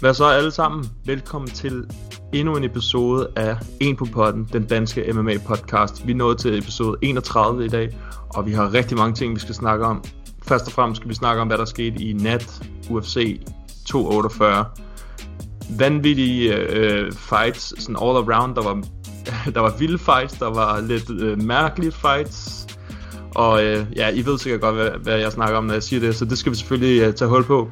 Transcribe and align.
Hvad 0.00 0.14
så 0.14 0.24
alle 0.24 0.50
sammen? 0.50 0.90
Velkommen 1.04 1.50
til 1.50 1.90
endnu 2.32 2.56
en 2.56 2.64
episode 2.64 3.28
af 3.36 3.56
En 3.80 3.96
på 3.96 4.04
potten, 4.04 4.48
den 4.52 4.66
danske 4.66 5.12
MMA 5.12 5.38
podcast. 5.46 6.06
Vi 6.06 6.12
er 6.12 6.16
nået 6.16 6.38
til 6.38 6.58
episode 6.58 6.96
31 7.02 7.64
i 7.64 7.68
dag, 7.68 7.98
og 8.28 8.46
vi 8.46 8.52
har 8.52 8.74
rigtig 8.74 8.96
mange 8.96 9.14
ting, 9.14 9.34
vi 9.34 9.40
skal 9.40 9.54
snakke 9.54 9.84
om. 9.84 10.04
Først 10.48 10.66
og 10.66 10.72
fremmest 10.72 11.00
skal 11.00 11.08
vi 11.08 11.14
snakke 11.14 11.42
om, 11.42 11.48
hvad 11.48 11.58
der 11.58 11.64
skete 11.64 12.02
i 12.02 12.12
nat 12.12 12.62
UFC 12.90 13.40
248. 13.86 14.64
Vanvittige 15.78 16.54
øh, 16.54 17.12
fights, 17.12 17.82
sådan 17.82 17.96
all 18.02 18.16
around. 18.16 18.54
Der 18.54 18.62
var, 18.62 18.82
der 19.54 19.60
var 19.60 19.76
vilde 19.78 19.98
fights, 19.98 20.34
der 20.38 20.50
var 20.54 20.80
lidt 20.80 21.10
øh, 21.10 21.42
mærkelige 21.42 21.92
fights. 21.92 22.57
Og 23.34 23.64
øh, 23.64 23.86
ja, 23.96 24.08
I 24.08 24.26
ved 24.26 24.38
sikkert 24.38 24.60
godt, 24.60 24.74
hvad, 24.74 24.90
hvad 24.90 25.18
jeg 25.18 25.32
snakker 25.32 25.56
om, 25.56 25.64
når 25.64 25.74
jeg 25.74 25.82
siger 25.82 26.00
det, 26.00 26.16
så 26.16 26.24
det 26.24 26.38
skal 26.38 26.52
vi 26.52 26.56
selvfølgelig 26.56 27.02
øh, 27.02 27.14
tage 27.14 27.28
hul 27.28 27.44
på. 27.44 27.70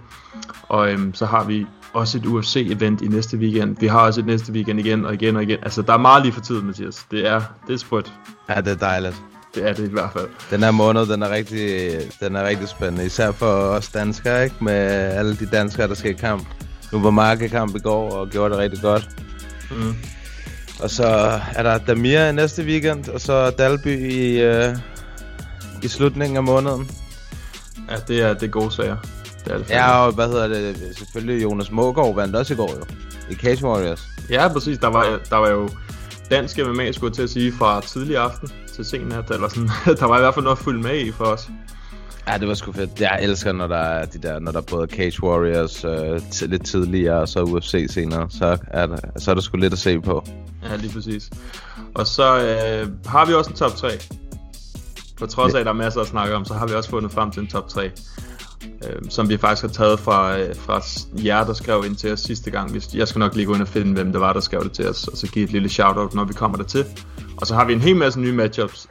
Og 0.68 0.92
øhm, 0.92 1.14
så 1.14 1.26
har 1.26 1.44
vi 1.44 1.66
også 1.92 2.18
et 2.18 2.24
UFC-event 2.26 3.04
i 3.04 3.08
næste 3.08 3.36
weekend. 3.36 3.76
Vi 3.80 3.86
har 3.86 4.00
også 4.00 4.20
et 4.20 4.26
næste 4.26 4.52
weekend 4.52 4.80
igen 4.80 5.04
og 5.04 5.14
igen 5.14 5.36
og 5.36 5.42
igen. 5.42 5.58
Altså, 5.62 5.82
der 5.82 5.92
er 5.92 5.98
meget 5.98 6.22
lige 6.22 6.32
for 6.32 6.40
tiden, 6.40 6.66
Mathias. 6.66 7.06
Det 7.10 7.28
er, 7.28 7.42
det 7.66 7.74
er 7.74 7.78
sprødt. 7.78 8.12
Ja, 8.48 8.60
det 8.60 8.68
er 8.68 8.76
dejligt. 8.76 9.16
Det 9.54 9.68
er 9.68 9.72
det 9.72 9.88
i 9.88 9.92
hvert 9.92 10.10
fald. 10.12 10.28
Den 10.50 10.62
her 10.62 10.70
måned, 10.70 11.06
den 11.06 11.22
er 11.22 11.30
rigtig, 11.30 11.90
den 12.20 12.36
er 12.36 12.48
rigtig 12.48 12.68
spændende. 12.68 13.06
Især 13.06 13.32
for 13.32 13.46
os 13.46 13.88
danskere, 13.88 14.44
ikke? 14.44 14.56
Med 14.60 14.74
alle 15.18 15.36
de 15.36 15.46
danskere, 15.46 15.88
der 15.88 15.94
skal 15.94 16.10
i 16.10 16.14
kamp. 16.14 16.46
Nu 16.92 17.00
var 17.00 17.10
Mark 17.10 17.42
i 17.42 17.48
kamp 17.48 17.76
i 17.76 17.78
går 17.78 18.10
og 18.10 18.28
gjorde 18.28 18.50
det 18.50 18.58
rigtig 18.58 18.82
godt. 18.82 19.08
Mm. 19.70 19.94
Og 20.80 20.90
så 20.90 21.06
er 21.54 21.62
der 21.62 21.78
Damir 21.78 22.20
i 22.20 22.32
næste 22.32 22.62
weekend, 22.62 23.08
og 23.08 23.20
så 23.20 23.50
Dalby 23.50 24.10
i, 24.12 24.40
øh, 24.40 24.76
i 25.82 25.88
slutningen 25.88 26.36
af 26.36 26.42
måneden. 26.42 26.90
Ja, 27.90 27.96
det 28.08 28.22
er, 28.22 28.32
det 28.34 28.42
er 28.42 28.46
gode 28.50 28.70
sager. 28.72 28.96
Det 29.44 29.52
er 29.52 29.58
det 29.58 29.70
Ja, 29.70 30.06
og 30.06 30.12
hvad 30.12 30.26
hedder 30.28 30.48
det? 30.48 30.76
Selvfølgelig 30.98 31.42
Jonas 31.42 31.70
Mågaard 31.70 32.14
vandt 32.14 32.36
også 32.36 32.52
i 32.54 32.56
går 32.56 32.70
jo. 32.78 32.84
I 33.30 33.34
Cage 33.34 33.64
Warriors. 33.64 34.06
ja, 34.30 34.48
præcis. 34.48 34.78
Der 34.78 34.88
var, 34.88 35.18
der 35.30 35.36
var 35.36 35.48
jo 35.50 35.68
dansk 36.30 36.58
MMA, 36.66 36.92
skulle 36.92 37.14
til 37.14 37.22
at 37.22 37.30
sige, 37.30 37.52
fra 37.52 37.80
tidlig 37.80 38.16
aften 38.16 38.48
til 38.74 38.84
sen 38.84 39.00
nat. 39.00 39.30
Eller 39.30 39.48
sådan. 39.48 39.70
der 40.00 40.04
var 40.06 40.16
i 40.16 40.20
hvert 40.20 40.34
fald 40.34 40.44
noget 40.44 40.56
at 40.58 40.64
følge 40.64 40.82
med 40.82 40.98
i 41.00 41.12
for 41.12 41.24
os. 41.24 41.48
Ja, 42.28 42.38
det 42.38 42.48
var 42.48 42.54
sgu 42.54 42.72
fedt. 42.72 43.00
Jeg 43.00 43.18
elsker, 43.22 43.52
når 43.52 43.66
der 43.66 43.76
er 43.76 44.04
de 44.04 44.18
der, 44.18 44.38
når 44.38 44.52
der 44.52 44.58
er 44.58 44.62
både 44.70 44.86
Cage 44.92 45.22
Warriors 45.22 45.84
øh, 45.84 46.16
t- 46.16 46.46
lidt 46.46 46.66
tidligere, 46.66 47.20
og 47.20 47.28
så 47.28 47.42
UFC 47.42 47.86
senere. 47.90 48.26
Så 48.30 48.58
er 48.66 48.86
der, 48.86 48.96
så 49.16 49.30
er 49.30 49.34
der 49.34 49.42
sgu 49.42 49.56
lidt 49.56 49.72
at 49.72 49.78
se 49.78 50.00
på. 50.00 50.24
Ja, 50.70 50.76
lige 50.76 50.92
præcis. 50.92 51.30
Og 51.94 52.06
så 52.06 52.38
øh, 52.38 52.88
har 53.06 53.24
vi 53.26 53.32
også 53.34 53.50
en 53.50 53.56
top 53.56 53.76
3. 53.76 53.88
På 55.18 55.26
trods 55.26 55.54
af, 55.54 55.58
at 55.60 55.66
der 55.66 55.72
er 55.72 55.76
masser 55.76 56.00
at 56.00 56.06
snakke 56.06 56.34
om, 56.36 56.44
så 56.44 56.54
har 56.54 56.66
vi 56.66 56.74
også 56.74 56.90
fundet 56.90 57.12
frem 57.12 57.30
til 57.30 57.42
en 57.42 57.48
top 57.48 57.68
3. 57.68 57.90
Øh, 58.64 59.02
som 59.10 59.28
vi 59.28 59.36
faktisk 59.36 59.62
har 59.62 59.68
taget 59.68 60.00
fra, 60.00 60.38
øh, 60.38 60.56
fra 60.56 60.80
jer, 61.24 61.44
der 61.44 61.52
skrev 61.52 61.82
ind 61.86 61.96
til 61.96 62.12
os 62.12 62.20
sidste 62.20 62.50
gang. 62.50 62.70
Hvis- 62.70 62.94
Jeg 62.94 63.08
skal 63.08 63.18
nok 63.18 63.34
lige 63.34 63.46
gå 63.46 63.54
ind 63.54 63.62
og 63.62 63.68
finde, 63.68 63.92
hvem 63.94 64.12
det 64.12 64.20
var, 64.20 64.32
der 64.32 64.40
skrev 64.40 64.62
det 64.64 64.72
til 64.72 64.88
os, 64.88 65.08
og 65.08 65.16
så 65.16 65.26
give 65.26 65.44
et 65.44 65.50
lille 65.52 65.68
shout-out, 65.68 66.14
når 66.14 66.24
vi 66.24 66.32
kommer 66.32 66.56
der 66.56 66.64
til. 66.64 66.84
Og 67.40 67.46
så 67.46 67.54
har 67.54 67.64
vi 67.64 67.72
en 67.72 67.80
hel 67.80 67.96
masse 67.96 68.20
nye 68.20 68.32
matchups. 68.32 68.88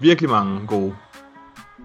Virkelig 0.00 0.30
mange 0.30 0.66
gode. 0.66 0.94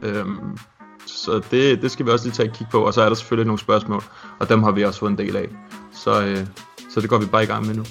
Øhm, 0.04 0.58
så 1.06 1.42
det, 1.52 1.82
det 1.82 1.92
skal 1.92 2.06
vi 2.06 2.12
også 2.12 2.26
lige 2.26 2.36
tage 2.36 2.50
et 2.50 2.56
kig 2.58 2.68
på, 2.72 2.86
og 2.86 2.94
så 2.94 3.02
er 3.02 3.08
der 3.10 3.16
selvfølgelig 3.16 3.48
nogle 3.48 3.60
spørgsmål, 3.60 4.04
og 4.40 4.50
dem 4.50 4.64
har 4.64 4.72
vi 4.72 4.86
også 4.86 5.00
fået 5.00 5.12
en 5.12 5.18
del 5.18 5.36
af. 5.36 5.48
Så, 5.94 6.22
øh, 6.26 6.46
så 6.94 7.02
det 7.02 7.10
går 7.10 7.18
vi 7.18 7.26
bare 7.26 7.44
i 7.44 7.46
gang 7.46 7.68
med 7.68 7.76
nu. 7.76 7.84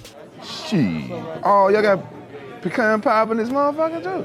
Shit. 0.42 0.80
Oh, 1.44 1.70
y'all 1.72 1.86
got 1.90 1.98
pecan 2.62 3.00
pie 3.00 3.22
in 3.30 3.38
this 3.38 3.50
motherfucker 3.52 4.00
too. 4.02 4.24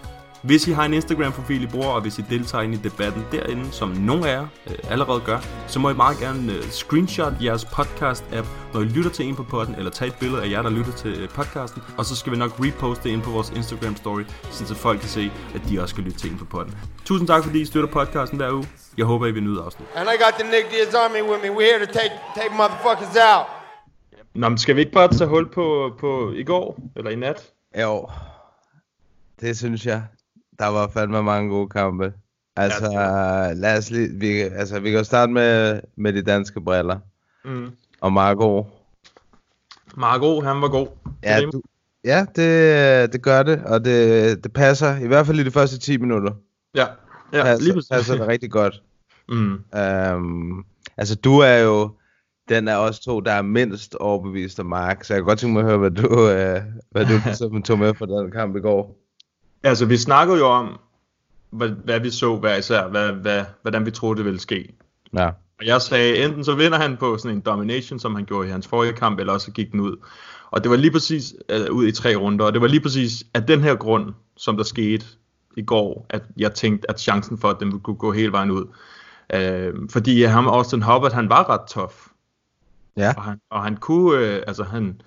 Hvis 0.43 0.67
I 0.67 0.71
har 0.71 0.85
en 0.85 0.93
Instagram-profil, 0.93 1.63
I 1.63 1.67
bruger, 1.67 1.87
og 1.87 2.01
hvis 2.01 2.19
I 2.19 2.21
deltager 2.29 2.61
ind 2.61 2.73
i 2.73 2.77
debatten 2.77 3.25
derinde, 3.31 3.71
som 3.71 3.89
nogle 3.89 4.29
af 4.29 4.33
jer 4.33 4.47
øh, 4.67 4.75
allerede 4.89 5.21
gør, 5.25 5.39
så 5.67 5.79
må 5.79 5.89
I 5.89 5.93
meget 5.93 6.17
gerne 6.17 6.53
øh, 6.53 6.63
screenshot 6.63 7.33
jeres 7.43 7.65
podcast-app, 7.65 8.47
når 8.73 8.81
I 8.81 8.83
lytter 8.83 9.11
til 9.11 9.25
en 9.25 9.35
på 9.35 9.43
podden, 9.43 9.75
eller 9.75 9.91
tage 9.91 10.07
et 10.07 10.15
billede 10.19 10.43
af 10.43 10.49
jer, 10.49 10.61
der 10.61 10.69
lytter 10.69 10.91
til 10.91 11.21
øh, 11.21 11.29
podcasten, 11.29 11.81
og 11.97 12.05
så 12.05 12.15
skal 12.15 12.31
vi 12.31 12.37
nok 12.37 12.51
reposte 12.59 13.03
det 13.03 13.09
ind 13.09 13.21
på 13.21 13.31
vores 13.31 13.49
Instagram-story, 13.49 14.51
så 14.51 14.75
folk 14.75 14.99
kan 14.99 15.09
se, 15.09 15.31
at 15.55 15.61
de 15.69 15.81
også 15.81 15.93
skal 15.93 16.03
lytte 16.03 16.19
til 16.19 16.31
en 16.31 16.37
på 16.37 16.45
podden. 16.45 16.77
Tusind 17.05 17.27
tak, 17.27 17.43
fordi 17.43 17.61
I 17.61 17.65
støtter 17.65 17.89
podcasten 17.89 18.37
hver 18.37 18.51
uge. 18.51 18.67
Jeg 18.97 19.05
håber, 19.05 19.27
I 19.27 19.31
vil 19.31 19.43
nyde 19.43 19.61
afsnit. 19.61 19.87
And 19.95 20.09
I 20.09 20.23
got 20.23 20.33
the 20.39 20.51
Nick 20.51 20.71
Diaz 20.71 20.93
Army 20.93 21.21
with 21.31 21.41
me. 21.43 21.49
We're 21.49 21.69
here 21.71 21.85
to 21.85 21.91
take 21.93 22.13
take 22.35 22.51
motherfuckers 22.61 23.17
out. 23.35 23.45
Nå, 24.35 24.49
men 24.49 24.57
skal 24.57 24.75
vi 24.75 24.81
ikke 24.81 24.91
bare 24.91 25.07
tage 25.07 25.27
hul 25.27 25.49
på, 25.49 25.95
på 25.99 26.31
i 26.31 26.43
går, 26.43 26.79
eller 26.95 27.11
i 27.11 27.15
nat? 27.15 27.49
Jo, 27.81 28.07
det 29.41 29.57
synes 29.57 29.85
jeg. 29.85 30.03
Der 30.61 30.67
var 30.67 30.87
fandme 30.87 31.23
mange 31.23 31.49
gode 31.49 31.69
kampe. 31.69 32.13
Altså, 32.55 32.91
Ja, 32.91 33.53
lad 33.53 33.77
os 33.77 33.91
lige, 33.91 34.09
vi, 34.19 34.39
altså, 34.39 34.79
vi 34.79 34.89
kan 34.89 34.97
jo 34.97 35.03
starte 35.03 35.31
med, 35.31 35.79
med 35.97 36.13
de 36.13 36.21
danske 36.21 36.61
briller. 36.61 36.99
Mm. 37.45 37.71
Og 38.01 38.13
Marco. 38.13 38.65
Marco, 39.97 40.41
han 40.41 40.61
var 40.61 40.67
god. 40.67 40.87
Ja, 41.23 41.37
Det 41.37 41.43
er 41.43 41.49
du, 41.49 41.61
ja 42.03 42.25
det, 42.35 43.13
det 43.13 43.21
gør 43.21 43.43
det, 43.43 43.63
og 43.65 43.85
det, 43.85 44.43
det 44.43 44.53
passer, 44.53 44.97
i 44.97 45.07
hvert 45.07 45.25
fald 45.25 45.39
i 45.39 45.43
de 45.43 45.51
første 45.51 45.79
10 45.79 45.97
minutter. 45.97 46.31
Ja, 46.75 46.85
ja 47.33 47.43
passer, 47.43 47.63
lige 47.63 47.73
præcis. 47.73 47.89
passer 47.89 48.15
det 48.15 48.27
rigtig 48.27 48.51
godt. 48.51 48.81
Mm. 49.29 49.63
Um, 50.15 50.65
altså, 50.97 51.15
du 51.15 51.37
er 51.37 51.57
jo 51.57 51.91
den 52.49 52.67
af 52.67 52.75
os 52.75 52.99
to, 52.99 53.19
der 53.19 53.31
er 53.31 53.41
mindst 53.41 53.95
overbevist 53.95 54.59
af 54.59 54.65
Mark, 54.65 55.03
så 55.03 55.13
jeg 55.13 55.21
kan 55.21 55.25
godt 55.25 55.39
tænke 55.39 55.53
mig 55.53 55.59
at 55.59 55.67
høre, 55.67 55.77
hvad 55.77 55.91
du, 55.91 56.07
uh, 56.07 56.63
hvad 56.91 57.05
du 57.05 57.21
ligesom 57.25 57.63
tog 57.63 57.79
med 57.79 57.93
for 57.93 58.05
den 58.05 58.31
kamp 58.31 58.55
i 58.55 58.59
går. 58.59 59.01
Altså, 59.63 59.85
vi 59.85 59.97
snakkede 59.97 60.37
jo 60.37 60.45
om, 60.45 60.79
hvad, 61.49 61.69
hvad 61.69 61.99
vi 61.99 62.09
så 62.09 62.35
hver 62.35 62.55
især, 62.55 62.87
hvad, 62.87 63.11
hvad, 63.11 63.45
hvordan 63.61 63.85
vi 63.85 63.91
troede, 63.91 64.17
det 64.17 64.25
ville 64.25 64.39
ske. 64.39 64.73
Ja. 65.13 65.27
Og 65.59 65.65
jeg 65.65 65.81
sagde, 65.81 66.25
enten 66.25 66.43
så 66.43 66.55
vinder 66.55 66.77
han 66.77 66.97
på 66.97 67.17
sådan 67.17 67.37
en 67.37 67.41
domination, 67.41 67.99
som 67.99 68.15
han 68.15 68.25
gjorde 68.25 68.47
i 68.47 68.51
hans 68.51 68.67
forrige 68.67 68.93
kamp, 68.93 69.19
eller 69.19 69.33
også 69.33 69.45
så 69.45 69.51
gik 69.51 69.71
den 69.71 69.79
ud. 69.79 69.95
Og 70.51 70.63
det 70.63 70.71
var 70.71 70.77
lige 70.77 70.91
præcis 70.91 71.33
uh, 71.53 71.75
ud 71.75 71.87
i 71.87 71.91
tre 71.91 72.15
runder, 72.15 72.45
og 72.45 72.53
det 72.53 72.61
var 72.61 72.67
lige 72.67 72.81
præcis 72.81 73.23
af 73.33 73.43
den 73.43 73.61
her 73.61 73.75
grund, 73.75 74.13
som 74.37 74.57
der 74.57 74.63
skete 74.63 75.05
i 75.57 75.61
går, 75.61 76.05
at 76.09 76.23
jeg 76.37 76.53
tænkte, 76.53 76.89
at 76.89 76.99
chancen 76.99 77.37
for, 77.37 77.49
at 77.49 77.57
den 77.59 77.79
kunne 77.79 77.95
gå 77.95 78.11
hele 78.11 78.31
vejen 78.31 78.51
ud. 78.51 78.65
Uh, 79.33 79.89
fordi 79.89 80.23
ham, 80.23 80.47
Austin 80.47 80.81
Hubbard, 80.81 81.13
han 81.13 81.29
var 81.29 81.49
ret 81.49 81.67
tough. 81.69 81.93
Ja. 82.97 83.13
Og 83.17 83.23
han, 83.23 83.39
og 83.49 83.63
han 83.63 83.77
kunne, 83.77 84.19
øh, 84.19 84.43
altså 84.47 84.63
han, 84.63 85.01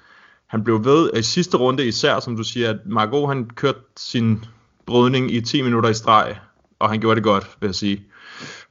han 0.55 0.65
blev 0.65 0.85
ved 0.85 1.11
i 1.17 1.23
sidste 1.23 1.57
runde 1.57 1.87
især, 1.87 2.21
som 2.21 2.37
du 2.37 2.43
siger, 2.43 2.71
at 2.71 2.77
Margot 2.87 3.29
han 3.29 3.51
kørte 3.55 3.79
sin 3.97 4.45
brydning 4.87 5.31
i 5.35 5.41
10 5.41 5.63
minutter 5.63 5.91
i 5.91 5.95
streg, 5.95 6.37
og 6.79 6.91
han 6.91 7.01
gjorde 7.01 7.17
det 7.17 7.25
godt, 7.25 7.57
vil 7.61 7.69
jeg 7.69 7.75
sige. 7.75 8.05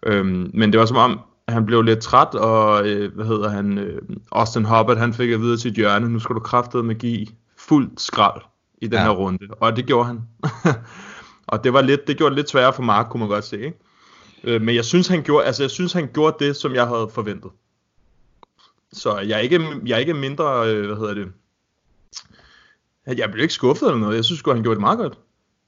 Øhm, 0.05 0.51
men 0.53 0.71
det 0.71 0.79
var 0.79 0.85
som 0.85 0.97
om, 0.97 1.19
han 1.47 1.65
blev 1.65 1.81
lidt 1.81 1.99
træt, 1.99 2.35
og 2.35 2.87
øh, 2.87 3.15
hvad 3.15 3.25
hedder 3.25 3.49
han, 3.49 3.77
øh, 3.77 4.01
Austin 4.31 4.65
Hubbard, 4.65 4.97
han 4.97 5.13
fik 5.13 5.29
at 5.31 5.41
vide 5.41 5.57
til 5.57 5.71
hjørne, 5.73 6.09
nu 6.09 6.19
skal 6.19 6.35
du 6.35 6.39
kraftedeme 6.39 6.87
med 6.87 6.95
give 6.95 7.27
fuldt 7.57 8.01
skrald 8.01 8.41
i 8.81 8.85
den 8.87 8.93
Ja. 8.93 9.03
her 9.03 9.09
runde, 9.09 9.47
og 9.59 9.75
det 9.75 9.85
gjorde 9.85 10.05
han. 10.05 10.21
og 11.47 11.63
det 11.63 11.73
var 11.73 11.81
lidt, 11.81 12.07
det 12.07 12.17
gjorde 12.17 12.29
det 12.29 12.37
lidt 12.37 12.49
sværere 12.49 12.73
for 12.73 12.83
Mark, 12.83 13.05
kunne 13.09 13.19
man 13.19 13.29
godt 13.29 13.45
se, 13.45 13.61
ikke? 13.65 13.77
Øh, 14.43 14.61
men 14.61 14.75
jeg 14.75 14.85
synes, 14.85 15.07
han 15.07 15.23
gjorde, 15.23 15.45
altså 15.45 15.63
jeg 15.63 15.71
synes, 15.71 15.93
han 15.93 16.09
gjorde 16.13 16.45
det, 16.45 16.55
som 16.55 16.73
jeg 16.75 16.87
havde 16.87 17.09
forventet. 17.13 17.51
Så 18.93 19.17
jeg 19.19 19.35
er 19.35 19.39
ikke, 19.39 19.61
jeg 19.85 19.95
er 19.95 19.99
ikke 19.99 20.13
mindre, 20.13 20.69
øh, 20.69 20.85
hvad 20.85 20.95
hedder 20.95 21.13
det, 21.13 21.27
jeg 23.07 23.31
blev 23.31 23.41
ikke 23.41 23.53
skuffet 23.53 23.87
eller 23.87 23.99
noget. 23.99 24.15
Jeg 24.15 24.25
synes 24.25 24.39
sgu, 24.39 24.53
han 24.53 24.63
gjorde 24.63 24.75
det 24.75 24.81
meget 24.81 24.97
godt. 24.97 25.19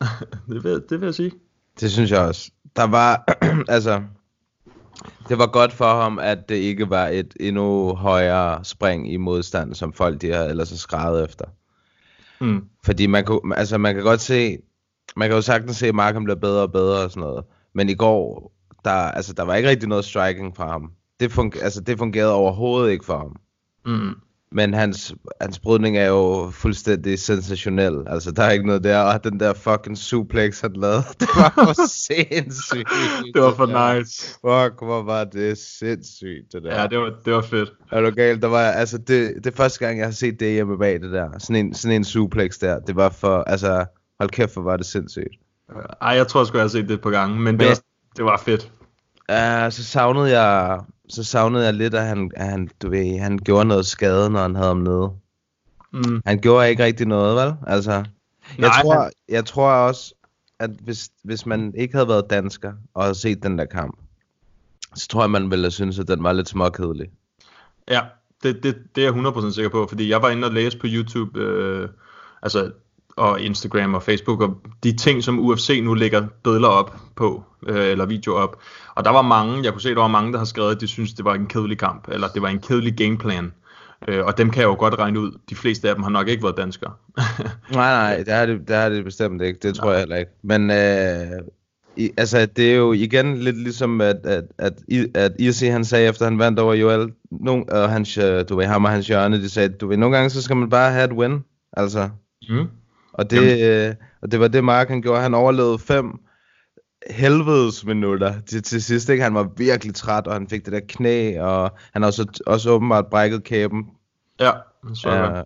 det, 0.49 0.63
vil, 0.63 0.83
det 0.89 1.01
vil 1.01 1.05
jeg 1.05 1.15
sige. 1.15 1.31
Det 1.79 1.91
synes 1.91 2.11
jeg 2.11 2.19
også. 2.19 2.51
Der 2.75 2.83
var, 2.83 3.23
altså, 3.75 4.01
det 5.29 5.37
var 5.37 5.47
godt 5.47 5.73
for 5.73 6.01
ham, 6.01 6.19
at 6.19 6.49
det 6.49 6.55
ikke 6.55 6.89
var 6.89 7.07
et 7.07 7.33
endnu 7.39 7.95
højere 7.95 8.63
spring 8.63 9.13
i 9.13 9.17
modstand, 9.17 9.73
som 9.73 9.93
folk 9.93 10.21
de 10.21 10.31
har 10.31 10.43
ellers 10.43 10.69
har 10.69 10.77
skrevet 10.77 11.23
efter. 11.23 11.45
Mm. 12.41 12.65
Fordi 12.85 13.07
man 13.07 13.25
kan, 13.25 13.53
altså 13.55 13.77
man 13.77 13.95
kan 13.95 14.03
godt 14.03 14.21
se, 14.21 14.57
man 15.15 15.29
kan 15.29 15.35
jo 15.35 15.41
sagtens 15.41 15.77
se, 15.77 15.87
at 15.87 15.95
Markham 15.95 16.23
bliver 16.23 16.39
bedre 16.39 16.61
og 16.61 16.71
bedre 16.71 17.03
og 17.03 17.11
sådan 17.11 17.21
noget. 17.21 17.45
Men 17.73 17.89
i 17.89 17.95
går, 17.95 18.51
der, 18.85 18.91
altså, 18.91 19.33
der 19.33 19.43
var 19.43 19.55
ikke 19.55 19.69
rigtig 19.69 19.89
noget 19.89 20.05
striking 20.05 20.55
fra 20.55 20.67
ham. 20.67 20.91
Det, 21.19 21.31
funger, 21.31 21.63
altså, 21.63 21.81
det 21.81 21.97
fungerede 21.97 22.33
overhovedet 22.33 22.91
ikke 22.91 23.05
for 23.05 23.17
ham. 23.17 23.35
Mm. 23.85 24.15
Men 24.55 24.73
hans, 24.73 25.15
hans 25.41 25.59
brydning 25.59 25.97
er 25.97 26.07
jo 26.07 26.51
fuldstændig 26.51 27.19
sensationel. 27.19 28.03
Altså, 28.07 28.31
der 28.31 28.43
er 28.43 28.51
ikke 28.51 28.67
noget 28.67 28.83
der. 28.83 28.99
Og 28.99 29.23
den 29.23 29.39
der 29.39 29.53
fucking 29.53 29.97
suplex, 29.97 30.61
han 30.61 30.73
lavede, 30.73 31.03
det 31.19 31.29
var 31.35 31.51
for 31.55 31.87
sindssygt. 32.07 32.89
Det 33.33 33.41
var 33.41 33.53
for 33.53 33.65
der. 33.65 33.99
nice. 33.99 34.27
Fuck, 34.31 34.85
hvor 34.85 35.03
var 35.03 35.23
det 35.23 35.57
sindssygt, 35.57 36.53
det 36.53 36.63
der. 36.63 36.81
Ja, 36.81 36.87
det 36.87 36.99
var, 36.99 37.13
det 37.25 37.33
var 37.33 37.41
fedt. 37.41 37.73
Er 37.91 38.01
du 38.01 38.09
galt? 38.09 38.41
Der 38.41 38.47
var, 38.47 38.61
altså, 38.61 38.97
det, 38.97 39.33
det 39.35 39.47
er 39.47 39.55
første 39.55 39.85
gang, 39.85 39.97
jeg 39.97 40.07
har 40.07 40.11
set 40.11 40.39
det 40.39 40.51
hjemme 40.53 40.77
bag 40.77 41.01
det 41.01 41.11
der. 41.11 41.29
Sådan 41.39 41.65
en, 41.65 41.73
sådan 41.73 41.95
en 41.95 42.03
suplex 42.03 42.57
der. 42.57 42.79
Det 42.79 42.95
var 42.95 43.09
for, 43.09 43.37
altså, 43.37 43.85
hold 44.19 44.29
kæft, 44.29 44.53
hvor 44.53 44.61
var 44.61 44.77
det 44.77 44.85
sindssygt. 44.85 45.35
Ej, 46.01 46.09
jeg 46.09 46.27
tror 46.27 46.43
sgu, 46.43 46.57
jeg 46.57 46.63
har 46.63 46.69
set 46.69 46.87
det 46.87 46.93
et 46.93 47.01
par 47.01 47.09
gange, 47.09 47.39
men 47.39 47.59
det, 47.59 47.67
var, 47.67 47.79
det 48.17 48.25
var 48.25 48.37
fedt. 48.45 48.71
Uh, 49.29 49.71
så 49.71 49.83
savnede 49.83 50.39
jeg, 50.39 50.79
så 51.09 51.23
savnede 51.23 51.65
jeg 51.65 51.73
lidt, 51.73 51.93
at 51.93 52.05
han, 52.07 52.31
at 52.35 52.45
han, 52.49 52.69
du 52.81 52.89
ved, 52.89 53.19
han 53.19 53.37
gjorde 53.37 53.65
noget 53.67 53.85
skade, 53.85 54.29
når 54.29 54.41
han 54.41 54.55
havde 54.55 54.67
ham 54.67 54.77
nede. 54.77 55.09
Mm. 55.93 56.21
Han 56.25 56.39
gjorde 56.39 56.69
ikke 56.69 56.83
rigtig 56.83 57.07
noget, 57.07 57.35
vel? 57.35 57.53
Altså, 57.67 57.91
jeg, 57.91 58.05
Nej, 58.57 58.81
tror, 58.81 59.01
han- 59.01 59.11
jeg 59.29 59.45
tror 59.45 59.71
også, 59.71 60.13
at 60.59 60.69
hvis, 60.83 61.09
hvis 61.23 61.45
man 61.45 61.73
ikke 61.77 61.93
havde 61.93 62.07
været 62.07 62.29
dansker 62.29 62.73
og 62.93 63.03
havde 63.03 63.15
set 63.15 63.43
den 63.43 63.57
der 63.57 63.65
kamp, 63.65 63.97
så 64.95 65.07
tror 65.07 65.23
jeg, 65.23 65.29
man 65.29 65.51
ville 65.51 65.63
have 65.65 65.71
synes, 65.71 65.99
at 65.99 66.07
den 66.07 66.23
var 66.23 66.33
lidt 66.33 66.49
småkedelig. 66.49 67.07
Ja, 67.89 68.01
det, 68.43 68.63
det, 68.63 68.77
det 68.95 69.05
er 69.05 69.13
jeg 69.13 69.25
100% 69.27 69.51
sikker 69.53 69.69
på, 69.69 69.85
fordi 69.89 70.09
jeg 70.09 70.21
var 70.21 70.29
inde 70.29 70.47
og 70.47 70.53
læse 70.53 70.77
på 70.79 70.87
YouTube, 70.89 71.39
øh, 71.39 71.89
altså, 72.41 72.71
og 73.17 73.41
Instagram 73.41 73.93
og 73.93 74.03
Facebook, 74.03 74.41
og 74.41 74.57
de 74.83 74.95
ting, 74.95 75.23
som 75.23 75.39
UFC 75.39 75.79
nu 75.83 75.93
lægger 75.93 76.27
billeder 76.43 76.67
op 76.67 76.95
på, 77.15 77.43
øh, 77.67 77.85
eller 77.85 78.05
videoer 78.05 78.39
op. 78.41 78.61
Og 78.95 79.05
der 79.05 79.11
var 79.11 79.21
mange, 79.21 79.63
jeg 79.63 79.71
kunne 79.71 79.81
se, 79.81 79.89
der 79.89 80.01
var 80.01 80.07
mange, 80.07 80.31
der 80.31 80.37
har 80.37 80.45
skrevet, 80.45 80.75
at 80.75 80.81
de 80.81 80.87
synes, 80.87 81.13
det 81.13 81.25
var 81.25 81.33
en 81.33 81.45
kedelig 81.45 81.77
kamp, 81.77 82.07
eller 82.11 82.27
det 82.27 82.41
var 82.41 82.49
en 82.49 82.59
kedelig 82.59 82.93
gameplan. 82.93 83.53
Øh, 84.07 84.25
og 84.25 84.37
dem 84.37 84.49
kan 84.49 84.61
jeg 84.61 84.67
jo 84.67 84.75
godt 84.75 84.99
regne 84.99 85.19
ud. 85.19 85.31
De 85.49 85.55
fleste 85.55 85.89
af 85.89 85.95
dem 85.95 86.03
har 86.03 86.09
nok 86.09 86.27
ikke 86.27 86.43
været 86.43 86.57
danskere. 86.57 86.91
Nej, 87.71 87.91
nej, 87.91 88.17
det 88.17 88.33
er 88.33 88.45
det, 88.45 88.67
det, 88.67 88.75
er 88.75 88.89
det 88.89 89.03
bestemt 89.03 89.41
ikke. 89.41 89.59
Det 89.63 89.75
tror 89.75 89.91
jeg 89.91 89.99
heller 89.99 90.15
ikke. 90.15 90.31
Men 90.43 90.71
øh, 90.71 91.41
i, 91.97 92.11
altså, 92.17 92.45
det 92.45 92.71
er 92.71 92.75
jo 92.75 92.93
igen 92.93 93.37
lidt 93.37 93.57
ligesom, 93.57 94.01
at, 94.01 94.17
at, 94.23 94.43
at, 94.57 94.73
at 95.15 95.31
Irsi 95.39 95.65
han 95.65 95.85
sagde, 95.85 96.07
efter 96.07 96.25
han 96.25 96.39
vandt 96.39 96.59
over 96.59 96.73
Joel, 96.73 97.11
nogen, 97.31 97.69
og 97.69 97.89
hans, 97.89 98.17
øh, 98.17 98.45
du 98.49 98.55
ved, 98.55 98.65
ham 98.65 98.85
og 98.85 98.91
hans 98.91 99.07
hjørne, 99.07 99.41
de 99.41 99.49
sagde, 99.49 99.69
du 99.69 99.87
ved, 99.87 99.97
nogle 99.97 100.15
gange 100.15 100.29
så 100.29 100.41
skal 100.41 100.55
man 100.55 100.69
bare 100.69 100.91
have 100.91 101.05
et 101.05 101.11
win. 101.11 101.43
Altså, 101.73 102.09
Mm. 102.49 102.67
Og 103.17 103.29
det, 103.29 103.61
øh, 103.69 103.95
og 104.21 104.31
det 104.31 104.39
var 104.39 104.47
det, 104.47 104.63
Mark 104.63 104.89
han 104.89 105.01
gjorde. 105.01 105.21
Han 105.21 105.33
overlevede 105.33 105.79
fem 105.79 106.19
helvedes 107.09 107.85
minutter 107.85 108.33
til, 108.41 108.63
til 108.63 108.83
sidst. 108.83 109.09
Ikke? 109.09 109.23
Han 109.23 109.33
var 109.33 109.49
virkelig 109.57 109.95
træt, 109.95 110.27
og 110.27 110.33
han 110.33 110.47
fik 110.47 110.65
det 110.65 110.73
der 110.73 110.81
knæ, 110.89 111.39
og 111.39 111.71
han 111.93 112.01
har 112.01 112.07
også, 112.07 112.41
også 112.45 112.69
åbenbart 112.69 113.07
brækket 113.07 113.43
kæben. 113.43 113.85
Ja, 114.39 114.51
så 114.93 115.09
Ja. 115.09 115.41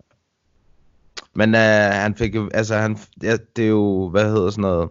Men 1.34 1.54
uh, 1.54 1.60
han 1.94 2.14
fik 2.14 2.34
jo, 2.34 2.50
altså 2.54 2.76
han, 2.76 2.98
ja, 3.22 3.36
det 3.56 3.64
er 3.64 3.68
jo, 3.68 4.08
hvad 4.08 4.24
hedder 4.24 4.50
sådan 4.50 4.62
noget, 4.62 4.90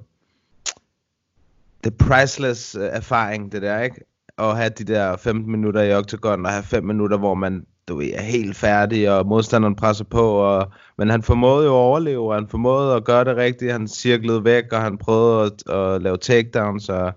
det 1.83 1.97
priceless 1.97 2.75
uh, 2.75 2.83
erfaring, 2.83 3.51
det 3.51 3.61
der, 3.61 3.81
ikke? 3.81 4.01
At 4.37 4.57
have 4.57 4.69
de 4.69 4.83
der 4.83 5.17
15 5.17 5.51
minutter 5.51 5.81
i 5.81 5.93
octagon, 5.93 6.45
og 6.45 6.51
have 6.51 6.63
5 6.63 6.83
minutter, 6.83 7.17
hvor 7.17 7.33
man, 7.33 7.65
du 7.89 7.97
ved, 7.97 8.11
er 8.13 8.21
helt 8.21 8.55
færdig, 8.55 9.11
og 9.11 9.27
modstanderen 9.27 9.75
presser 9.75 10.03
på, 10.03 10.31
og, 10.31 10.71
men 10.97 11.09
han 11.09 11.23
formåede 11.23 11.65
jo 11.65 11.71
at 11.71 11.75
overleve, 11.75 12.29
og 12.29 12.35
han 12.35 12.47
formåede 12.47 12.95
at 12.95 13.03
gøre 13.03 13.23
det 13.25 13.37
rigtigt, 13.37 13.71
han 13.71 13.87
cirklede 13.87 14.43
væk, 14.43 14.63
og 14.71 14.81
han 14.81 14.97
prøvede 14.97 15.45
at, 15.45 15.75
at 15.75 16.01
lave 16.01 16.17
takedowns, 16.17 16.89
og 16.89 17.13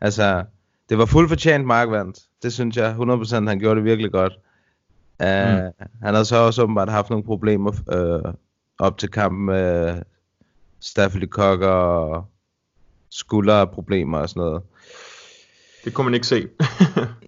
altså, 0.00 0.44
det 0.88 0.98
var 0.98 1.06
fuldt 1.06 1.28
fortjent 1.28 1.66
Mark 1.66 1.90
vandt. 1.90 2.18
Det 2.42 2.52
synes 2.52 2.76
jeg 2.76 2.96
100%, 2.98 3.48
han 3.48 3.58
gjorde 3.58 3.76
det 3.76 3.84
virkelig 3.84 4.12
godt. 4.12 4.32
Uh, 5.20 5.26
mm. 5.26 5.86
Han 6.02 6.14
havde 6.14 6.24
så 6.24 6.36
også 6.36 6.62
åbenbart 6.62 6.88
haft 6.88 7.10
nogle 7.10 7.24
problemer 7.24 7.70
uh, 7.70 8.32
op 8.78 8.98
til 8.98 9.08
kampen 9.08 9.46
med 9.46 10.02
staphylokokker 10.80 11.68
og 11.68 12.24
skulderproblemer 13.10 14.18
og 14.18 14.28
sådan 14.28 14.40
noget. 14.40 14.62
Det 15.84 15.94
kunne 15.94 16.04
man 16.04 16.14
ikke 16.14 16.26
se. 16.26 16.46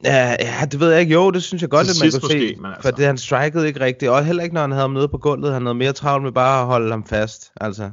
Ja, 0.05 0.37
ja, 0.41 0.67
det 0.73 0.81
ved 0.81 0.91
jeg 0.91 1.01
ikke. 1.01 1.13
Jo, 1.13 1.31
det 1.31 1.43
synes 1.43 1.63
jeg 1.63 1.71
godt, 1.71 1.89
at 1.89 1.97
man 2.03 2.11
kunne 2.11 2.21
måske, 2.23 2.49
se. 2.49 2.61
men 2.61 2.67
altså. 2.67 2.83
For 2.83 2.97
det, 2.97 3.07
han 3.07 3.19
strikede 3.19 3.67
ikke 3.67 3.81
rigtigt. 3.81 4.11
Og 4.11 4.25
heller 4.25 4.43
ikke, 4.43 4.55
når 4.55 4.61
han 4.61 4.71
havde 4.71 4.83
ham 4.83 4.91
nede 4.91 5.09
på 5.09 5.19
gulvet. 5.19 5.53
Han 5.53 5.63
havde 5.63 5.75
mere 5.75 5.93
travlt 5.93 6.25
med 6.25 6.33
bare 6.33 6.61
at 6.61 6.67
holde 6.67 6.91
ham 6.91 7.07
fast. 7.07 7.53
Altså. 7.61 7.91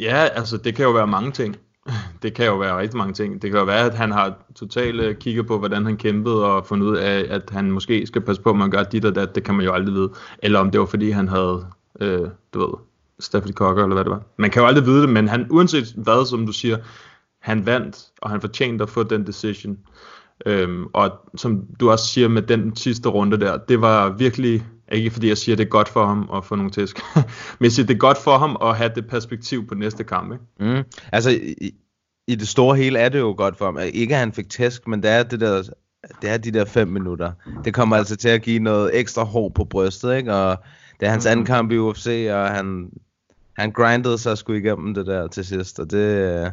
Ja, 0.00 0.28
altså 0.34 0.56
det 0.56 0.74
kan 0.74 0.84
jo 0.84 0.90
være 0.90 1.06
mange 1.06 1.32
ting. 1.32 1.56
Det 2.22 2.34
kan 2.34 2.46
jo 2.46 2.56
være 2.56 2.78
rigtig 2.78 2.98
mange 2.98 3.14
ting. 3.14 3.42
Det 3.42 3.50
kan 3.50 3.60
jo 3.60 3.64
være, 3.64 3.86
at 3.86 3.94
han 3.94 4.12
har 4.12 4.34
totalt 4.54 5.00
øh, 5.00 5.14
kigget 5.14 5.46
på, 5.46 5.58
hvordan 5.58 5.86
han 5.86 5.96
kæmpede, 5.96 6.44
og 6.44 6.66
fundet 6.66 6.86
ud 6.86 6.96
af, 6.96 7.26
at 7.30 7.42
han 7.50 7.70
måske 7.70 8.06
skal 8.06 8.22
passe 8.22 8.42
på, 8.42 8.50
at 8.50 8.56
man 8.56 8.70
gør 8.70 8.82
dit 8.82 9.04
og 9.04 9.14
dat. 9.14 9.34
Det 9.34 9.44
kan 9.44 9.54
man 9.54 9.64
jo 9.64 9.72
aldrig 9.72 9.94
vide. 9.94 10.10
Eller 10.42 10.58
om 10.58 10.70
det 10.70 10.80
var, 10.80 10.86
fordi 10.86 11.10
han 11.10 11.28
havde, 11.28 11.66
øh, 12.00 12.28
du 12.54 12.60
ved, 12.60 12.74
staphylokokker, 13.20 13.82
eller 13.82 13.94
hvad 13.94 14.04
det 14.04 14.10
var. 14.10 14.22
Man 14.38 14.50
kan 14.50 14.62
jo 14.62 14.68
aldrig 14.68 14.86
vide 14.86 15.02
det, 15.02 15.08
men 15.08 15.28
han, 15.28 15.46
uanset 15.50 15.92
hvad, 15.96 16.26
som 16.26 16.46
du 16.46 16.52
siger, 16.52 16.76
han 17.46 17.66
vandt, 17.66 18.06
og 18.22 18.30
han 18.30 18.40
fortjente 18.40 18.82
at 18.82 18.90
få 18.90 19.02
den 19.02 19.26
decision. 19.26 19.78
Øhm, 20.46 20.86
og 20.92 21.10
som 21.36 21.66
du 21.80 21.90
også 21.90 22.06
siger 22.06 22.28
med 22.28 22.42
den 22.42 22.76
sidste 22.76 23.08
runde 23.08 23.40
der, 23.40 23.56
det 23.56 23.80
var 23.80 24.08
virkelig, 24.08 24.64
ikke 24.92 25.10
fordi 25.10 25.28
jeg 25.28 25.38
siger, 25.38 25.56
det 25.56 25.64
er 25.64 25.68
godt 25.68 25.88
for 25.88 26.06
ham 26.06 26.30
at 26.34 26.44
få 26.44 26.54
nogle 26.54 26.70
tæsk, 26.70 27.00
men 27.58 27.64
jeg 27.64 27.72
siger, 27.72 27.86
det 27.86 27.94
er 27.94 27.98
godt 27.98 28.18
for 28.18 28.38
ham 28.38 28.56
at 28.62 28.76
have 28.76 28.90
det 28.94 29.06
perspektiv 29.06 29.66
på 29.66 29.74
næste 29.74 30.04
kamp. 30.04 30.32
Ikke? 30.32 30.74
Mm. 30.74 30.84
Altså, 31.12 31.30
i, 31.30 31.70
i 32.28 32.34
det 32.34 32.48
store 32.48 32.76
hele 32.76 32.98
er 32.98 33.08
det 33.08 33.18
jo 33.18 33.34
godt 33.36 33.58
for 33.58 33.64
ham. 33.64 33.78
Ikke 33.92 34.14
at 34.14 34.20
han 34.20 34.32
fik 34.32 34.48
tæsk, 34.50 34.88
men 34.88 35.02
det 35.02 35.10
er, 35.10 35.22
det 35.22 35.40
der, 35.40 35.62
det 36.22 36.30
er 36.30 36.36
de 36.36 36.50
der 36.50 36.64
fem 36.64 36.88
minutter. 36.88 37.32
Det 37.64 37.74
kommer 37.74 37.96
altså 37.96 38.16
til 38.16 38.28
at 38.28 38.42
give 38.42 38.58
noget 38.58 38.90
ekstra 39.00 39.24
hår 39.24 39.48
på 39.48 39.64
brystet, 39.64 40.16
ikke? 40.16 40.34
Og 40.34 40.56
det 41.00 41.06
er 41.06 41.10
hans 41.10 41.26
anden 41.26 41.46
kamp 41.46 41.72
i 41.72 41.78
UFC, 41.78 42.28
og 42.30 42.48
han, 42.48 42.90
han 43.58 43.72
grindede 43.72 44.18
sig 44.18 44.38
sgu 44.38 44.52
igennem 44.52 44.94
det 44.94 45.06
der 45.06 45.26
til 45.26 45.44
sidst, 45.44 45.80
og 45.80 45.90
det... 45.90 46.52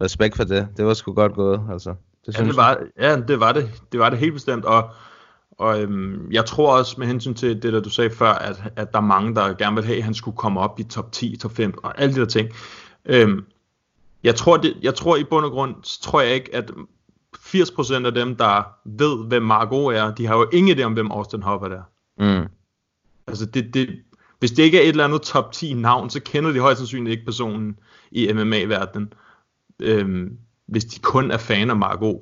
Respekt 0.00 0.36
for 0.36 0.44
det. 0.44 0.68
Det 0.76 0.86
var 0.86 0.94
sgu 0.94 1.12
godt 1.12 1.34
gået, 1.34 1.60
altså. 1.72 1.90
Det 2.26 2.32
Ja, 2.32 2.32
synes 2.32 2.48
det 2.48 2.56
var, 2.56 2.78
ja, 2.98 3.20
det 3.20 3.40
var 3.40 3.52
det. 3.52 3.70
Det 3.92 4.00
var 4.00 4.10
det 4.10 4.18
helt 4.18 4.32
bestemt, 4.32 4.64
og, 4.64 4.90
og 5.58 5.82
øhm, 5.82 6.32
jeg 6.32 6.44
tror 6.44 6.78
også 6.78 6.94
med 6.98 7.06
hensyn 7.06 7.34
til 7.34 7.62
det, 7.62 7.72
der 7.72 7.80
du 7.80 7.90
sagde 7.90 8.10
før, 8.10 8.32
at, 8.32 8.62
at 8.76 8.92
der 8.92 8.98
er 8.98 9.02
mange, 9.02 9.34
der 9.34 9.54
gerne 9.54 9.76
vil 9.76 9.84
have, 9.84 9.98
at 9.98 10.04
han 10.04 10.14
skulle 10.14 10.36
komme 10.36 10.60
op 10.60 10.80
i 10.80 10.82
top 10.82 11.12
10, 11.12 11.36
top 11.36 11.52
5 11.52 11.74
og 11.82 12.00
alle 12.00 12.14
de 12.14 12.20
der 12.20 12.26
ting. 12.26 12.50
Øhm, 13.04 13.44
jeg, 14.24 14.34
tror 14.34 14.56
det, 14.56 14.76
jeg 14.82 14.94
tror 14.94 15.16
i 15.16 15.24
bund 15.24 15.44
og 15.44 15.50
grund, 15.50 15.74
tror 16.02 16.20
jeg 16.20 16.34
ikke, 16.34 16.54
at 16.54 16.70
80% 17.36 18.06
af 18.06 18.14
dem, 18.14 18.36
der 18.36 18.62
ved, 18.84 19.28
hvem 19.28 19.42
Margot 19.42 19.94
er, 19.94 20.14
de 20.14 20.26
har 20.26 20.36
jo 20.36 20.48
ingen 20.52 20.78
idé 20.78 20.82
om, 20.82 20.92
hvem 20.92 21.10
Austin 21.10 21.42
Hopper 21.42 21.68
er. 21.68 21.82
Mm. 22.18 22.48
Altså 23.26 23.46
det, 23.46 23.74
det, 23.74 23.88
hvis 24.38 24.50
det 24.50 24.62
ikke 24.62 24.78
er 24.78 24.82
et 24.82 24.88
eller 24.88 25.04
andet 25.04 25.22
top 25.22 25.52
10 25.52 25.74
navn, 25.74 26.10
så 26.10 26.20
kender 26.20 26.52
de 26.52 26.60
højst 26.60 26.78
sandsynligt 26.78 27.12
ikke 27.12 27.24
personen 27.24 27.78
i 28.10 28.32
MMA-verdenen. 28.32 29.12
Øhm, 29.80 30.36
hvis 30.66 30.84
de 30.84 31.00
kun 31.00 31.30
er 31.30 31.38
fan 31.38 31.70
af 31.70 31.76
Margot. 31.76 32.20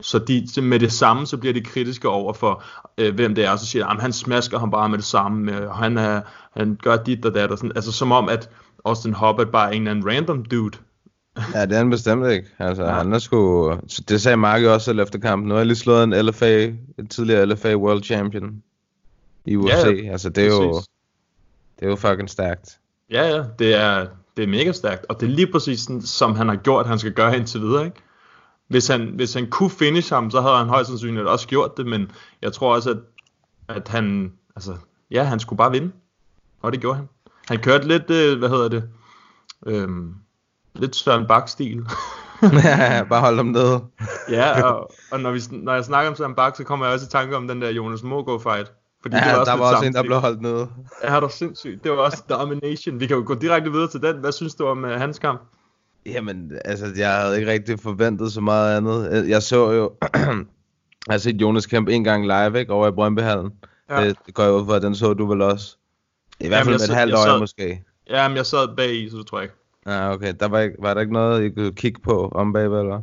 Så 0.00 0.18
de, 0.18 0.46
med 0.62 0.80
det 0.80 0.92
samme, 0.92 1.26
så 1.26 1.36
bliver 1.36 1.52
de 1.52 1.60
kritiske 1.60 2.08
over 2.08 2.32
for, 2.32 2.62
øh, 2.98 3.14
hvem 3.14 3.34
det 3.34 3.44
er, 3.44 3.50
og 3.50 3.58
så 3.58 3.66
siger 3.66 3.84
de, 3.84 3.88
"Jamen, 3.88 4.00
han 4.00 4.12
smasker 4.12 4.58
ham 4.58 4.70
bare 4.70 4.88
med 4.88 4.98
det 4.98 5.06
samme, 5.06 5.56
øh, 5.56 5.68
og 5.68 5.76
han, 5.76 5.98
er, 5.98 6.20
han 6.56 6.78
gør 6.82 6.96
dit 6.96 7.24
og 7.24 7.34
dat, 7.34 7.50
og 7.50 7.58
sådan, 7.58 7.72
altså 7.76 7.92
som 7.92 8.12
om, 8.12 8.28
at 8.28 8.50
Austin 8.84 9.14
Hopper 9.14 9.44
bare 9.44 9.68
er 9.68 9.72
en 9.72 9.82
eller 9.82 9.90
anden 9.90 10.08
random 10.08 10.44
dude. 10.44 10.78
Ja, 11.54 11.62
det 11.66 11.72
er 11.72 11.76
han 11.76 11.90
bestemt 11.90 12.26
ikke. 12.30 12.48
Altså, 12.58 12.84
ja. 12.84 12.90
han 12.90 13.12
er 13.12 13.18
sgu... 13.18 13.72
Det 14.08 14.20
sagde 14.20 14.36
Mark 14.36 14.62
jo 14.62 14.72
også 14.72 14.84
selv 14.84 15.00
efter 15.00 15.18
kampen. 15.18 15.48
Nu 15.48 15.54
har 15.54 15.60
jeg 15.60 15.66
lige 15.66 15.76
slået 15.76 16.04
en 16.04 16.26
LFA, 16.26 16.64
en 16.98 17.06
tidligere 17.10 17.46
LFA 17.46 17.74
World 17.74 18.02
Champion 18.02 18.62
i 19.46 19.56
UFC. 19.56 19.68
Ja, 20.04 20.12
altså, 20.12 20.28
det 20.28 20.44
er 20.44 20.48
jo... 20.48 20.72
Det 21.80 21.86
er 21.86 21.88
jo 21.88 21.96
fucking 21.96 22.30
stærkt. 22.30 22.78
Ja, 23.10 23.36
ja, 23.36 23.44
det 23.58 23.74
er, 23.74 24.06
det 24.36 24.42
er 24.42 24.46
mega 24.46 24.72
stærkt, 24.72 25.06
og 25.08 25.20
det 25.20 25.26
er 25.26 25.30
lige 25.30 25.52
præcis 25.52 25.80
sådan, 25.80 26.02
som 26.02 26.34
han 26.34 26.48
har 26.48 26.56
gjort, 26.56 26.86
han 26.86 26.98
skal 26.98 27.12
gøre 27.12 27.36
indtil 27.36 27.60
videre, 27.60 27.84
ikke? 27.84 28.02
Hvis 28.68 28.88
han, 28.88 29.12
hvis 29.14 29.34
han 29.34 29.50
kunne 29.50 29.70
finish 29.70 30.14
ham, 30.14 30.30
så 30.30 30.40
havde 30.40 30.56
han 30.56 30.68
højst 30.68 30.88
sandsynligt 30.88 31.26
også 31.26 31.48
gjort 31.48 31.76
det, 31.76 31.86
men 31.86 32.10
jeg 32.42 32.52
tror 32.52 32.74
også, 32.74 32.90
at, 32.90 32.98
at 33.76 33.88
han, 33.88 34.32
altså, 34.56 34.76
ja, 35.10 35.22
han 35.22 35.40
skulle 35.40 35.56
bare 35.56 35.70
vinde, 35.70 35.92
og 36.62 36.72
det 36.72 36.80
gjorde 36.80 36.96
han. 36.96 37.08
Han 37.48 37.58
kørte 37.58 37.88
lidt, 37.88 38.10
øh, 38.10 38.38
hvad 38.38 38.48
hedder 38.48 38.68
det, 38.68 38.84
øhm, 39.66 40.14
lidt 40.74 40.96
Søren 40.96 41.26
Bak-stil. 41.26 41.86
Bare 43.10 43.20
hold 43.20 43.38
dem 43.38 43.46
nede. 43.46 43.84
ja, 44.30 44.62
og, 44.62 44.92
og 45.12 45.20
når, 45.20 45.30
vi, 45.30 45.40
når 45.50 45.74
jeg 45.74 45.84
snakker 45.84 46.10
om 46.10 46.16
Søren 46.16 46.34
Bak, 46.34 46.56
så 46.56 46.64
kommer 46.64 46.86
jeg 46.86 46.94
også 46.94 47.06
i 47.06 47.08
tanke 47.08 47.36
om 47.36 47.48
den 47.48 47.62
der 47.62 47.70
Jonas 47.70 48.02
Mogo 48.02 48.38
fight. 48.38 48.72
Fordi 49.06 49.16
Ja, 49.16 49.22
det 49.24 49.32
var 49.32 49.40
også 49.40 49.52
der 49.52 49.58
var 49.58 49.74
også 49.74 49.86
en, 49.86 49.92
der 49.92 50.02
blev 50.02 50.20
holdt 50.20 50.42
nede. 50.42 50.68
Ja, 51.04 51.14
det 51.14 51.22
var 51.22 51.28
sindssygt. 51.28 51.84
Det 51.84 51.92
var 51.92 51.98
også 51.98 52.22
Domination. 52.28 53.00
Vi 53.00 53.06
kan 53.06 53.16
jo 53.16 53.22
gå 53.26 53.34
direkte 53.34 53.72
videre 53.72 53.88
til 53.88 54.02
den. 54.02 54.16
Hvad 54.16 54.32
synes 54.32 54.54
du 54.54 54.66
om 54.66 54.84
uh, 54.84 54.90
hans 54.90 55.18
kamp? 55.18 55.40
Jamen, 56.06 56.52
altså, 56.64 56.86
jeg 56.96 57.12
havde 57.12 57.38
ikke 57.38 57.52
rigtig 57.52 57.80
forventet 57.80 58.32
så 58.32 58.40
meget 58.40 58.76
andet. 58.76 59.28
Jeg 59.28 59.42
så 59.42 59.72
jo... 59.72 59.92
jeg 61.06 61.10
har 61.10 61.18
set 61.18 61.40
Jonas 61.40 61.66
kæmpe 61.66 61.92
en 61.92 62.04
gang 62.04 62.26
live, 62.26 62.60
ikke? 62.60 62.72
Over 62.72 62.88
i 62.88 62.92
Brøndbyhallen. 62.92 63.50
Ja. 63.90 64.04
Det, 64.04 64.16
det 64.26 64.34
går 64.34 64.42
jeg 64.42 64.52
ud 64.52 64.66
fra, 64.66 64.76
at 64.76 64.82
den 64.82 64.94
så 64.94 65.14
du 65.14 65.26
vel 65.26 65.42
også. 65.42 65.76
I 66.40 66.48
hvert 66.48 66.58
Jamen, 66.58 66.64
fald 66.64 66.88
med 66.88 66.88
et 66.88 66.96
halvt 66.96 67.14
øje 67.14 67.38
måske. 67.38 67.82
Ja, 68.10 68.28
men 68.28 68.36
jeg 68.36 68.46
sad 68.46 68.76
bag 68.76 68.94
i, 68.94 69.10
så 69.10 69.16
det 69.16 69.26
tror 69.26 69.38
jeg 69.38 69.44
ikke. 69.44 69.56
Ja, 69.86 70.12
okay. 70.12 70.34
Der 70.40 70.48
var, 70.48 70.60
ikke, 70.60 70.76
var 70.78 70.94
der 70.94 71.00
ikke 71.00 71.12
noget, 71.12 71.44
I 71.44 71.48
kunne 71.48 71.72
kigge 71.72 72.00
på 72.00 72.28
om 72.34 72.52
bagved, 72.52 72.80
eller? 72.80 73.00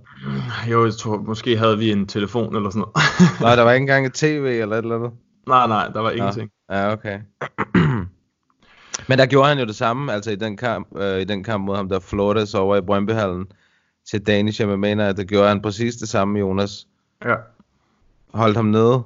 Jo, 0.72 0.86
jeg 0.86 0.94
tror, 0.94 1.18
måske 1.18 1.58
havde 1.58 1.78
vi 1.78 1.92
en 1.92 2.08
telefon 2.08 2.56
eller 2.56 2.70
sådan 2.70 2.80
noget. 2.80 3.42
Nej, 3.42 3.56
der 3.56 3.62
var 3.68 3.72
ikke 3.72 3.84
engang 3.84 4.06
et 4.06 4.14
tv 4.14 4.58
eller 4.62 4.76
et 4.76 4.84
eller 4.84 4.96
andet? 4.96 5.12
Nej, 5.48 5.68
nej, 5.68 5.88
der 5.88 6.00
var 6.00 6.12
ingenting. 6.12 6.50
Ja, 6.70 6.92
okay. 6.92 7.20
Men 9.10 9.18
der 9.20 9.26
gjorde 9.26 9.48
han 9.50 9.60
jo 9.60 9.66
det 9.66 9.76
samme, 9.76 10.14
altså 10.14 10.32
i 10.32 10.36
den 10.36 10.58
kamp, 10.58 10.88
øh, 10.98 11.22
i 11.22 11.24
den 11.24 11.44
kamp 11.44 11.66
mod 11.66 11.76
ham, 11.76 11.90
der 11.90 12.00
Flores 12.00 12.54
over 12.54 12.76
i 12.76 12.82
Brøndbyhallen 12.82 13.46
til 14.10 14.28
Danish 14.28 14.66
MMA, 14.68 14.96
der 14.96 15.24
gjorde 15.24 15.48
han 15.48 15.62
præcis 15.62 15.96
det 15.96 16.10
samme, 16.10 16.40
Jonas. 16.40 16.88
Ja. 17.26 17.36
Holdt 18.34 18.56
ham 18.56 18.66
nede, 18.66 19.04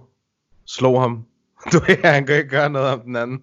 slog 0.66 1.02
ham. 1.02 1.24
Du 1.74 1.80
ved, 1.88 1.98
han 2.04 2.26
kan 2.26 2.36
ikke 2.36 2.50
gøre 2.50 2.70
noget 2.70 2.90
om 2.94 3.00
den 3.00 3.16
anden. 3.16 3.42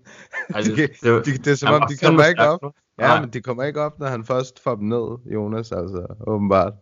Altså, 0.55 0.73
de, 0.77 0.89
det 1.03 1.13
var- 1.13 1.23
de, 1.23 1.33
det 1.33 1.47
er 1.47 1.55
som 1.55 1.75
om, 1.75 1.83
de 1.89 2.07
kommer 2.07 2.25
ikke 2.25 2.43
op. 2.43 2.61
Ja, 2.99 3.07
Nej. 3.07 3.21
men 3.21 3.31
de 3.31 3.41
kommer 3.43 3.63
ikke 3.65 3.81
op, 3.81 3.99
når 3.99 4.07
han 4.07 4.25
først 4.25 4.63
får 4.63 4.75
dem 4.75 4.89
ned, 4.89 5.19
Jonas, 5.35 5.73
altså, 5.73 6.07
åbenbart. 6.27 6.73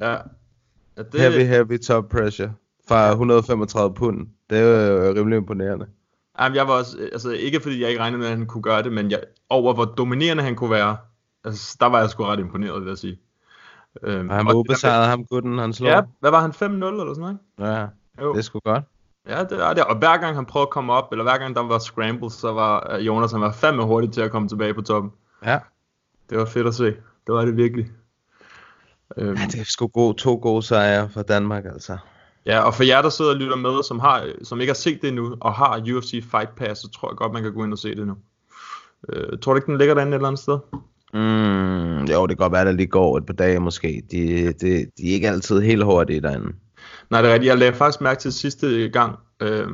Ja. 0.00 0.10
ja 0.10 1.02
det, 1.12 1.20
Heavy, 1.20 1.44
heavy 1.46 1.78
top 1.80 2.08
pressure 2.08 2.52
fra 2.88 3.10
135 3.10 3.94
pund. 3.94 4.26
Det 4.50 4.58
er 4.58 4.62
jo 4.62 5.08
øh, 5.08 5.14
rimelig 5.16 5.36
imponerende. 5.36 5.86
Jamen, 6.40 6.56
jeg 6.56 6.68
var 6.68 6.74
også, 6.74 6.96
altså 7.12 7.30
ikke 7.30 7.60
fordi 7.60 7.80
jeg 7.80 7.88
ikke 7.88 8.00
regnede 8.00 8.18
med, 8.18 8.26
at 8.26 8.36
han 8.36 8.46
kunne 8.46 8.62
gøre 8.62 8.82
det, 8.82 8.92
men 8.92 9.10
jeg, 9.10 9.20
over 9.48 9.74
hvor 9.74 9.84
dominerende 9.84 10.42
han 10.42 10.56
kunne 10.56 10.70
være, 10.70 10.96
altså, 11.44 11.76
der 11.80 11.86
var 11.86 12.00
jeg 12.00 12.10
sgu 12.10 12.24
ret 12.24 12.38
imponeret, 12.40 12.80
vil 12.82 12.88
jeg 12.88 12.98
sige. 12.98 13.20
Øhm, 14.02 14.28
Og 14.30 14.36
han 14.36 14.46
var 14.46 14.54
ubesejret, 14.54 15.06
ham 15.08 15.24
gutten, 15.24 15.58
han 15.58 15.72
slog. 15.72 15.90
Ja, 15.90 16.00
hvad 16.20 16.30
var 16.30 16.40
han, 16.40 16.50
5-0 16.50 16.64
eller 16.64 17.14
sådan 17.14 17.20
noget? 17.20 17.38
ja. 17.78 17.86
Jo. 18.22 18.32
Det 18.32 18.38
er 18.38 18.42
sgu 18.42 18.58
godt. 18.64 18.84
Ja, 19.28 19.44
det 19.44 19.64
er 19.64 19.72
det. 19.74 19.84
Og 19.84 19.96
hver 19.98 20.16
gang 20.16 20.34
han 20.36 20.46
prøvede 20.46 20.66
at 20.66 20.70
komme 20.70 20.92
op, 20.92 21.12
eller 21.12 21.22
hver 21.22 21.38
gang 21.38 21.56
der 21.56 21.62
var 21.62 21.78
scramble, 21.78 22.30
så 22.30 22.52
var 22.52 22.92
øh, 22.94 23.06
Jonas, 23.06 23.32
han 23.32 23.40
var 23.40 23.52
fandme 23.52 23.84
hurtig 23.84 24.12
til 24.12 24.20
at 24.20 24.30
komme 24.30 24.48
tilbage 24.48 24.74
på 24.74 24.82
toppen. 24.82 25.12
Ja. 25.44 25.58
Det 26.30 26.38
var 26.38 26.44
fedt 26.44 26.66
at 26.66 26.74
se. 26.74 26.84
Det 27.26 27.34
var 27.34 27.44
det 27.44 27.56
virkelig. 27.56 27.90
Øhm, 29.16 29.28
Ja, 29.36 29.46
det 29.46 29.60
er 29.60 29.64
sgu 29.64 29.86
god, 29.86 30.14
to 30.14 30.38
gode 30.42 30.62
sejre 30.62 31.08
for 31.08 31.22
Danmark, 31.22 31.64
altså. 31.64 31.98
Ja, 32.46 32.60
og 32.60 32.74
for 32.74 32.84
jer, 32.84 33.02
der 33.02 33.08
sidder 33.08 33.30
og 33.30 33.36
lytter 33.36 33.56
med, 33.56 33.82
som, 33.82 33.98
har, 33.98 34.28
som 34.42 34.60
ikke 34.60 34.70
har 34.70 34.74
set 34.74 35.02
det 35.02 35.08
endnu, 35.08 35.36
og 35.40 35.54
har 35.54 35.82
UFC 35.92 36.24
Fight 36.30 36.56
Pass, 36.56 36.80
så 36.80 36.88
tror 36.90 37.10
jeg 37.10 37.16
godt, 37.16 37.32
man 37.32 37.42
kan 37.42 37.54
gå 37.54 37.64
ind 37.64 37.72
og 37.72 37.78
se 37.78 37.94
det 37.94 38.06
nu. 38.06 38.14
Øh, 39.08 39.38
tror 39.38 39.52
du 39.52 39.56
ikke, 39.56 39.66
den 39.66 39.78
ligger 39.78 39.94
derinde 39.94 40.10
et 40.10 40.14
eller 40.14 40.28
andet 40.28 40.42
sted? 40.42 40.58
Mm, 41.14 42.04
jo, 42.04 42.26
det 42.26 42.28
kan 42.28 42.44
godt 42.44 42.52
være, 42.52 42.60
at 42.60 42.66
der 42.66 42.72
lige 42.72 42.86
går 42.86 43.18
et 43.18 43.26
par 43.26 43.34
dage 43.34 43.60
måske. 43.60 44.02
De, 44.10 44.52
de, 44.52 44.86
de 44.98 45.10
er 45.10 45.14
ikke 45.14 45.28
altid 45.28 45.60
helt 45.60 45.84
hurtige 45.84 46.20
derinde. 46.20 46.52
Nej, 47.10 47.22
det 47.22 47.28
er 47.28 47.34
rigtigt. 47.34 47.48
Jeg 47.48 47.58
lagde 47.58 47.74
faktisk 47.74 48.00
mærke 48.00 48.20
til 48.20 48.32
sidste 48.32 48.88
gang, 48.88 49.16
øh, 49.40 49.66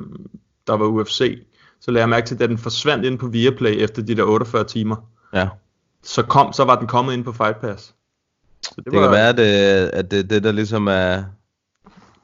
der 0.67 0.73
var 0.77 0.87
UFC, 0.87 1.39
så 1.81 1.91
lagde 1.91 2.03
jeg 2.03 2.09
mærke 2.09 2.27
til, 2.27 2.43
at 2.43 2.49
den 2.49 2.59
forsvandt 2.59 3.05
ind 3.05 3.19
på 3.19 3.27
Viaplay 3.27 3.75
efter 3.79 4.03
de 4.03 4.17
der 4.17 4.23
48 4.23 4.65
timer. 4.65 4.97
Ja. 5.35 5.49
Så, 6.03 6.23
kom, 6.23 6.53
så 6.53 6.65
var 6.65 6.79
den 6.79 6.87
kommet 6.87 7.13
ind 7.13 7.25
på 7.25 7.33
Fight 7.33 7.61
Pass. 7.61 7.95
Så 8.63 8.73
Det, 8.77 8.85
det 8.85 8.93
kan 8.93 9.11
være, 9.11 9.29
at 9.29 9.37
det, 9.37 9.45
at 9.93 10.11
det, 10.11 10.31
det 10.31 10.45
der 10.45 10.53
ligesom 10.53 10.87
er, 10.87 11.25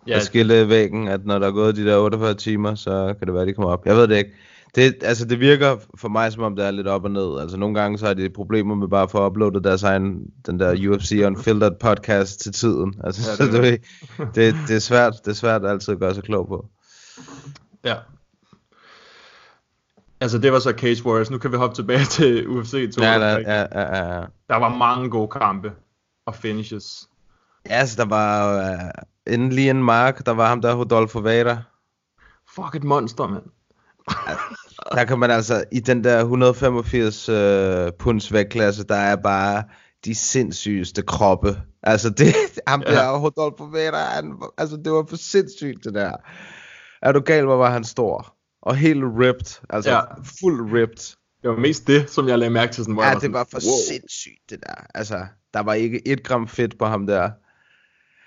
ja. 0.06 0.16
er 0.16 0.20
skille 0.20 0.68
væggen, 0.68 1.08
at 1.08 1.26
når 1.26 1.38
der 1.38 1.46
er 1.46 1.52
gået 1.52 1.76
de 1.76 1.86
der 1.86 1.96
48 1.96 2.34
timer, 2.34 2.74
så 2.74 3.14
kan 3.18 3.26
det 3.26 3.34
være, 3.34 3.42
at 3.42 3.48
de 3.48 3.52
kommer 3.52 3.70
op. 3.70 3.86
Jeg 3.86 3.96
ved 3.96 4.08
det 4.08 4.16
ikke. 4.16 4.32
Det, 4.74 4.94
altså, 5.02 5.24
det 5.24 5.40
virker 5.40 5.76
for 5.96 6.08
mig, 6.08 6.32
som 6.32 6.42
om 6.42 6.56
det 6.56 6.66
er 6.66 6.70
lidt 6.70 6.86
op 6.86 7.04
og 7.04 7.10
ned. 7.10 7.40
Altså, 7.40 7.56
nogle 7.56 7.80
gange 7.80 7.98
så 7.98 8.06
har 8.06 8.14
de 8.14 8.30
problemer 8.30 8.74
med 8.74 8.88
bare 8.88 9.02
at 9.02 9.10
få 9.10 9.26
uploadet 9.26 9.64
deres 9.64 9.82
egen, 9.82 10.26
den 10.46 10.60
der 10.60 10.88
UFC 10.88 11.22
Unfiltered 11.26 11.76
podcast 11.80 12.40
til 12.40 12.52
tiden. 12.52 12.94
Altså, 13.04 13.44
Ja, 13.44 13.46
det 13.50 13.54
er 13.54 13.60
det, 13.60 13.80
det, 14.34 14.54
det, 14.68 14.76
er 14.76 14.80
svært, 14.80 15.14
det 15.24 15.30
er 15.30 15.34
svært 15.34 15.64
altid 15.64 15.92
at 15.92 16.00
gøre 16.00 16.14
sig 16.14 16.24
klog 16.24 16.48
på. 16.48 16.66
Ja. 17.84 17.94
Altså 20.20 20.38
det 20.38 20.52
var 20.52 20.58
så 20.58 20.72
Cage 20.78 21.06
Warriors. 21.06 21.30
Nu 21.30 21.38
kan 21.38 21.52
vi 21.52 21.56
hoppe 21.56 21.76
tilbage 21.76 22.04
til 22.04 22.48
UFC 22.48 22.94
2. 22.94 23.02
Ja, 23.02 23.18
der, 23.18 23.38
ja, 23.38 23.60
ja, 23.60 23.96
ja, 23.96 24.14
ja. 24.14 24.20
der 24.48 24.56
var 24.56 24.76
mange 24.76 25.10
gode 25.10 25.28
kampe 25.28 25.72
og 26.26 26.34
finishes. 26.34 27.08
Ja, 27.66 27.74
altså, 27.74 27.96
der 27.96 28.08
var 28.08 28.58
uh, 28.58 28.90
inden 29.26 29.52
lige 29.52 29.70
en 29.70 29.82
mark, 29.82 30.26
der 30.26 30.32
var 30.32 30.48
ham 30.48 30.60
der, 30.60 30.74
Rodolfo 30.74 31.18
Vada. 31.18 31.58
Fuck 32.54 32.74
et 32.74 32.84
monster, 32.84 33.28
mand. 33.28 33.42
Der 34.92 35.04
kan 35.04 35.18
man 35.18 35.30
altså, 35.30 35.64
i 35.72 35.80
den 35.80 36.04
der 36.04 36.18
185 36.20 37.28
uh, 37.28 37.98
punds 37.98 38.32
vægtklasse, 38.32 38.84
der 38.84 38.94
er 38.96 39.16
bare 39.16 39.64
de 40.04 40.14
sindssygeste 40.14 41.02
kroppe. 41.02 41.56
Altså, 41.82 42.10
det, 42.10 42.34
ham 42.66 42.82
Ja. 42.86 42.92
der, 42.94 43.18
Rodolfo 43.18 43.64
Vada, 43.64 43.96
han, 43.96 44.42
altså, 44.58 44.76
det 44.84 44.92
var 44.92 45.04
for 45.08 45.16
sindssygt, 45.16 45.84
det 45.84 45.94
der. 45.94 46.12
Er 47.02 47.12
du 47.12 47.20
gal, 47.20 47.44
hvor 47.44 47.56
var 47.56 47.70
han 47.70 47.84
stor? 47.84 48.34
Og 48.62 48.76
helt 48.76 49.04
ripped, 49.04 49.60
altså 49.70 49.90
Ja. 49.90 49.96
ja. 49.96 50.02
fuld 50.40 50.72
ripped. 50.72 51.16
Det 51.42 51.50
var 51.50 51.56
mest 51.56 51.86
det, 51.86 52.10
som 52.10 52.28
jeg 52.28 52.38
lagde 52.38 52.50
mærke 52.52 52.72
til. 52.72 52.84
Sådan, 52.84 52.94
hvor 52.94 53.02
Ja, 53.02 53.08
var 53.08 53.14
det 53.14 53.22
sådan, 53.22 53.32
var 53.34 53.46
for 53.50 53.58
wow. 53.66 53.78
sindssygt, 53.90 54.50
det 54.50 54.58
der. 54.66 54.74
Altså, 54.94 55.26
der 55.54 55.60
var 55.60 55.74
ikke 55.74 56.08
et 56.08 56.22
gram 56.24 56.48
fedt 56.48 56.78
på 56.78 56.86
ham 56.86 57.06
der. 57.06 57.30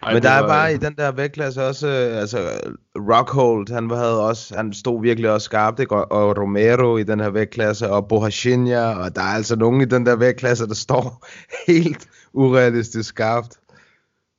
Ej, 0.05 0.13
Men 0.13 0.23
der 0.23 0.29
er 0.29 0.39
var- 0.41 0.47
bare 0.47 0.73
i 0.73 0.77
den 0.77 0.95
der 0.95 1.11
vægtklasse 1.11 1.63
også, 1.63 1.87
øh, 1.87 2.19
altså 2.19 2.49
Rockhold, 2.95 3.73
han 3.73 3.89
havde 3.89 4.27
også, 4.27 4.55
han 4.55 4.73
stod 4.73 5.01
virkelig 5.01 5.31
også 5.31 5.45
skarpt, 5.45 5.79
ikke? 5.79 5.95
Og, 5.95 6.11
og 6.11 6.37
Romero 6.37 6.97
i 6.97 7.03
den 7.03 7.19
her 7.19 7.29
vægtklasse, 7.29 7.89
og 7.89 8.07
Bohashinia, 8.07 8.99
og 9.03 9.15
der 9.15 9.21
er 9.21 9.25
altså 9.35 9.55
nogen 9.55 9.81
i 9.81 9.85
den 9.85 10.05
der 10.05 10.15
vægtklasse, 10.15 10.67
der 10.67 10.73
står 10.73 11.25
helt 11.71 12.07
urealistisk 12.33 13.09
skarpt. 13.09 13.57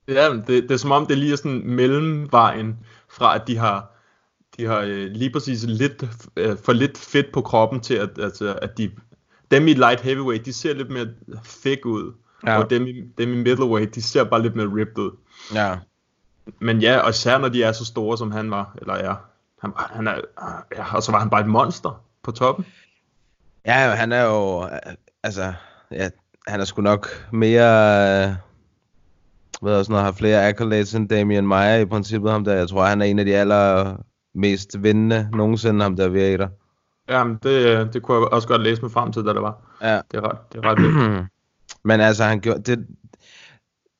Ja, 0.09 0.29
det, 0.33 0.47
det 0.49 0.71
er 0.71 0.77
som 0.77 0.91
om, 0.93 1.07
det 1.07 1.19
lige 1.19 1.33
er 1.33 1.37
sådan 1.37 1.63
mellemvejen 1.65 2.77
fra, 3.11 3.35
at 3.35 3.43
de 3.47 3.57
har, 3.59 3.93
de 4.57 4.67
har 4.67 4.81
øh, 4.81 5.07
lige 5.11 5.31
præcis 5.31 5.63
lidt, 5.63 6.05
øh, 6.37 6.57
for 6.65 6.73
lidt 6.73 6.99
fedt 6.99 7.27
på 7.33 7.41
kroppen 7.41 7.81
til, 7.81 7.95
at, 7.95 8.11
altså, 8.19 8.59
at 8.63 8.79
de, 8.79 8.91
dem 9.51 9.69
i 9.69 9.73
light 9.73 10.01
heavyweight, 10.01 10.45
de 10.47 10.53
ser 10.53 10.75
lidt 10.75 10.91
mere 10.91 11.07
thick 11.63 11.87
ud. 11.87 12.13
Ja. 12.47 12.59
Og 12.63 12.71
dem 12.71 12.87
i, 12.87 13.03
dem 13.19 13.33
i 13.33 13.37
middleweight, 13.37 13.95
de 13.95 14.03
ser 14.03 14.25
bare 14.25 14.43
lidt 14.43 14.57
mere 14.57 14.67
ripped 14.67 14.99
ud. 14.99 15.11
Ja. 15.55 15.77
Men 16.61 16.81
ja, 16.81 16.99
og 16.99 17.11
især 17.11 17.39
når 17.39 17.49
de 17.49 17.63
er 17.63 17.73
så 17.73 17.85
store, 17.85 18.19
som 18.19 18.31
han 18.31 18.51
var, 18.51 18.75
eller 18.81 18.95
er. 18.95 19.15
Han, 19.63 19.73
han 19.77 20.07
er 20.09 20.21
ja, 20.77 20.95
og 20.95 21.03
så 21.03 21.13
var 21.13 21.19
han 21.19 21.31
bare 21.31 21.41
et 21.41 21.47
monster 21.47 22.05
på 22.23 22.33
toppen. 22.33 22.67
Ja, 23.67 23.91
han 23.91 24.13
er 24.13 24.25
jo, 24.25 24.69
altså, 25.23 25.53
ja, 25.91 26.09
han 26.47 26.61
er 26.61 26.65
sgu 26.65 26.83
nok 26.83 27.09
mere, 27.33 28.27
øh, 28.29 28.35
hvad 29.63 29.85
sådan 29.85 29.93
noget, 29.93 30.05
har 30.05 30.13
flere 30.13 30.49
accolades 30.49 30.95
end 30.95 31.09
Damian 31.09 31.47
Maia 31.47 31.81
i 31.81 31.85
princippet 31.85 32.33
ham 32.33 32.45
der. 32.45 32.55
Jeg 32.55 32.69
tror, 32.69 32.85
han 32.85 33.01
er 33.01 33.07
en 33.07 33.19
af 33.19 33.25
de 33.25 33.37
aller 33.37 33.97
mest 34.35 34.83
vindende 34.83 35.29
nogensinde, 35.33 35.83
ham 35.83 35.97
der 35.97 36.09
Viator. 36.09 36.51
Jamen, 37.09 37.39
det, 37.43 37.51
øh, 37.51 37.93
det 37.93 38.03
kunne 38.03 38.19
jeg 38.19 38.33
også 38.33 38.49
godt 38.49 38.63
læse 38.63 38.83
mig 38.83 38.91
frem 38.91 39.13
til, 39.13 39.25
da 39.25 39.33
det 39.33 39.43
var. 39.43 39.77
Ja. 39.83 40.01
Det 40.11 40.17
er 40.17 40.31
ret, 40.31 40.39
det 40.53 40.65
er 40.65 40.69
ret. 40.71 41.27
Men 41.89 42.01
altså, 42.01 42.25
han 42.25 42.41
gjorde, 42.41 42.63
det, 42.63 42.87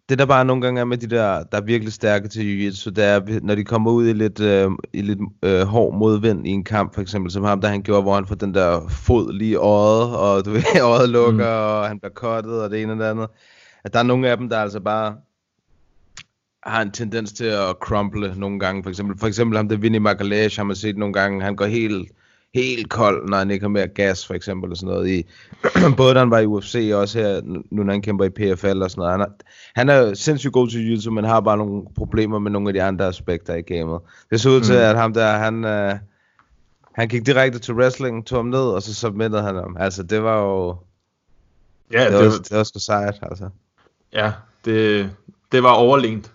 det 0.09 0.19
der 0.19 0.27
bare 0.27 0.45
nogle 0.45 0.63
gange 0.63 0.81
er 0.81 0.85
med 0.85 0.99
de 0.99 1.07
der, 1.07 1.43
der 1.43 1.59
er 1.59 1.63
virkelig 1.63 1.93
stærke 1.93 2.29
til 2.29 2.41
jiu-jitsu, 2.41 2.91
det 2.91 3.05
er, 3.05 3.41
når 3.43 3.55
de 3.55 3.65
kommer 3.65 3.91
ud 3.91 4.09
i 4.09 4.13
lidt, 4.13 4.41
øh, 4.41 4.71
i 4.93 5.03
lidt 5.03 5.19
øh, 5.43 5.63
hård 5.63 5.95
modvind 5.95 6.47
i 6.47 6.51
en 6.51 6.65
kamp, 6.65 6.95
for 6.95 7.01
eksempel, 7.01 7.33
som 7.33 7.45
ham, 7.45 7.61
der 7.61 7.69
han 7.69 7.83
gjorde, 7.83 8.03
hvor 8.03 8.15
han 8.15 8.27
får 8.27 8.35
den 8.35 8.55
der 8.55 8.89
fod 8.89 9.33
lige 9.33 9.57
øjet, 9.57 10.17
og 10.17 10.45
du 10.45 10.51
ved, 10.51 10.63
øjet 10.83 11.09
lukker, 11.09 11.33
mm. 11.33 11.81
og 11.81 11.89
han 11.89 12.01
bliver 12.01 12.13
cuttet, 12.13 12.63
og 12.63 12.71
det 12.71 12.83
ene 12.83 12.93
og 12.93 12.99
det 12.99 13.05
andet. 13.05 13.29
At 13.85 13.93
der 13.93 13.99
er 13.99 14.03
nogle 14.03 14.29
af 14.29 14.37
dem, 14.37 14.49
der 14.49 14.59
altså 14.59 14.81
bare 14.81 15.17
har 16.63 16.83
en 16.83 16.91
tendens 16.91 17.33
til 17.33 17.45
at 17.45 17.77
crumble 17.81 18.35
nogle 18.37 18.61
gange, 18.61 18.83
for 18.83 18.91
eksempel. 18.91 19.19
For 19.19 19.27
eksempel 19.27 19.57
ham 19.57 19.69
der 19.69 19.77
Vinny 19.77 19.99
Magalhaes 19.99 20.57
har 20.57 20.65
man 20.65 20.77
set 20.77 20.97
nogle 20.97 21.13
gange, 21.13 21.43
han 21.43 21.57
går 21.57 21.67
helt, 21.67 22.11
helt 22.61 22.91
kold, 22.91 23.29
når 23.29 23.37
han 23.37 23.51
ikke 23.51 23.63
har 23.63 23.69
mere 23.69 23.89
gas, 23.89 24.27
for 24.27 24.35
eksempel, 24.35 24.71
og 24.71 24.77
sådan 24.77 24.95
noget. 24.95 25.09
I, 25.09 25.27
både 25.97 26.15
da 26.15 26.19
han 26.19 26.31
var 26.31 26.39
i 26.39 26.47
UFC, 26.47 26.91
og 26.95 27.01
også 27.01 27.19
her, 27.19 27.41
nu 27.45 27.83
når 27.83 27.93
han 27.93 28.03
kæmper 28.03 28.25
i 28.25 28.29
PFL 28.29 28.83
og 28.83 28.91
sådan 28.91 29.01
noget. 29.01 29.13
Han 29.13 29.21
er, 29.21 29.27
han 29.75 29.89
er 29.89 30.15
sindssygt 30.15 30.53
god 30.53 30.69
til 30.69 30.91
jiu 30.91 31.11
men 31.13 31.25
har 31.25 31.41
bare 31.41 31.57
nogle 31.57 31.83
problemer 31.97 32.39
med 32.39 32.51
nogle 32.51 32.69
af 32.69 32.73
de 32.75 32.83
andre 32.83 33.07
aspekter 33.07 33.55
i 33.55 33.63
gamet. 33.63 34.01
Det 34.31 34.41
så 34.41 34.51
ud 34.51 34.61
til, 34.61 34.75
Mm. 34.75 34.81
at 34.81 34.97
ham 34.97 35.13
der, 35.15 35.33
han, 35.33 35.65
øh, 35.65 35.95
han 36.95 37.09
gik 37.09 37.27
direkte 37.27 37.59
til 37.59 37.75
wrestling, 37.75 38.27
tog 38.27 38.39
ham 38.39 38.47
ned, 38.47 38.59
og 38.61 38.83
så 38.83 38.95
submittede 38.95 39.43
han 39.43 39.55
ham. 39.55 39.77
Altså, 39.81 40.03
det 40.03 40.23
var 40.23 40.43
jo... 40.43 40.77
Ja, 41.93 42.05
det, 42.05 42.13
det, 42.13 42.19
var, 42.19 42.25
var, 42.25 42.31
det 42.31 42.57
var 42.57 42.65
sgu 42.65 42.79
sejt, 42.79 43.15
altså. 43.23 43.49
ja 44.13 44.33
det, 44.65 45.11
det 45.53 45.63
var 45.63 45.71
overlegent. 45.73 46.33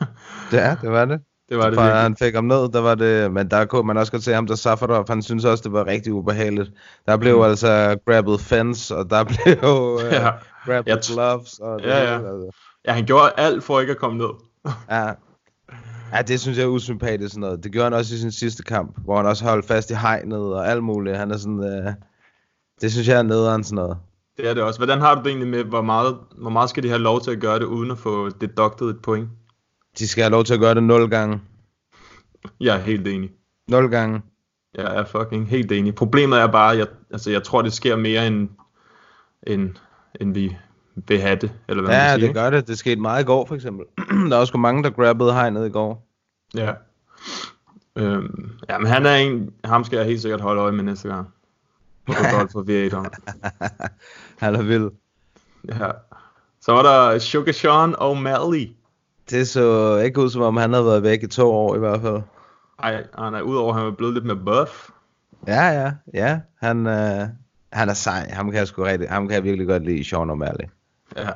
Ja, 0.52 0.76
det 0.82 0.90
var 0.90 1.04
det. 1.04 1.20
Det 1.48 1.58
var 1.58 1.66
det 1.66 1.74
Fra 1.74 1.88
han 2.02 2.16
fik 2.16 2.34
ham 2.34 2.44
ned, 2.44 2.68
der 2.68 2.80
var 2.80 2.94
det, 2.94 3.32
men 3.32 3.50
der 3.50 3.64
kunne 3.64 3.86
man 3.86 3.96
også 3.96 4.12
godt 4.12 4.22
se 4.24 4.32
ham, 4.32 4.46
der 4.46 4.54
Safadov, 4.54 5.04
han 5.08 5.22
synes 5.22 5.44
også, 5.44 5.62
det 5.64 5.72
var 5.72 5.86
rigtig 5.86 6.12
ubehageligt. 6.12 6.70
Der 7.06 7.16
blev 7.16 7.36
Mm. 7.36 7.42
altså 7.42 7.96
grabbet 8.06 8.40
fence, 8.40 8.96
og 8.96 9.10
der 9.10 9.24
blev 9.30 9.70
uh, 9.70 10.00
Ja. 10.02 10.22
ja. 10.24 10.30
grabbed 10.66 10.92
Jeg 10.92 10.98
t- 11.04 11.14
gloves, 11.14 11.58
og 11.58 11.78
det 11.82 11.86
Ja, 11.88 11.98
ja. 12.12 12.16
hele, 12.18 12.28
altså. 12.28 12.50
Ja, 12.86 12.92
han 12.92 13.04
gjorde 13.04 13.32
alt 13.36 13.64
for 13.64 13.80
ikke 13.80 13.90
at 13.90 13.98
komme 13.98 14.18
ned. 14.18 14.30
Ja. 14.90 15.06
ja, 16.16 16.22
det 16.22 16.40
synes 16.40 16.58
jeg 16.58 16.64
er 16.64 16.68
usympatisk 16.68 17.32
sådan 17.32 17.40
noget. 17.40 17.64
Det 17.64 17.72
gjorde 17.72 17.84
han 17.84 17.92
også 17.94 18.14
i 18.14 18.18
sin 18.18 18.32
sidste 18.32 18.62
kamp, 18.62 18.96
hvor 19.04 19.16
han 19.16 19.26
også 19.26 19.44
holdt 19.44 19.66
fast 19.66 19.90
i 19.90 19.94
hegnet 19.94 20.38
og 20.54 20.68
alt 20.70 20.82
muligt. 20.84 21.16
Han 21.16 21.30
er 21.30 21.36
sådan, 21.36 21.58
uh, 21.86 21.92
det 22.80 22.92
synes 22.92 23.08
jeg 23.08 23.18
er 23.18 23.22
nederen 23.22 23.64
sådan 23.64 23.76
noget. 23.76 23.96
Det 24.36 24.48
er 24.50 24.54
det 24.54 24.62
også. 24.62 24.78
Hvordan 24.80 25.00
har 25.00 25.14
du 25.14 25.20
det 25.20 25.26
egentlig 25.28 25.48
med, 25.48 25.64
hvor 25.64 25.82
meget, 25.82 26.16
hvor 26.38 26.50
meget 26.50 26.70
skal 26.70 26.82
de 26.82 26.88
have 26.88 27.00
lov 27.00 27.20
til 27.20 27.30
at 27.30 27.40
gøre 27.40 27.58
det, 27.58 27.64
uden 27.64 27.90
at 27.90 27.98
få 27.98 28.28
deducted 28.40 28.90
et 28.90 29.02
point? 29.02 29.28
De 29.98 30.08
skal 30.08 30.22
have 30.22 30.30
lov 30.30 30.44
til 30.44 30.54
at 30.54 30.60
gøre 30.60 30.74
det 30.74 30.82
0 30.82 31.10
gange. 31.10 31.40
Jeg 32.60 32.76
er 32.76 32.80
helt 32.80 33.06
enig. 33.08 33.30
0 33.68 33.88
gange. 33.90 34.22
Jeg 34.74 34.96
er 34.96 35.04
fucking 35.04 35.48
helt 35.48 35.72
enig. 35.72 35.94
Problemet 35.94 36.38
er 36.40 36.46
bare, 36.46 36.76
jeg, 36.76 36.86
altså 37.10 37.30
jeg 37.30 37.42
tror, 37.42 37.62
det 37.62 37.72
sker 37.72 37.96
mere 37.96 38.26
end... 38.26 38.48
end, 39.46 39.70
end 40.20 40.34
vi 40.34 40.56
vil 41.08 41.20
have 41.20 41.36
det, 41.36 41.52
eller 41.68 41.82
hvad 41.82 41.94
Ja, 41.94 42.04
man 42.10 42.20
det 42.20 42.26
siger. 42.26 42.32
gør 42.32 42.50
det. 42.50 42.68
Det 42.68 42.78
skete 42.78 43.00
meget 43.00 43.22
i 43.22 43.26
går, 43.26 43.46
for 43.46 43.54
eksempel. 43.54 43.86
der 44.30 44.36
er 44.36 44.40
også 44.40 44.58
mange, 44.58 44.82
der 44.82 44.90
grabbede 44.90 45.32
hegnet 45.32 45.66
i 45.66 45.70
går. 45.70 46.06
Ja. 46.54 46.72
Øhm, 47.96 48.50
ja, 48.68 48.78
men 48.78 48.86
han 48.86 49.06
er 49.06 49.14
en, 49.14 49.52
ham 49.64 49.84
skal 49.84 49.96
jeg 49.96 50.06
helt 50.06 50.22
sikkert 50.22 50.40
holde 50.40 50.62
øje 50.62 50.72
med 50.72 50.84
næste 50.84 51.08
gang. 51.08 51.28
På 52.06 52.12
Rodolfo 52.12 52.58
Vieira. 52.60 53.04
Han 54.38 54.54
er 54.54 54.62
vild. 54.62 54.90
Ja. 55.68 55.90
Så 56.60 56.72
var 56.72 56.82
der 56.82 57.18
Sugar 57.18 57.52
Sean 57.52 57.94
O'Malley. 57.94 58.68
Det 59.30 59.48
så 59.48 59.96
ikke 59.96 60.20
ud, 60.20 60.30
som 60.30 60.42
om 60.42 60.56
han 60.56 60.72
havde 60.72 60.86
været 60.86 61.02
væk 61.02 61.22
i 61.22 61.26
to 61.26 61.50
år 61.52 61.76
i 61.76 61.78
hvert 61.78 62.00
fald. 62.00 62.22
Ej, 62.82 63.04
han 63.18 63.34
er 63.34 63.40
udover, 63.40 63.74
at 63.74 63.80
han 63.80 63.88
er 63.92 63.94
blevet 63.96 64.14
lidt 64.14 64.24
mere 64.26 64.36
buff. 64.36 64.88
Ja, 65.46 65.66
ja, 65.68 65.92
ja. 66.14 66.40
Han, 66.62 66.86
øh, 66.86 67.26
han 67.72 67.88
er 67.88 67.94
sej. 67.94 68.28
Ham 68.32 68.50
kan 68.50 68.58
jeg 68.58 68.66
sgu 68.68 68.82
rigtig, 68.82 69.08
ham 69.08 69.28
kan 69.28 69.34
jeg 69.34 69.44
virkelig 69.44 69.66
godt 69.66 69.84
lide, 69.84 70.04
Sean 70.04 70.30
O'Malley. 70.30 70.66
Ja, 71.16 71.28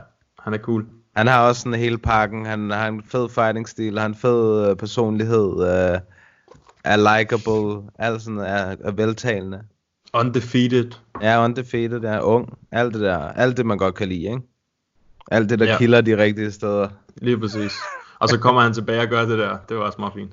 han 0.42 0.54
er 0.54 0.58
cool. 0.58 0.86
Han 1.16 1.26
har 1.26 1.48
også 1.48 1.60
sådan 1.62 1.78
hele 1.78 1.98
pakken. 1.98 2.46
Han 2.46 2.70
har 2.70 2.88
en 2.88 3.02
fed 3.08 3.28
fighting-stil, 3.28 3.86
han 3.92 3.98
har 3.98 4.06
en 4.08 4.14
fed 4.14 4.70
øh, 4.70 4.76
personlighed, 4.76 5.62
øh, 5.62 5.98
er 6.84 7.18
likable, 7.18 7.90
alt 7.98 8.22
sådan 8.22 8.38
er, 8.38 8.76
er 8.84 8.90
veltalende. 8.90 9.62
Undefeated. 10.14 10.90
Ja, 11.22 11.44
undefeated, 11.44 12.04
er 12.04 12.20
ung. 12.20 12.58
Alt 12.72 12.94
det 12.94 13.00
der, 13.02 13.18
alt 13.18 13.56
det 13.56 13.66
man 13.66 13.78
godt 13.78 13.94
kan 13.94 14.08
lide, 14.08 14.20
ikke? 14.22 14.40
Alt 15.30 15.50
det 15.50 15.58
der 15.58 15.64
Ja. 15.64 15.72
ja. 15.72 15.78
kilder 15.78 16.00
de 16.00 16.16
rigtige 16.16 16.52
steder. 16.52 16.88
Lige 17.20 17.38
præcis. 17.38 17.72
Og 18.18 18.28
så 18.28 18.38
kommer 18.38 18.60
han 18.60 18.72
tilbage 18.72 19.00
og 19.00 19.08
gør 19.08 19.24
det 19.24 19.38
der. 19.38 19.58
Det 19.68 19.76
var 19.76 19.82
også 19.82 19.98
meget 19.98 20.14
fint. 20.14 20.32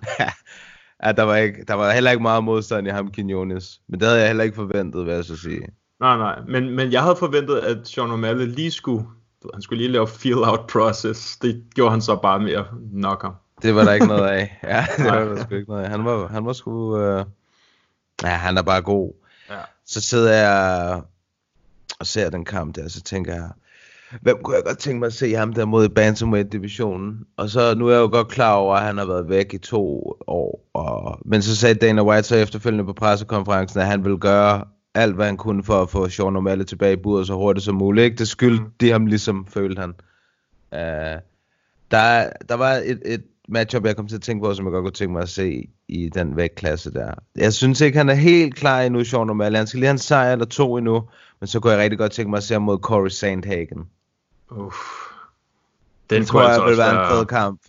Ja, 1.03 1.11
der 1.11 1.23
var, 1.23 1.35
ikke, 1.35 1.63
der 1.67 1.73
var 1.73 1.91
heller 1.91 2.11
ikke 2.11 2.21
meget 2.21 2.43
modstand 2.43 2.87
i 2.87 2.89
ham, 2.89 3.11
Quinones. 3.11 3.81
Men 3.87 3.99
det 3.99 4.07
havde 4.07 4.19
jeg 4.19 4.27
heller 4.29 4.43
ikke 4.43 4.55
forventet, 4.55 5.05
vil 5.05 5.13
jeg 5.13 5.25
så 5.25 5.37
sige. 5.37 5.61
Nej, 5.99 6.17
nej. 6.17 6.39
Men, 6.47 6.69
men 6.69 6.91
jeg 6.91 7.01
havde 7.03 7.15
forventet, 7.15 7.57
at 7.57 7.87
Sean 7.87 8.11
O'Malley 8.11 8.45
lige 8.45 8.71
skulle... 8.71 9.05
Han 9.53 9.61
skulle 9.61 9.83
lige 9.83 9.91
lave 9.91 10.07
feel-out 10.07 10.67
process. 10.67 11.37
Det 11.37 11.63
gjorde 11.75 11.91
han 11.91 12.01
så 12.01 12.15
bare 12.15 12.39
med 12.39 12.53
at 12.53 12.65
knock 12.91 13.21
ham. 13.21 13.33
Det 13.61 13.75
var 13.75 13.83
der 13.83 13.93
ikke 13.93 14.07
noget 14.07 14.27
af. 14.27 14.59
Ja, 14.63 14.85
det 14.97 15.05
var 15.05 15.19
der 15.19 15.43
sgu 15.43 15.55
ikke 15.55 15.69
noget 15.69 15.83
af. 15.83 15.89
Han 15.89 16.05
var, 16.05 16.27
han 16.27 16.45
var 16.45 16.53
sgu... 16.53 16.99
Øh... 16.99 17.25
Ja, 18.23 18.27
han 18.29 18.57
er 18.57 18.61
bare 18.61 18.81
god. 18.81 19.13
Ja. 19.49 19.59
Så 19.85 20.01
sidder 20.01 20.33
jeg 20.33 21.01
og 21.99 22.07
ser 22.07 22.29
den 22.29 22.45
kamp 22.45 22.75
der, 22.75 22.87
så 22.87 23.01
tænker 23.01 23.33
jeg, 23.33 23.49
hvem 24.21 24.37
kunne 24.43 24.55
jeg 24.55 24.63
godt 24.65 24.77
tænke 24.77 24.99
mig 24.99 25.07
at 25.07 25.13
se 25.13 25.33
ham 25.33 25.53
der 25.53 25.65
mod 25.65 25.85
i 25.85 25.89
Bantamweight-divisionen? 25.89 27.25
Og 27.37 27.49
så 27.49 27.75
nu 27.75 27.87
er 27.87 27.91
jeg 27.93 27.99
jo 27.99 28.09
godt 28.11 28.27
klar 28.27 28.53
over, 28.53 28.75
at 28.75 28.83
han 28.83 28.97
har 28.97 29.05
været 29.05 29.29
væk 29.29 29.53
i 29.53 29.57
to 29.57 30.13
år. 30.27 30.69
Og... 30.73 31.19
Men 31.25 31.41
så 31.41 31.55
sagde 31.55 31.75
Dana 31.75 32.03
White 32.03 32.27
så 32.27 32.35
efterfølgende 32.35 32.85
på 32.85 32.93
pressekonferencen, 32.93 33.79
at 33.79 33.87
han 33.87 34.03
ville 34.03 34.17
gøre 34.17 34.63
alt, 34.95 35.15
hvad 35.15 35.25
han 35.25 35.37
kunne 35.37 35.63
for 35.63 35.81
at 35.81 35.89
få 35.89 36.09
Sean 36.09 36.35
O'Malley 36.37 36.63
tilbage 36.63 36.93
i 36.93 37.01
buret 37.03 37.27
så 37.27 37.33
hurtigt 37.33 37.65
som 37.65 37.75
muligt. 37.75 38.05
Ikke? 38.05 38.17
Det 38.17 38.27
skyldte 38.27 38.63
Mm. 38.63 38.71
de 38.81 38.91
ham 38.91 39.05
ligesom, 39.05 39.45
følte 39.49 39.79
han. 39.79 39.93
Uh, 40.71 41.21
der, 41.91 42.29
der 42.49 42.53
var 42.55 42.71
et, 42.73 43.01
et 43.05 43.23
matchup, 43.49 43.85
jeg 43.85 43.95
kom 43.95 44.07
til 44.07 44.15
at 44.15 44.21
tænke 44.21 44.43
på, 44.45 44.53
som 44.53 44.65
jeg 44.65 44.71
godt 44.71 44.83
kunne 44.83 44.91
tænke 44.91 45.13
mig 45.13 45.21
at 45.21 45.29
se 45.29 45.69
i 45.87 46.09
den 46.09 46.37
vægtklasse 46.37 46.93
der. 46.93 47.13
Jeg 47.35 47.53
synes 47.53 47.81
ikke, 47.81 47.97
han 47.97 48.09
er 48.09 48.13
helt 48.13 48.55
klar 48.55 48.81
endnu, 48.81 49.03
Sean 49.03 49.29
O'Malley. 49.29 49.57
Han 49.57 49.67
skal 49.67 49.79
lige 49.79 49.87
have 49.87 49.91
en 49.91 49.97
sejr 49.97 50.31
eller 50.31 50.45
to 50.45 50.77
endnu, 50.77 51.03
men 51.39 51.47
så 51.47 51.59
kunne 51.59 51.73
jeg 51.73 51.81
rigtig 51.81 51.99
godt 51.99 52.11
tænke 52.11 52.29
mig 52.29 52.37
at 52.37 52.43
se 52.43 52.53
ham 52.53 52.61
mod 52.61 52.77
Corey 52.77 53.09
Sandhagen. 53.09 53.85
Uff. 54.51 54.77
Den 56.09 56.21
Det 56.21 56.27
tror 56.27 56.39
kunne 56.39 56.49
altså 56.49 56.61
jeg 56.61 56.69
vil 56.69 56.77
være 56.77 57.05
en 57.05 57.11
fed 57.11 57.25
kamp. 57.25 57.61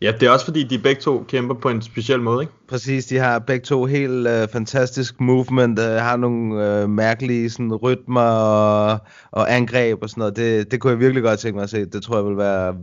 Ja, 0.00 0.12
det 0.20 0.26
er 0.26 0.30
også 0.30 0.44
fordi, 0.44 0.64
de 0.64 0.78
begge 0.78 1.00
to 1.00 1.24
kæmper 1.28 1.54
på 1.54 1.68
en 1.68 1.82
speciel 1.82 2.20
måde, 2.20 2.42
ikke? 2.42 2.52
Præcis, 2.68 3.06
de 3.06 3.18
har 3.18 3.38
begge 3.38 3.64
to 3.64 3.84
helt 3.84 4.28
øh, 4.28 4.48
fantastisk 4.48 5.20
movement, 5.20 5.78
øh, 5.78 5.86
har 5.86 6.16
nogle 6.16 6.66
øh, 6.66 6.88
mærkelige 6.88 7.50
sådan, 7.50 7.74
rytmer 7.74 8.20
og, 8.20 8.98
og 9.30 9.54
angreb 9.54 10.02
og 10.02 10.10
sådan 10.10 10.20
noget. 10.20 10.36
Det, 10.36 10.70
det 10.70 10.80
kunne 10.80 10.90
jeg 10.90 11.00
virkelig 11.00 11.22
godt 11.22 11.40
tænke 11.40 11.56
mig 11.56 11.62
at 11.62 11.70
se. 11.70 11.86
Det 11.86 12.02
tror 12.02 12.16
jeg 12.16 12.24
vil 12.24 12.36
være 12.36 12.76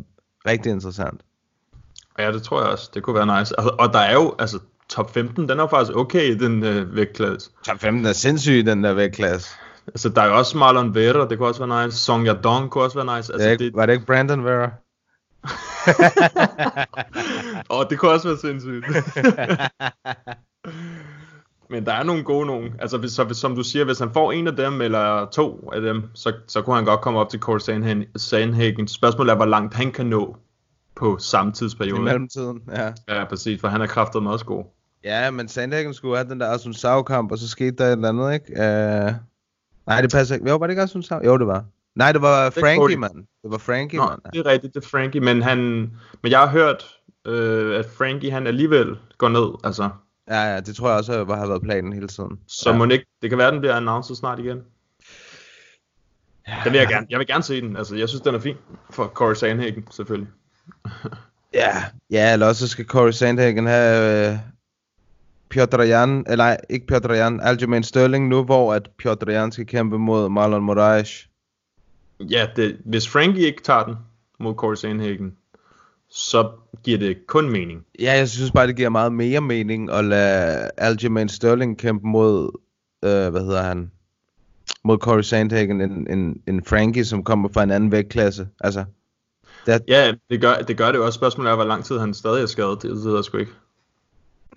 rigtig 0.48 0.72
interessant. 0.72 1.22
Ja, 2.20 2.32
det 2.32 2.44
tror 2.44 2.62
jeg 2.62 2.70
også. 2.70 2.92
Det 2.94 3.04
kunne 3.04 3.16
være 3.16 3.40
nice. 3.40 3.60
Og, 3.60 3.80
og 3.80 3.94
der 3.94 4.00
er 4.00 4.14
jo, 4.14 4.36
altså, 4.40 4.60
top 4.90 5.14
15, 5.14 5.50
den 5.50 5.60
er 5.60 5.68
faktisk 5.68 5.98
okay 5.98 6.24
i 6.24 6.38
den 6.38 6.64
øh, 6.64 6.96
vægtklasse. 6.96 7.50
Top 7.66 7.80
15 7.80 8.06
er 8.06 8.14
sindssyg 8.14 8.54
i 8.54 8.62
den 8.62 8.84
der 8.84 8.94
vægtklasse. 8.94 9.50
Altså, 9.88 10.10
der 10.10 10.22
er 10.22 10.28
jo 10.28 10.38
også 10.38 10.58
Marlon 10.58 10.96
Vera, 10.96 11.28
det 11.28 11.38
kunne 11.38 11.48
også 11.48 11.66
være 11.66 11.86
nice. 11.86 11.98
Song 11.98 12.28
Yadong 12.28 12.72
kunne 12.72 12.84
også 12.84 13.04
være 13.04 13.18
nice. 13.18 13.34
Altså, 13.34 13.48
det... 13.48 13.52
Ikke, 13.52 13.66
det, 13.66 13.74
var 13.76 13.86
det 13.86 13.94
ikke 13.94 14.06
Brandon 14.06 14.46
Vera? 14.46 14.72
og 17.76 17.90
det 17.90 18.00
kunne 18.00 18.12
også 18.12 18.28
være 18.28 18.38
sindssygt. 18.38 18.86
Men 21.70 21.86
der 21.86 21.94
er 21.94 22.04
nogle 22.04 22.24
gode 22.24 22.48
nogen. 22.48 22.74
Altså, 22.80 22.98
hvis, 22.98 23.12
så, 23.12 23.24
hvis, 23.24 23.38
som 23.38 23.56
du 23.56 23.64
siger, 23.64 23.86
hvis 23.86 24.00
han 24.00 24.14
får 24.14 24.32
en 24.32 24.48
af 24.48 24.56
dem, 24.56 24.82
eller 24.82 25.26
to 25.26 25.70
af 25.74 25.82
dem, 25.82 26.04
så, 26.14 26.34
så 26.48 26.62
kunne 26.62 26.76
han 26.76 26.86
godt 26.86 27.02
komme 27.02 27.20
op 27.20 27.30
til 27.30 27.40
Corey 27.40 27.60
Sandhagen. 27.60 28.06
Sandhagen. 28.16 28.88
Spørgsmålet 28.88 29.32
er, 29.32 29.36
hvor 29.36 29.46
langt 29.46 29.74
han 29.74 29.92
kan 29.92 30.06
nå 30.06 30.38
på 30.96 31.18
samme 31.18 31.52
I 31.52 31.54
tidsperiode. 31.54 32.02
mellemtiden, 32.02 32.62
ja. 32.72 32.94
Ja, 33.10 33.26
præcis, 33.26 33.62
for 33.62 33.68
han 33.68 33.82
er 33.82 33.88
kraftet 33.88 34.24
meget 34.24 34.46
god. 34.46 34.64
Ja, 35.04 35.32
men 35.32 35.48
Sandhagen 35.48 35.94
skulle 35.94 36.18
have 36.18 36.30
den 36.30 36.40
der 36.40 36.50
Asun 36.50 36.74
Sao 36.74 37.04
kamp, 37.04 37.32
og 37.32 37.38
så 37.38 37.50
skete 37.50 37.72
der 37.72 37.86
et 37.86 37.92
eller 37.92 38.10
andet, 38.10 38.34
ikke? 38.34 38.52
Uh... 39.08 39.16
Nej, 39.88 40.02
det 40.02 40.12
passer 40.12 40.36
ikke. 40.36 40.50
Jo, 40.50 40.56
var 40.56 40.68
det 40.68 40.72
ikke 40.72 40.82
Asun 40.82 41.04
Sao? 41.04 41.26
Jo, 41.26 41.38
det 41.38 41.48
var. 41.48 41.66
Nej, 41.96 42.12
det 42.12 42.22
var 42.22 42.50
Frankie, 42.50 42.98
mand. 42.98 43.16
Det 43.16 43.52
var 43.52 43.58
Frankie, 43.58 44.00
mand. 44.00 44.20
det 44.34 44.40
er 44.40 44.46
rigtigt, 44.46 44.74
det 44.74 44.84
er 44.84 44.88
Frankie, 44.88 45.22
men 45.22 45.42
han, 45.42 45.58
men 46.24 46.32
jeg 46.32 46.40
har 46.40 46.48
hørt, 46.48 46.86
øh, 47.26 47.80
at 47.80 47.86
Frankie 47.98 48.32
han 48.32 48.48
alligevel 48.48 48.98
går 49.18 49.30
ned, 49.30 49.48
altså. 49.64 49.90
Ja, 50.28 50.54
ja, 50.54 50.60
det 50.60 50.76
tror 50.76 50.90
jeg 50.90 50.98
også 50.98 51.26
har 51.26 51.36
har 51.36 51.48
været 51.48 51.62
planen 51.62 51.94
hele 51.94 52.08
tiden. 52.08 52.40
Så 52.48 52.70
ja. 52.70 52.78
må 52.78 52.86
ikke, 52.86 53.06
det 53.22 53.30
kan 53.30 53.40
være, 53.40 53.52
den 53.52 53.60
bliver 53.60 53.76
announced 53.76 54.16
snart 54.16 54.40
igen. 54.40 54.64
Den 56.64 56.72
vil 56.72 56.80
jeg 56.80 56.88
gerne, 56.88 57.08
jeg 57.10 57.20
vil 57.20 57.28
gerne 57.28 57.44
se 57.44 57.62
den, 57.62 57.78
altså 57.78 57.96
jeg 57.96 58.10
synes, 58.10 58.22
den 58.22 58.36
er 58.36 58.40
fin, 58.40 58.56
for 58.90 59.08
Corey 59.08 59.36
Sandhagen, 59.36 59.88
selvfølgelig. 59.92 60.30
Ja, 61.54 61.84
ja, 62.12 62.34
eller 62.34 62.48
også 62.48 62.68
skal 62.68 62.86
Corey 62.86 63.12
Sandhagen 63.12 63.66
have 63.66 64.32
øh, 64.32 64.38
Piotr 65.56 65.82
Jan, 65.82 66.26
eller 66.28 66.56
ikke 66.70 66.88
Piotr 66.88 67.14
Jan, 67.14 67.40
Aljamain 67.42 67.84
Sterling 67.84 68.28
nu, 68.28 68.44
hvor 68.44 68.74
at 68.74 68.90
Piotr 68.98 69.32
Jan 69.32 69.52
skal 69.52 69.66
kæmpe 69.66 69.98
mod 70.00 70.30
Marlon 70.30 70.64
Moraes. 70.64 71.30
Ja, 72.20 72.48
det, 72.56 72.78
hvis 72.86 73.10
Frankie 73.10 73.46
ikke 73.46 73.64
tager 73.64 73.84
den 73.84 73.96
mod 74.40 74.54
Corey 74.54 74.76
Sandhagen, 74.76 75.34
så 76.10 76.50
giver 76.84 76.98
det 76.98 77.28
kun 77.28 77.50
mening. 77.50 77.86
Ja, 78.00 78.14
jeg 78.18 78.30
synes 78.30 78.52
bare, 78.52 78.68
det 78.68 78.76
giver 78.76 78.90
meget 78.90 79.14
mere 79.14 79.42
mening 79.42 79.92
at 79.92 80.06
lade 80.06 80.72
Aljamain 80.78 81.30
Sterling 81.30 81.78
kæmpe 81.78 82.08
mod, 82.08 82.52
øh, 83.04 83.30
hvad 83.32 83.42
hedder 83.42 83.62
han, 83.62 83.92
mod 84.84 84.98
Corey 84.98 85.22
Sandhagen, 85.22 85.82
en, 85.82 86.08
en, 86.10 86.42
en 86.48 86.66
Frankie, 86.66 87.06
som 87.06 87.24
kommer 87.24 87.50
fra 87.54 87.64
en 87.64 87.72
anden 87.72 87.92
vægtklasse. 87.92 88.48
Altså, 88.60 88.86
det 89.66 89.74
er, 89.74 89.80
Ja, 89.88 90.14
det 90.30 90.42
gør, 90.42 90.54
det 90.56 90.78
gør 90.78 90.92
det 90.92 90.98
jo 90.98 91.06
også. 91.06 91.18
Spørgsmålet 91.18 91.52
er, 91.52 91.56
hvor 91.56 91.66
lang 91.66 91.86
tid 91.86 92.00
han 92.00 92.14
stadig 92.14 92.42
er 92.42 92.46
skadet. 92.46 92.82
Det 92.82 92.92
ved 92.92 93.16
jeg 93.16 93.24
sgu 93.24 93.38
ikke. 93.38 93.52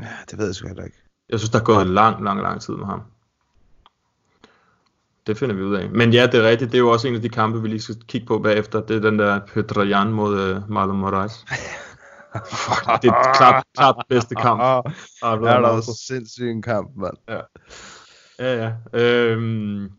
Ja, 0.01 0.07
det 0.31 0.39
ved 0.39 0.47
jeg 0.47 0.55
sgu 0.55 0.69
heller 0.69 0.85
ikke. 0.85 1.03
Jeg 1.29 1.39
synes, 1.39 1.51
der 1.51 1.59
er 1.61 1.65
gået 1.65 1.87
lang, 1.87 2.25
lang, 2.25 2.43
lang 2.43 2.61
tid 2.61 2.75
med 2.75 2.87
ham. 2.87 3.03
Det 5.27 5.39
finder 5.39 5.55
vi 5.55 5.63
ud 5.63 5.75
af. 5.75 5.91
Men 5.91 6.13
ja, 6.13 6.27
det 6.27 6.35
er 6.45 6.49
rigtigt. 6.49 6.73
Det 6.73 6.79
er 6.79 6.83
jo 6.83 6.91
også 6.91 7.09
en 7.09 7.15
af 7.15 7.23
de 7.23 7.29
kampe, 7.29 7.63
vi 7.63 7.69
lige 7.69 7.81
skal 7.81 7.97
kigge 8.07 8.27
på 8.27 8.39
bagefter. 8.39 8.81
Det 8.81 8.97
er 8.97 9.01
den 9.01 9.19
der 9.19 9.41
Petr 9.55 9.81
Jan 9.83 10.13
mod 10.13 10.57
uh, 10.57 10.71
Marlon 10.71 10.97
Moraes. 10.99 11.33
Fuck, 12.51 13.03
det 13.03 13.09
er 13.09 13.33
klart, 13.35 13.65
klart 13.77 14.05
bedste 14.09 14.35
kamp. 14.35 14.61
Ah, 14.63 14.83
der 15.21 15.27
er 15.29 15.37
det 15.37 15.49
er 15.49 15.61
da 15.61 15.67
også 15.69 16.05
sindssygt 16.09 16.49
en 16.51 16.63
kamp, 16.63 16.91
mand. 16.97 17.17
Ja, 18.39 18.65
ja. 18.65 18.73
Øhm, 19.01 19.91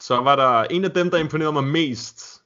så 0.00 0.16
var 0.20 0.36
der 0.36 0.64
en 0.64 0.84
af 0.84 0.90
dem, 0.90 1.10
der 1.10 1.18
imponerede 1.18 1.52
mig 1.52 1.64
mest 1.64 2.42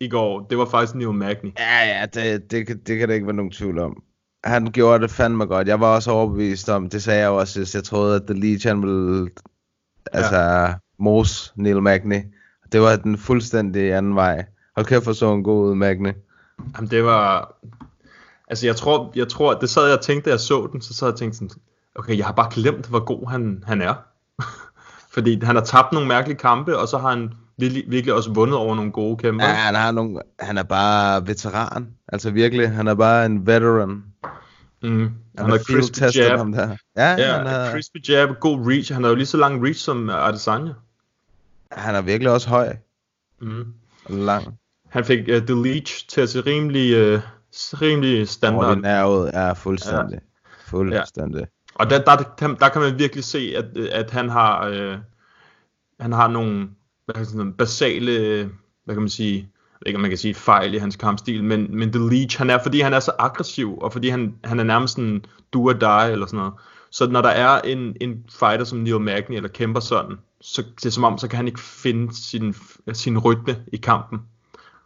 i 0.00 0.08
går. 0.08 0.46
Det 0.50 0.58
var 0.58 0.66
faktisk 0.66 0.94
Neil 0.94 1.12
Magny. 1.14 1.52
Ja, 1.58 1.78
ja, 2.00 2.06
det, 2.14 2.50
det, 2.50 2.66
kan- 2.66 2.78
det 2.86 2.98
kan 2.98 3.08
der 3.08 3.14
ikke 3.14 3.26
være 3.26 3.36
nogen 3.36 3.52
tvivl 3.52 3.78
om. 3.78 4.02
Han 4.46 4.66
gjorde 4.66 5.02
det 5.02 5.10
fandme 5.10 5.44
godt. 5.44 5.68
Jeg 5.68 5.80
var 5.80 5.94
også 5.94 6.10
overbevist 6.10 6.68
om, 6.68 6.90
det 6.90 7.02
sagde 7.02 7.20
jeg 7.20 7.28
også 7.28 7.52
sidst. 7.52 7.74
Jeg 7.74 7.84
troede, 7.84 8.16
at 8.16 8.22
The 8.26 8.68
han 8.68 8.82
ville, 8.82 9.30
altså, 10.12 10.36
ja. 10.36 10.74
mos 10.98 11.52
Neil 11.56 11.82
Magny. 11.82 12.22
Det 12.72 12.80
var 12.80 12.96
den 12.96 13.18
fuldstændig 13.18 13.94
anden 13.94 14.14
vej. 14.14 14.44
Hold 14.76 14.86
kæft 14.86 15.04
for 15.04 15.12
så 15.12 15.32
en 15.32 15.42
god 15.42 15.70
ud, 15.70 15.74
Magny. 15.74 16.12
Jamen, 16.76 16.90
det 16.90 17.04
var... 17.04 17.56
Altså, 18.48 18.66
jeg 18.66 18.76
tror, 18.76 19.12
jeg 19.14 19.28
tror, 19.28 19.54
det 19.54 19.70
sad 19.70 19.84
jeg 19.84 19.96
og 19.98 20.04
tænkte, 20.04 20.30
da 20.30 20.30
jeg 20.30 20.40
så 20.40 20.68
den, 20.72 20.80
så 20.80 20.94
sad 20.94 21.08
jeg 21.08 21.12
og 21.12 21.18
tænkte 21.18 21.38
sådan, 21.38 21.50
okay, 21.94 22.18
jeg 22.18 22.26
har 22.26 22.32
bare 22.32 22.50
glemt, 22.50 22.86
hvor 22.86 23.04
god 23.04 23.30
han, 23.30 23.64
han 23.66 23.82
er. 23.82 23.94
Fordi 25.14 25.44
han 25.44 25.56
har 25.56 25.62
tabt 25.64 25.92
nogle 25.92 26.08
mærkelige 26.08 26.38
kampe, 26.38 26.78
og 26.78 26.88
så 26.88 26.98
har 26.98 27.10
han 27.10 27.32
virkelig, 27.58 27.84
virkelig 27.88 28.14
også 28.14 28.32
vundet 28.32 28.56
over 28.56 28.74
nogle 28.74 28.92
gode 28.92 29.16
kæmper. 29.16 29.44
Ja, 29.46 29.52
han, 29.52 29.74
har 29.74 29.92
nogle, 29.92 30.20
han 30.40 30.58
er 30.58 30.62
bare 30.62 31.26
veteran. 31.26 31.88
Altså 32.08 32.30
virkelig, 32.30 32.70
han 32.70 32.88
er 32.88 32.94
bare 32.94 33.26
en 33.26 33.46
veteran. 33.46 34.04
Mm. 34.82 34.98
Han, 35.00 35.10
Han 35.38 35.50
har 35.50 35.58
crispy 35.58 36.18
jab. 36.18 36.38
ham 36.38 36.52
der. 36.52 36.76
Ja, 36.96 37.10
Ja, 37.10 37.36
han, 37.36 37.46
er, 37.46 37.70
crispy 37.70 38.08
jab, 38.08 38.28
god 38.40 38.66
reach. 38.70 38.92
Han 38.92 39.02
har 39.02 39.10
jo 39.10 39.16
lige 39.16 39.26
så 39.26 39.36
lang 39.36 39.64
reach 39.64 39.80
som 39.84 40.10
Adesanya. 40.10 40.72
han 41.72 41.94
er 41.94 42.02
virkelig 42.02 42.32
også 42.32 42.48
høj 42.48 42.76
Mm. 43.40 43.64
lang. 44.08 44.58
Han 44.88 45.04
fik 45.04 45.18
uh, 45.20 45.34
The 45.46 45.62
Leech 45.62 46.08
til 46.08 46.20
at 46.20 46.28
se 46.28 46.40
rimelig, 46.40 47.14
uh, 47.14 47.20
rimelig 47.82 48.28
standard. 48.28 48.64
Ordinær 48.64 49.04
ud, 49.04 49.30
ja, 49.32 49.52
fuldstændig. 49.52 50.18
Fuldstændig. 50.66 51.46
Og 51.74 51.90
der, 51.90 51.98
der, 52.04 52.16
der, 52.16 52.54
der 52.54 52.68
kan 52.68 52.82
man 52.82 52.98
virkelig 52.98 53.24
se, 53.24 53.52
at, 53.56 53.76
at 53.76 54.10
han 54.10 54.28
har, 54.28 54.66
øh, 54.66 54.98
han 56.00 56.12
har 56.12 56.28
nogle, 56.28 56.68
hvad 57.06 57.24
sådan, 57.24 57.52
basale, 57.52 58.50
hvad 58.84 58.94
kan 58.94 59.02
man 59.02 59.08
sige, 59.08 59.36
jeg 59.36 59.78
ved 59.80 59.86
ikke 59.86 59.96
om 59.96 60.00
man 60.00 60.10
kan 60.10 60.18
sige 60.18 60.34
fejl 60.34 60.74
i 60.74 60.78
hans 60.78 60.96
kampstil, 60.96 61.44
men, 61.44 61.78
men 61.78 61.92
The 61.92 62.08
Leech, 62.10 62.38
han 62.38 62.50
er, 62.50 62.58
fordi 62.62 62.80
han 62.80 62.94
er 62.94 63.00
så 63.00 63.12
aggressiv, 63.18 63.78
og 63.78 63.92
fordi 63.92 64.08
han, 64.08 64.34
han 64.44 64.60
er 64.60 64.64
nærmest 64.64 64.94
sådan 64.94 65.24
do 65.52 65.68
or 65.68 65.72
die, 65.72 66.12
eller 66.12 66.26
sådan 66.26 66.36
noget. 66.36 66.52
Så 66.90 67.06
når 67.06 67.22
der 67.22 67.28
er 67.28 67.60
en, 67.60 67.96
en 68.00 68.24
fighter 68.30 68.64
som 68.64 68.78
Neil 68.78 69.00
Magny, 69.00 69.36
eller 69.36 69.48
kæmper 69.48 69.80
sådan, 69.80 70.16
så 70.40 70.62
det 70.76 70.86
er 70.86 70.90
som 70.90 71.04
om, 71.04 71.18
så 71.18 71.28
kan 71.28 71.36
han 71.36 71.46
ikke 71.46 71.60
finde 71.60 72.16
sin, 72.16 72.54
sin 72.92 73.18
rytme 73.18 73.56
i 73.72 73.76
kampen. 73.76 74.20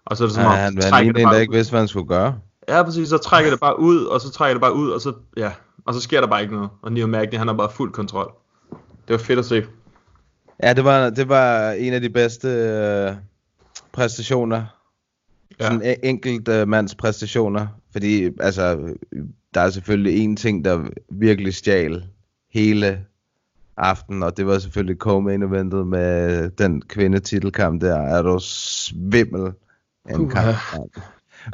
Og 0.04 0.16
så 0.16 0.24
er 0.24 0.28
det 0.28 0.34
som 0.34 0.44
Ja, 0.44 0.50
om, 0.50 0.54
han 0.56 0.76
var 0.76 0.82
trækker 0.82 1.10
en, 1.10 1.16
det 1.16 1.26
der 1.32 1.38
ikke 1.38 1.52
vidste, 1.52 1.70
hvad 1.70 1.80
han 1.80 1.88
skulle 1.88 2.08
gøre. 2.08 2.38
Ja, 2.68 2.82
præcis, 2.82 3.08
så 3.08 3.18
trækker 3.18 3.50
det 3.50 3.60
bare 3.60 3.80
ud, 3.80 4.04
og 4.04 4.20
så 4.20 4.30
trækker 4.30 4.54
det 4.54 4.60
bare 4.60 4.74
ud, 4.74 4.90
og 4.90 5.00
så, 5.00 5.12
ja, 5.36 5.52
og 5.84 5.94
så 5.94 6.00
sker 6.00 6.20
der 6.20 6.28
bare 6.28 6.42
ikke 6.42 6.54
noget. 6.54 6.70
Og 6.82 6.92
Neil 6.92 7.08
Magny, 7.08 7.38
han 7.38 7.46
har 7.46 7.54
bare 7.54 7.70
fuld 7.70 7.92
kontrol. 7.92 8.32
Det 9.08 9.12
var 9.12 9.18
fedt 9.18 9.38
at 9.38 9.44
se. 9.44 9.64
Ja, 10.62 10.72
det 10.72 10.84
var, 10.84 11.10
det 11.10 11.28
var 11.28 11.70
en 11.70 11.92
af 11.92 12.00
de 12.00 12.10
bedste 12.10 12.48
øh, 12.48 13.12
præstationer. 13.92 14.56
Ja. 15.60 15.64
Ja. 15.64 15.70
Sådan 15.70 15.82
en 15.82 15.96
enkelt 16.02 16.48
øh, 16.48 16.68
mands 16.68 16.94
præstationer. 16.94 17.66
Fordi, 17.92 18.30
altså, 18.40 18.94
der 19.54 19.60
er 19.60 19.70
selvfølgelig 19.70 20.18
en 20.24 20.36
ting, 20.36 20.64
der 20.64 20.88
virkelig 21.10 21.54
stjal 21.54 22.04
hele 22.52 23.04
aften, 23.76 24.22
og 24.22 24.36
det 24.36 24.46
var 24.46 24.58
selvfølgelig 24.58 24.96
co-main 25.06 25.44
eventet 25.44 25.86
med 25.86 26.50
den 26.50 26.82
kvindetitelkamp 26.82 27.80
der. 27.82 27.96
Er 27.98 28.22
du 28.22 28.38
svimmel 28.42 29.52
en 30.10 30.16
Puha. 30.16 30.42
kamp. 30.52 30.56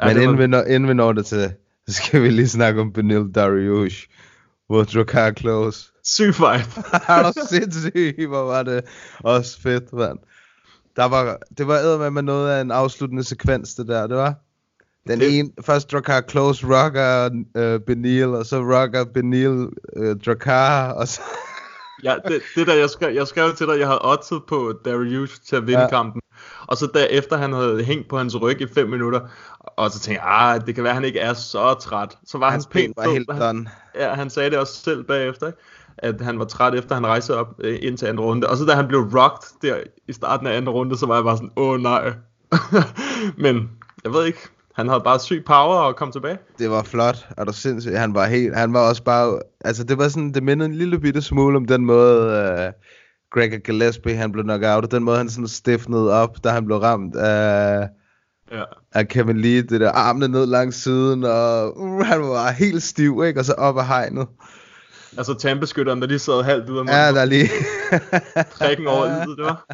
Ja, 0.01 0.05
Men 0.07 0.15
det 0.15 0.15
var- 0.15 0.21
inden, 0.21 0.37
vi 0.39 0.47
når, 0.47 0.61
inden 0.63 0.89
vi 0.89 0.93
når 0.93 1.13
det 1.13 1.25
til, 1.25 1.53
så 1.87 1.93
skal 1.93 2.21
vi 2.21 2.29
lige 2.29 2.47
snakke 2.47 2.81
om 2.81 2.93
Benil 2.93 3.31
Dariush 3.35 4.07
mod 4.69 4.85
Drakkar 4.85 5.31
Close. 5.31 5.91
Syg 6.03 6.33
fight. 6.35 6.77
er 7.07 7.23
du 7.31 7.41
sindssyg, 7.49 8.25
hvor 8.27 8.43
var 8.43 8.63
det 8.63 8.83
også 9.23 9.61
fedt, 9.61 9.93
mand. 9.93 10.17
Der 10.95 11.05
var, 11.05 11.37
det 11.57 11.67
var 11.67 12.09
med 12.09 12.21
noget 12.21 12.49
af 12.51 12.61
en 12.61 12.71
afsluttende 12.71 13.23
sekvens, 13.23 13.73
det 13.75 13.87
der, 13.87 14.07
det 14.07 14.17
var. 14.17 14.33
Den 15.07 15.19
Det- 15.19 15.39
ene, 15.39 15.49
først 15.65 15.91
Drakkar 15.91 16.23
Close 16.29 16.65
rocker 16.67 17.29
øh, 17.57 17.79
Benil, 17.79 18.25
og 18.27 18.45
så 18.45 18.57
rocker 18.59 19.05
Benil 19.13 19.67
øh, 19.97 20.15
Drakkar, 20.25 20.91
og 20.91 21.07
så... 21.07 21.21
Ja, 22.03 22.15
det, 22.27 22.41
det 22.55 22.67
der, 22.67 22.73
jeg 22.73 22.89
skrev, 22.89 23.13
jeg 23.15 23.27
skrev 23.27 23.55
til 23.55 23.67
dig, 23.67 23.79
jeg 23.79 23.87
havde 23.87 24.05
oddset 24.05 24.41
på 24.47 24.73
Darius 24.85 25.39
til 25.39 25.55
at 25.55 25.67
vinde. 25.67 25.81
Ja. 25.81 25.89
kampen. 25.89 26.21
Og 26.67 26.77
så 26.77 26.87
derefter 26.93 27.37
han 27.37 27.53
havde 27.53 27.83
hængt 27.83 28.09
på 28.09 28.17
hans 28.17 28.41
ryg 28.41 28.61
i 28.61 28.67
5 28.73 28.89
minutter, 28.89 29.19
og 29.75 29.91
så 29.91 29.99
tænkte 29.99 30.23
jeg, 30.23 30.53
ah, 30.53 30.61
det 30.65 30.75
kan 30.75 30.83
være, 30.83 30.91
at 30.91 30.95
han 30.95 31.05
ikke 31.05 31.19
er 31.19 31.33
så 31.33 31.73
træt. 31.73 32.17
Så 32.25 32.37
var 32.37 32.45
han 32.45 32.53
Hans 32.53 32.67
ben 32.67 32.81
pænt 32.81 32.97
var 32.97 33.11
helt 33.13 33.31
han, 33.33 33.67
ja, 33.95 34.13
han 34.13 34.29
sagde 34.29 34.49
det 34.49 34.59
også 34.59 34.73
selv 34.73 35.03
bagefter, 35.03 35.47
ikke? 35.47 35.59
at 35.97 36.21
han 36.21 36.39
var 36.39 36.45
træt 36.45 36.75
efter 36.75 36.95
han 36.95 37.07
rejste 37.07 37.35
op 37.35 37.55
øh, 37.59 37.79
ind 37.81 37.97
til 37.97 38.05
anden 38.05 38.19
runde. 38.19 38.49
Og 38.49 38.57
så 38.57 38.65
da 38.65 38.73
han 38.73 38.87
blev 38.87 38.99
rocked 38.99 39.69
der 39.69 39.75
i 40.07 40.13
starten 40.13 40.47
af 40.47 40.57
anden 40.57 40.69
runde, 40.69 40.97
så 40.97 41.05
var 41.05 41.15
jeg 41.15 41.23
bare 41.23 41.37
sådan, 41.37 41.51
åh 41.55 41.79
nej. 41.79 42.13
Men 43.43 43.69
jeg 44.03 44.13
ved 44.13 44.25
ikke, 44.25 44.39
han 44.75 44.87
havde 44.87 45.01
bare 45.01 45.19
syg 45.19 45.43
power 45.45 45.75
og 45.75 45.95
kom 45.95 46.11
tilbage. 46.11 46.37
Det 46.59 46.69
var 46.69 46.83
flot, 46.83 47.27
og 47.37 47.45
der 47.45 47.51
sindssygt. 47.51 47.97
Han 47.97 48.13
var 48.13 48.25
helt, 48.25 48.55
han 48.55 48.73
var 48.73 48.89
også 48.89 49.03
bare, 49.03 49.39
altså 49.65 49.83
det 49.83 49.97
var 49.97 50.07
sådan, 50.07 50.33
det 50.33 50.43
mindede 50.43 50.69
en 50.69 50.75
lille 50.75 50.99
bitte 50.99 51.21
smule 51.21 51.57
om 51.57 51.65
den 51.65 51.85
måde, 51.85 52.21
uh, 52.27 52.73
Gregor 53.31 53.57
Gillespie, 53.57 54.15
han 54.15 54.31
blev 54.31 54.43
knocked 54.43 54.75
out, 54.75 54.83
og 54.83 54.91
den 54.91 55.03
måde, 55.03 55.17
han 55.17 55.29
sådan 55.29 55.47
stiffnede 55.47 56.13
op, 56.13 56.43
da 56.43 56.49
han 56.49 56.65
blev 56.65 56.77
ramt 56.77 57.15
af, 57.15 57.89
Ja. 58.51 58.63
af 58.93 59.07
Kevin 59.07 59.37
Lee, 59.41 59.61
det 59.61 59.81
der 59.81 59.91
armene 59.91 60.27
ned 60.27 60.45
langs 60.45 60.75
siden, 60.75 61.23
og 61.23 61.77
uh, 61.79 62.05
han 62.05 62.21
var 62.21 62.51
helt 62.51 62.83
stiv, 62.83 63.23
ikke? 63.25 63.39
Og 63.39 63.45
så 63.45 63.53
op 63.53 63.77
af 63.77 63.87
hegnet. 63.87 64.27
Altså 65.17 65.33
tandbeskytteren, 65.33 66.01
der 66.01 66.07
lige 66.07 66.19
sad 66.19 66.43
halvt 66.43 66.69
ud 66.69 66.77
af 66.77 66.83
Ja, 66.83 66.83
munden. 66.83 67.15
der 67.15 67.21
er 67.21 67.25
lige... 67.25 67.49
Prikken 68.57 68.87
over 68.87 69.07
ydet, 69.27 69.37
det 69.37 69.45
var. 69.45 69.65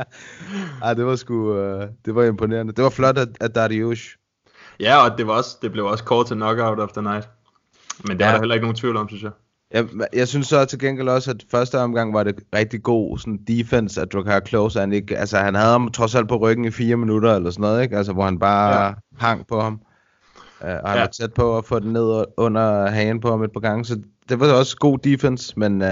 Ej, 0.86 0.94
det 0.94 1.06
var 1.06 1.16
sgu, 1.16 1.34
uh, 1.34 1.82
det 2.04 2.14
var 2.14 2.24
imponerende. 2.24 2.72
Det 2.72 2.84
var 2.84 2.90
flot 2.90 3.18
af, 3.18 3.26
af 3.40 3.50
Dariush. 3.50 4.16
Ja, 4.80 5.04
og 5.10 5.18
det, 5.18 5.26
var 5.26 5.32
også, 5.32 5.56
det 5.62 5.72
blev 5.72 5.84
også 5.86 6.04
kort 6.04 6.26
til 6.26 6.36
knockout 6.36 6.80
of 6.80 6.88
the 6.92 7.02
night. 7.02 7.28
Men 8.04 8.16
det 8.18 8.20
ja. 8.20 8.24
Ja. 8.24 8.30
var 8.30 8.32
der 8.36 8.42
heller 8.42 8.54
ikke 8.54 8.64
nogen 8.64 8.76
tvivl 8.76 8.96
om, 8.96 9.08
synes 9.08 9.22
jeg. 9.22 9.30
Jeg, 9.72 9.84
jeg 10.12 10.28
synes 10.28 10.46
så 10.46 10.64
til 10.64 10.78
gengæld 10.78 11.08
også, 11.08 11.30
at 11.30 11.44
første 11.50 11.78
omgang 11.78 12.14
var 12.14 12.22
det 12.22 12.34
rigtig 12.54 12.82
god 12.82 13.18
sådan 13.18 13.38
defense 13.48 14.00
af 14.00 14.08
Drakkar 14.08 14.40
Close. 14.40 14.80
Han, 14.80 14.92
ikke, 14.92 15.18
altså, 15.18 15.38
han 15.38 15.54
havde 15.54 15.70
ham 15.72 15.90
trods 15.92 16.14
alt 16.14 16.28
på 16.28 16.36
ryggen 16.36 16.64
i 16.64 16.70
fire 16.70 16.96
minutter 16.96 17.34
eller 17.34 17.50
sådan 17.50 17.60
noget, 17.62 17.82
ikke? 17.82 17.96
Altså, 17.96 18.12
hvor 18.12 18.24
han 18.24 18.38
bare 18.38 18.84
Ja. 18.86 18.92
hang 19.18 19.46
på 19.46 19.60
ham. 19.60 19.80
Uh, 20.60 20.66
og 20.68 20.90
han 20.90 20.96
Ja. 20.96 21.00
var 21.00 21.06
tæt 21.06 21.32
på 21.34 21.58
at 21.58 21.64
få 21.64 21.78
den 21.78 21.92
ned 21.92 22.24
under 22.36 22.90
hagen 22.90 23.20
på 23.20 23.30
ham 23.30 23.42
et 23.42 23.52
par 23.52 23.60
gange. 23.60 23.84
Så 23.84 24.00
det 24.28 24.40
var 24.40 24.52
også 24.52 24.76
god 24.76 24.98
defense, 24.98 25.52
men 25.56 25.82
uh, 25.82 25.88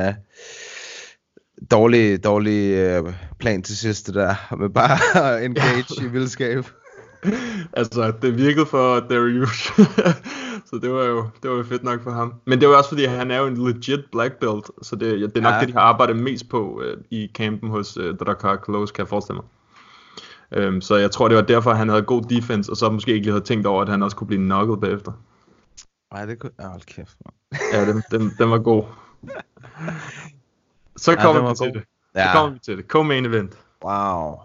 dårlig, 1.71 2.25
dårlig 2.25 3.01
uh, 3.03 3.13
plan 3.39 3.63
til 3.63 3.77
sidst 3.77 4.07
det 4.07 4.15
der. 4.15 4.55
Med 4.57 4.69
bare 4.69 5.33
at 5.35 5.45
engage 5.45 6.05
i 6.05 6.09
vildskab. 6.09 6.65
Altså, 7.73 8.13
det 8.23 8.39
virkede 8.39 8.67
for 8.67 9.01
Darius. 9.01 9.73
så 10.71 10.79
det 10.83 10.91
var, 10.93 11.05
jo, 11.05 11.29
det 11.43 11.51
var 11.51 11.57
jo 11.57 11.63
fedt 11.63 11.85
nok 11.85 12.03
for 12.03 12.11
ham. 12.11 12.35
Men 12.47 12.61
det 12.61 12.69
var 12.69 12.77
også 12.77 12.89
fordi, 12.91 13.05
han 13.05 13.31
er 13.31 13.39
jo 13.39 13.47
en 13.47 13.67
legit 13.67 14.01
black 14.13 14.35
belt. 14.41 14.71
Så 14.83 14.97
det, 14.97 15.21
ja, 15.21 15.27
det 15.27 15.37
er 15.37 15.41
nok 15.41 15.51
ja. 15.51 15.55
Ja. 15.55 15.61
det, 15.61 15.69
de 15.69 15.73
har 15.73 15.81
arbejdet 15.81 16.17
mest 16.17 16.49
på 16.49 16.83
øh, 16.85 16.97
i 17.11 17.31
campen 17.35 17.71
hos 17.71 17.97
øh, 17.97 18.17
Drakar 18.17 18.61
Close, 18.65 18.95
kan 18.95 19.03
jeg 19.03 19.09
forestille 19.09 19.37
mig. 19.41 19.45
Øhm, 20.63 20.81
så 20.81 20.97
jeg 20.97 21.11
tror, 21.11 21.29
det 21.29 21.37
var 21.37 21.43
derfor, 21.43 21.73
han 21.73 21.89
havde 21.89 22.03
god 22.03 22.23
defense, 22.23 22.73
og 22.73 22.77
så 22.77 22.91
måske 22.91 23.13
ikke 23.13 23.25
lige 23.25 23.33
havde 23.33 23.45
tænkt 23.45 23.67
over, 23.67 23.83
at 23.83 23.89
han 23.89 24.03
også 24.03 24.17
kunne 24.17 24.27
blive 24.29 24.43
knocket 24.43 24.81
bagefter. 24.81 25.13
Nej, 26.15 26.25
det 26.27 26.39
kunne... 26.39 26.51
Oh, 26.59 26.65
hold 26.65 26.81
kæft, 26.83 27.17
man. 27.25 27.61
Ja, 27.73 27.93
den, 27.93 28.03
den, 28.11 28.33
den 28.39 28.51
var 28.51 28.59
god. 28.59 28.85
Så 30.97 31.11
Ja, 31.13 31.23
kommer 31.23 31.41
den 31.43 31.51
vi 31.51 31.55
til 31.57 31.67
god. 31.67 31.75
det. 31.75 31.83
Så 32.15 32.21
Ja. 32.21 32.33
kommer 32.33 32.53
vi 32.53 32.59
til 32.59 32.77
det. 32.77 32.85
Co-main 32.95 33.27
event. 33.27 33.59
Wow. 33.85 34.39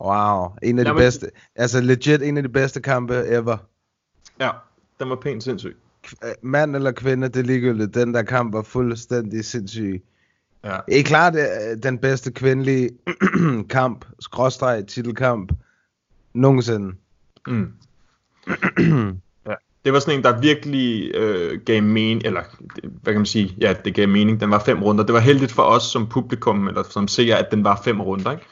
Wow. 0.00 0.48
En 0.62 0.78
af 0.78 0.84
de 0.84 0.88
Jamen- 0.90 1.00
bedste. 1.00 1.30
Altså 1.56 1.80
legit 1.80 2.22
en 2.22 2.36
af 2.36 2.42
de 2.42 2.48
bedste 2.48 2.80
kampe 2.80 3.14
ever. 3.26 3.56
Ja, 4.40 4.50
den 5.00 5.10
var 5.10 5.16
pænt 5.16 5.42
sindssyg. 5.44 5.76
Øh, 6.24 6.30
Mand 6.42 6.76
eller 6.76 6.92
kvinde, 6.92 7.28
det 7.28 7.36
er 7.36 7.42
ligegyldigt. 7.44 7.94
Den 7.94 8.14
der 8.14 8.22
kamp 8.22 8.54
var 8.54 8.62
fuldstændig 8.62 9.44
sindssyg. 9.44 10.02
Ja. 10.64 10.76
Det 10.88 11.00
er 11.00 11.02
klart 11.04 11.34
øh, 11.36 11.82
den 11.82 11.98
bedste 11.98 12.32
kvindelige 12.32 12.90
kamp, 13.70 14.04
skråstreg 14.20 14.86
titelkamp, 14.86 15.52
nogensinde. 16.34 16.94
Mm. 17.46 17.72
ja. 19.46 19.54
Det 19.84 19.92
var 19.92 19.98
sådan 19.98 20.18
en, 20.18 20.24
der 20.24 20.40
virkelig 20.40 21.14
øh, 21.14 21.60
gav 21.60 21.82
mening, 21.82 22.22
eller 22.24 22.40
hvad 23.02 23.12
kan 23.12 23.20
man 23.20 23.26
sige, 23.26 23.56
ja, 23.60 23.74
det 23.84 23.94
gav 23.94 24.08
mening. 24.08 24.40
Den 24.40 24.50
var 24.50 24.58
fem 24.58 24.82
runder. 24.82 25.04
Det 25.04 25.12
var 25.12 25.20
heldigt 25.20 25.52
for 25.52 25.62
os 25.62 25.82
som 25.82 26.06
publikum, 26.08 26.68
eller 26.68 26.82
som 26.82 27.08
seer, 27.08 27.36
at 27.36 27.50
den 27.50 27.64
var 27.64 27.80
fem 27.84 28.00
runder, 28.00 28.32
ikke? 28.32 28.44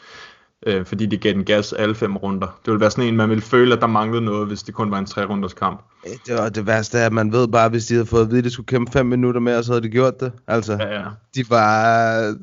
Øh, 0.67 0.85
fordi 0.87 1.07
de 1.07 1.17
gav 1.17 1.33
den 1.33 1.45
gas 1.45 1.73
alle 1.73 1.95
fem 1.95 2.17
runder. 2.17 2.47
Det 2.47 2.67
ville 2.73 2.81
være 2.81 2.91
sådan 2.91 3.05
en, 3.05 3.17
man 3.17 3.29
ville 3.29 3.43
føle, 3.43 3.75
at 3.75 3.81
der 3.81 3.87
manglede 3.87 4.25
noget, 4.25 4.47
hvis 4.47 4.63
det 4.63 4.75
kun 4.75 4.91
var 4.91 4.99
en 4.99 5.07
tre 5.07 5.25
runders 5.27 5.55
kamp. 5.55 5.83
Øh, 6.07 6.13
Det, 6.27 6.35
var 6.35 6.49
det 6.49 6.67
værste 6.67 6.99
er, 6.99 7.07
at 7.07 7.13
man 7.13 7.33
ved 7.33 7.49
bare, 7.49 7.69
hvis 7.69 7.87
de 7.87 7.95
havde 7.95 8.07
fået 8.07 8.23
at 8.23 8.29
vide, 8.31 8.39
at 8.39 8.45
de 8.45 8.51
skulle 8.51 8.67
kæmpe 8.67 8.93
fem 8.93 9.07
minutter 9.07 9.41
mere, 9.41 9.63
så 9.65 9.73
havde 9.73 9.83
de 9.83 9.89
gjort 9.89 10.21
det. 10.21 10.33
Altså, 10.49 10.73
Ja, 10.73 11.01
ja. 11.01 11.05
de 11.35 11.51
var 11.51 12.37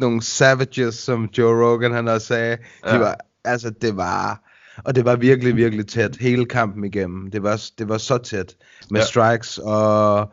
nogle 0.00 0.22
savages, 0.22 0.94
som 0.94 1.28
Joe 1.38 1.64
Rogan 1.66 1.92
han 1.92 2.08
også 2.08 2.26
sagde. 2.26 2.56
De 2.56 2.92
Ja. 2.92 2.98
var, 2.98 3.16
altså 3.44 3.70
det 3.82 3.96
var, 3.96 4.40
og 4.84 4.94
det 4.94 5.04
var 5.04 5.16
virkelig, 5.16 5.56
virkelig 5.56 5.86
tæt, 5.86 6.16
hele 6.20 6.44
kampen 6.44 6.84
igennem. 6.84 7.30
Det 7.30 7.42
var, 7.42 7.62
det 7.78 7.88
var 7.88 7.98
så 7.98 8.18
tæt, 8.18 8.54
med 8.90 9.00
ja. 9.00 9.06
strikes 9.06 9.58
og, 9.58 10.30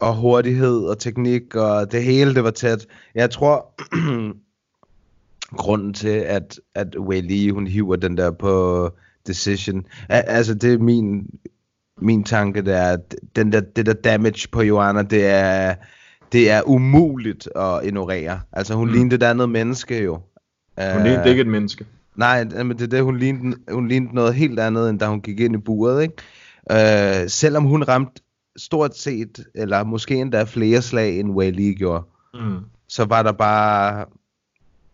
og 0.00 0.14
hurtighed 0.16 0.78
og 0.84 0.98
teknik, 0.98 1.54
og 1.54 1.92
det 1.92 2.02
hele, 2.02 2.34
det 2.34 2.44
var 2.44 2.50
tæt. 2.50 2.86
Jeg 3.14 3.30
tror, 3.30 3.66
grunden 5.52 5.94
til, 5.94 6.08
at, 6.08 6.60
at 6.74 6.96
Wei 6.98 7.20
Li, 7.20 7.48
hun 7.50 7.66
hiver 7.66 7.96
den 7.96 8.16
der 8.16 8.30
på 8.30 8.90
decision, 9.26 9.84
al- 10.08 10.24
altså 10.26 10.54
det 10.54 10.72
er 10.74 10.78
min, 10.78 11.26
min 12.00 12.24
tanke, 12.24 12.62
der 12.62 12.76
er, 12.76 12.92
at 12.92 13.14
den 13.36 13.52
der, 13.52 13.60
det 13.60 13.86
der 13.86 13.92
damage 13.92 14.48
på 14.52 14.62
Joanna, 14.62 15.02
det 15.02 15.26
er, 15.26 15.74
det 16.32 16.50
er 16.50 16.62
umuligt 16.68 17.48
at 17.56 17.80
ignorere. 17.84 18.40
Altså 18.52 18.74
hun 18.74 18.88
Mm. 18.88 18.92
lignede 18.94 19.14
et 19.16 19.22
andet 19.22 19.48
menneske 19.48 20.02
jo. 20.02 20.20
Hun 20.94 21.02
lignede 21.02 21.28
ikke 21.30 21.40
et 21.40 21.46
menneske. 21.48 21.86
Nej, 22.16 22.44
men 22.44 22.70
det 22.70 22.82
er 22.82 22.86
det, 22.86 23.02
hun 23.04 23.18
lignede, 23.18 23.56
hun 23.72 23.88
lignede 23.88 24.14
noget 24.14 24.34
helt 24.34 24.60
andet, 24.60 24.90
end 24.90 24.98
da 24.98 25.06
hun 25.06 25.20
gik 25.20 25.40
ind 25.40 25.54
i 25.54 25.58
buret, 25.58 26.02
ikke? 26.02 26.14
Øh, 27.22 27.28
selvom 27.28 27.64
hun 27.64 27.82
ramte 27.82 28.22
stort 28.56 28.96
set, 28.96 29.44
eller 29.54 29.84
måske 29.84 30.14
endda 30.14 30.42
flere 30.42 30.82
slag, 30.82 31.20
end 31.20 31.30
Wei 31.30 31.50
Li 31.50 31.74
gjorde, 31.74 32.04
Mm. 32.34 32.56
så 32.88 33.04
var 33.04 33.22
der 33.22 33.32
bare, 33.32 34.04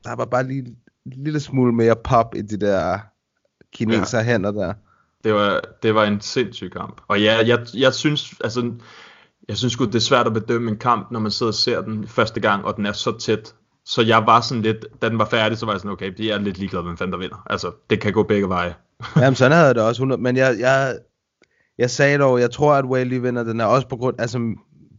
der 0.05 0.17
var 0.17 0.25
bare 0.25 0.47
lige 0.47 0.77
en 1.07 1.25
lille 1.25 1.41
smule 1.41 1.73
mere 1.73 1.97
pop 1.97 2.35
i 2.35 2.43
de 2.43 2.57
der 2.57 2.99
kineser 3.73 4.19
ja. 4.19 4.25
hænder 4.25 4.51
der. 4.51 4.75
Det 5.25 5.35
var, 5.35 5.61
det 5.83 5.95
var 5.95 6.05
en 6.05 6.21
sindssyg 6.21 6.73
kamp. 6.73 7.01
Og 7.09 7.23
ja, 7.23 7.47
jeg, 7.47 7.67
jeg 7.75 7.95
synes, 7.95 8.35
altså, 8.45 8.73
jeg 9.49 9.57
synes 9.57 9.73
sgu, 9.73 9.85
det 9.85 9.95
er 9.95 9.99
svært 9.99 10.27
at 10.27 10.33
bedømme 10.33 10.71
en 10.71 10.77
kamp, 10.77 11.11
når 11.11 11.21
man 11.21 11.31
sidder 11.31 11.51
og 11.51 11.55
ser 11.55 11.81
den 11.81 12.09
første 12.09 12.41
gang, 12.41 12.65
og 12.65 12.77
den 12.77 12.87
er 12.87 12.93
så 12.93 13.19
tæt. 13.19 13.55
Så 13.85 14.03
jeg 14.03 14.27
var 14.27 14.41
sådan 14.41 14.62
lidt, 14.62 14.87
da 15.03 15.09
den 15.09 15.19
var 15.19 15.25
færdig, 15.25 15.59
så 15.59 15.67
var 15.67 15.73
jeg 15.73 15.81
sådan, 15.81 15.91
okay, 15.91 16.12
de 16.17 16.31
er 16.31 16.38
lidt 16.38 16.59
ligeglade, 16.59 16.85
hvem 16.85 16.97
fanden 16.97 17.12
der 17.12 17.19
vinder. 17.19 17.47
Altså, 17.51 17.71
det 17.91 18.01
kan 18.01 18.12
gå 18.12 18.23
begge 18.23 18.49
veje. 18.49 18.75
Jamen 19.17 19.35
sådan 19.35 19.53
havde 19.53 19.67
jeg 19.67 19.75
det 19.75 19.83
også, 19.83 20.01
100, 20.01 20.23
men 20.23 20.37
jeg, 20.37 20.57
jeg, 20.59 20.99
jeg 21.79 21.91
sagde 21.91 22.19
dog, 22.19 22.41
jeg 22.41 22.51
tror, 22.51 22.75
at 22.75 22.85
Whaley 22.85 23.19
vinder 23.19 23.43
den 23.43 23.61
er 23.61 23.65
også 23.65 23.88
på 23.88 23.97
grund, 23.97 24.21
altså, 24.21 24.38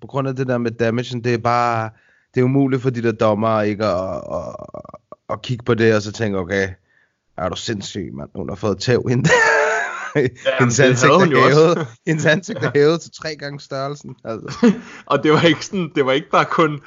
på 0.02 0.08
grund 0.08 0.28
af 0.28 0.36
det 0.36 0.48
der 0.48 0.58
med 0.58 0.72
damagen, 0.72 1.24
det 1.24 1.34
er 1.34 1.38
bare, 1.38 1.90
det 2.36 2.42
er 2.42 2.46
umuligt 2.46 2.82
for 2.82 2.90
de 2.90 3.04
der 3.04 3.12
dommer 3.12 3.62
ikke 3.62 3.86
at, 3.86 4.16
at, 4.16 4.56
og 5.28 5.42
kigge 5.42 5.64
på 5.64 5.74
det, 5.74 5.96
og 5.96 6.02
så 6.02 6.12
tænke, 6.12 6.38
okay, 6.38 6.70
er 7.38 7.50
du 7.50 7.56
sindssyg, 7.56 8.12
mand, 8.14 8.30
hun 8.36 8.50
har 8.50 8.56
fået 8.56 8.80
tæv 8.80 9.06
hende. 9.10 9.30
hendes, 10.60 10.80
ansigt 10.80 11.12
er 11.12 11.50
hævet, 11.50 11.88
hendes 12.08 12.26
ansigt 12.26 12.64
er 12.64 12.72
hævet 12.76 13.02
til 13.02 13.12
tre 13.12 13.36
gange 13.36 13.60
størrelsen. 13.60 14.16
Altså. 14.26 14.72
Og 15.12 15.24
det 15.24 15.32
var 15.32 15.42
ikke 15.42 15.66
sådan, 15.66 15.92
det 15.96 16.06
var 16.06 16.12
ikke 16.12 16.30
bare 16.30 16.46
kun 16.46 16.80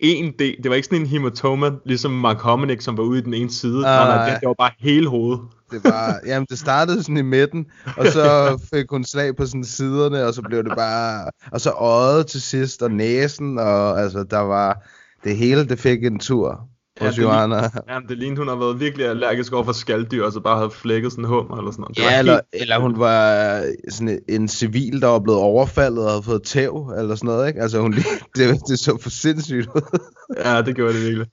en 0.00 0.34
del, 0.38 0.56
det 0.62 0.70
var 0.70 0.76
ikke 0.76 0.86
sådan 0.86 1.00
en 1.00 1.06
hematoma, 1.06 1.70
ligesom 1.84 2.10
Mark 2.10 2.40
Hominick, 2.40 2.80
som 2.80 2.96
var 2.96 3.02
ude 3.02 3.18
i 3.18 3.22
den 3.22 3.34
ene 3.34 3.50
side. 3.50 3.80
Nej, 3.80 4.04
nej, 4.04 4.16
Nej. 4.16 4.30
det, 4.30 4.40
det 4.40 4.46
var 4.46 4.54
bare 4.54 4.70
hele 4.78 5.08
hovedet. 5.08 5.40
Det 5.70 5.84
var, 5.84 6.20
jamen 6.26 6.46
det 6.50 6.58
startede 6.58 7.02
sådan 7.02 7.16
i 7.16 7.22
midten, 7.22 7.66
og 7.96 8.06
så 8.06 8.58
fik 8.74 8.84
hun 8.90 9.04
slag 9.04 9.36
på 9.36 9.46
sådan 9.46 9.64
siderne, 9.64 10.24
og 10.26 10.34
så 10.34 10.42
blev 10.42 10.64
det 10.64 10.72
bare, 10.76 11.30
og 11.52 11.60
så 11.60 11.70
øjet 11.70 12.26
til 12.26 12.42
sidst, 12.42 12.82
og 12.82 12.90
næsen, 12.90 13.58
og 13.58 14.00
altså 14.00 14.24
der 14.30 14.38
var, 14.38 14.82
det 15.24 15.36
hele 15.36 15.68
det 15.68 15.78
fik 15.78 16.04
en 16.04 16.18
tur 16.18 16.60
hos 17.00 17.14
det, 17.14 17.22
Johanna. 17.22 17.70
jamen, 17.88 18.08
det 18.08 18.18
lignede, 18.18 18.38
hun 18.38 18.48
har 18.48 18.56
været 18.56 18.80
virkelig 18.80 19.06
allergisk 19.06 19.52
over 19.52 19.64
for 19.64 19.72
skalddyr, 19.72 20.24
og 20.24 20.32
så 20.32 20.40
bare 20.40 20.56
havde 20.56 20.70
flækket 20.70 21.12
sådan 21.12 21.24
en 21.24 21.28
hummer 21.28 21.58
eller 21.58 21.70
sådan 21.70 21.80
noget. 21.82 21.96
Det 21.96 22.04
var 22.04 22.10
Ja, 22.10 22.18
eller, 22.18 22.32
helt- 22.32 22.62
eller 22.62 22.78
hun 22.78 22.98
var 22.98 23.62
sådan 23.88 24.18
en 24.28 24.48
civil, 24.48 25.00
der 25.00 25.06
var 25.06 25.18
blevet 25.18 25.40
overfaldet 25.40 26.04
og 26.04 26.10
havde 26.10 26.22
fået 26.22 26.42
tæv, 26.42 26.92
eller 26.98 27.14
sådan 27.14 27.26
noget, 27.26 27.48
ikke? 27.48 27.60
Altså 27.62 27.80
hun, 27.80 27.92
det, 28.36 28.60
det 28.68 28.78
så 28.78 28.98
for 29.02 29.10
sindssygt 29.10 29.68
ud. 29.74 29.98
Ja, 30.44 30.62
det 30.62 30.76
gjorde 30.76 30.92
det 30.94 31.02
virkelig. 31.02 31.26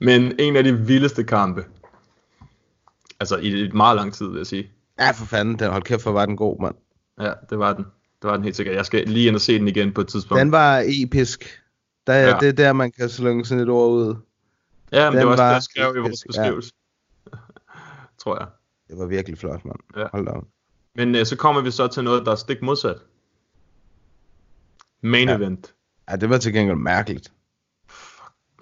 Men 0.00 0.32
en 0.38 0.56
af 0.56 0.64
de 0.64 0.72
vildeste 0.72 1.24
kampe. 1.24 1.64
Altså 3.20 3.36
i 3.36 3.52
et 3.62 3.74
meget 3.74 3.96
lang 3.96 4.14
tid, 4.14 4.28
vil 4.28 4.36
jeg 4.36 4.46
sige. 4.46 4.70
Ja, 4.98 5.10
for 5.10 5.26
fanden, 5.26 5.58
den 5.58 5.70
hold 5.70 5.82
kæft, 5.82 6.02
hvor 6.02 6.12
var 6.12 6.26
den 6.26 6.36
god, 6.36 6.60
mand. 6.62 6.74
Ja, 7.20 7.32
det 7.50 7.58
var 7.58 7.72
den. 7.72 7.84
Det 8.22 8.30
var 8.30 8.34
den 8.34 8.44
helt 8.44 8.56
sikkert. 8.56 8.76
Jeg 8.76 8.86
skal 8.86 9.08
lige 9.08 9.26
ind 9.28 9.34
og 9.36 9.40
se 9.40 9.58
den 9.58 9.68
igen 9.68 9.92
på 9.92 10.00
et 10.00 10.08
tidspunkt. 10.08 10.38
Den 10.40 10.52
var 10.52 10.82
episk. 10.86 11.62
Der, 12.06 12.14
Ja. 12.14 12.38
Det 12.40 12.48
er 12.48 12.52
der, 12.52 12.72
man 12.72 12.92
kan 12.92 13.08
slynge 13.08 13.44
sådan 13.44 13.62
et 13.64 13.68
ord 13.70 13.90
ud. 13.92 14.14
ja, 14.92 15.10
men 15.10 15.16
det 15.18 15.20
den 15.20 15.26
var 15.28 15.32
også 15.32 15.42
det, 15.42 15.46
var 15.48 15.52
jeg 15.52 15.62
skrev 15.62 15.96
i 15.96 15.98
vores 15.98 16.22
episk, 16.24 16.26
ja. 16.36 16.42
beskrivelse. 16.42 16.72
Tror 18.22 18.38
jeg. 18.38 18.48
Det 18.88 18.98
var 18.98 19.06
virkelig 19.06 19.38
flot, 19.38 19.64
mand. 19.64 19.78
Ja. 19.96 20.06
Hold 20.12 20.26
da 20.26 20.30
op. 20.32 20.44
Men 20.94 21.14
øh, 21.14 21.26
så 21.26 21.36
kommer 21.36 21.62
vi 21.62 21.70
så 21.70 21.86
til 21.86 22.04
noget, 22.04 22.26
der 22.26 22.32
er 22.32 22.36
stik 22.36 22.62
modsat. 22.62 22.96
Main 25.02 25.28
Ja. 25.28 25.36
event. 25.36 25.74
Ja, 26.10 26.16
det 26.16 26.30
var 26.30 26.38
til 26.38 26.52
gengæld 26.52 26.76
mærkeligt. 26.76 27.32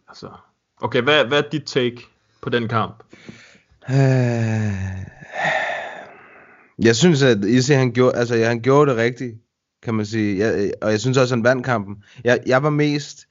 Altså. 0.09 0.31
Okay, 0.77 1.03
hvad, 1.03 1.25
hvad 1.25 1.45
er 1.45 1.49
dit 1.49 1.63
take 1.67 2.07
på 2.43 2.51
den 2.51 2.69
kamp? 2.69 3.03
Øh, 3.91 4.95
Jeg 6.83 6.97
synes, 6.97 7.23
at 7.23 7.45
Izzy, 7.45 7.73
han 7.73 7.93
gjorde, 7.93 8.17
altså, 8.17 8.45
han 8.45 8.61
gjorde 8.61 8.91
det 8.91 8.99
rigtigt, 8.99 9.35
kan 9.83 9.95
man 9.95 10.07
sige. 10.07 10.39
Jeg, 10.39 10.73
og 10.83 10.91
jeg 10.91 11.01
synes 11.01 11.17
også, 11.17 11.35
at 11.35 11.39
han 11.39 11.45
vandt 11.45 11.65
kampen. 11.65 11.97
Jeg, 12.25 12.41
jeg 12.47 12.63
var 12.63 12.71
mest... 12.71 13.27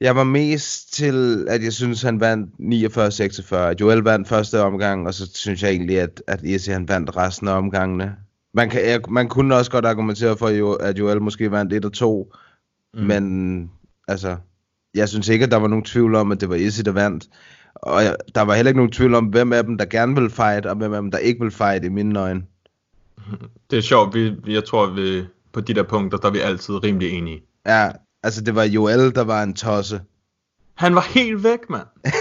Jeg 0.00 0.16
var 0.16 0.24
mest 0.24 0.94
til, 0.94 1.46
at 1.48 1.64
jeg 1.64 1.72
synes, 1.72 2.02
han 2.02 2.20
vandt 2.20 2.50
49-46. 2.60 3.56
Joel 3.80 3.98
vandt 3.98 4.28
første 4.28 4.60
omgang, 4.60 5.06
og 5.06 5.14
så 5.14 5.30
synes 5.34 5.62
jeg 5.62 5.70
egentlig, 5.70 6.00
at, 6.00 6.22
at 6.26 6.42
Izzy, 6.42 6.70
han 6.70 6.88
vandt 6.88 7.16
resten 7.16 7.48
af 7.48 7.52
omgangene. 7.52 8.16
Man, 8.54 8.70
kan, 8.70 8.88
jeg, 8.88 9.00
man 9.10 9.28
kunne 9.28 9.54
også 9.54 9.70
godt 9.70 9.84
argumentere 9.84 10.36
for, 10.36 10.76
at 10.82 10.98
Joel 10.98 11.22
måske 11.22 11.50
vandt 11.50 11.72
1 11.72 11.84
og 11.84 11.92
2, 11.92 12.32
mm. 12.94 13.00
men 13.00 13.70
altså, 14.08 14.36
jeg 14.94 15.08
synes 15.08 15.28
ikke, 15.28 15.44
at 15.44 15.50
der 15.50 15.56
var 15.56 15.68
nogen 15.68 15.84
tvivl 15.84 16.14
om, 16.14 16.32
at 16.32 16.40
det 16.40 16.48
var 16.48 16.54
Izzy, 16.54 16.80
der 16.84 16.92
vandt. 16.92 17.28
Og 17.74 18.04
jeg, 18.04 18.16
der 18.34 18.42
var 18.42 18.54
heller 18.54 18.70
ikke 18.70 18.78
nogen 18.78 18.92
tvivl 18.92 19.14
om, 19.14 19.24
hvem 19.26 19.52
af 19.52 19.64
dem, 19.64 19.78
der 19.78 19.84
gerne 19.84 20.14
vil 20.14 20.30
fight, 20.30 20.66
og 20.66 20.76
hvem 20.76 20.92
af 20.92 21.02
dem, 21.02 21.10
der 21.10 21.18
ikke 21.18 21.40
vil 21.40 21.50
fight 21.50 21.84
i 21.84 21.88
mine 21.88 22.20
øjne. 22.20 22.42
Det 23.70 23.78
er 23.78 23.82
sjovt, 23.82 24.14
vi, 24.14 24.32
jeg 24.46 24.64
tror, 24.64 24.86
vi, 24.86 25.24
på 25.52 25.60
de 25.60 25.74
der 25.74 25.82
punkter, 25.82 26.18
der 26.18 26.28
er 26.28 26.32
vi 26.32 26.38
altid 26.38 26.84
rimelig 26.84 27.10
enige. 27.10 27.42
Ja, 27.66 27.90
altså 28.22 28.40
det 28.40 28.54
var 28.54 28.64
Joel, 28.64 29.14
der 29.14 29.24
var 29.24 29.42
en 29.42 29.54
tosse. 29.54 30.00
Han 30.74 30.94
var 30.94 31.00
helt 31.00 31.44
væk, 31.44 31.70
mand. 31.70 31.86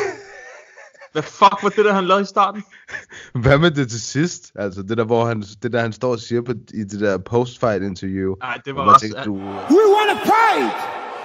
Hvad 1.11 1.23
fuck 1.23 1.63
var 1.63 1.69
det 1.69 1.85
der, 1.85 1.93
han 1.93 2.05
lavede 2.05 2.21
i 2.21 2.25
starten? 2.25 2.63
Hvad 3.43 3.57
med 3.57 3.71
det 3.71 3.89
til 3.89 4.01
sidst? 4.01 4.51
Altså 4.55 4.81
det 4.81 4.97
der, 4.97 5.03
hvor 5.03 5.25
han, 5.25 5.41
det 5.63 5.73
der, 5.73 5.81
han 5.81 5.93
står 5.93 6.11
og 6.11 6.19
siger 6.19 6.41
på, 6.41 6.51
i 6.73 6.83
det 6.83 6.99
der 6.99 7.17
post-fight 7.17 7.83
interview. 7.83 8.35
Nej, 8.39 8.57
det 8.65 8.75
var 8.75 8.93
også... 8.93 9.05
tænker, 9.05 9.23
du, 9.23 9.35
We 9.75 9.83
want 9.95 10.09
to 10.13 10.17
fight. 10.33 10.75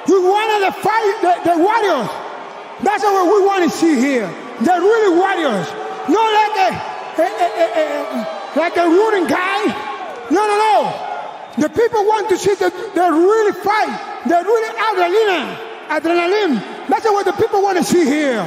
We 0.08 0.18
want 0.32 0.50
to 0.66 0.72
fight 0.86 1.14
the, 1.24 1.32
the 1.50 1.56
warriors. 1.66 2.25
That's 2.82 3.02
what 3.02 3.24
we 3.24 3.46
want 3.46 3.64
to 3.64 3.70
see 3.70 3.94
here. 4.00 4.28
They're 4.60 4.80
really 4.80 5.16
warriors. 5.16 5.66
Not 6.08 6.28
like 6.40 6.56
a, 6.66 6.70
a, 7.22 7.26
a, 7.44 7.48
a, 7.62 7.66
a, 7.80 7.84
a 8.16 8.36
like 8.56 8.76
a 8.76 8.86
rooting 8.86 9.26
guy. 9.26 9.60
No, 10.30 10.42
no, 10.50 10.56
no. 10.66 10.76
The 11.58 11.68
people 11.70 12.02
want 12.04 12.28
to 12.28 12.36
see 12.36 12.54
that 12.54 12.72
they 12.94 13.08
really 13.10 13.52
fight. 13.52 13.92
They're 14.28 14.44
really 14.44 14.72
adrenaline. 14.88 15.48
Adrenaline. 15.88 16.54
That's 16.88 17.06
what 17.06 17.24
the 17.24 17.32
people 17.32 17.62
want 17.62 17.78
to 17.78 17.84
see 17.84 18.04
here. 18.04 18.44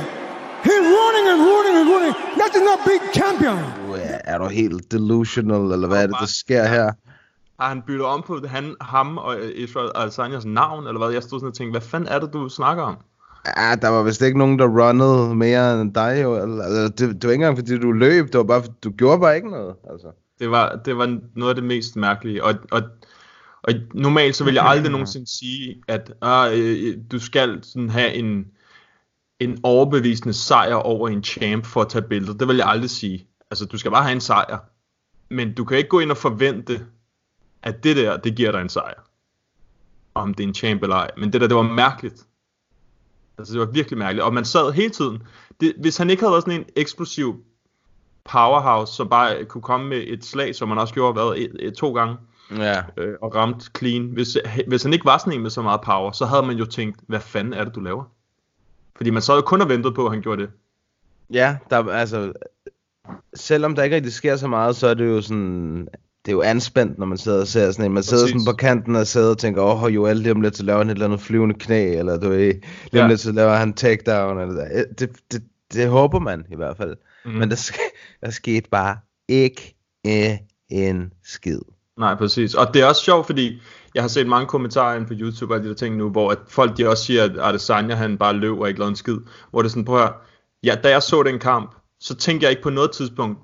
He's 0.63 0.85
running 0.97 1.25
and 1.31 1.39
running 1.51 1.75
and 1.79 1.89
running. 1.89 2.13
That's 2.37 2.57
not 2.57 2.85
big 2.85 3.01
champion. 3.13 3.57
du 3.87 3.93
er, 4.25 4.37
du 4.37 4.47
helt 4.47 4.91
delusional, 4.91 5.71
eller 5.71 5.87
hvad 5.87 6.03
er 6.03 6.07
det, 6.07 6.15
der 6.19 6.25
sker 6.25 6.65
her? 6.67 6.91
Har 7.59 7.67
han 7.67 7.81
byttet 7.81 8.05
om 8.05 8.21
på 8.21 8.39
han, 8.47 8.75
ham 8.81 9.17
og 9.17 9.37
Israel 9.55 9.91
Adesanyas 9.95 10.45
navn, 10.45 10.87
eller 10.87 10.97
hvad? 10.97 11.09
Jeg 11.09 11.23
stod 11.23 11.39
sådan 11.39 11.47
og 11.47 11.53
tænkte, 11.53 11.79
hvad 11.79 11.89
fanden 11.89 12.09
er 12.09 12.19
det, 12.19 12.33
du 12.33 12.49
snakker 12.49 12.83
om? 12.83 12.97
Ja, 13.57 13.75
der 13.75 13.87
var 13.87 14.03
vist 14.03 14.21
ikke 14.21 14.37
nogen, 14.37 14.59
der 14.59 14.67
runnede 14.67 15.35
mere 15.35 15.81
end 15.81 15.93
dig, 15.93 16.19
jo. 16.23 16.43
Eller, 16.43 16.63
altså, 16.63 16.83
det, 16.83 17.21
det 17.21 17.23
var 17.23 17.31
ikke 17.31 17.33
engang, 17.33 17.57
fordi 17.57 17.79
du 17.79 17.91
løb. 17.91 18.25
Det 18.25 18.37
var 18.37 18.43
bare, 18.43 18.63
du 18.83 18.91
gjorde 18.91 19.19
bare 19.19 19.35
ikke 19.35 19.49
noget. 19.49 19.75
Altså. 19.91 20.07
Det 20.39 20.51
var, 20.51 20.81
det 20.85 20.97
var 20.97 21.19
noget 21.35 21.49
af 21.49 21.55
det 21.55 21.63
mest 21.63 21.95
mærkelige. 21.95 22.43
Og, 22.43 22.53
og, 22.71 22.81
og 23.63 23.73
normalt 23.93 24.35
så 24.35 24.43
vil 24.43 24.53
jeg 24.53 24.65
aldrig 24.65 24.91
nogensinde 24.97 25.27
sige, 25.27 25.81
at 25.87 26.13
ah, 26.21 26.59
øh, 26.59 26.97
du 27.11 27.19
skal 27.19 27.59
sådan 27.63 27.89
have 27.89 28.13
en, 28.13 28.45
en 29.39 29.59
overbevisende 29.63 30.33
sejr 30.33 30.75
over 30.75 31.09
en 31.09 31.23
champ 31.23 31.65
for 31.65 31.81
at 31.81 31.89
tage 31.89 32.07
billeder. 32.09 32.33
Det 32.33 32.47
vil 32.47 32.57
jeg 32.57 32.67
aldrig 32.67 32.89
sige. 32.89 33.27
Altså, 33.51 33.65
du 33.65 33.77
skal 33.77 33.91
bare 33.91 34.03
have 34.03 34.13
en 34.13 34.21
sejr. 34.21 34.57
Men 35.29 35.53
du 35.53 35.65
kan 35.65 35.77
ikke 35.77 35.89
gå 35.89 35.99
ind 35.99 36.11
og 36.11 36.17
forvente, 36.17 36.85
at 37.63 37.83
det 37.83 37.95
der, 37.95 38.17
det 38.17 38.35
giver 38.35 38.51
dig 38.51 38.61
en 38.61 38.69
sejr. 38.69 39.09
Om 40.13 40.33
det 40.33 40.43
er 40.43 40.47
en 40.47 40.53
champ 40.53 40.83
eller 40.83 40.95
ej. 40.95 41.11
Men 41.17 41.33
det 41.33 41.41
der, 41.41 41.47
det 41.47 41.55
var 41.55 41.73
mærkeligt. 41.73 42.25
Altså, 43.39 43.53
det 43.53 43.59
var 43.59 43.65
virkelig 43.65 43.97
mærkeligt. 43.99 44.23
Og 44.23 44.33
man 44.33 44.45
sad 44.45 44.71
hele 44.71 44.89
tiden. 44.89 45.23
Det, 45.61 45.73
hvis 45.81 45.97
han 45.97 46.09
ikke 46.09 46.21
havde 46.21 46.31
været 46.31 46.43
sådan 46.43 46.59
en 46.59 46.65
eksplosiv 46.75 47.43
powerhouse, 48.25 48.93
som 48.93 49.09
bare 49.09 49.45
kunne 49.45 49.61
komme 49.61 49.89
med 49.89 50.03
et 50.07 50.25
slag, 50.25 50.55
som 50.55 50.69
man 50.69 50.77
også 50.77 50.93
gjorde 50.93 51.13
hvad, 51.13 51.37
et, 51.37 51.55
et, 51.59 51.73
to 51.73 51.93
gange, 51.93 52.17
Ja. 52.57 52.83
øh, 52.97 53.15
og 53.21 53.35
ramt 53.35 53.71
clean. 53.77 54.05
Hvis, 54.05 54.37
hvis 54.67 54.83
han 54.83 54.93
ikke 54.93 55.05
var 55.05 55.17
sådan 55.17 55.33
en 55.33 55.41
med 55.41 55.49
så 55.49 55.61
meget 55.61 55.81
power, 55.81 56.11
så 56.11 56.25
havde 56.25 56.43
man 56.45 56.57
jo 56.57 56.65
tænkt, 56.65 56.99
hvad 57.07 57.19
fanden 57.19 57.53
er 57.53 57.63
det, 57.63 57.75
du 57.75 57.79
laver? 57.79 58.03
Fordi 58.95 59.09
man 59.09 59.21
så 59.21 59.35
jo 59.35 59.41
kun 59.41 59.61
og 59.61 59.69
ventet 59.69 59.95
på, 59.95 60.05
at 60.05 60.11
han 60.11 60.21
gjorde 60.21 60.41
det. 60.41 60.49
Ja, 61.33 61.57
der, 61.69 61.89
altså, 61.89 62.33
selvom 63.33 63.75
der 63.75 63.83
ikke 63.83 63.95
rigtig 63.95 64.13
sker 64.13 64.35
så 64.35 64.47
meget, 64.47 64.75
så 64.75 64.87
er 64.87 64.93
det 64.93 65.05
jo 65.05 65.21
sådan, 65.21 65.87
det 66.29 66.33
er 66.33 66.37
jo 66.37 66.41
anspændt, 66.41 66.99
når 66.99 67.05
man 67.05 67.17
sidder 67.17 67.41
og 67.41 67.47
ser 67.47 67.71
sådan 67.71 67.85
en. 67.85 67.93
Man 67.93 68.03
sidder 68.03 68.23
Præcis. 68.23 68.41
sådan 68.41 68.53
på 68.53 68.57
kanten 68.57 68.95
og 68.95 69.07
sidder 69.07 69.29
og 69.29 69.37
tænker, 69.37 69.61
åh, 69.61 69.83
oh, 69.83 69.95
Joel, 69.95 70.17
lige 70.17 70.31
om 70.31 70.41
lidt, 70.41 70.57
så 70.57 70.63
laver 70.63 70.77
han 70.77 70.87
et 70.89 70.93
eller 70.93 71.05
andet 71.05 71.21
flyvende 71.21 71.55
knæ, 71.55 71.97
eller 71.97 72.19
du 72.19 72.29
ved, 72.29 72.53
lige 72.91 73.03
om 73.03 73.07
Ja. 73.07 73.07
lidt, 73.07 73.19
så 73.19 73.31
laver 73.31 73.53
han 73.53 73.73
takedown, 73.73 74.39
eller 74.39 74.53
der. 74.53 74.83
Det, 74.99 75.09
det, 75.31 75.43
det 75.73 75.87
håber 75.87 76.19
man 76.19 76.45
i 76.51 76.55
hvert 76.55 76.77
fald. 76.77 76.95
Mm. 77.25 77.31
Men 77.31 77.49
der, 77.49 77.55
sk- 77.55 78.17
der 78.21 78.29
skete 78.31 78.69
bare 78.69 78.97
ikke 79.27 79.75
øh, 80.07 80.37
en 80.69 81.11
skid. 81.23 81.59
Nej, 81.99 82.15
præcis. 82.15 82.53
Og 82.55 82.73
det 82.73 82.81
er 82.81 82.85
også 82.85 83.03
sjovt, 83.03 83.25
fordi 83.25 83.61
jeg 83.95 84.03
har 84.03 84.07
set 84.07 84.27
mange 84.27 84.47
kommentarer 84.47 84.95
inde 84.95 85.07
på 85.07 85.13
YouTube 85.17 85.53
og 85.53 85.63
de 85.63 85.67
der 85.67 85.73
ting 85.75 85.95
nu, 85.97 86.09
hvor 86.09 86.31
at 86.31 86.37
folk 86.47 86.77
de 86.77 86.89
også 86.89 87.03
siger, 87.05 87.23
at 87.23 87.31
Adesanya 87.41 87.95
han 87.95 88.17
bare 88.17 88.33
løb 88.33 88.59
og 88.59 88.67
ikke 88.67 88.79
lavede 88.79 88.89
en 88.91 88.95
skid. 88.95 89.17
Hvor 89.51 89.61
det 89.61 89.67
er 89.67 89.69
sådan, 89.69 89.85
prøv 89.85 89.95
at 89.97 90.01
høre, 90.01 90.13
ja, 90.63 90.75
da 90.83 90.89
jeg 90.89 91.03
så 91.03 91.23
den 91.23 91.39
kamp, 91.39 91.75
så 91.99 92.15
tænkte 92.15 92.43
jeg 92.43 92.51
ikke 92.51 92.63
på 92.63 92.69
noget 92.69 92.91
tidspunkt, 92.91 93.39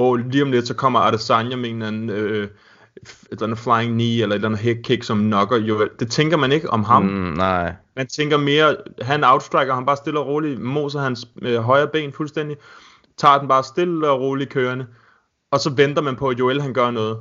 åh, 0.00 0.18
lige 0.30 0.42
om 0.42 0.50
lidt, 0.50 0.66
så 0.66 0.74
kommer 0.74 1.00
Adesanya 1.00 1.56
med 1.56 1.70
en 1.70 1.76
eller 1.76 1.88
anden, 1.88 2.10
øh, 2.10 2.48
et 2.96 3.30
eller 3.30 3.42
andet 3.42 3.58
flying 3.58 3.92
knee, 3.92 4.22
eller 4.22 4.34
et 4.34 4.34
eller 4.34 4.48
andet 4.48 4.60
head 4.60 4.82
kick, 4.82 5.02
som 5.02 5.18
knocker 5.18 5.56
Joel. 5.56 5.90
Det 5.98 6.10
tænker 6.10 6.36
man 6.36 6.52
ikke 6.52 6.70
om 6.70 6.84
ham. 6.84 7.02
Mm, 7.02 7.34
nej. 7.36 7.74
Man 7.96 8.06
tænker 8.06 8.36
mere, 8.36 8.76
han 9.02 9.24
outstriker 9.24 9.74
ham 9.74 9.86
bare 9.86 9.96
stille 9.96 10.20
og 10.20 10.26
roligt, 10.26 10.60
moser 10.60 11.00
hans 11.00 11.28
øh, 11.42 11.56
højre 11.56 11.88
ben 11.88 12.12
fuldstændig, 12.12 12.56
tager 13.16 13.38
den 13.38 13.48
bare 13.48 13.64
stille 13.64 14.08
og 14.08 14.20
roligt 14.20 14.50
kørende, 14.50 14.86
og 15.50 15.60
så 15.60 15.70
venter 15.70 16.02
man 16.02 16.16
på, 16.16 16.28
at 16.28 16.38
Joel 16.38 16.62
han 16.62 16.72
gør 16.72 16.90
noget. 16.90 17.18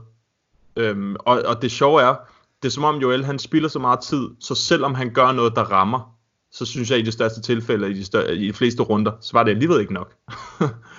Øhm, 0.76 1.15
og, 1.20 1.42
og 1.46 1.62
det 1.62 1.72
sjove 1.72 2.02
er, 2.02 2.15
det 2.62 2.68
er 2.68 2.72
som 2.72 2.84
om 2.84 2.96
Joel 2.96 3.26
han 3.26 3.39
spilder 3.39 3.70
så 3.70 3.80
meget 3.80 4.00
tid, 4.00 4.30
så 4.39 4.56
selvom 4.56 4.96
han 4.96 5.13
gør 5.13 5.32
noget, 5.32 5.56
der 5.56 5.63
rammer, 5.63 6.15
så 6.52 6.65
synes 6.65 6.92
jeg 6.92 7.00
i 7.00 7.02
de 7.02 7.12
største 7.12 7.42
tilfælde, 7.42 7.89
i 7.89 7.94
de, 7.94 8.06
større, 8.06 8.36
i 8.36 8.48
de 8.48 8.54
fleste 8.54 8.84
runder, 8.84 9.12
så 9.22 9.34
var 9.34 9.44
det 9.44 9.52
alligevel 9.52 9.80
ikke 9.80 9.94
nok. 9.94 10.15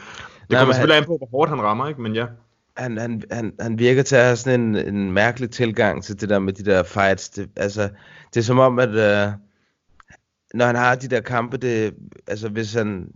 kommer 0.58 0.64
han- 0.66 0.74
selvfølgelig 0.74 0.96
an 0.96 1.04
på, 1.06 1.16
hvor 1.16 1.28
hårdt 1.30 1.50
han 1.50 1.62
rammer, 1.62 1.88
ikke? 1.88 2.00
men 2.00 2.14
ja. 2.14 2.26
han, 2.76 2.98
han, 2.98 3.22
han, 3.30 3.52
han 3.60 3.78
virker 3.78 4.02
til 4.02 4.16
at 4.16 4.24
have 4.24 4.36
sådan 4.36 4.60
en, 4.60 4.94
en 4.94 5.12
mærkelig 5.12 5.50
tilgang 5.50 6.04
til 6.04 6.20
det 6.20 6.28
der 6.28 6.38
med 6.38 6.52
de 6.52 6.64
der 6.64 6.82
fights. 6.82 7.28
Det, 7.28 7.48
altså, 7.56 7.88
det 8.34 8.40
er 8.40 8.44
som 8.44 8.58
om, 8.58 8.78
at 8.78 8.88
øh, 8.88 9.32
når 10.54 10.66
han 10.66 10.76
har 10.76 10.94
de 10.94 11.08
der 11.08 11.20
kampe, 11.20 11.56
det, 11.56 11.94
altså 12.26 12.48
hvis 12.48 12.74
han, 12.74 13.08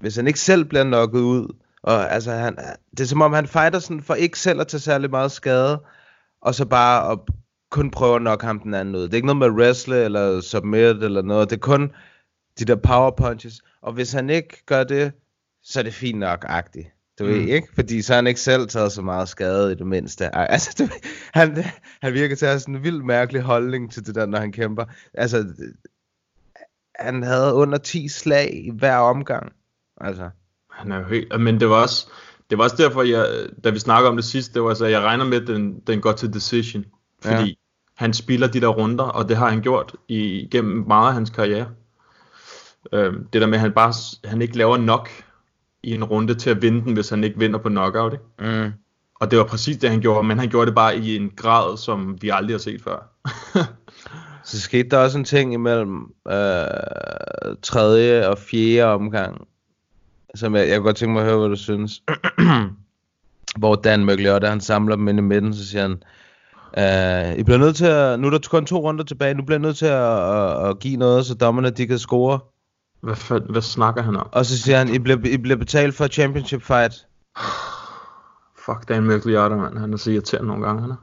hvis 0.00 0.16
han 0.16 0.26
ikke 0.26 0.40
selv 0.40 0.64
bliver 0.64 0.84
knocket 0.84 1.20
ud, 1.20 1.54
og 1.82 2.12
altså 2.12 2.32
han, 2.32 2.56
det 2.90 3.00
er 3.00 3.04
som 3.04 3.22
om, 3.22 3.32
han 3.32 3.46
fighter 3.46 3.78
sådan 3.78 4.02
for 4.02 4.14
ikke 4.14 4.38
selv 4.38 4.60
at 4.60 4.68
tage 4.68 4.80
særlig 4.80 5.10
meget 5.10 5.32
skade, 5.32 5.82
og 6.40 6.54
så 6.54 6.66
bare 6.66 7.12
at 7.12 7.18
kun 7.70 7.90
prøve 7.90 8.14
at 8.14 8.20
knocke 8.20 8.46
ham 8.46 8.60
den 8.60 8.74
anden 8.74 8.94
ud. 8.94 9.02
Det 9.02 9.10
er 9.10 9.14
ikke 9.14 9.26
noget 9.26 9.52
med 9.52 9.64
wrestle 9.64 10.04
eller 10.04 10.40
submit 10.40 10.82
eller 11.02 11.22
noget, 11.22 11.50
det 11.50 11.56
er 11.56 11.60
kun 11.60 11.90
de 12.58 12.64
der 12.64 12.76
power 12.76 13.10
punches, 13.10 13.60
og 13.82 13.92
hvis 13.92 14.12
han 14.12 14.30
ikke 14.30 14.64
gør 14.66 14.84
det, 14.84 15.12
så 15.68 15.78
er 15.78 15.82
det 15.82 15.94
fint 15.94 16.18
nok-agtigt. 16.18 16.88
Du 17.18 17.24
Mm. 17.24 17.30
ved 17.30 17.36
ikke? 17.36 17.68
Fordi 17.74 18.02
så 18.02 18.12
har 18.12 18.16
han 18.16 18.26
ikke 18.26 18.40
selv 18.40 18.68
taget 18.68 18.92
så 18.92 19.02
meget 19.02 19.28
skade 19.28 19.72
i 19.72 19.74
det 19.74 19.86
mindste. 19.86 20.34
Altså, 20.36 20.74
du, 20.78 20.82
ved, 20.82 21.00
han, 21.32 21.64
han 22.02 22.12
virker 22.12 22.36
til 22.36 22.46
at 22.46 22.50
have 22.52 22.60
sådan 22.60 22.76
en 22.76 22.82
vild 22.84 23.02
mærkelig 23.02 23.42
holdning 23.42 23.92
til 23.92 24.06
det 24.06 24.14
der, 24.14 24.26
når 24.26 24.38
han 24.38 24.52
kæmper. 24.52 24.84
Altså, 25.14 25.44
han 26.94 27.22
havde 27.22 27.54
under 27.54 27.78
10 27.78 28.08
slag 28.08 28.64
i 28.66 28.70
hver 28.78 28.96
omgang. 28.96 29.52
Altså, 30.00 30.30
Han 30.70 30.92
er 30.92 30.98
jo 30.98 31.04
helt, 31.04 31.40
men 31.40 31.60
det 31.60 31.68
var 31.68 31.82
også, 31.82 32.06
det 32.50 32.58
var 32.58 32.64
også 32.64 32.76
derfor, 32.76 33.02
jeg, 33.02 33.26
da 33.64 33.70
vi 33.70 33.78
snakkede 33.78 34.10
om 34.10 34.16
det 34.16 34.24
sidste, 34.24 34.54
det 34.54 34.62
var 34.62 34.68
altså, 34.68 34.86
jeg 34.86 35.00
regner 35.00 35.24
med, 35.24 35.40
at 35.40 35.46
den, 35.46 35.80
den 35.86 36.00
går 36.00 36.12
til 36.12 36.32
decision. 36.34 36.84
Fordi 37.22 37.48
Ja. 37.48 37.54
han 38.04 38.12
spiller 38.14 38.46
de 38.46 38.60
der 38.60 38.68
runder, 38.68 39.04
og 39.04 39.28
det 39.28 39.36
har 39.36 39.50
han 39.50 39.62
gjort 39.62 39.96
i, 40.08 40.48
gennem 40.50 40.86
meget 40.86 41.08
af 41.08 41.14
hans 41.14 41.30
karriere. 41.30 41.68
Øhm, 42.92 43.26
det 43.32 43.40
der 43.40 43.46
med, 43.46 43.54
at 43.54 43.60
han 43.60 43.72
bare 43.72 43.92
han 44.28 44.42
ikke 44.42 44.56
laver 44.56 44.76
nok 44.76 45.08
i 45.86 45.94
en 45.94 46.04
runde 46.04 46.34
til 46.34 46.50
at 46.50 46.62
vinde 46.62 46.84
den, 46.84 46.92
hvis 46.92 47.08
han 47.08 47.24
ikke 47.24 47.38
vinder 47.38 47.58
på 47.58 47.68
knockout. 47.68 48.12
Ikke? 48.12 48.64
mm. 48.64 48.72
Og 49.20 49.30
det 49.30 49.38
var 49.38 49.44
præcis 49.44 49.76
det, 49.76 49.90
han 49.90 50.00
gjorde, 50.00 50.26
men 50.26 50.38
han 50.38 50.48
gjorde 50.48 50.66
det 50.66 50.74
bare 50.74 50.98
i 50.98 51.16
en 51.16 51.30
grad, 51.36 51.76
som 51.76 52.18
vi 52.22 52.28
aldrig 52.28 52.54
har 52.54 52.58
set 52.58 52.82
før. 52.82 53.10
Så 54.44 54.60
skete 54.60 54.88
der 54.88 54.98
også 54.98 55.18
en 55.18 55.24
ting 55.24 55.52
imellem 55.52 56.00
øh, 56.28 56.36
tredje 57.62 58.28
og 58.28 58.38
fjerde 58.38 58.92
omgang, 58.92 59.48
som 60.34 60.56
jeg, 60.56 60.68
jeg 60.68 60.76
kunne 60.76 60.84
godt 60.84 60.96
tænke 60.96 61.12
mig 61.12 61.22
at 61.22 61.28
høre, 61.28 61.38
hvad 61.38 61.48
du 61.48 61.56
synes. 61.56 62.02
Hvor 63.58 63.74
Dan 63.74 64.04
Møgliotte, 64.04 64.48
han 64.48 64.60
samler 64.60 64.96
dem 64.96 65.08
ind 65.08 65.18
i 65.18 65.22
midten, 65.22 65.54
så 65.54 65.66
siger 65.68 65.82
han, 65.82 66.02
øh, 66.78 67.38
I 67.38 67.42
bliver 67.42 67.58
nødt 67.58 67.76
til 67.76 67.86
at, 67.86 68.20
nu 68.20 68.26
er 68.26 68.30
der 68.30 68.38
kun 68.50 68.66
to 68.66 68.76
runder 68.76 69.04
tilbage, 69.04 69.34
nu 69.34 69.42
bliver 69.42 69.58
jeg 69.58 69.66
nødt 69.66 69.76
til 69.76 69.86
at, 69.86 70.18
at, 70.34 70.68
at 70.68 70.78
give 70.78 70.96
noget, 70.96 71.26
så 71.26 71.34
dommerne 71.34 71.70
de 71.70 71.86
kan 71.86 71.98
score. 71.98 72.38
Hvad, 73.00 73.14
fa- 73.14 73.52
hvad 73.52 73.62
snakker 73.62 74.02
han 74.02 74.16
om? 74.16 74.28
Og 74.32 74.46
så 74.46 74.58
siger 74.58 74.78
han, 74.78 74.88
I 74.94 74.98
bliver, 74.98 75.18
I 75.24 75.36
bliver 75.36 75.56
betalt 75.56 75.94
for 75.94 76.06
championship 76.06 76.62
fight. 76.62 76.94
Fuck, 78.66 78.88
Dan 78.88 79.02
Møgliotte, 79.04 79.56
mand. 79.56 79.78
Han 79.78 79.92
er 79.92 79.96
så 79.96 80.10
irriterende 80.10 80.48
nogle 80.48 80.66
gange, 80.66 80.82
han 80.82 80.90
er. 80.90 80.96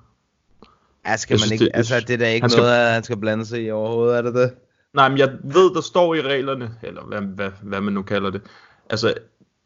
Ja, 1.06 1.18
skal 1.18 1.34
Jeg 1.34 1.40
man 1.40 1.40
synes, 1.48 1.52
ikke, 1.52 1.66
det- 1.66 1.72
altså 1.78 2.00
det 2.00 2.10
er 2.10 2.18
da 2.18 2.30
ikke 2.30 2.44
han 2.44 2.50
skal- 2.50 2.62
noget, 2.62 2.76
at 2.76 2.94
han 2.94 3.04
skal 3.04 3.18
blande 3.18 3.46
sig 3.46 3.64
i 3.64 3.72
overhovedet, 3.72 4.18
er 4.18 4.22
det 4.22 4.34
det? 4.34 4.54
Nej, 4.94 5.10
men 5.10 5.18
jeg 5.18 5.30
ved, 5.44 5.74
der 5.76 5.82
står 5.82 6.16
i 6.16 6.22
reglerne, 6.22 6.72
eller 6.84 7.04
hvad, 7.04 7.22
hvad, 7.22 7.50
hvad 7.62 7.82
man 7.82 7.94
nu 7.94 8.02
kalder 8.02 8.30
det. 8.30 8.42
Altså, 8.90 9.08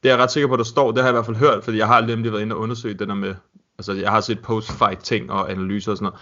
det 0.03 0.11
er 0.11 0.15
jeg 0.15 0.23
ret 0.23 0.31
sikker 0.31 0.47
på, 0.47 0.55
der 0.55 0.63
står, 0.63 0.91
det 0.91 0.97
har 0.97 1.07
jeg 1.07 1.11
i 1.11 1.15
hvert 1.15 1.25
fald 1.25 1.37
hørt, 1.37 1.63
fordi 1.63 1.77
jeg 1.77 1.87
har 1.87 2.01
nemlig 2.01 2.31
været 2.31 2.41
inde 2.41 2.55
og 2.55 2.61
undersøge 2.61 2.93
det 2.93 3.07
der 3.07 3.13
med, 3.13 3.35
altså 3.79 3.93
jeg 3.93 4.11
har 4.11 4.21
set 4.21 4.39
post-fight 4.39 4.99
ting 5.03 5.31
og 5.31 5.51
analyser 5.51 5.91
og 5.91 5.97
sådan 5.97 6.05
noget. 6.05 6.19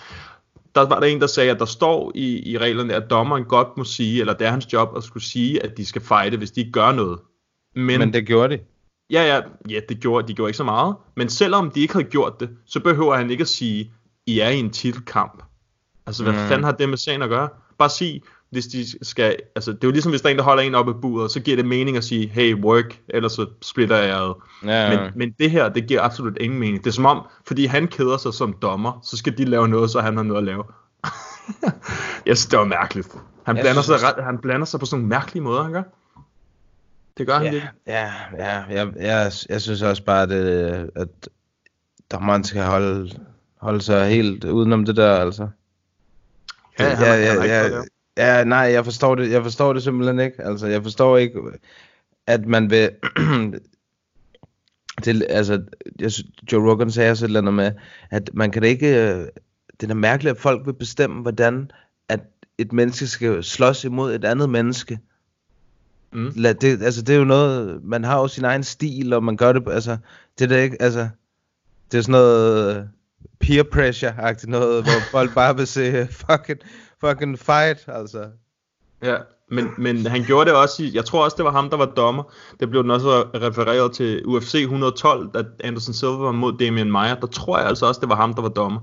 Der 0.75 0.81
var 0.85 0.99
der 0.99 1.07
en, 1.07 1.21
der 1.21 1.27
sagde, 1.27 1.51
at 1.51 1.59
der 1.59 1.65
står 1.65 2.11
i, 2.15 2.51
i 2.51 2.57
reglerne, 2.57 2.93
at 2.93 3.09
dommeren 3.09 3.43
godt 3.43 3.67
må 3.77 3.83
sige, 3.83 4.19
eller 4.19 4.33
det 4.33 4.47
er 4.47 4.51
hans 4.51 4.73
job 4.73 4.97
at 4.97 5.03
skulle 5.03 5.23
sige, 5.23 5.63
at 5.63 5.77
de 5.77 5.85
skal 5.85 6.01
fighte, 6.01 6.37
hvis 6.37 6.51
de 6.51 6.59
ikke 6.59 6.71
gør 6.71 6.91
noget. 6.91 7.19
Men, 7.75 7.99
Men 7.99 8.13
det 8.13 8.25
gjorde 8.27 8.57
de. 8.57 8.61
Ja, 9.09 9.35
ja, 9.35 9.41
ja, 9.69 9.79
det 9.89 9.99
gjorde, 9.99 10.27
de 10.27 10.33
gjorde 10.33 10.49
ikke 10.49 10.57
så 10.57 10.63
meget. 10.63 10.95
Men 11.15 11.29
selvom 11.29 11.71
de 11.71 11.81
ikke 11.81 11.93
havde 11.93 12.07
gjort 12.07 12.39
det, 12.39 12.49
så 12.65 12.79
behøver 12.79 13.15
han 13.15 13.29
ikke 13.31 13.41
at 13.41 13.47
sige, 13.47 13.91
I 14.25 14.39
er 14.39 14.49
i 14.49 14.59
en 14.59 14.69
titelkamp. 14.69 15.43
Altså, 16.05 16.23
hvad 16.23 16.33
Mm. 16.33 16.39
mm. 16.39 16.45
fanden 16.47 16.63
har 16.63 16.71
det 16.71 16.89
med 16.89 16.97
sagen 16.97 17.21
at 17.21 17.29
gøre? 17.29 17.49
Bare 17.77 17.89
sig, 17.89 18.21
hvis 18.49 18.65
de 18.65 19.05
skal... 19.05 19.35
Altså, 19.55 19.71
det 19.71 19.83
er 19.83 19.87
jo 19.87 19.91
ligesom, 19.91 20.11
hvis 20.11 20.21
der 20.21 20.29
er 20.29 20.31
en, 20.31 20.37
der 20.37 20.43
holder 20.43 20.63
en 20.63 20.75
op 20.75 20.89
i 20.89 20.93
buret, 21.01 21.31
så 21.31 21.39
giver 21.39 21.57
det 21.57 21.65
mening 21.65 21.97
at 21.97 22.03
sige, 22.03 22.27
hey, 22.27 22.53
work, 22.55 22.99
ellers 23.09 23.31
så 23.31 23.45
splitter 23.61 23.97
jeg 23.97 24.17
ad. 24.17 24.33
Ja, 24.65 24.99
Men, 24.99 25.11
men 25.15 25.31
det 25.39 25.51
her, 25.51 25.69
det 25.69 25.87
giver 25.87 26.01
absolut 26.01 26.37
ingen 26.41 26.59
mening. 26.59 26.83
Det 26.83 26.89
er 26.89 26.93
som 26.93 27.05
om, 27.05 27.21
fordi 27.47 27.65
han 27.65 27.87
keder 27.87 28.17
sig 28.17 28.33
som 28.33 28.53
dommer, 28.61 28.99
så 29.03 29.17
skal 29.17 29.37
de 29.37 29.45
lave 29.45 29.67
noget, 29.67 29.89
så 29.91 30.01
han 30.01 30.15
har 30.17 30.23
noget 30.23 30.37
at 30.41 30.45
lave. 30.45 30.63
jeg 32.25 32.37
synes, 32.37 32.45
det 32.45 32.59
var 32.59 32.65
mærkeligt. 32.65 33.07
Han 33.45 33.55
Jeg 33.55 33.63
blander, 33.63 33.81
synes 33.81 33.99
sig, 34.01 34.13
han 34.23 34.37
blander 34.37 34.65
sig 34.65 34.79
på 34.79 34.85
sådan 34.85 34.99
nogle 34.99 35.09
mærkelige 35.09 35.43
måder, 35.43 35.63
han 35.63 35.71
gør. 35.71 35.83
Det 37.17 37.27
gør 37.27 37.33
han 37.35 37.43
Ja, 37.45 37.51
virkelig. 37.51 37.71
ja, 37.87 38.11
ja, 38.37 38.61
jeg, 38.69 38.93
jeg, 38.95 39.31
jeg 39.49 39.61
synes 39.61 39.81
også 39.81 40.03
bare, 40.03 40.23
at, 40.23 40.29
det- 40.29 40.89
at 40.95 41.07
dommeren 42.11 42.43
skal 42.43 42.63
holde, 42.63 43.19
holde 43.61 43.81
sig 43.81 44.09
helt 44.09 44.43
udenom 44.43 44.85
det 44.85 44.95
der, 44.95 45.15
altså. 45.15 45.47
Ja, 46.79 46.95
han, 46.95 47.05
ja, 47.07 47.11
han, 47.11 47.47
ja, 47.49 47.61
han, 47.63 47.71
ja, 47.71 47.81
ja, 48.17 48.43
nej, 48.43 48.59
jeg 48.59 48.85
forstår 48.85 49.15
det, 49.15 49.31
jeg 49.31 49.43
forstår 49.43 49.73
det 49.73 49.83
simpelthen 49.83 50.19
ikke. 50.19 50.43
Altså, 50.43 50.67
jeg 50.67 50.83
forstår 50.83 51.17
ikke, 51.17 51.39
at 52.27 52.45
man 52.45 52.69
vil... 52.69 52.89
til, 55.03 55.25
altså, 55.29 55.61
jeg, 55.99 56.11
Joe 56.51 56.71
Rogan 56.71 56.91
sagde 56.91 57.11
også 57.11 57.25
et 57.25 57.29
eller 57.29 57.41
andet 57.41 57.53
med, 57.53 57.71
at 58.11 58.29
man 58.33 58.51
kan 58.51 58.61
da 58.61 58.67
ikke... 58.67 58.87
øh, 58.87 59.27
Det 59.79 59.83
er 59.83 59.87
da 59.87 59.93
mærkeligt, 59.93 60.35
at 60.35 60.41
folk 60.41 60.65
vil 60.65 60.73
bestemme, 60.73 61.21
hvordan 61.21 61.71
at 62.09 62.19
et 62.57 62.73
menneske 62.73 63.07
skal 63.07 63.43
slås 63.43 63.83
imod 63.83 64.15
et 64.15 64.25
andet 64.25 64.49
menneske. 64.49 64.99
Mm. 66.13 66.31
Lad 66.35 66.53
det, 66.55 66.83
altså, 66.83 67.01
det 67.01 67.15
er 67.15 67.19
jo 67.19 67.25
noget... 67.25 67.83
Man 67.83 68.03
har 68.03 68.19
jo 68.19 68.27
sin 68.27 68.45
egen 68.45 68.63
stil, 68.63 69.13
og 69.13 69.23
man 69.23 69.37
gør 69.37 69.53
det... 69.53 69.63
Altså, 69.71 69.97
det 70.39 70.45
er 70.45 70.49
da 70.49 70.61
ikke... 70.61 70.81
Altså, 70.81 71.09
det 71.91 71.97
er 71.97 72.01
sådan 72.01 72.11
noget 72.11 72.77
øh, 72.77 72.83
peer 73.39 73.63
pressure-agtigt 73.63 74.49
noget, 74.49 74.83
hvor 74.83 75.01
folk 75.17 75.33
bare 75.33 75.57
vil 75.57 75.67
se 75.67 76.07
fucking, 76.11 76.59
fucking 76.99 77.39
fight, 77.39 77.83
altså. 77.87 78.25
Ja, 79.03 79.15
men, 79.51 79.67
men 79.77 80.05
han 80.05 80.23
gjorde 80.23 80.49
det 80.49 80.57
også 80.57 80.83
i, 80.83 80.91
jeg 80.93 81.05
tror 81.05 81.23
også 81.23 81.35
det 81.37 81.45
var 81.45 81.51
ham 81.51 81.69
der 81.69 81.77
var 81.77 81.85
dommer, 81.85 82.23
det 82.59 82.69
blev 82.69 82.83
den 82.83 82.91
også 82.91 83.21
refereret 83.35 83.91
til 83.91 84.25
UFC 84.25 84.55
112, 84.55 85.29
da 85.33 85.43
Anderson 85.63 85.93
Silva 85.93 86.13
var 86.15 86.31
mod 86.31 86.57
Damian 86.57 86.91
Maia, 86.91 87.15
der 87.15 87.27
tror 87.27 87.57
jeg 87.57 87.67
altså 87.67 87.85
også 87.85 88.01
det 88.01 88.09
var 88.09 88.15
ham 88.15 88.33
der 88.33 88.41
var 88.41 88.49
dommer. 88.49 88.79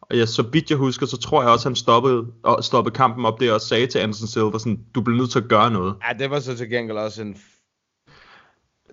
Og 0.00 0.18
jeg, 0.18 0.28
så 0.28 0.42
vidt 0.42 0.70
jeg 0.70 0.78
husker, 0.78 1.06
så 1.06 1.16
tror 1.16 1.42
jeg 1.42 1.50
også 1.50 1.68
han 1.68 1.76
stoppede, 1.76 2.26
og 2.42 2.64
stoppede 2.64 2.94
kampen 2.94 3.24
op 3.24 3.40
der 3.40 3.52
og 3.52 3.60
sagde 3.60 3.86
til 3.86 3.98
Anderson 3.98 4.28
Silva 4.28 4.58
sådan, 4.58 4.80
du 4.94 5.00
bliver 5.00 5.18
nødt 5.18 5.30
til 5.30 5.38
at 5.38 5.48
gøre 5.48 5.70
noget. 5.70 5.94
Ja, 6.08 6.18
det 6.18 6.30
var 6.30 6.40
så 6.40 6.56
til 6.56 6.70
gengæld 6.70 6.98
også 6.98 7.22
en... 7.22 7.36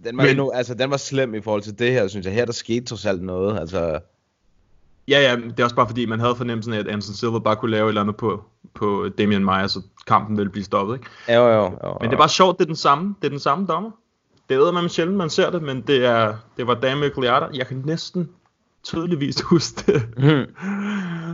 Den 0.04 0.18
var, 0.18 0.24
Men- 0.24 0.30
endnu, 0.30 0.52
altså, 0.52 0.74
den 0.74 0.92
var 0.92 0.98
slem 0.98 1.36
i 1.36 1.42
forhold 1.42 1.62
til 1.62 1.80
det 1.80 1.92
her, 1.92 2.08
synes 2.08 2.26
jeg. 2.26 2.34
Her 2.34 2.46
der 2.46 2.52
skete 2.52 2.86
trods 2.86 3.06
alt 3.06 3.24
noget, 3.24 3.60
altså... 3.60 4.00
Ja, 5.08 5.20
ja, 5.20 5.36
det 5.36 5.60
er 5.60 5.63
også 5.63 5.76
bare 5.76 5.88
fordi, 5.88 6.06
man 6.06 6.20
havde 6.20 6.36
fornemmelsen 6.36 6.74
af, 6.74 6.80
at 6.80 6.88
Anderson 6.88 7.16
Silva 7.16 7.39
bare 7.39 7.56
kunne 7.56 7.72
lave 7.72 7.86
et 7.86 7.88
eller 7.88 8.02
andet 8.02 8.16
på, 8.16 8.44
på 8.74 9.10
Damian 9.18 9.44
Maia, 9.44 9.68
så 9.68 9.82
kampen 10.08 10.38
ville 10.38 10.52
blive 10.52 10.63
stoppet, 10.63 10.96
ikke? 10.96 11.08
Jo, 11.30 11.48
jo, 11.48 11.63
jo. 11.63 11.98
Men 12.02 12.10
det 12.10 12.13
er 12.13 12.18
bare 12.18 12.30
sjovt, 12.30 12.58
det 12.58 12.63
er 12.63 12.68
den 12.68 12.76
samme, 12.76 13.16
det 13.22 13.28
er 13.28 13.30
den 13.30 13.39
samme 13.39 13.68
dommer. 13.68 13.92
Det 14.50 14.58
ved 14.58 14.72
man 14.72 14.89
sjældent, 14.89 15.18
man 15.18 15.30
ser 15.30 15.50
det, 15.50 15.63
men 15.63 15.82
det, 15.82 16.06
er, 16.06 16.36
det 16.58 16.68
var 16.68 16.74
Dan 16.74 17.00
Migliata. 17.00 17.46
Jeg 17.54 17.68
kan 17.68 17.82
næsten 17.86 18.30
tydeligvis 18.84 19.42
huske 19.52 19.92
det. 19.92 20.08
Mhm. 20.18 20.56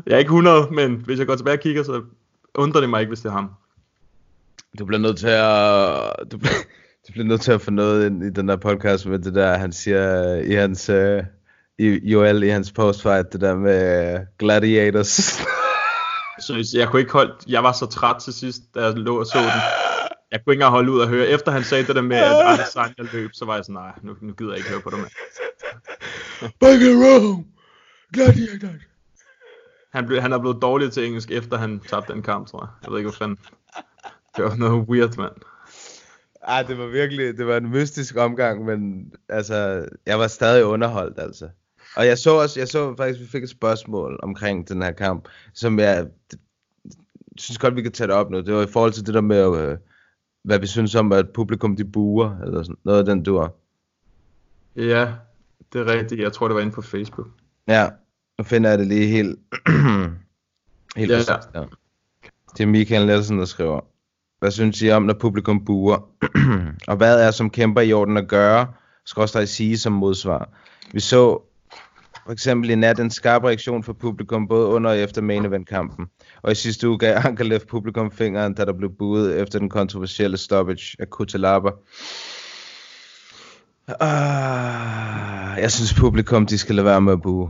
Jeg 0.05 0.13
er 0.13 0.17
ikke 0.17 0.29
100, 0.29 0.67
men 0.71 0.95
hvis 1.05 1.19
jeg 1.19 1.27
går 1.27 1.35
tilbage 1.35 1.57
og 1.57 1.61
kigger, 1.61 1.83
så 1.83 2.01
undrer 2.55 2.81
det 2.81 2.89
mig 2.89 2.99
ikke, 2.99 3.09
hvis 3.09 3.19
det 3.19 3.29
er 3.29 3.33
ham. 3.33 3.49
Du 4.79 4.85
bliver 4.85 4.99
nødt 4.99 5.17
til 5.17 5.27
at... 5.27 6.31
Du 6.31 6.37
bliver, 6.37 6.53
du 7.07 7.11
bliver 7.11 7.27
nødt 7.27 7.41
til 7.41 7.51
at 7.51 7.61
få 7.61 7.71
noget 7.71 8.05
ind 8.05 8.23
i 8.23 8.29
den 8.29 8.47
der 8.47 8.55
podcast 8.55 9.05
med 9.07 9.19
det 9.19 9.35
der, 9.35 9.57
han 9.57 9.71
siger 9.71 10.35
i 10.35 10.53
hans... 10.53 10.89
I 10.89 11.21
Joel 11.79 12.43
i 12.43 12.47
hans 12.47 12.71
postfight, 12.71 13.33
det 13.33 13.41
der 13.41 13.55
med 13.55 14.19
gladiators. 14.39 15.09
Så 16.39 16.77
jeg 16.77 16.87
kunne 16.87 16.99
ikke 16.99 17.11
holde, 17.11 17.33
jeg 17.47 17.63
var 17.63 17.71
så 17.71 17.85
træt 17.85 18.21
til 18.21 18.33
sidst, 18.33 18.61
da 18.75 18.83
jeg 18.83 18.93
lå 18.93 19.19
og 19.19 19.25
så 19.25 19.37
den. 19.37 19.45
Jeg 20.31 20.39
kunne 20.43 20.53
ikke 20.53 20.59
engang 20.61 20.71
holde 20.71 20.91
ud 20.91 21.01
at 21.01 21.07
høre. 21.07 21.27
Efter 21.27 21.51
han 21.51 21.63
sagde 21.63 21.87
det 21.87 21.95
der 21.95 22.01
med, 22.01 22.17
at 22.17 22.59
Adesanya 22.59 23.03
løb, 23.13 23.29
så 23.33 23.45
var 23.45 23.55
jeg 23.55 23.65
sådan, 23.65 23.73
nej, 23.73 23.91
nu, 24.03 24.15
nu 24.21 24.33
gider 24.33 24.51
jeg 24.51 24.57
ikke 24.57 24.69
høre 24.69 24.81
på 24.81 24.89
det, 24.89 24.99
mand. 24.99 25.11
Back 26.61 26.81
in 26.81 27.03
Rome! 27.03 27.45
Gladiators! 28.13 28.81
Han, 29.93 30.05
blev, 30.05 30.21
han 30.21 30.33
er 30.33 30.39
blevet 30.39 30.61
dårlig 30.61 30.91
til 30.91 31.05
engelsk, 31.05 31.31
efter 31.31 31.57
han 31.57 31.79
tabte 31.79 32.13
den 32.13 32.21
kamp, 32.21 32.47
tror 32.47 32.63
jeg. 32.63 32.69
Jeg 32.83 32.91
ved 32.91 32.99
ikke, 32.99 33.09
hvad 33.09 33.17
fanden. 33.17 33.37
Det 34.37 34.43
var 34.43 34.55
noget 34.55 34.87
weird, 34.89 35.17
mand. 35.17 35.33
Ej, 36.47 36.63
det 36.63 36.77
var 36.77 36.87
virkelig, 36.87 37.37
det 37.37 37.47
var 37.47 37.57
en 37.57 37.69
mystisk 37.69 38.17
omgang, 38.17 38.65
men 38.65 39.11
altså, 39.29 39.85
jeg 40.05 40.19
var 40.19 40.27
stadig 40.27 40.65
underholdt, 40.65 41.19
altså. 41.19 41.49
Og 41.99 42.05
jeg 42.05 42.17
så 42.17 42.35
også, 42.35 42.59
jeg 42.59 42.67
så 42.67 42.95
faktisk, 42.97 43.19
vi 43.19 43.27
fik 43.27 43.43
et 43.43 43.49
spørgsmål 43.49 44.19
omkring 44.23 44.69
den 44.69 44.81
her 44.81 44.91
kamp, 44.91 45.27
som 45.53 45.79
jeg 45.79 46.07
synes 47.37 47.57
godt, 47.57 47.75
vi 47.75 47.81
kan 47.81 47.91
tage 47.91 48.07
det 48.07 48.15
op 48.15 48.29
nu. 48.29 48.41
Det 48.41 48.53
var 48.53 48.61
i 48.61 48.67
forhold 48.67 48.93
til 48.93 49.05
det 49.05 49.13
der 49.13 49.21
med, 49.21 49.57
øh, 49.61 49.77
hvad 50.43 50.59
vi 50.59 50.67
synes 50.67 50.95
om, 50.95 51.11
at 51.11 51.29
publikum 51.33 51.75
de 51.75 51.85
buer, 51.85 52.37
eller 52.45 52.63
sådan 52.63 52.75
noget 52.83 52.99
af 52.99 53.05
den 53.05 53.23
dur. 53.23 53.55
Ja, 54.75 55.13
det 55.73 55.81
er 55.81 55.85
rigtigt. 55.85 56.21
Jeg 56.21 56.33
tror, 56.33 56.47
det 56.47 56.55
var 56.55 56.61
inde 56.61 56.73
på 56.73 56.81
Facebook. 56.81 57.27
Ja, 57.67 57.89
nu 58.37 58.43
finder 58.43 58.69
jeg 58.69 58.79
det 58.79 58.87
lige 58.87 59.07
helt, 59.07 59.39
helt 60.97 61.11
Ja. 61.11 61.17
ja. 61.17 61.17
præcist 61.17 61.49
her. 61.53 61.65
Det 62.57 62.63
er 62.63 62.67
Michael 62.67 63.05
Nielsen, 63.05 63.39
der 63.39 63.45
skriver. 63.45 63.81
Hvad 64.39 64.51
synes 64.51 64.81
I 64.81 64.89
om, 64.89 65.03
når 65.03 65.13
publikum 65.13 65.65
buer? 65.65 66.09
og 66.87 66.95
hvad 66.97 67.21
er 67.21 67.31
som 67.31 67.49
kæmper 67.49 67.81
i 67.81 67.93
orden 67.93 68.17
at 68.17 68.27
gøre? 68.27 68.73
Skråstrej 69.05 69.45
sige 69.45 69.77
som 69.77 69.93
modsvar. 69.93 70.49
Vi 70.91 70.99
så 70.99 71.48
for 72.29 72.33
eksempel 72.33 72.69
i 72.69 72.75
nat 72.75 72.99
en 72.99 73.11
skarp 73.11 73.43
reaktion 73.43 73.83
fra 73.83 73.93
publikum 73.93 74.47
både 74.47 74.67
under 74.67 74.89
og 74.89 74.97
efter 74.97 75.21
main 75.21 75.45
event 75.45 75.67
kampen. 75.67 76.05
Og 76.41 76.51
i 76.51 76.55
sidste 76.55 76.89
uge 76.89 76.97
gav 76.97 77.15
Ankerlev 77.25 77.59
publikum 77.59 78.11
fingeren, 78.11 78.53
da 78.53 78.65
der 78.65 78.73
blev 78.73 78.89
buet 78.99 79.41
efter 79.41 79.59
den 79.59 79.69
kontroversielle 79.69 80.37
stoppage 80.37 80.95
af 80.99 81.09
Kutalaba. 81.09 81.69
Ah, 83.99 85.61
jeg 85.61 85.71
synes 85.71 85.93
publikum, 85.93 86.45
de 86.45 86.57
skal 86.57 86.75
lade 86.75 86.85
være 86.85 87.01
med 87.01 87.13
at 87.13 87.21
bue. 87.21 87.49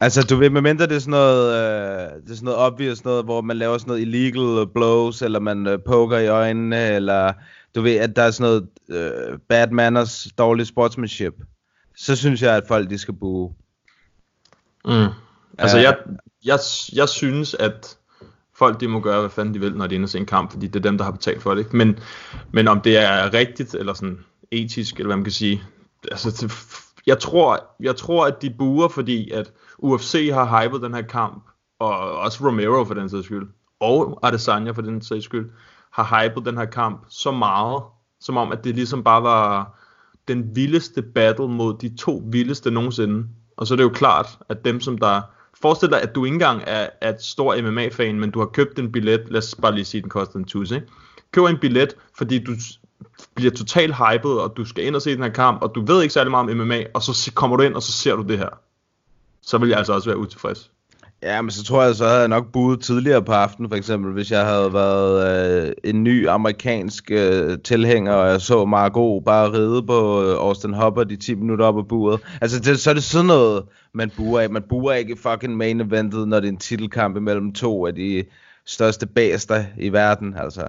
Altså, 0.00 0.22
du 0.22 0.36
ved, 0.36 0.50
medmindre 0.50 0.86
det 0.86 0.96
er 0.96 0.98
sådan 0.98 1.10
noget, 1.10 1.54
øh, 1.54 2.22
det 2.22 2.30
er 2.30 2.34
sådan 2.34 2.44
noget 2.44 2.58
obvious 2.58 3.04
noget, 3.04 3.24
hvor 3.24 3.40
man 3.40 3.56
laver 3.56 3.78
sådan 3.78 3.90
noget 3.90 4.02
illegal 4.02 4.66
blows, 4.74 5.22
eller 5.22 5.40
man 5.40 5.66
øh, 5.66 5.78
poker 5.86 6.18
i 6.18 6.28
øjnene, 6.28 6.88
eller 6.88 7.32
du 7.74 7.82
ved, 7.82 7.96
at 7.96 8.16
der 8.16 8.22
er 8.22 8.30
sådan 8.30 8.50
noget 8.50 8.68
øh, 8.88 9.38
bad 9.48 9.70
manners, 9.70 10.28
dårlig 10.38 10.66
sportsmanship, 10.66 11.34
så 11.96 12.16
synes 12.16 12.42
jeg, 12.42 12.56
at 12.56 12.64
folk 12.68 12.90
de 12.90 12.98
skal 12.98 13.14
bue. 13.14 13.54
Mm. 14.84 15.08
Altså, 15.58 15.78
jeg, 15.78 15.96
jeg, 16.44 16.58
jeg 16.92 17.08
synes, 17.08 17.54
at 17.54 17.98
folk 18.56 18.80
de 18.80 18.88
må 18.88 19.00
gøre, 19.00 19.20
hvad 19.20 19.30
fanden 19.30 19.54
de 19.54 19.60
vil, 19.60 19.76
når 19.76 19.86
de 19.86 19.96
er 19.96 20.02
og 20.02 20.08
se 20.08 20.18
en 20.18 20.26
kamp, 20.26 20.50
fordi 20.50 20.66
det 20.66 20.76
er 20.76 20.90
dem, 20.90 20.98
der 20.98 21.04
har 21.04 21.12
betalt 21.12 21.42
for 21.42 21.54
det. 21.54 21.58
Ikke? 21.58 21.76
Men, 21.76 21.98
men 22.52 22.68
om 22.68 22.80
det 22.80 22.96
er 22.96 23.34
rigtigt, 23.34 23.74
eller 23.74 23.94
sådan 23.94 24.18
etisk, 24.50 24.94
eller 24.94 25.06
hvad 25.06 25.16
man 25.16 25.24
kan 25.24 25.32
sige, 25.32 25.62
altså, 26.10 26.30
det, 26.30 26.52
jeg, 27.06 27.18
tror, 27.18 27.66
jeg 27.80 27.96
tror, 27.96 28.26
at 28.26 28.42
de 28.42 28.50
buer, 28.50 28.88
fordi 28.88 29.30
at 29.30 29.52
UFC 29.78 30.30
har 30.32 30.62
hypet 30.62 30.82
den 30.82 30.94
her 30.94 31.02
kamp, 31.02 31.44
og 31.78 32.18
også 32.18 32.46
Romero 32.48 32.84
for 32.84 32.94
den 32.94 33.08
sags 33.08 33.24
skyld, 33.24 33.48
og 33.80 34.18
Adesanya 34.22 34.70
for 34.70 34.82
den 34.82 35.02
sags 35.02 35.24
skyld, 35.24 35.50
har 35.92 36.22
hypet 36.22 36.46
den 36.46 36.58
her 36.58 36.64
kamp 36.64 37.04
så 37.08 37.30
meget, 37.30 37.82
som 38.20 38.36
om, 38.36 38.52
at 38.52 38.64
det 38.64 38.74
ligesom 38.74 39.04
bare 39.04 39.22
var 39.22 39.78
den 40.28 40.56
vildeste 40.56 41.02
battle 41.02 41.48
mod 41.48 41.78
de 41.78 41.96
to 41.96 42.22
vildeste 42.26 42.70
nogensinde. 42.70 43.28
Og 43.56 43.66
så 43.66 43.74
er 43.74 43.76
det 43.76 43.84
jo 43.84 43.88
klart, 43.88 44.38
at 44.48 44.64
dem 44.64 44.80
som 44.80 44.98
der... 44.98 45.20
Forestil 45.62 45.90
dig, 45.90 46.02
at 46.02 46.14
du 46.14 46.24
ikke 46.24 46.34
engang 46.34 46.62
er, 46.66 46.88
er 47.00 47.14
et 47.14 47.22
stor 47.22 47.62
MMA-fan, 47.62 48.20
men 48.20 48.30
du 48.30 48.38
har 48.38 48.46
købt 48.46 48.78
en 48.78 48.92
billet, 48.92 49.26
lad 49.30 49.38
os 49.38 49.54
bare 49.62 49.74
lige 49.74 49.84
sige, 49.84 50.00
den 50.00 50.10
koster 50.10 50.36
en 50.36 50.44
tusind, 50.44 50.82
ikke? 50.82 50.92
Køber 51.32 51.48
en 51.48 51.58
billet, 51.58 51.96
fordi 52.18 52.44
du 52.44 52.52
bliver 53.34 53.50
totalt 53.50 53.94
hyped, 53.94 54.30
og 54.30 54.56
du 54.56 54.64
skal 54.64 54.84
ind 54.84 54.96
og 54.96 55.02
se 55.02 55.14
den 55.14 55.22
her 55.22 55.30
kamp, 55.30 55.62
og 55.62 55.74
du 55.74 55.84
ved 55.86 56.02
ikke 56.02 56.14
særlig 56.14 56.30
meget 56.30 56.50
om 56.50 56.56
MMA, 56.56 56.84
og 56.94 57.02
så 57.02 57.32
kommer 57.34 57.56
du 57.56 57.62
ind, 57.62 57.74
og 57.74 57.82
så 57.82 57.92
ser 57.92 58.16
du 58.16 58.22
det 58.22 58.38
her. 58.38 58.48
Så 59.42 59.58
vil 59.58 59.68
jeg 59.68 59.78
altså 59.78 59.92
også 59.92 60.08
være 60.08 60.18
utilfreds. 60.18 60.70
Ja, 61.24 61.42
men 61.42 61.50
så 61.50 61.64
tror 61.64 61.82
jeg, 61.82 61.94
så 61.94 62.04
havde 62.04 62.20
jeg 62.20 62.28
nok 62.28 62.52
buet 62.52 62.80
tidligere 62.80 63.22
på 63.22 63.32
aftenen, 63.32 63.70
for 63.70 63.76
eksempel, 63.76 64.12
hvis 64.12 64.30
jeg 64.30 64.46
havde 64.46 64.72
været 64.72 65.66
øh, 65.66 65.72
en 65.84 66.04
ny 66.04 66.28
amerikansk 66.28 67.10
øh, 67.10 67.58
tilhænger, 67.64 68.12
og 68.12 68.28
jeg 68.28 68.40
så 68.40 68.64
Margot 68.64 69.24
bare 69.24 69.52
ride 69.52 69.82
på 69.82 70.22
øh, 70.22 70.36
Austin 70.36 70.74
Hopper 70.74 71.04
de 71.04 71.16
10 71.16 71.34
minutter 71.34 71.66
op 71.66 71.78
ad 71.78 71.84
buret. 71.84 72.20
Altså, 72.40 72.60
det, 72.60 72.80
så 72.80 72.90
er 72.90 72.94
det 72.94 73.04
sådan 73.04 73.26
noget, 73.26 73.62
man 73.94 74.10
buer 74.16 74.40
af. 74.40 74.50
Man 74.50 74.62
buer 74.68 74.92
ikke 74.92 75.16
fucking 75.16 75.56
main 75.56 75.80
eventet, 75.80 76.28
når 76.28 76.40
det 76.40 76.48
er 76.48 76.52
en 76.52 76.58
titelkamp 76.58 77.16
imellem 77.16 77.52
to 77.52 77.86
af 77.86 77.94
de 77.94 78.24
største 78.66 79.06
bæster 79.06 79.64
i 79.78 79.88
verden, 79.88 80.34
altså. 80.38 80.68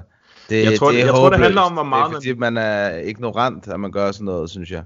Det, 0.50 0.66
Jeg 0.66 0.80
tror, 0.80 0.92
det, 0.92 0.98
jeg 0.98 1.08
tror, 1.08 1.30
det 1.30 1.40
handler 1.40 1.62
om, 1.62 1.74
hvor 1.74 1.84
meget 1.84 2.10
Det 2.10 2.16
er, 2.16 2.20
fordi 2.20 2.40
man 2.40 2.58
er 2.58 2.98
ignorant, 2.98 3.68
at 3.68 3.80
man 3.80 3.92
gør 3.92 4.12
sådan 4.12 4.26
noget, 4.26 4.50
synes 4.50 4.72
jeg. 4.72 4.84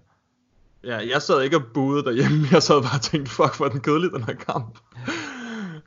Ja, 0.83 0.97
jeg 1.13 1.21
sad 1.21 1.41
ikke 1.41 1.57
og 1.57 1.63
budede 1.73 2.03
derhjemme, 2.03 2.47
jeg 2.51 2.63
sad 2.63 2.81
bare 2.81 2.97
og 2.97 3.01
tænkte, 3.01 3.31
fuck, 3.31 3.57
hvor 3.57 3.67
den 3.67 3.79
kedelig, 3.79 4.11
den 4.11 4.23
her 4.23 4.33
kamp. 4.33 4.77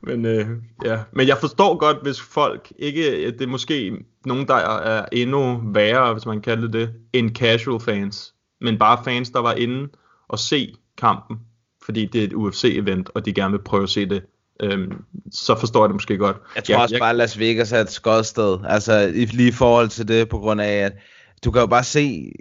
Men, 0.03 0.25
øh, 0.25 0.47
ja. 0.85 0.99
Men 1.11 1.27
jeg 1.27 1.37
forstår 1.37 1.77
godt, 1.77 1.97
hvis 2.01 2.21
folk 2.21 2.73
ikke, 2.79 3.31
det 3.31 3.41
er 3.41 3.47
måske 3.47 3.97
nogen, 4.25 4.47
der 4.47 4.55
er 4.55 5.05
endnu 5.11 5.61
værre, 5.73 6.13
hvis 6.13 6.25
man 6.25 6.41
kalder 6.41 6.67
det 6.67 6.73
det, 6.73 6.93
end 7.13 7.35
casual 7.35 7.79
fans. 7.79 8.33
Men 8.61 8.79
bare 8.79 9.03
fans, 9.03 9.29
der 9.29 9.39
var 9.39 9.53
inde 9.53 9.89
og 10.27 10.39
se 10.39 10.75
kampen, 10.97 11.37
fordi 11.85 12.05
det 12.05 12.21
er 12.21 12.25
et 12.25 12.33
UFC-event, 12.33 13.03
og 13.15 13.25
de 13.25 13.33
gerne 13.33 13.51
vil 13.51 13.63
prøve 13.63 13.83
at 13.83 13.89
se 13.89 14.05
det. 14.05 14.23
Øhm, 14.61 14.91
så 15.31 15.59
forstår 15.59 15.83
jeg 15.83 15.89
det 15.89 15.95
måske 15.95 16.17
godt. 16.17 16.37
Jeg 16.55 16.63
tror 16.63 16.75
ja, 16.75 16.81
også 16.81 16.99
bare, 16.99 17.09
at 17.09 17.15
Las 17.15 17.39
Vegas 17.39 17.71
er 17.71 17.79
et 17.79 17.91
skodsted. 17.91 18.57
Altså, 18.67 18.99
i 18.99 19.25
lige 19.25 19.49
i 19.49 19.51
forhold 19.51 19.89
til 19.89 20.07
det, 20.07 20.29
på 20.29 20.39
grund 20.39 20.61
af, 20.61 20.73
at 20.73 20.93
du 21.45 21.51
kan 21.51 21.61
jo 21.61 21.67
bare 21.67 21.83
se, 21.83 22.31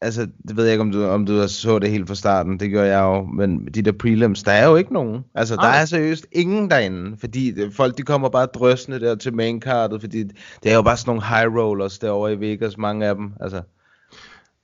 altså, 0.00 0.28
det 0.48 0.56
ved 0.56 0.64
jeg 0.64 0.72
ikke, 0.72 0.82
om 0.82 0.92
du, 0.92 1.04
om 1.04 1.26
du 1.26 1.48
så 1.48 1.78
det 1.78 1.90
helt 1.90 2.08
fra 2.08 2.14
starten, 2.14 2.60
det 2.60 2.70
gør 2.70 2.84
jeg 2.84 3.00
jo, 3.00 3.22
men 3.22 3.66
de 3.66 3.82
der 3.82 3.92
prelims, 3.92 4.42
der 4.42 4.52
er 4.52 4.68
jo 4.68 4.76
ikke 4.76 4.92
nogen. 4.92 5.24
Altså, 5.34 5.56
der 5.56 5.62
Nej. 5.62 5.80
er 5.80 5.84
seriøst 5.84 6.26
ingen 6.32 6.70
derinde, 6.70 7.16
fordi 7.20 7.54
folk, 7.72 7.98
de 7.98 8.02
kommer 8.02 8.28
bare 8.28 8.46
drøsende 8.46 9.00
der 9.00 9.14
til 9.14 9.34
maincardet, 9.34 10.00
fordi 10.00 10.24
det 10.62 10.70
er 10.70 10.74
jo 10.74 10.82
bare 10.82 10.96
sådan 10.96 11.10
nogle 11.10 11.24
high 11.26 11.54
rollers 11.56 11.98
derovre 11.98 12.32
i 12.32 12.40
Vegas, 12.40 12.78
mange 12.78 13.06
af 13.06 13.14
dem, 13.14 13.32
altså. 13.40 13.62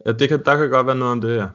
Ja, 0.06 0.12
det 0.12 0.28
kan, 0.28 0.42
der 0.44 0.56
kan 0.56 0.70
godt 0.70 0.86
være 0.86 0.96
noget 0.96 1.12
om 1.12 1.20
det 1.20 1.30
her. 1.40 1.48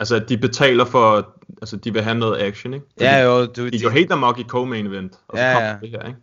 Altså, 0.00 0.16
at 0.16 0.28
de 0.28 0.38
betaler 0.38 0.84
for, 0.84 1.34
altså, 1.62 1.76
de 1.76 1.92
vil 1.92 2.02
have 2.02 2.18
noget 2.18 2.40
action, 2.42 2.74
ikke? 2.74 2.86
Ja, 3.00 3.22
jo, 3.22 3.46
du, 3.46 3.68
De 3.68 3.76
er 3.76 3.80
jo 3.82 3.90
helt 3.90 4.12
amok 4.12 4.38
i 4.38 4.42
co-main 4.42 4.86
event, 4.86 5.12
og 5.28 5.38
så 5.38 5.42
Ja, 5.44 5.50
ja, 5.50 5.54
kommer 5.54 5.68
ja. 5.68 5.76
det 5.80 5.90
her, 5.90 6.06
ikke? 6.06 6.18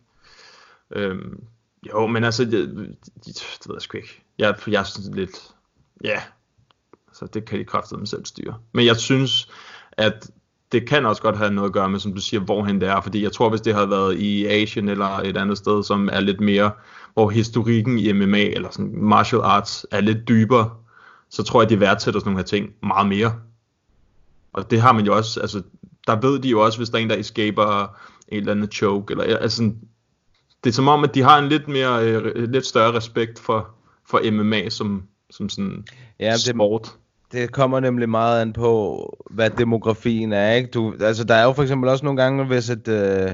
Øhm, 0.95 1.43
jo, 1.89 2.07
men 2.07 2.23
altså, 2.23 2.45
det, 2.45 2.51
det, 2.51 2.95
det 3.25 3.67
ved 3.67 3.75
jeg 3.75 3.81
sgu 3.81 3.97
ikke. 3.97 4.23
Jeg, 4.39 4.55
jeg 4.67 4.85
synes 4.85 5.09
lidt, 5.13 5.37
ja, 6.03 6.21
så 7.13 7.25
det 7.33 7.45
kan 7.45 7.59
de 7.59 7.65
kraftedeme 7.65 8.07
selv 8.07 8.25
styre. 8.25 8.55
Men 8.73 8.85
jeg 8.85 8.95
synes, 8.95 9.49
at 9.91 10.29
det 10.71 10.87
kan 10.87 11.05
også 11.05 11.21
godt 11.21 11.37
have 11.37 11.51
noget 11.51 11.69
at 11.69 11.73
gøre 11.73 11.89
med, 11.89 11.99
som 11.99 12.13
du 12.13 12.21
siger, 12.21 12.39
hvorhen 12.39 12.81
det 12.81 12.89
er. 12.89 13.01
Fordi 13.01 13.23
jeg 13.23 13.31
tror, 13.31 13.49
hvis 13.49 13.61
det 13.61 13.73
havde 13.73 13.89
været 13.89 14.17
i 14.17 14.45
Asien 14.45 14.89
eller 14.89 15.19
et 15.19 15.37
andet 15.37 15.57
sted, 15.57 15.83
som 15.83 16.09
er 16.11 16.19
lidt 16.19 16.39
mere, 16.39 16.71
hvor 17.13 17.29
historikken 17.29 17.99
i 17.99 18.11
MMA 18.11 18.41
eller 18.41 18.69
sådan 18.71 18.91
martial 18.95 19.41
arts 19.41 19.85
er 19.91 20.01
lidt 20.01 20.27
dybere, 20.27 20.69
så 21.29 21.43
tror 21.43 21.61
jeg, 21.61 21.69
de 21.69 21.79
værdsætter 21.79 22.19
sådan 22.19 22.29
nogle 22.29 22.39
her 22.39 22.45
ting 22.45 22.69
meget 22.83 23.07
mere. 23.07 23.33
Og 24.53 24.71
det 24.71 24.81
har 24.81 24.91
man 24.91 25.05
jo 25.05 25.15
også, 25.15 25.39
altså, 25.39 25.61
der 26.07 26.21
ved 26.21 26.39
de 26.39 26.49
jo 26.49 26.65
også, 26.65 26.79
hvis 26.79 26.89
der 26.89 26.97
er 26.97 27.01
en, 27.01 27.09
der 27.09 27.17
escaper 27.17 27.95
en 28.27 28.37
eller 28.37 28.51
anden 28.51 28.71
choke, 28.71 29.11
eller 29.11 29.37
altså, 29.37 29.71
det 30.63 30.69
er 30.69 30.73
som 30.73 30.87
om, 30.87 31.03
at 31.03 31.15
de 31.15 31.21
har 31.21 31.39
en 31.39 31.49
lidt 31.49 31.67
mere, 31.67 32.05
øh, 32.05 32.51
lidt 32.51 32.65
større 32.65 32.93
respekt 32.93 33.39
for, 33.39 33.69
for 34.05 34.31
MMA 34.31 34.69
som, 34.69 35.03
som 35.31 35.49
sådan 35.49 35.85
Ja, 36.19 36.33
det- 36.33 36.41
sport. 36.41 36.89
Det 37.31 37.51
kommer 37.51 37.79
nemlig 37.79 38.09
meget 38.09 38.41
an 38.41 38.53
på, 38.53 39.23
hvad 39.29 39.49
demografien 39.49 40.33
er, 40.33 40.51
ikke? 40.51 40.69
Du, 40.69 40.93
altså, 41.01 41.23
der 41.23 41.35
er 41.35 41.43
jo 41.43 41.53
for 41.53 41.63
eksempel 41.63 41.89
også 41.89 42.05
nogle 42.05 42.21
gange, 42.21 42.45
hvis 42.45 42.69
et... 42.69 42.87
Øh, 42.87 43.31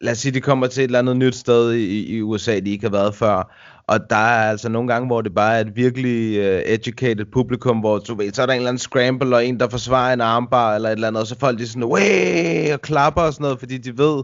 lad 0.00 0.12
os 0.12 0.18
sige, 0.18 0.32
de 0.32 0.40
kommer 0.40 0.66
til 0.66 0.80
et 0.80 0.84
eller 0.84 0.98
andet 0.98 1.16
nyt 1.16 1.34
sted 1.36 1.72
i, 1.72 2.16
i 2.16 2.22
USA, 2.22 2.58
de 2.60 2.70
ikke 2.70 2.84
har 2.84 2.90
været 2.90 3.14
før. 3.14 3.54
Og 3.86 4.10
der 4.10 4.16
er 4.16 4.50
altså 4.50 4.68
nogle 4.68 4.88
gange, 4.92 5.06
hvor 5.06 5.20
det 5.22 5.34
bare 5.34 5.56
er 5.56 5.60
et 5.60 5.76
virkelig 5.76 6.40
uh, 6.40 6.60
educated 6.72 7.24
publikum, 7.24 7.78
hvor 7.78 7.98
du 7.98 8.14
ved, 8.14 8.32
så 8.32 8.42
er 8.42 8.46
der 8.46 8.52
en 8.52 8.56
eller 8.58 8.68
anden 8.68 8.78
scramble, 8.78 9.36
og 9.36 9.46
en, 9.46 9.60
der 9.60 9.68
forsvarer 9.68 10.12
en 10.12 10.20
armbar 10.20 10.74
eller 10.74 10.88
et 10.88 10.92
eller 10.92 11.08
andet, 11.08 11.20
og 11.20 11.26
så 11.26 11.38
folk 11.38 11.58
de 11.58 11.66
sådan, 11.68 11.84
Way! 11.84 12.72
og 12.72 12.80
klapper 12.80 13.22
og 13.22 13.32
sådan 13.32 13.42
noget, 13.44 13.58
fordi 13.58 13.78
de 13.78 13.98
ved, 13.98 14.22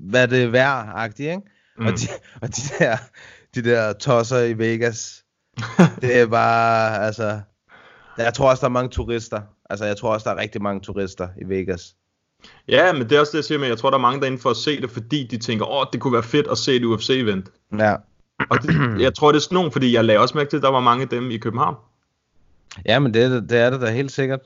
hvad 0.00 0.28
det 0.28 0.42
er 0.42 0.48
værd-agtigt, 0.48 1.28
ikke? 1.30 1.42
Mm. 1.78 1.86
Og, 1.86 1.92
de, 1.92 2.06
og 2.42 2.48
de 2.48 2.62
der, 2.78 2.96
de 3.54 3.62
der 3.70 3.92
tosser 3.92 4.38
i 4.38 4.58
Vegas, 4.58 5.19
det 6.02 6.20
er 6.20 6.26
bare, 6.26 6.98
altså... 7.06 7.40
Jeg 8.18 8.34
tror 8.34 8.50
også, 8.50 8.60
der 8.60 8.66
er 8.66 8.72
mange 8.72 8.88
turister. 8.90 9.40
Altså, 9.70 9.84
jeg 9.84 9.96
tror 9.96 10.12
også, 10.12 10.30
der 10.30 10.36
er 10.36 10.40
rigtig 10.40 10.62
mange 10.62 10.80
turister 10.80 11.28
i 11.40 11.44
Vegas. 11.48 11.94
Ja, 12.68 12.92
men 12.92 13.02
det 13.02 13.12
er 13.12 13.20
også 13.20 13.30
det, 13.32 13.36
jeg 13.38 13.44
siger, 13.44 13.58
men 13.58 13.68
jeg 13.68 13.78
tror, 13.78 13.90
der 13.90 13.96
er 13.98 14.02
mange 14.02 14.20
derinde 14.20 14.38
for 14.38 14.50
at 14.50 14.56
se 14.56 14.80
det, 14.80 14.90
fordi 14.90 15.26
de 15.30 15.38
tænker, 15.38 15.66
åh, 15.72 15.86
det 15.92 16.00
kunne 16.00 16.12
være 16.12 16.22
fedt 16.22 16.46
at 16.46 16.58
se 16.58 16.76
et 16.76 16.82
UFC-event. 16.84 17.76
Ja. 17.78 17.94
Og 18.50 18.62
det, 18.62 19.00
jeg 19.00 19.14
tror, 19.14 19.32
det 19.32 19.36
er 19.38 19.40
sådan 19.42 19.54
nogen, 19.54 19.72
fordi 19.72 19.94
jeg 19.94 20.04
lagde 20.04 20.20
også 20.20 20.36
mærke 20.36 20.50
til, 20.50 20.56
at 20.56 20.62
der 20.62 20.70
var 20.70 20.80
mange 20.80 21.02
af 21.02 21.08
dem 21.08 21.30
i 21.30 21.36
København, 21.36 21.74
Ja, 22.86 22.98
men 22.98 23.14
det, 23.14 23.22
er 23.22 23.28
det- 23.28 23.50
det 23.50 23.58
er 23.58 23.70
det 23.70 23.80
da 23.80 23.90
helt 23.90 24.12
sikkert. 24.12 24.40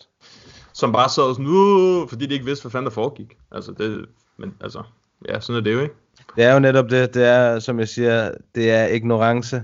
som 0.72 0.92
bare 0.92 1.08
sad 1.08 1.34
sådan, 1.34 1.46
uh, 1.46 2.08
fordi 2.08 2.26
de 2.26 2.34
ikke 2.34 2.44
vidste, 2.46 2.62
hvad 2.62 2.70
fanden 2.70 2.84
der 2.86 2.90
foregik. 2.94 3.36
Altså, 3.52 3.72
det, 3.78 4.06
men 4.38 4.54
altså, 4.60 4.82
ja, 5.28 5.40
sådan 5.40 5.60
er 5.60 5.64
det 5.64 5.72
jo, 5.72 5.80
ikke? 5.80 5.94
Det 6.36 6.44
er 6.44 6.52
jo 6.52 6.58
netop 6.58 6.90
det. 6.90 7.14
Det 7.14 7.24
er, 7.24 7.58
som 7.58 7.78
jeg 7.78 7.88
siger, 7.88 8.30
det 8.54 8.70
er 8.70 8.86
ignorance. 8.86 9.62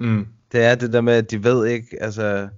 Mm. 0.00 0.26
Det 0.52 0.64
er 0.64 0.74
det 0.74 0.92
der 0.92 1.00
med, 1.00 1.12
at 1.12 1.30
de 1.30 1.44
ved 1.44 1.66
ikke, 1.66 1.86
altså... 2.00 2.48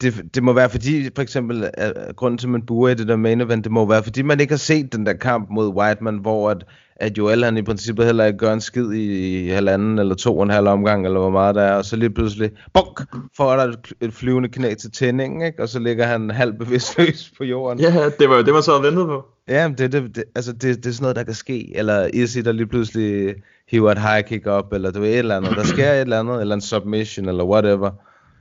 Det, 0.00 0.34
det 0.34 0.42
må 0.42 0.52
være 0.52 0.70
fordi, 0.70 1.10
for 1.14 1.22
eksempel, 1.22 1.70
at 1.74 2.16
grunden 2.16 2.38
til, 2.38 2.46
at 2.46 2.50
man 2.50 2.66
buer 2.66 2.88
i 2.88 2.94
det 2.94 3.08
der 3.08 3.16
main 3.16 3.40
event, 3.40 3.64
det 3.64 3.72
må 3.72 3.86
være 3.86 4.02
fordi, 4.02 4.22
man 4.22 4.40
ikke 4.40 4.52
har 4.52 4.58
set 4.58 4.92
den 4.92 5.06
der 5.06 5.12
kamp 5.12 5.50
mod 5.50 5.68
Whiteman, 5.68 6.16
hvor 6.16 6.50
at, 6.50 6.64
at 6.96 7.18
Joel 7.18 7.44
han 7.44 7.56
i 7.56 7.62
princippet 7.62 8.06
heller 8.06 8.24
ikke 8.24 8.38
gør 8.38 8.52
en 8.52 8.60
skid 8.60 8.92
i, 8.92 9.38
i 9.44 9.48
halvanden 9.48 9.98
eller 9.98 10.14
to 10.14 10.38
og 10.38 10.42
en 10.42 10.50
halv 10.50 10.68
omgang, 10.68 11.06
eller 11.06 11.20
hvor 11.20 11.30
meget 11.30 11.54
der 11.54 11.62
er, 11.62 11.74
og 11.74 11.84
så 11.84 11.96
lige 11.96 12.10
pludselig, 12.10 12.50
bunk, 12.74 13.00
får 13.36 13.56
der 13.56 13.64
et, 13.64 13.92
et 14.00 14.12
flyvende 14.14 14.48
knæ 14.48 14.74
til 14.74 14.90
tændingen, 14.90 15.42
ikke? 15.42 15.62
og 15.62 15.68
så 15.68 15.78
ligger 15.78 16.06
han 16.06 16.30
halvt 16.30 16.58
bevidstløs 16.58 17.32
på 17.38 17.44
jorden. 17.44 17.80
Ja, 17.80 18.10
det 18.18 18.28
var 18.28 18.36
jo 18.36 18.42
det, 18.42 18.54
man 18.54 18.62
så 18.62 18.70
havde 18.70 18.82
ventet 18.82 19.06
på. 19.06 19.24
Ja, 19.48 19.72
det, 19.78 19.92
det, 19.92 20.16
det, 20.16 20.24
altså 20.34 20.52
det, 20.52 20.62
det 20.62 20.86
er 20.86 20.92
sådan 20.92 21.02
noget, 21.02 21.16
der 21.16 21.22
kan 21.22 21.34
ske. 21.34 21.76
Eller 21.76 22.08
Izzy, 22.12 22.38
der 22.38 22.52
lige 22.52 22.66
pludselig 22.66 23.34
hiver 23.72 23.92
et 23.92 23.98
high 23.98 24.24
kick 24.24 24.46
op, 24.46 24.72
eller 24.72 24.90
du 24.90 25.00
ved 25.00 25.08
et 25.10 25.18
eller 25.18 25.36
andet. 25.36 25.56
Der 25.56 25.64
sker 25.64 25.92
et 25.92 26.00
eller 26.00 26.20
andet, 26.20 26.40
eller 26.40 26.54
en 26.54 26.60
submission, 26.60 27.28
eller 27.28 27.44
whatever. 27.44 27.90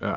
Ja. 0.01 0.13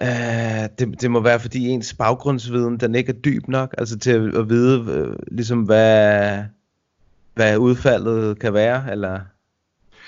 Uh, 0.00 0.68
det, 0.78 1.00
det 1.00 1.10
må 1.10 1.20
være, 1.20 1.40
fordi 1.40 1.68
ens 1.68 1.94
baggrundsviden, 1.94 2.80
den 2.80 2.94
ikke 2.94 3.12
er 3.12 3.16
dyb 3.16 3.48
nok, 3.48 3.74
altså 3.78 3.98
til 3.98 4.10
at, 4.10 4.36
at 4.36 4.48
vide, 4.48 4.92
øh, 4.92 5.16
ligesom 5.30 5.62
hvad, 5.62 6.38
hvad 7.34 7.58
udfaldet 7.58 8.38
kan 8.38 8.54
være, 8.54 8.92
eller... 8.92 9.20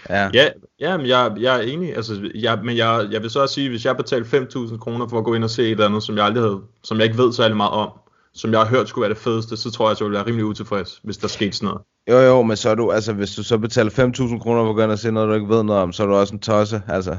Ja. 0.08 0.30
Ja, 0.34 0.48
ja 0.80 0.96
men 0.96 1.06
jeg, 1.06 1.32
jeg 1.38 1.56
er 1.56 1.60
enig. 1.60 1.96
Altså, 1.96 2.30
jeg, 2.34 2.58
men 2.64 2.76
jeg, 2.76 3.08
jeg 3.10 3.22
vil 3.22 3.30
så 3.30 3.40
også 3.40 3.54
sige, 3.54 3.68
hvis 3.68 3.84
jeg 3.84 3.96
betalte 3.96 4.38
5.000 4.38 4.78
kroner 4.78 5.08
for 5.08 5.18
at 5.18 5.24
gå 5.24 5.34
ind 5.34 5.44
og 5.44 5.50
se 5.50 5.62
et 5.62 5.70
eller 5.70 5.86
andet, 5.86 6.02
som 6.02 6.16
jeg 6.16 6.24
aldrig 6.24 6.44
havde, 6.44 6.60
som 6.82 6.96
jeg 6.96 7.04
ikke 7.04 7.18
ved 7.18 7.32
særlig 7.32 7.56
meget 7.56 7.72
om, 7.72 7.90
som 8.34 8.50
jeg 8.50 8.60
har 8.60 8.66
hørt 8.66 8.88
skulle 8.88 9.02
være 9.02 9.14
det 9.14 9.22
fedeste, 9.22 9.56
så 9.56 9.70
tror 9.70 9.86
jeg, 9.86 9.90
at 9.90 10.00
jeg 10.00 10.04
ville 10.04 10.16
være 10.16 10.26
rimelig 10.26 10.44
utilfreds, 10.44 11.00
hvis 11.02 11.16
der 11.16 11.28
skete 11.28 11.52
sådan 11.52 11.66
noget. 11.66 11.82
Jo 12.11 12.18
jo, 12.18 12.42
men 12.42 12.56
så 12.56 12.70
er 12.70 12.74
du, 12.74 12.90
altså 12.90 13.12
hvis 13.12 13.34
du 13.34 13.42
så 13.42 13.58
betaler 13.58 13.90
5.000 13.90 14.38
kroner 14.38 14.62
for 14.64 14.70
at 14.70 14.76
gå 14.76 14.82
ind 14.82 14.90
og 14.90 14.98
se 14.98 15.11
noget, 15.12 15.28
du 15.28 15.34
ikke 15.34 15.48
ved 15.48 15.62
noget 15.62 15.82
om, 15.82 15.92
så 15.92 16.02
er 16.02 16.06
du 16.06 16.14
også 16.14 16.34
en 16.34 16.40
tosse, 16.40 16.82
altså. 16.88 17.16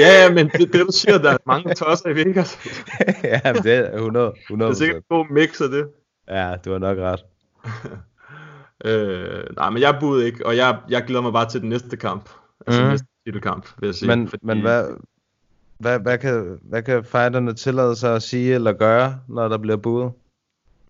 Ja, 0.00 0.22
ja, 0.22 0.32
men 0.34 0.48
det, 0.48 0.72
det 0.72 0.80
du 0.80 0.86
siger, 0.92 1.18
der 1.18 1.30
er 1.30 1.36
mange 1.46 1.74
tosser 1.74 2.08
i 2.08 2.14
Vegas. 2.14 2.58
ja, 3.24 3.40
det 3.52 3.74
er 3.74 3.94
100, 3.94 4.26
Det 4.26 4.34
100 4.42 4.70
er 4.70 4.74
sikkert 4.74 4.96
en 4.96 5.02
god 5.10 5.26
mix 5.30 5.60
af 5.60 5.68
det. 5.68 5.88
Ja, 6.28 6.54
du 6.64 6.72
har 6.72 6.78
nok 6.78 6.98
ret. 6.98 7.20
Øh, 8.84 9.44
nej, 9.56 9.70
men 9.70 9.82
jeg 9.82 9.96
budede 10.00 10.26
ikke, 10.26 10.46
og 10.46 10.56
jeg, 10.56 10.78
jeg 10.88 11.02
glæder 11.06 11.22
mig 11.22 11.32
bare 11.32 11.48
til 11.50 11.60
den 11.60 11.68
næste 11.68 11.96
kamp. 11.96 12.30
Altså 12.66 12.82
Mhm. 12.82 12.90
næste 12.90 13.06
titelkamp, 13.26 13.68
vil 13.80 13.86
jeg 13.86 13.94
sige. 13.94 14.08
Men, 14.08 14.30
men 14.42 14.60
hvad, 14.60 14.84
hvad, 15.78 15.98
hvad, 15.98 16.18
kan, 16.18 16.58
hvad 16.62 16.82
kan 16.82 17.04
fighterne 17.04 17.54
tillade 17.54 17.96
sig 17.96 18.14
at 18.14 18.22
sige 18.22 18.54
eller 18.54 18.72
gøre, 18.72 19.18
når 19.28 19.48
der 19.48 19.58
bliver 19.58 19.76
buet? 19.76 20.12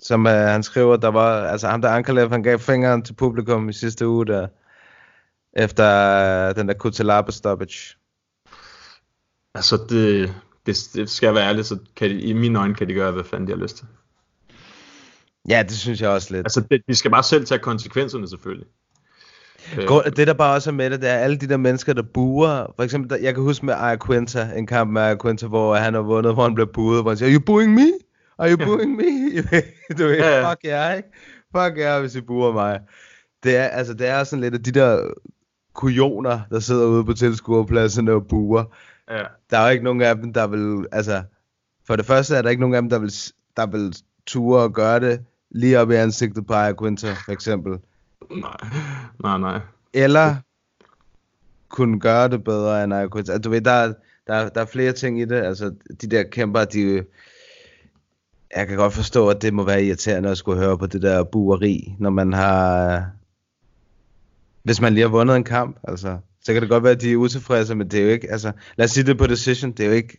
Som 0.03 0.27
uh, 0.27 0.33
han 0.33 0.63
skriver, 0.63 0.97
der 0.97 1.09
var, 1.09 1.47
altså 1.47 1.69
ham 1.69 1.83
der 1.83 1.89
Ankalev, 1.89 2.31
han 2.31 2.43
gav 2.43 2.59
fingeren 2.59 3.03
til 3.03 3.15
publikum 3.15 3.69
i 3.69 3.73
sidste 3.73 4.09
uge, 4.09 4.27
der, 4.27 4.49
efter 5.53 6.49
uh, 6.51 6.57
den 6.57 6.69
der 6.69 6.75
Kutalaba 6.75 7.31
stoppage. 7.31 7.97
Altså, 9.55 9.77
det, 9.89 10.35
det, 10.67 10.77
det 10.95 11.11
skal 11.11 11.27
jeg 11.27 11.35
være 11.35 11.49
ærlig, 11.49 11.65
så 11.65 11.79
kan 11.97 12.11
de, 12.11 12.21
i 12.21 12.33
mine 12.33 12.59
øjne 12.59 12.75
kan 12.75 12.89
de 12.89 12.95
gøre, 12.95 13.13
hvad 13.13 13.25
fanden 13.25 13.47
de 13.47 13.53
har 13.53 13.63
lyst 13.63 13.77
til. 13.77 13.87
Ja, 15.49 15.63
det 15.63 15.73
synes 15.73 16.01
jeg 16.01 16.11
også 16.11 16.35
lidt. 16.35 16.47
Altså, 16.47 16.61
det, 16.71 16.83
de 16.89 16.95
skal 16.95 17.11
bare 17.11 17.23
selv 17.23 17.47
tage 17.47 17.59
konsekvenserne, 17.59 18.29
selvfølgelig. 18.29 18.67
Øh, 19.79 20.17
det 20.17 20.27
der 20.27 20.35
bare 20.35 20.55
også 20.55 20.71
er 20.71 20.75
med 20.75 20.91
det, 20.91 21.01
det 21.03 21.11
er 21.11 21.15
alle 21.15 21.37
de 21.37 21.49
der 21.49 21.57
mennesker, 21.57 21.93
der 21.93 22.03
buer. 22.03 22.73
For 22.77 22.83
eksempel, 22.83 23.11
der, 23.11 23.17
jeg 23.17 23.35
kan 23.35 23.43
huske 23.43 23.67
med 23.67 23.75
Aya 23.75 23.97
Quinta, 24.07 24.51
en 24.57 24.67
kamp 24.67 24.91
med 24.91 25.03
Aya 25.03 25.17
Quinta, 25.23 25.47
hvor 25.47 25.75
han 25.75 25.95
har 25.95 26.01
vundet, 26.01 26.35
hvor 26.35 26.43
han 26.43 26.55
blev 26.55 26.67
buet, 26.67 27.03
hvor 27.03 27.11
han 27.11 27.19
siger, 27.19 27.29
Are 27.29 27.35
you 27.35 27.43
booing 27.47 27.75
me? 27.75 27.93
Are 28.39 28.51
you 28.51 28.57
booing 28.57 28.97
me? 28.97 29.43
du 29.99 30.05
ved, 30.07 30.17
Ja, 30.17 30.39
ja. 30.41 30.51
fuck 30.51 30.61
yeah, 30.67 30.97
ikke? 30.97 31.09
Fuck 31.57 31.79
yeah, 31.79 32.01
hvis 32.01 32.15
I 32.15 32.21
buer 32.21 32.53
mig. 32.53 32.81
Det 33.43 33.57
er, 33.57 33.65
altså, 33.65 33.95
det 33.95 34.07
er 34.09 34.25
sådan 34.25 34.41
lidt 34.41 34.55
af 34.55 34.63
de 34.63 34.71
der 34.73 35.11
kujoner, 35.73 36.41
der 36.51 36.61
sidder 36.61 36.87
ude 36.87 37.05
på 37.05 37.13
tilskuerpladserne 37.13 38.13
og 38.13 38.27
buer. 38.27 38.65
Ja. 39.11 39.23
Der 39.51 39.59
er 39.59 39.65
jo 39.65 39.71
ikke 39.73 39.85
nogen 39.85 40.03
af 40.03 40.17
dem, 40.17 40.33
der 40.33 40.47
vil, 40.47 40.87
altså, 40.93 41.23
for 41.87 41.97
det 41.97 42.07
første 42.07 42.37
er 42.37 42.43
der 42.43 42.51
ikke 42.51 42.61
nogen 42.61 42.75
af 42.75 42.83
dem, 42.83 42.91
der 42.91 42.99
vil, 42.99 43.13
der 43.57 43.67
vil 43.67 43.97
ture 44.27 44.63
og 44.63 44.73
gøre 44.73 45.01
det 45.01 45.21
lige 45.51 45.81
op 45.81 45.91
i 45.91 45.95
ansigtet 45.95 46.47
på 46.47 46.53
Aya 46.55 46.73
Quinta, 46.81 47.13
for 47.25 47.33
eksempel. 47.33 47.79
Nej, 48.31 48.57
nej, 49.23 49.39
nej. 49.39 49.61
Eller 49.93 50.37
kunne 51.69 52.01
gøre 52.01 52.29
det 52.29 52.45
bedre 52.45 52.85
end 52.85 52.95
Aya 52.95 53.09
Quinta. 53.09 53.33
Altså, 53.33 53.43
du 53.43 53.51
ved, 53.51 53.61
der, 53.61 53.71
er- 53.73 53.93
der, 54.27 54.35
er- 54.35 54.49
der 54.49 54.61
er 54.61 54.65
flere 54.67 54.93
ting 54.93 55.21
i 55.21 55.25
det. 55.25 55.37
Altså, 55.37 55.75
de 56.03 56.07
der 56.07 56.23
kæmper, 56.23 56.65
de... 56.65 57.05
Jeg 58.57 58.69
kan 58.69 58.77
godt 58.77 58.93
forstå, 58.93 59.29
at 59.29 59.43
det 59.43 59.55
må 59.55 59.65
være 59.65 59.85
irriterende 59.85 60.31
at 60.31 60.39
skulle 60.39 60.61
høre 60.61 60.79
på 60.79 60.87
det 60.87 61.03
der 61.03 61.25
bueri, 61.25 61.95
når 61.99 62.11
man 62.11 62.33
har... 62.33 63.07
Hvis 64.63 64.81
man 64.81 64.95
lige 64.95 65.03
har 65.03 65.11
vundet 65.11 65.37
en 65.37 65.45
kamp, 65.45 65.79
altså. 65.85 66.19
Så 66.45 66.53
kan 66.53 66.63
det 66.63 66.71
godt 66.71 66.83
være, 66.83 66.93
at 66.93 67.01
de 67.01 67.13
er 67.13 67.17
utilfredse, 67.17 67.75
men 67.75 67.89
det 67.89 68.01
er 68.01 68.05
jo 68.05 68.11
ikke... 68.11 68.31
Altså, 68.31 68.53
lad 68.77 68.85
os 68.85 68.91
sige 68.91 69.05
det 69.07 69.19
på 69.19 69.27
decision, 69.27 69.73
det 69.73 69.81
er 69.81 69.87
jo 69.87 69.95
ikke... 69.95 70.17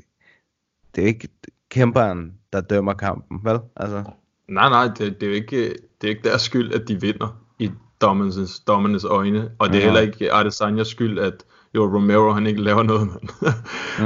Det 0.96 1.02
er 1.02 1.06
jo 1.06 1.08
ikke 1.08 1.28
kæmperen, 1.70 2.34
der 2.54 2.62
dømmer 2.62 2.94
kampen, 2.94 3.40
vel? 3.44 3.60
Altså, 3.76 4.04
Nej, 4.48 4.70
nej, 4.70 4.88
det, 4.98 5.22
det, 5.22 5.24
er 5.24 5.28
jo 5.28 5.34
ikke, 5.34 5.76
det 6.02 6.08
er 6.08 6.10
ikke 6.10 6.30
deres 6.30 6.42
skyld, 6.42 6.74
at 6.74 6.88
de 6.88 7.02
vinder 7.02 7.42
i 7.60 7.72
dommernes, 8.02 8.60
dommernes 8.60 9.04
øjne. 9.04 9.52
Og 9.60 9.70
det 9.70 9.78
er 9.78 9.84
heller 9.84 10.02
ikke 10.02 10.34
Adesanyas 10.34 10.88
skyld, 10.88 11.20
at 11.20 11.46
jo 11.76 11.86
Romero 11.96 12.32
han 12.32 12.48
ikke 12.48 12.62
laver 12.62 12.84
noget. 12.84 13.08
mand. 13.08 13.54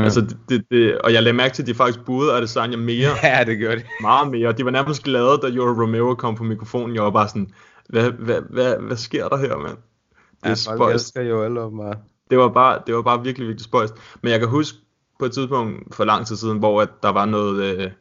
altså, 0.04 0.36
det, 0.50 0.64
det, 0.72 0.98
og 0.98 1.14
jeg 1.14 1.24
lagde 1.24 1.38
mærke 1.38 1.54
til, 1.56 1.64
at 1.64 1.68
de 1.68 1.74
faktisk 1.74 2.06
buede 2.06 2.34
Adesanya 2.34 2.78
mere. 2.78 3.10
ja, 3.24 3.44
det 3.44 3.60
gør 3.60 3.76
de. 3.76 3.82
Meget 4.02 4.32
mere. 4.32 4.52
De 4.52 4.66
var 4.66 4.72
nærmest 4.72 5.04
glade, 5.04 5.40
da 5.42 5.48
Joro 5.48 5.82
Romero 5.82 6.14
kom 6.16 6.36
på 6.36 6.44
mikrofonen. 6.44 6.96
Jeg 6.96 7.04
var 7.04 7.10
bare 7.12 7.28
sådan, 7.28 7.50
hvad, 7.90 8.12
hvad, 8.12 8.42
hvad, 8.50 8.76
hvad 8.80 8.98
sker 8.98 9.28
der 9.28 9.38
her, 9.38 9.58
mand? 9.58 9.78
Det 9.78 10.46
Ja, 10.46 10.50
er 10.52 10.64
folk 10.68 10.78
spøjst. 10.78 10.94
elsker 11.06 11.22
jo 11.22 11.44
alle 11.44 11.62
åbenbart. 11.62 11.98
Det 12.30 12.38
var 12.38 12.50
bare, 12.50 12.80
det 12.88 12.96
var 12.96 13.02
bare 13.02 13.24
virkelig, 13.24 13.48
virkelig 13.48 13.66
spøjst. 13.66 13.94
Men 14.22 14.32
jeg 14.32 14.40
kan 14.40 14.50
huske 14.50 14.78
på 15.20 15.26
et 15.26 15.32
tidspunkt 15.32 15.96
for 15.96 16.06
lang 16.06 16.28
tid 16.28 16.36
siden, 16.36 16.58
hvor 16.60 16.82
at 16.82 16.90
der 17.04 17.10
var 17.10 17.26
noget, 17.26 17.64
øh, 17.64 17.92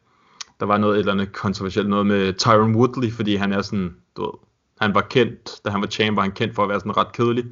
der 0.61 0.67
var 0.67 0.79
noget 0.79 0.95
et 0.95 0.99
eller 0.99 1.13
andet 1.13 1.33
kontroversielt 1.33 1.89
noget 1.89 2.07
med 2.07 2.33
Tyron 2.33 2.75
Woodley, 2.77 3.13
fordi 3.13 3.35
han 3.37 3.53
er 3.53 3.63
sådan, 3.63 3.97
du 4.17 4.23
ved, 4.23 4.31
han 4.81 4.95
var 4.95 5.01
kendt, 5.01 5.51
da 5.65 5.71
han 5.71 5.81
var 5.81 5.87
champ, 5.87 6.17
var 6.17 6.23
han 6.23 6.33
kendt 6.33 6.55
for 6.55 6.63
at 6.63 6.69
være 6.69 6.81
sådan 6.81 6.97
ret 6.97 7.13
kedelig 7.13 7.45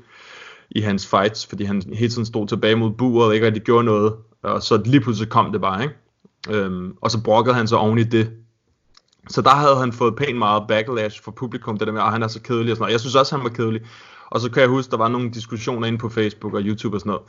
i 0.74 0.80
hans 0.80 1.06
fights, 1.06 1.46
fordi 1.46 1.64
han 1.64 1.82
hele 1.92 2.08
tiden 2.08 2.26
stod 2.26 2.46
tilbage 2.46 2.76
mod 2.76 2.90
buret 2.90 3.26
og 3.26 3.34
ikke 3.34 3.46
rigtig 3.46 3.62
gjorde 3.62 3.84
noget, 3.84 4.14
og 4.42 4.62
så 4.62 4.82
lige 4.84 5.00
pludselig 5.00 5.28
kom 5.28 5.52
det 5.52 5.60
bare, 5.60 5.82
ikke? 5.82 5.94
Øhm, 6.50 6.92
og 7.00 7.10
så 7.10 7.22
brokkede 7.22 7.54
han 7.54 7.68
så 7.68 7.76
oven 7.76 7.98
i 7.98 8.02
det. 8.02 8.30
Så 9.28 9.42
der 9.42 9.50
havde 9.50 9.76
han 9.76 9.92
fået 9.92 10.16
pænt 10.16 10.38
meget 10.38 10.62
backlash 10.68 11.22
fra 11.22 11.30
publikum, 11.30 11.78
det 11.78 11.86
der 11.86 11.92
med, 11.92 12.02
at 12.02 12.12
han 12.12 12.22
er 12.22 12.28
så 12.28 12.42
kedelig 12.42 12.70
og 12.70 12.76
sådan 12.76 12.82
noget. 12.82 12.92
Jeg 12.92 13.00
synes 13.00 13.14
også, 13.14 13.36
han 13.36 13.44
var 13.44 13.50
kedelig. 13.50 13.80
Og 14.30 14.40
så 14.40 14.50
kan 14.50 14.60
jeg 14.60 14.68
huske, 14.68 14.90
der 14.90 14.96
var 14.96 15.08
nogle 15.08 15.30
diskussioner 15.30 15.86
inde 15.86 15.98
på 15.98 16.08
Facebook 16.08 16.54
og 16.54 16.60
YouTube 16.62 16.96
og 16.96 17.00
sådan 17.00 17.10
noget, 17.10 17.22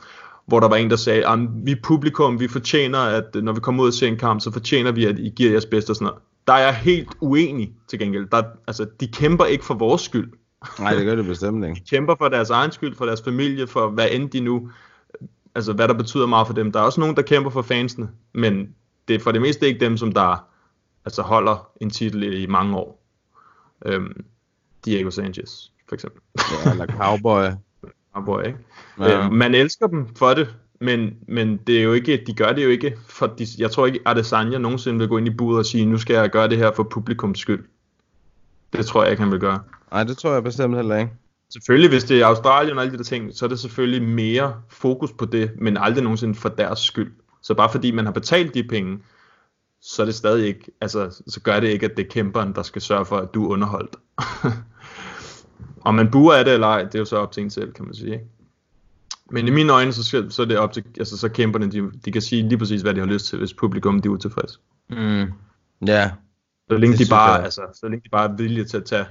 hvor 0.46 0.60
der 0.60 0.68
var 0.68 0.76
en, 0.76 0.90
der 0.90 0.96
sagde, 0.96 1.28
at 1.28 1.38
vi 1.64 1.74
publikum, 1.82 2.40
vi 2.40 2.48
fortjener, 2.48 2.98
at 2.98 3.34
når 3.34 3.52
vi 3.52 3.60
kommer 3.60 3.82
ud 3.82 3.88
og 3.88 3.94
ser 3.94 4.06
en 4.06 4.16
kamp, 4.16 4.40
så 4.40 4.50
fortjener 4.50 4.92
vi, 4.92 5.04
at 5.04 5.18
I 5.18 5.32
giver 5.36 5.50
jeres 5.50 5.66
bedste 5.66 5.90
og 5.90 5.96
sådan 5.96 6.06
noget. 6.06 6.22
Der 6.46 6.52
er 6.52 6.64
jeg 6.64 6.74
helt 6.74 7.08
uenig 7.20 7.72
til 7.88 7.98
gengæld. 7.98 8.26
Der, 8.32 8.42
altså, 8.66 8.86
de 9.00 9.06
kæmper 9.08 9.44
ikke 9.44 9.64
for 9.64 9.74
vores 9.74 10.02
skyld. 10.02 10.32
Nej, 10.78 10.94
det 10.94 11.04
gør 11.04 11.14
det 11.14 11.26
bestemt 11.26 11.64
ikke. 11.64 11.74
De 11.74 11.80
kæmper 11.90 12.14
for 12.18 12.28
deres 12.28 12.50
egen 12.50 12.72
skyld, 12.72 12.94
for 12.94 13.06
deres 13.06 13.22
familie, 13.22 13.66
for 13.66 13.88
hvad 13.88 14.08
end 14.10 14.30
de 14.30 14.40
nu, 14.40 14.70
altså 15.54 15.72
hvad 15.72 15.88
der 15.88 15.94
betyder 15.94 16.26
meget 16.26 16.46
for 16.46 16.54
dem. 16.54 16.72
Der 16.72 16.80
er 16.80 16.84
også 16.84 17.00
nogen, 17.00 17.16
der 17.16 17.22
kæmper 17.22 17.50
for 17.50 17.62
fansene, 17.62 18.08
men 18.32 18.74
det 19.08 19.14
er 19.14 19.20
for 19.20 19.32
det 19.32 19.42
meste 19.42 19.66
ikke 19.66 19.80
dem, 19.80 19.96
som 19.96 20.12
der 20.12 20.46
altså 21.04 21.22
holder 21.22 21.68
en 21.80 21.90
titel 21.90 22.42
i 22.42 22.46
mange 22.46 22.76
år. 22.76 23.02
Øhm, 23.86 24.24
Diego 24.84 25.10
Sanchez, 25.10 25.50
for 25.88 25.94
eksempel. 25.94 26.20
Ja, 26.64 26.70
eller 26.70 26.86
cowboy. 26.86 27.44
Cowboy, 28.14 28.42
ikke? 28.46 28.58
Ja. 28.98 29.24
Øhm, 29.24 29.34
man 29.34 29.54
elsker 29.54 29.86
dem 29.86 30.14
for 30.14 30.34
det, 30.34 30.54
men, 30.80 31.10
men 31.28 31.56
det 31.56 31.78
er 31.78 31.82
jo 31.82 31.92
ikke, 31.92 32.24
de 32.26 32.34
gør 32.34 32.52
det 32.52 32.64
jo 32.64 32.68
ikke, 32.68 32.98
for 33.08 33.26
de, 33.26 33.46
jeg 33.58 33.70
tror 33.70 33.86
ikke, 33.86 34.00
Adesanya 34.06 34.58
nogensinde 34.58 34.98
vil 34.98 35.08
gå 35.08 35.18
ind 35.18 35.26
i 35.26 35.30
budet 35.30 35.58
og 35.58 35.66
sige, 35.66 35.86
nu 35.86 35.98
skal 35.98 36.14
jeg 36.14 36.30
gøre 36.30 36.48
det 36.48 36.58
her 36.58 36.72
for 36.72 36.82
publikums 36.82 37.38
skyld. 37.38 37.64
Det 38.72 38.86
tror 38.86 39.02
jeg 39.02 39.10
ikke, 39.10 39.22
han 39.22 39.32
vil 39.32 39.40
gøre. 39.40 39.60
Nej, 39.92 40.04
det 40.04 40.18
tror 40.18 40.32
jeg 40.32 40.42
bestemt 40.44 40.76
heller 40.76 40.96
ikke. 40.96 41.12
Selvfølgelig, 41.52 41.90
hvis 41.90 42.04
det 42.04 42.20
er 42.20 42.26
Australien 42.26 42.76
og 42.76 42.82
alle 42.82 42.92
de 42.92 42.98
der 42.98 43.04
ting, 43.04 43.34
så 43.34 43.44
er 43.44 43.48
det 43.48 43.58
selvfølgelig 43.58 44.08
mere 44.08 44.54
fokus 44.68 45.12
på 45.12 45.24
det, 45.24 45.50
men 45.58 45.76
aldrig 45.76 46.02
nogensinde 46.02 46.34
for 46.34 46.48
deres 46.48 46.78
skyld. 46.78 47.12
Så 47.42 47.54
bare 47.54 47.70
fordi 47.72 47.90
man 47.90 48.04
har 48.04 48.12
betalt 48.12 48.54
de 48.54 48.64
penge, 48.64 48.98
så 49.80 50.02
er 50.02 50.06
det 50.06 50.14
stadig 50.14 50.46
ikke, 50.46 50.70
altså, 50.80 51.22
så 51.26 51.40
gør 51.40 51.60
det 51.60 51.68
ikke, 51.68 51.86
at 51.86 51.96
det 51.96 52.04
er 52.04 52.10
kæmperen, 52.10 52.54
der 52.54 52.62
skal 52.62 52.82
sørge 52.82 53.04
for, 53.04 53.16
at 53.16 53.34
du 53.34 53.44
er 53.44 53.48
underholdt. 53.48 53.96
Om 55.86 55.94
man 55.94 56.10
buer 56.10 56.34
af 56.34 56.44
det 56.44 56.54
eller 56.54 56.66
ej, 56.66 56.82
det 56.82 56.94
er 56.94 56.98
jo 56.98 57.04
så 57.04 57.16
op 57.16 57.32
til 57.32 57.42
en 57.42 57.50
selv, 57.50 57.72
kan 57.72 57.84
man 57.84 57.94
sige. 57.94 58.12
Ikke? 58.12 58.24
Men 59.30 59.48
i 59.48 59.50
mine 59.50 59.72
øjne, 59.72 59.92
så, 59.92 60.04
skal, 60.04 60.32
så 60.32 60.42
er 60.42 60.46
det 60.46 60.58
op 60.58 60.72
til, 60.72 60.84
altså 60.98 61.16
så 61.16 61.28
kæmperne, 61.28 61.70
de, 61.70 61.90
de 62.04 62.12
kan 62.12 62.22
sige 62.22 62.48
lige 62.48 62.58
præcis, 62.58 62.82
hvad 62.82 62.94
de 62.94 63.00
har 63.00 63.06
lyst 63.06 63.26
til, 63.26 63.38
hvis 63.38 63.54
publikum 63.54 64.00
de 64.02 64.06
er 64.08 64.12
utilfredse. 64.12 64.58
Mm. 64.90 65.32
Ja. 65.86 66.10
Så 66.70 66.76
længe 66.78 66.96
Det 66.96 67.06
de 67.06 67.10
bare, 67.10 67.32
jeg. 67.32 67.44
altså, 67.44 67.62
så 67.74 67.88
længe 67.88 68.04
de 68.04 68.08
bare 68.08 68.30
er 68.30 68.36
villige 68.36 68.64
til 68.64 68.76
at 68.76 68.84
tage 68.84 69.06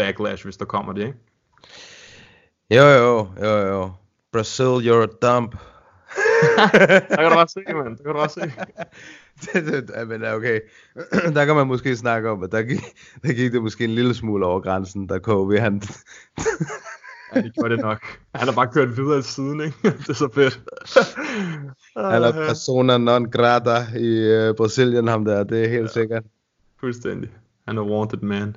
backlash, 0.00 0.44
hvis 0.44 0.56
der 0.56 0.64
kommer 0.64 0.92
det, 0.92 1.06
ikke? 1.06 1.18
Jo, 2.70 2.82
jo, 2.82 3.28
jo, 3.42 3.56
jo. 3.56 3.90
Brazil, 4.32 4.88
you're 4.88 5.02
a 5.02 5.06
dump. 5.22 5.54
Der 7.10 7.16
kan 7.16 7.30
du 7.30 7.34
bare 7.34 7.48
se, 7.48 7.60
mand. 7.66 7.96
Der 7.96 8.02
kan 8.04 8.12
du 8.12 8.18
bare 8.18 8.28
se. 8.28 8.40
det, 9.60 9.88
det, 9.88 10.08
men 10.08 10.24
okay. 10.24 10.60
der 11.36 11.44
kan 11.44 11.54
man 11.54 11.66
måske 11.66 11.96
snakke 11.96 12.30
om, 12.30 12.42
at 12.42 12.52
der 12.52 12.62
gik, 12.62 12.80
der 13.22 13.32
gik 13.32 13.52
det 13.52 13.62
måske 13.62 13.84
en 13.84 13.90
lille 13.90 14.14
smule 14.14 14.46
over 14.46 14.60
grænsen, 14.60 15.06
da 15.06 15.18
KV 15.18 15.58
han... 15.58 15.82
Ja, 17.34 17.40
det 17.42 17.54
gjorde 17.54 17.76
det 17.76 17.82
nok. 17.82 18.00
Han 18.34 18.48
har 18.48 18.54
bare 18.54 18.68
kørt 18.68 18.96
videre 18.96 19.22
siden, 19.22 19.60
ikke? 19.60 19.76
det 20.06 20.08
er 20.08 20.12
så 20.12 20.28
fedt. 20.34 20.60
han 21.96 22.22
er 22.22 22.32
persona 22.32 22.98
non 22.98 23.30
grata 23.30 23.98
i 23.98 24.48
uh, 24.48 24.56
Brasilien, 24.56 25.08
ham 25.08 25.24
der, 25.24 25.44
det 25.44 25.64
er 25.64 25.68
helt 25.68 25.82
ja. 25.82 25.92
sikkert. 25.92 26.24
Fuldstændig. 26.80 27.30
Han 27.68 27.78
er 27.78 27.82
wanted 27.82 28.18
man. 28.22 28.56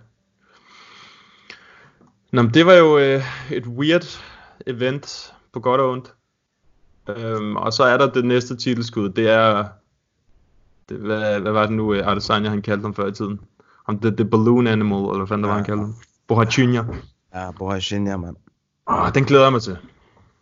Nå, 2.34 2.42
men 2.42 2.54
det 2.54 2.66
var 2.66 2.74
jo 2.74 2.98
øh, 2.98 3.24
et 3.52 3.68
weird 3.68 4.22
event 4.68 5.34
på 5.54 5.60
godt 5.60 5.82
og 5.82 5.90
ondt. 5.90 6.14
Øhm, 7.10 7.56
og 7.56 7.74
så 7.74 7.84
er 7.84 7.98
der 7.98 8.12
det 8.12 8.26
næste 8.26 8.56
titelskud. 8.56 9.10
Det 9.10 9.30
er... 9.30 9.68
Det, 10.90 10.98
hvad, 10.98 11.40
hvad 11.40 11.52
var 11.52 11.66
det 11.66 11.76
nu, 11.76 11.94
øh, 11.94 12.08
Adesanya 12.08 12.50
han 12.50 12.62
kaldte 12.62 12.82
ham 12.82 12.94
før 12.94 13.08
i 13.08 13.12
tiden? 13.12 13.40
Om 13.88 14.00
det, 14.00 14.18
det 14.18 14.30
balloon 14.30 14.68
animal, 14.68 15.00
eller 15.00 15.18
hvad 15.18 15.28
fanden 15.28 15.44
der 15.44 15.50
var, 15.50 15.56
han 15.56 15.66
kaldte 15.66 15.82
ham? 15.82 15.96
Bohachinya. 16.28 16.84
Ja, 17.34 17.52
Borrachinha, 17.52 18.18
mand. 18.18 18.36
Åh, 18.90 19.12
den 19.14 19.24
glæder 19.24 19.44
jeg 19.44 19.52
mig 19.52 19.62
til. 19.62 19.78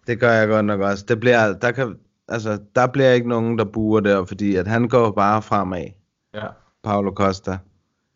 Det 0.07 0.19
gør 0.19 0.31
jeg 0.31 0.47
godt 0.47 0.65
nok 0.65 0.81
også. 0.81 1.05
Det 1.07 1.19
bliver, 1.19 1.53
der, 1.53 1.71
kan, 1.71 1.95
altså, 2.27 2.59
der 2.75 2.87
bliver 2.87 3.11
ikke 3.11 3.29
nogen, 3.29 3.57
der 3.57 3.65
buer 3.65 3.99
der, 3.99 4.25
fordi 4.25 4.55
at 4.55 4.67
han 4.67 4.87
går 4.87 5.11
bare 5.11 5.41
fremad. 5.41 5.85
Ja, 6.33 6.47
Paulo 6.83 7.11
Costa. 7.11 7.57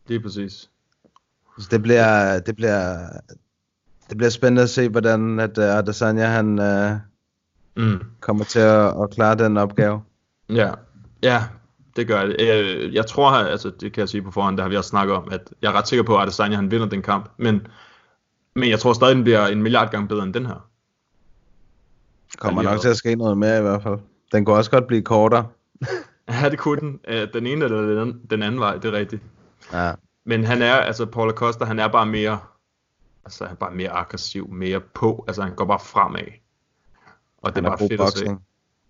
lige 0.06 0.20
præcis. 0.20 0.70
Så 1.58 1.68
det 1.70 1.82
bliver, 1.82 2.38
det 2.40 2.56
bliver, 2.56 2.98
det 4.08 4.16
bliver 4.16 4.30
spændende 4.30 4.62
at 4.62 4.70
se, 4.70 4.88
hvordan 4.88 5.40
at 5.40 5.58
uh, 5.58 5.64
Adesanya 5.64 6.24
han 6.26 6.58
uh, 6.58 6.96
Mm. 7.78 8.00
kommer 8.20 8.44
til 8.44 8.58
at, 8.58 9.02
at 9.02 9.10
klare 9.10 9.34
den 9.34 9.56
opgave. 9.56 10.02
Ja, 10.48 10.70
ja, 11.22 11.44
det 11.96 12.06
gør 12.06 12.24
det. 12.26 12.36
Øh, 12.40 12.94
Jeg 12.94 13.06
tror, 13.06 13.30
altså 13.30 13.70
det 13.80 13.92
kan 13.92 14.00
jeg 14.00 14.08
sige 14.08 14.22
på 14.22 14.30
forhånd, 14.30 14.56
det 14.56 14.62
har 14.62 14.68
vi 14.68 14.76
også 14.76 14.88
snakket 14.90 15.16
om, 15.16 15.28
at 15.32 15.52
jeg 15.62 15.68
er 15.68 15.72
ret 15.72 15.88
sikker 15.88 16.02
på, 16.02 16.16
at 16.16 16.22
Adesanya 16.22 16.56
han 16.56 16.70
vinder 16.70 16.86
den 16.88 17.02
kamp, 17.02 17.28
men, 17.36 17.66
men 18.54 18.70
jeg 18.70 18.80
tror 18.80 18.92
stadig, 18.92 19.14
den 19.16 19.24
bliver 19.24 19.46
en 19.46 19.62
milliard 19.62 19.90
gange 19.90 20.08
bedre 20.08 20.22
end 20.24 20.34
den 20.34 20.46
her. 20.46 20.68
Kommer 22.38 22.62
nok 22.62 22.80
til 22.80 22.88
at 22.88 22.96
ske 22.96 23.14
noget 23.14 23.38
mere 23.38 23.58
i 23.58 23.62
hvert 23.62 23.82
fald. 23.82 23.98
Den 24.32 24.44
kunne 24.44 24.56
også 24.56 24.70
godt 24.70 24.86
blive 24.86 25.02
kortere. 25.02 25.46
Ja, 26.28 26.48
det 26.48 26.58
kunne 26.58 26.80
den. 26.80 27.00
Øh, 27.08 27.28
Den 27.34 27.46
ene 27.46 27.64
eller 27.64 27.80
den 27.80 27.98
anden, 27.98 28.20
den 28.30 28.42
anden 28.42 28.60
vej, 28.60 28.74
det 28.76 28.84
er 28.84 28.92
rigtigt. 28.92 29.22
Ja. 29.72 29.92
Men 30.24 30.44
han 30.44 30.62
er, 30.62 30.74
altså 30.74 31.06
Paul 31.06 31.28
Acosta, 31.28 31.64
han 31.64 31.78
er 31.78 31.88
bare 31.88 32.06
mere, 32.06 32.38
altså 33.26 33.44
han 33.44 33.52
er 33.54 33.58
bare 33.58 33.74
mere 33.74 33.90
aggressiv, 33.90 34.48
mere 34.52 34.80
på, 34.80 35.24
altså 35.28 35.42
han 35.42 35.54
går 35.54 35.64
bare 35.64 35.80
fremad. 35.80 36.20
Og 37.38 37.56
det 37.56 37.64
Han 37.64 37.64
er 37.64 37.70
er 37.70 37.76
bare 37.76 37.88
fedt 37.88 38.00
at 38.00 38.12
se. 38.18 38.36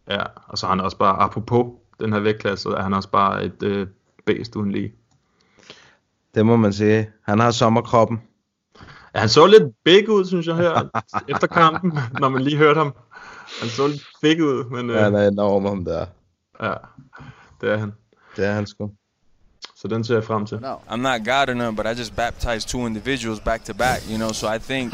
Ja, 0.09 0.23
og 0.47 0.59
så 0.59 0.67
er 0.67 0.71
han 0.71 0.81
også 0.81 0.99
bare, 0.99 1.17
apropos 1.19 1.67
den 2.01 2.13
her 2.13 2.21
vægtklasse, 2.21 2.69
er 2.69 2.83
han 2.83 2.95
også 2.95 3.11
bare 3.11 3.45
et 3.45 3.63
øh, 3.63 3.87
bæst 4.27 4.57
uden 4.57 4.73
lige. 4.73 4.95
Det 6.35 6.47
må 6.47 6.57
man 6.57 6.73
sige. 6.73 7.11
Han 7.23 7.39
har 7.39 7.51
sommerkroppen. 7.51 8.23
Ja, 9.15 9.21
han 9.21 9.29
så 9.29 9.47
lidt 9.47 9.85
big 9.85 10.09
ud, 10.11 10.25
synes 10.25 10.47
jeg 10.47 10.57
her, 10.57 10.89
efter 11.35 11.47
kampen, 11.47 11.99
når 12.21 12.29
man 12.29 12.43
lige 12.43 12.57
hørte 12.57 12.79
ham. 12.79 12.95
Han 13.61 13.69
så 13.69 13.87
lidt 13.87 14.03
big 14.23 14.43
ud, 14.43 14.65
men 14.71 14.91
øh, 14.91 14.97
Ja, 14.97 15.03
han 15.03 15.15
er 15.15 15.29
enorm 15.29 15.65
ham 15.65 15.85
der. 15.85 16.07
ja, 16.63 16.75
det 17.61 17.71
er 17.73 17.77
han. 17.77 17.93
Det 18.37 18.45
er 18.47 18.53
han 18.53 18.67
sgu. 18.67 18.91
Så 19.87 19.95
den 19.95 20.05
ser 20.05 20.15
jeg 20.15 20.25
frem 20.25 20.47
til. 20.47 20.57
I'm 20.91 20.97
not 20.97 21.25
God 21.25 21.49
or 21.49 21.55
nothing, 21.55 21.77
but 21.77 21.87
I 21.87 22.01
just 22.01 22.17
baptized 22.17 22.69
two 22.69 22.87
individuals 22.87 23.41
back 23.41 23.65
to 23.65 23.75
back, 23.75 24.01
you 24.11 24.17
know, 24.17 24.33
so 24.33 24.47
I 24.57 24.59
think 24.59 24.93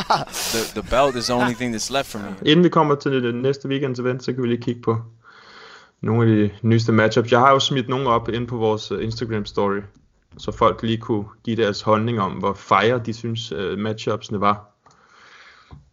the, 0.53 0.80
the 0.80 0.88
belt 0.90 1.16
is 1.16 1.26
the 1.26 1.34
only 1.34 1.55
thing 1.55 1.74
that's 1.74 1.90
left 1.97 2.07
for 2.07 2.18
me. 2.18 2.51
Inden 2.51 2.64
vi 2.64 2.68
kommer 2.68 2.95
til 2.95 3.22
det 3.22 3.34
næste 3.34 3.68
weekends 3.68 4.01
event, 4.01 4.24
så 4.24 4.32
kan 4.32 4.43
vi 4.43 4.49
lige 4.49 4.62
kigge 4.62 4.82
på 4.82 4.99
nogle 6.01 6.22
af 6.22 6.36
de 6.36 6.51
nyeste 6.62 6.93
matchups. 6.93 7.32
Jeg 7.32 7.40
har 7.40 7.51
jo 7.51 7.59
smidt 7.59 7.88
nogle 7.88 8.09
op 8.09 8.28
ind 8.28 8.49
på 8.49 8.57
vores 8.57 8.93
øh, 8.93 9.05
Instagram 9.05 9.47
story, 9.47 9.80
så 10.38 10.53
folk 10.53 10.82
lige 10.82 10.99
kunne 10.99 11.24
give 11.45 11.57
deres 11.57 11.82
holdning 11.82 12.20
om, 12.20 12.32
hvor 12.32 12.53
fejre 12.53 12.99
de 13.07 13.12
synes 13.12 13.53
uh, 13.53 13.78
matchupsene 13.78 14.40
var. 14.40 14.70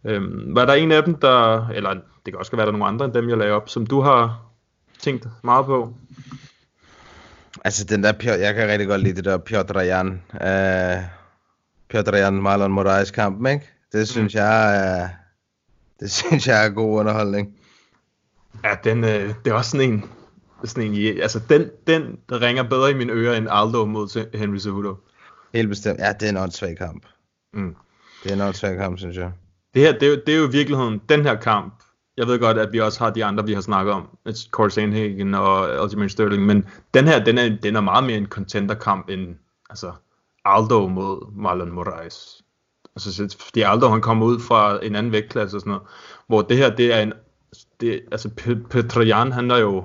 Øhm, 0.04 0.54
var 0.54 0.64
der 0.64 0.72
en 0.72 0.92
af 0.92 1.02
dem, 1.02 1.14
der, 1.14 1.68
eller 1.68 1.94
det 1.94 2.32
kan 2.32 2.36
også 2.36 2.56
være, 2.56 2.66
der 2.66 2.72
er 2.72 2.78
nogle 2.78 2.86
andre 2.86 3.04
end 3.04 3.14
dem, 3.14 3.28
jeg 3.28 3.38
lagde 3.38 3.52
op, 3.52 3.68
som 3.68 3.86
du 3.86 4.00
har 4.00 4.40
tænkt 4.98 5.28
meget 5.42 5.66
på? 5.66 5.94
Altså 7.64 7.84
den 7.84 8.02
der, 8.02 8.12
Piotr, 8.12 8.38
jeg 8.38 8.54
kan 8.54 8.68
rigtig 8.68 8.88
godt 8.88 9.02
lide 9.02 9.16
det 9.16 9.24
der 9.24 9.38
Piotr 9.38 9.80
Jan. 9.80 10.22
Uh, 10.32 11.04
Piotr 11.88 12.16
Jan 12.16 12.34
Marlon 12.34 12.72
Moraes 12.72 13.10
kampen, 13.10 13.46
ikke? 13.46 13.70
Det 13.92 14.08
synes 14.08 14.34
jeg 14.34 14.76
er, 14.76 15.08
det 16.00 16.10
synes 16.20 16.46
jeg 16.46 16.66
er 16.66 16.70
god 16.70 17.00
underholdning. 17.00 17.56
Ja, 18.64 18.74
den, 18.84 19.04
øh, 19.04 19.34
det 19.44 19.50
er 19.50 19.54
også 19.54 19.70
sådan 19.70 19.92
en, 19.92 20.04
sådan 20.64 20.94
en, 20.94 21.20
altså 21.22 21.40
den, 21.48 21.70
den 21.86 22.18
der 22.28 22.42
ringer 22.42 22.62
bedre 22.62 22.90
i 22.90 22.94
mine 22.94 23.12
ører 23.12 23.36
end 23.36 23.48
Aldo 23.50 23.84
mod 23.84 24.38
Henry 24.38 24.58
Cejudo. 24.58 24.96
Helt 25.54 25.68
bestemt. 25.68 26.00
Ja, 26.00 26.12
det 26.12 26.22
er 26.22 26.30
en 26.30 26.36
åndssvag 26.36 26.76
kamp. 26.76 27.06
Mm. 27.54 27.76
Det 28.24 28.30
er 28.30 28.34
en 28.34 28.40
åndssvag 28.40 28.76
kamp, 28.76 28.98
synes 28.98 29.16
jeg. 29.16 29.32
Det 29.74 29.82
her, 29.82 29.92
det 29.92 30.02
er, 30.02 30.10
jo, 30.10 30.16
det 30.26 30.34
er 30.34 30.38
jo 30.38 30.48
i 30.48 30.50
virkeligheden 30.50 31.00
den 31.08 31.22
her 31.22 31.34
kamp. 31.34 31.74
Jeg 32.16 32.26
ved 32.26 32.38
godt, 32.40 32.58
at 32.58 32.72
vi 32.72 32.80
også 32.80 33.04
har 33.04 33.10
de 33.10 33.24
andre, 33.24 33.44
vi 33.46 33.52
har 33.54 33.60
snakket 33.60 33.94
om. 33.94 34.08
Corey 34.50 34.68
Sandhagen 34.68 35.34
og 35.34 35.68
Aljamain 35.82 36.08
Sterling. 36.08 36.46
Men 36.46 36.68
den 36.94 37.08
her, 37.08 37.24
den 37.24 37.38
er, 37.38 37.56
den 37.62 37.76
er 37.76 37.80
meget 37.80 38.04
mere 38.04 38.16
en 38.16 38.26
contender-kamp 38.26 39.08
end 39.08 39.36
altså, 39.70 39.92
Aldo 40.44 40.86
mod 40.88 41.32
Marlon 41.32 41.72
Moraes. 41.72 42.42
Altså, 42.96 43.14
så- 43.14 43.36
fordi 43.40 43.60
Aldo 43.62 43.88
han 43.88 44.00
kommer 44.00 44.26
ud 44.26 44.40
fra 44.40 44.84
en 44.84 44.94
anden 44.96 45.12
vægtklasse 45.12 45.56
og 45.56 45.60
sådan 45.60 45.70
noget. 45.70 45.86
Hvor 46.26 46.42
det 46.42 46.56
her, 46.56 46.76
det 46.76 46.94
er 46.94 47.00
en... 47.02 47.12
Det, 47.80 48.00
altså, 48.12 48.30
Pe- 48.40 48.68
Petrojan, 48.70 49.32
han 49.32 49.50
er 49.50 49.56
jo... 49.56 49.84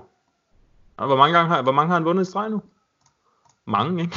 Hvor 0.95 1.15
mange, 1.17 1.37
gange 1.37 1.49
har, 1.55 1.61
hvor 1.61 1.71
mange 1.71 1.87
har 1.87 1.93
han 1.93 2.05
vundet 2.05 2.27
i 2.27 2.29
streg 2.29 2.49
nu? 2.49 2.61
Mange, 3.67 4.01
ikke? 4.01 4.15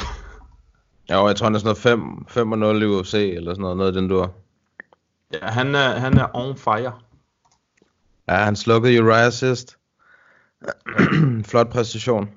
Jo, 1.11 1.27
jeg 1.27 1.35
tror, 1.35 1.45
han 1.45 1.55
er 1.55 1.59
sådan 1.59 1.67
noget 1.67 1.77
5, 1.77 2.25
5 2.27 2.51
og 2.51 2.57
0 2.57 2.81
i 2.83 2.85
UFC, 2.85 3.13
eller 3.13 3.51
sådan 3.53 3.61
noget, 3.61 3.77
noget 3.77 3.87
af 3.95 4.01
den 4.01 4.09
dur. 4.09 4.31
Ja, 5.33 5.45
han 5.47 5.75
er, 5.75 5.89
han 5.89 6.17
er 6.17 6.27
on 6.33 6.57
fire. 6.57 6.91
Ja, 8.29 8.35
han 8.35 8.55
slukkede 8.55 9.03
Uriah 9.03 9.31
sidst. 9.31 9.77
Flot 11.49 11.69
præstation. 11.69 12.29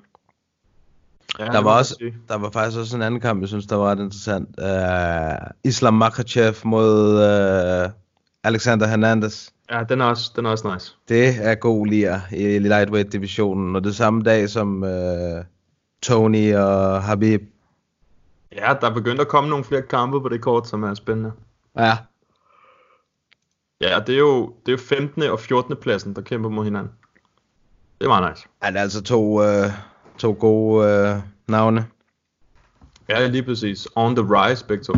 Ja, 1.39 1.45
Der 1.45 1.61
var, 1.61 1.77
også, 1.77 2.11
der 2.27 2.37
var 2.37 2.49
faktisk 2.49 2.79
også 2.79 2.95
en 2.95 3.01
anden 3.01 3.19
kamp, 3.19 3.41
jeg 3.41 3.47
synes, 3.47 3.65
der 3.65 3.75
var 3.75 3.91
ret 3.91 3.99
interessant. 3.99 4.49
Uh, 4.61 5.47
Islam 5.63 5.93
Makhachev 5.93 6.53
mod 6.63 7.13
uh, 7.15 7.91
Alexander 8.43 8.87
Hernandez. 8.87 9.49
Ja, 9.71 9.83
den 9.89 10.01
er 10.01 10.05
også, 10.05 10.31
den 10.35 10.45
er 10.45 10.49
også 10.49 10.73
nice. 10.73 10.95
Det 11.09 11.35
er 11.41 11.55
god 11.55 11.87
lir 11.87 12.19
i 12.31 12.59
lightweight-divisionen, 12.59 13.75
og 13.75 13.83
det 13.83 13.95
samme 13.95 14.23
dag 14.23 14.49
som 14.49 14.83
uh, 14.83 15.43
Tony 16.01 16.55
og 16.55 17.03
Habib. 17.03 17.41
Ja, 18.55 18.73
der 18.81 18.89
er 18.89 18.93
begyndt 18.93 19.21
at 19.21 19.27
komme 19.27 19.49
nogle 19.49 19.65
flere 19.65 19.81
kampe 19.81 20.21
på 20.21 20.29
det 20.29 20.41
kort, 20.41 20.67
som 20.67 20.83
er 20.83 20.93
spændende. 20.93 21.31
Ja. 21.77 21.97
Ja, 23.89 23.99
det 24.07 24.15
er 24.15 24.19
jo, 24.19 24.45
det 24.65 24.67
er 24.67 24.71
jo 24.71 24.77
15. 24.77 25.23
og 25.23 25.39
14. 25.39 25.75
pladsen, 25.75 26.15
der 26.15 26.21
kæmper 26.21 26.49
mod 26.49 26.63
hinanden. 26.63 26.91
Det 27.99 28.05
er 28.05 28.09
meget 28.09 28.31
nice. 28.33 28.47
Ja, 28.63 28.67
det 28.69 28.77
er 28.77 28.81
altså 28.81 29.03
to, 29.03 29.21
uh, 29.39 29.71
to 30.17 30.35
gode 30.39 31.13
uh, 31.15 31.21
navne. 31.47 31.85
Ja, 33.09 33.27
lige 33.27 33.43
præcis. 33.43 33.87
On 33.95 34.15
the 34.15 34.25
rise, 34.25 34.65
begge 34.65 34.83
to. 34.83 34.93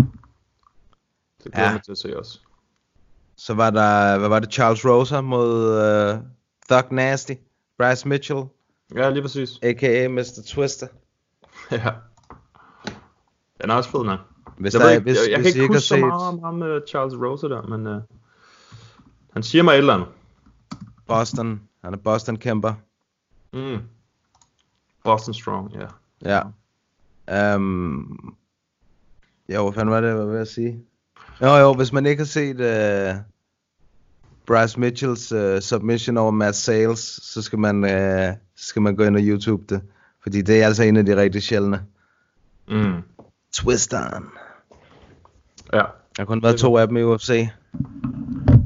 Det 1.43 1.53
glæder 1.53 1.67
Ja. 1.67 1.73
mig 1.73 1.83
til 1.83 1.91
at 1.91 1.97
se 1.97 2.17
også. 2.17 2.39
Så 3.37 3.53
var 3.53 3.69
der, 3.69 4.17
hvad 4.19 4.29
var 4.29 4.39
det, 4.39 4.53
Charles 4.53 4.85
Rosa 4.85 5.21
mod 5.21 5.79
uh, 6.13 6.19
Thug 6.69 6.93
Nasty, 6.93 7.31
Bryce 7.77 8.07
Mitchell, 8.07 8.43
Ja, 8.95 9.09
lige 9.09 9.21
præcis. 9.21 9.49
a.k.a. 9.63 10.07
Mr. 10.07 10.41
Twister. 10.47 10.87
Ja. 11.71 11.91
Den 13.61 13.69
er 13.69 13.73
også 13.75 13.89
fed, 13.89 14.03
nok. 14.03 14.19
Hvis, 14.57 14.73
jeg, 14.73 14.79
der, 14.81 14.87
ved 14.87 14.93
ikke, 14.95 15.03
hvis, 15.03 15.17
jeg, 15.23 15.31
jeg 15.31 15.39
hvis 15.41 15.53
kan 15.53 15.61
I 15.61 15.63
ikke 15.63 15.73
huske 15.73 15.87
så 15.87 15.97
meget 15.97 16.27
om 16.27 16.43
ham, 16.43 16.61
uh, 16.61 16.79
Charles 16.87 17.13
Rosa 17.15 17.47
der, 17.47 17.61
men 17.61 17.87
uh, 17.87 18.01
han 19.35 19.43
siger 19.43 19.63
mig 19.63 19.71
et 19.71 19.77
eller 19.77 19.93
andet. 19.93 20.07
Boston, 21.07 21.61
han 21.83 21.93
er 21.93 21.97
Boston-kæmper. 21.97 22.73
Mm. 23.53 23.77
Boston 25.03 25.33
Strong, 25.33 25.71
ja. 25.73 25.87
Ja. 26.21 27.55
Um, 27.55 28.35
jo, 29.49 29.63
hvad 29.63 29.73
fanden 29.73 29.93
var 29.93 30.01
det, 30.01 30.07
jeg 30.07 30.17
var 30.17 30.25
ved 30.25 30.39
at 30.39 30.47
sige? 30.47 30.79
Jo, 31.41 31.55
jo, 31.55 31.73
hvis 31.73 31.93
man 31.93 32.05
ikke 32.05 32.19
har 32.19 32.25
set 32.25 32.55
uh, 32.55 33.21
Bryce 34.47 34.79
Mitchells 34.79 35.31
uh, 35.31 35.59
submission 35.59 36.17
over 36.17 36.31
Matt 36.31 36.55
Sales, 36.55 36.99
så 37.23 37.41
skal 37.41 37.59
man, 37.59 37.83
uh, 37.83 38.35
så 38.55 38.65
skal 38.65 38.81
man 38.81 38.95
gå 38.95 39.03
ind 39.03 39.15
og 39.15 39.21
YouTube 39.23 39.75
det. 39.75 39.81
Fordi 40.23 40.41
det 40.41 40.61
er 40.61 40.65
altså 40.65 40.83
en 40.83 40.97
af 40.97 41.05
de 41.05 41.15
rigtig 41.15 41.43
sjældne. 41.43 41.85
Mm. 42.67 43.01
Twisteren. 43.53 44.23
Ja. 45.73 45.77
Der 45.77 46.19
har 46.19 46.25
kun 46.25 46.43
været 46.43 46.59
to 46.59 46.77
af 46.77 46.87
dem 46.87 46.97
i 46.97 47.03
UFC. 47.03 47.47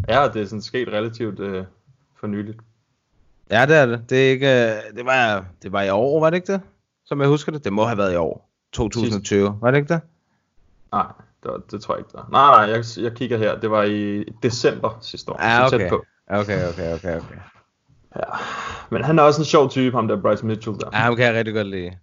Ja, 0.09 0.27
det 0.33 0.41
er 0.41 0.45
sådan 0.45 0.61
sket 0.61 0.87
relativt 0.87 1.39
uh, 1.39 1.63
for 2.19 2.27
nyligt. 2.27 2.57
Ja, 3.51 3.65
det 3.65 3.75
er 3.77 3.85
det. 3.85 4.09
Det, 4.09 4.27
er 4.27 4.31
ikke, 4.31 4.47
øh, 4.47 4.95
det, 4.95 5.05
var, 5.05 5.45
det 5.63 5.71
var 5.71 5.81
i 5.81 5.89
år, 5.89 6.19
var 6.19 6.29
det 6.29 6.37
ikke 6.37 6.53
det? 6.53 6.61
Som 7.05 7.21
jeg 7.21 7.27
husker 7.29 7.51
det. 7.51 7.63
Det 7.63 7.73
må 7.73 7.85
have 7.85 7.97
været 7.97 8.13
i 8.13 8.15
år. 8.15 8.49
2020, 8.71 9.57
var 9.61 9.71
det 9.71 9.77
ikke 9.77 9.93
det? 9.93 10.01
Nej, 10.91 11.05
det, 11.43 11.51
var, 11.51 11.61
det 11.71 11.81
tror 11.81 11.95
jeg 11.95 11.99
ikke, 11.99 12.11
der. 12.13 12.29
Nej, 12.31 12.67
nej, 12.67 12.75
jeg, 12.75 12.83
jeg 13.03 13.13
kigger 13.17 13.37
her. 13.37 13.59
Det 13.59 13.71
var 13.71 13.83
i 13.83 14.23
december 14.43 14.97
sidste 15.01 15.31
år. 15.31 15.43
Ja, 15.43 15.67
så 15.67 15.77
tæt 15.77 15.81
okay. 15.81 15.89
på. 15.89 16.03
Okay, 16.27 16.69
okay, 16.69 16.93
okay, 16.93 17.17
okay. 17.17 17.35
Men 18.89 19.03
han 19.03 19.19
er 19.19 19.23
også 19.23 19.41
en 19.41 19.45
sjov 19.45 19.69
type, 19.69 19.95
ham 19.95 20.07
der 20.07 20.21
Bryce 20.21 20.45
Mitchell 20.45 20.75
der. 20.79 20.89
Ja, 20.93 20.97
ham 20.97 21.15
kan 21.15 21.25
jeg 21.25 21.33
rigtig 21.33 21.53
godt 21.53 21.67
lide. 21.67 21.97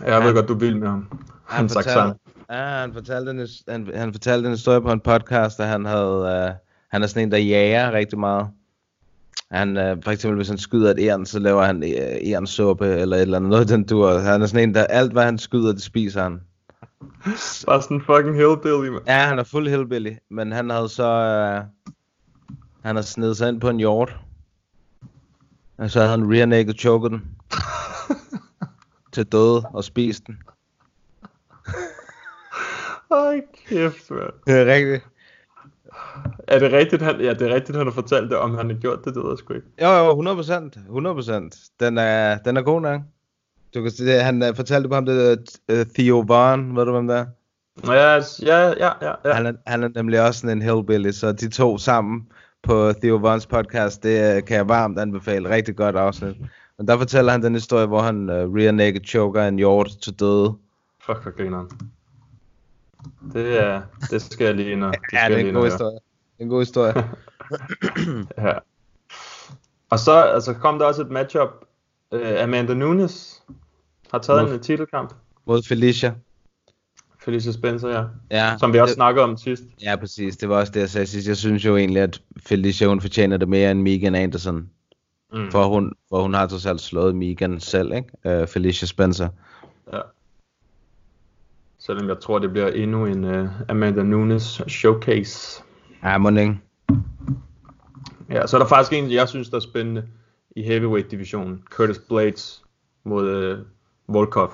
Jeg 0.00 0.14
ved 0.14 0.22
han- 0.22 0.34
godt, 0.34 0.48
du 0.48 0.54
vil 0.54 0.76
med 0.76 0.88
ham. 0.88 1.08
Han, 1.44 1.58
han 1.58 1.68
fortalte, 1.68 2.18
ja, 2.50 2.64
han 2.64 2.92
fortalte, 2.92 3.30
en, 3.30 3.46
han, 3.68 3.90
han 3.94 4.12
fortalte 4.12 4.46
en 4.46 4.52
historie 4.52 4.80
på 4.80 4.92
en 4.92 5.00
podcast, 5.00 5.60
at 5.60 5.66
han 5.66 5.84
havde, 5.84 6.48
uh, 6.50 6.67
han 6.90 7.02
er 7.02 7.06
sådan 7.06 7.22
en, 7.22 7.32
der 7.32 7.38
jager 7.38 7.92
rigtig 7.92 8.18
meget. 8.18 8.48
Han, 9.50 9.76
uh, 9.76 10.02
for 10.02 10.10
eksempel, 10.10 10.36
hvis 10.36 10.48
han 10.48 10.58
skyder 10.58 10.90
et 10.90 10.98
æren, 11.00 11.26
så 11.26 11.38
laver 11.38 11.64
han 11.64 11.82
ærensuppe, 12.22 12.86
eller 12.86 13.16
et 13.16 13.22
eller 13.22 13.36
andet, 13.36 13.50
noget 13.50 13.68
den 13.68 13.84
dur. 13.86 14.18
Han 14.18 14.42
er 14.42 14.46
sådan 14.46 14.68
en, 14.68 14.74
der 14.74 14.84
alt, 14.84 15.12
hvad 15.12 15.24
han 15.24 15.38
skyder, 15.38 15.72
det 15.72 15.82
spiser 15.82 16.22
han. 16.22 16.40
Bare 17.66 17.82
sådan 17.82 17.96
en 17.96 18.02
fucking 18.02 18.36
hillbilly, 18.36 18.88
man. 18.88 19.00
Ja, 19.06 19.26
han 19.26 19.38
er 19.38 19.44
fuld 19.44 19.68
hillbilly, 19.68 20.12
men 20.30 20.52
han 20.52 20.70
havde 20.70 20.88
så, 20.88 21.08
uh, 21.62 21.94
han 22.82 22.96
har 22.96 23.02
snedet 23.02 23.36
sig 23.36 23.48
ind 23.48 23.60
på 23.60 23.68
en 23.68 23.78
hjort. 23.78 24.16
Og 25.78 25.90
så 25.90 25.98
havde 25.98 26.10
han 26.10 26.34
rear 26.34 26.46
naked 26.46 26.74
choket 26.74 27.10
den. 27.10 27.22
til 29.12 29.26
døde 29.26 29.62
og 29.74 29.84
spist 29.84 30.26
den. 30.26 30.38
Ej, 33.10 33.40
kæft, 33.68 34.10
man. 34.10 34.30
Det 34.46 34.54
er 34.54 34.66
rigtigt. 34.74 35.07
Er 36.48 36.58
det 36.58 36.72
rigtigt, 36.72 37.02
han, 37.02 37.20
ja, 37.20 37.34
det 37.34 37.42
er 37.50 37.54
rigtigt, 37.54 37.76
han 37.78 37.86
har 37.86 37.92
fortalt 37.92 38.30
det, 38.30 38.38
om 38.38 38.54
han 38.54 38.70
har 38.70 38.76
gjort 38.76 39.04
det, 39.04 39.14
det 39.14 39.22
ved 39.22 39.30
jeg 39.30 39.38
sgu 39.38 39.54
ikke. 39.54 39.66
Jo, 39.82 39.88
jo, 39.88 40.10
100 40.10 40.36
procent. 40.36 40.76
100 40.76 41.14
procent. 41.14 41.56
Den 41.80 41.98
er, 41.98 42.38
den 42.38 42.56
er 42.56 42.62
god 42.62 42.80
nok. 42.80 43.00
Du 43.74 43.82
kan 43.82 43.90
se, 43.90 44.06
det, 44.06 44.22
han 44.22 44.42
uh, 44.42 44.56
fortalte 44.56 44.88
på 44.88 44.94
ham, 44.94 45.06
det 45.06 45.38
uh, 45.72 45.78
Theo 45.94 46.24
Vaughn, 46.28 46.76
ved 46.76 46.84
du 46.84 46.92
hvem 46.92 47.06
der? 47.06 47.26
Ja, 47.86 48.14
ja, 48.42 48.68
ja, 48.68 48.90
ja, 49.02 49.12
ja. 49.24 49.32
Han, 49.32 49.46
er, 49.46 49.52
han 49.66 49.82
er 49.82 49.88
nemlig 49.94 50.26
også 50.26 50.40
sådan 50.40 50.56
en 50.56 50.62
hillbilly, 50.62 51.10
så 51.10 51.32
de 51.32 51.48
to 51.48 51.78
sammen 51.78 52.26
på 52.62 52.92
Theo 53.02 53.16
Vaughns 53.16 53.46
podcast, 53.46 54.02
det 54.02 54.44
kan 54.44 54.56
jeg 54.56 54.68
varmt 54.68 54.98
anbefale. 54.98 55.50
Rigtig 55.50 55.76
godt 55.76 55.96
afsnit. 55.96 56.36
Men 56.78 56.88
der 56.88 56.98
fortæller 56.98 57.32
han 57.32 57.42
den 57.42 57.54
historie, 57.54 57.86
hvor 57.86 58.00
han 58.00 58.30
uh, 58.30 58.54
rear 58.54 58.72
naked 58.72 59.04
choker 59.04 59.44
en 59.44 59.56
hjort 59.56 59.90
til 60.02 60.12
døde. 60.12 60.54
Fuck, 61.06 61.22
hvor 61.22 61.36
griner 61.36 61.58
han. 61.58 61.68
Det 63.32 63.62
er, 63.62 63.82
det 64.10 64.22
skal 64.22 64.44
jeg 64.44 64.54
lige 64.54 64.72
ind 64.72 64.84
og, 64.84 64.92
det 64.92 65.00
Ja, 65.12 65.28
det 65.28 65.40
er 65.40 65.48
en 65.48 65.54
god 65.54 65.64
historie. 65.64 65.98
Det 66.38 66.44
en 66.44 66.48
god 66.48 66.60
historie. 66.60 66.94
Ja. 68.38 68.52
Og 69.90 69.98
så 69.98 70.12
altså, 70.22 70.54
kom 70.54 70.78
der 70.78 70.86
også 70.86 71.02
et 71.02 71.10
matchup. 71.10 71.48
Uh, 72.10 72.20
Amanda 72.42 72.74
Nunes 72.74 73.42
har 74.10 74.18
taget 74.18 74.42
Mod- 74.44 74.52
en 74.54 74.60
titelkamp. 74.60 75.14
Mod 75.46 75.62
Felicia. 75.62 76.14
Felicia 77.20 77.52
Spencer, 77.52 77.88
ja. 77.88 78.04
Ja, 78.30 78.56
Som 78.58 78.72
vi 78.72 78.78
også 78.78 78.90
det- 78.92 78.94
snakkede 78.96 79.24
om 79.24 79.36
sidst. 79.36 79.62
Ja, 79.82 79.96
præcis. 79.96 80.36
Det 80.36 80.48
var 80.48 80.56
også 80.58 80.72
det, 80.72 80.80
jeg 80.80 80.90
sagde 80.90 81.06
sidst. 81.06 81.28
Jeg 81.28 81.36
synes 81.36 81.64
jo 81.64 81.76
egentlig, 81.76 82.02
at 82.02 82.22
Felicia 82.46 82.86
hun 82.88 83.00
fortjener 83.00 83.36
det 83.36 83.48
mere 83.48 83.70
end 83.70 83.82
Megan 83.82 84.14
Anderson. 84.14 84.70
Mm. 85.32 85.50
For, 85.50 85.64
hun, 85.64 85.92
for 86.08 86.22
hun 86.22 86.34
har 86.34 86.46
trods 86.46 86.66
alt 86.66 86.80
slået 86.80 87.16
Megan 87.16 87.60
selv, 87.60 87.92
ikke? 87.92 88.40
Uh, 88.42 88.48
Felicia 88.48 88.86
Spencer. 88.86 89.28
Ja. 89.92 90.00
Selvom 91.78 92.08
jeg 92.08 92.20
tror, 92.20 92.38
det 92.38 92.50
bliver 92.50 92.68
endnu 92.68 93.06
en 93.06 93.24
uh, 93.24 93.48
Amanda 93.68 94.02
Nunes 94.02 94.62
showcase. 94.68 95.62
Ja, 96.02 96.18
må 96.18 96.28
ikke. 96.28 96.60
Ja, 98.30 98.46
så 98.46 98.56
er 98.56 98.60
der 98.60 98.68
faktisk 98.68 98.92
en, 98.92 99.12
jeg 99.12 99.28
synes, 99.28 99.48
der 99.48 99.56
er 99.56 99.60
spændende 99.60 100.08
i 100.56 100.62
heavyweight-divisionen. 100.62 101.62
Curtis 101.70 101.98
Blades 102.08 102.62
mod 103.04 103.52
uh, 103.52 103.58
Volkov. 104.14 104.52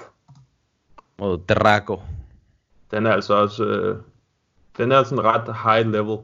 Mod 1.18 1.38
Drago. 1.38 1.97
Den 2.90 3.07
er 3.07 3.12
altså 3.12 3.34
også... 3.34 3.64
Uh, 3.64 4.03
den 4.78 4.92
er 4.92 5.03
sådan 5.03 5.24
ret 5.24 5.57
high 5.64 5.92
level. 5.92 6.18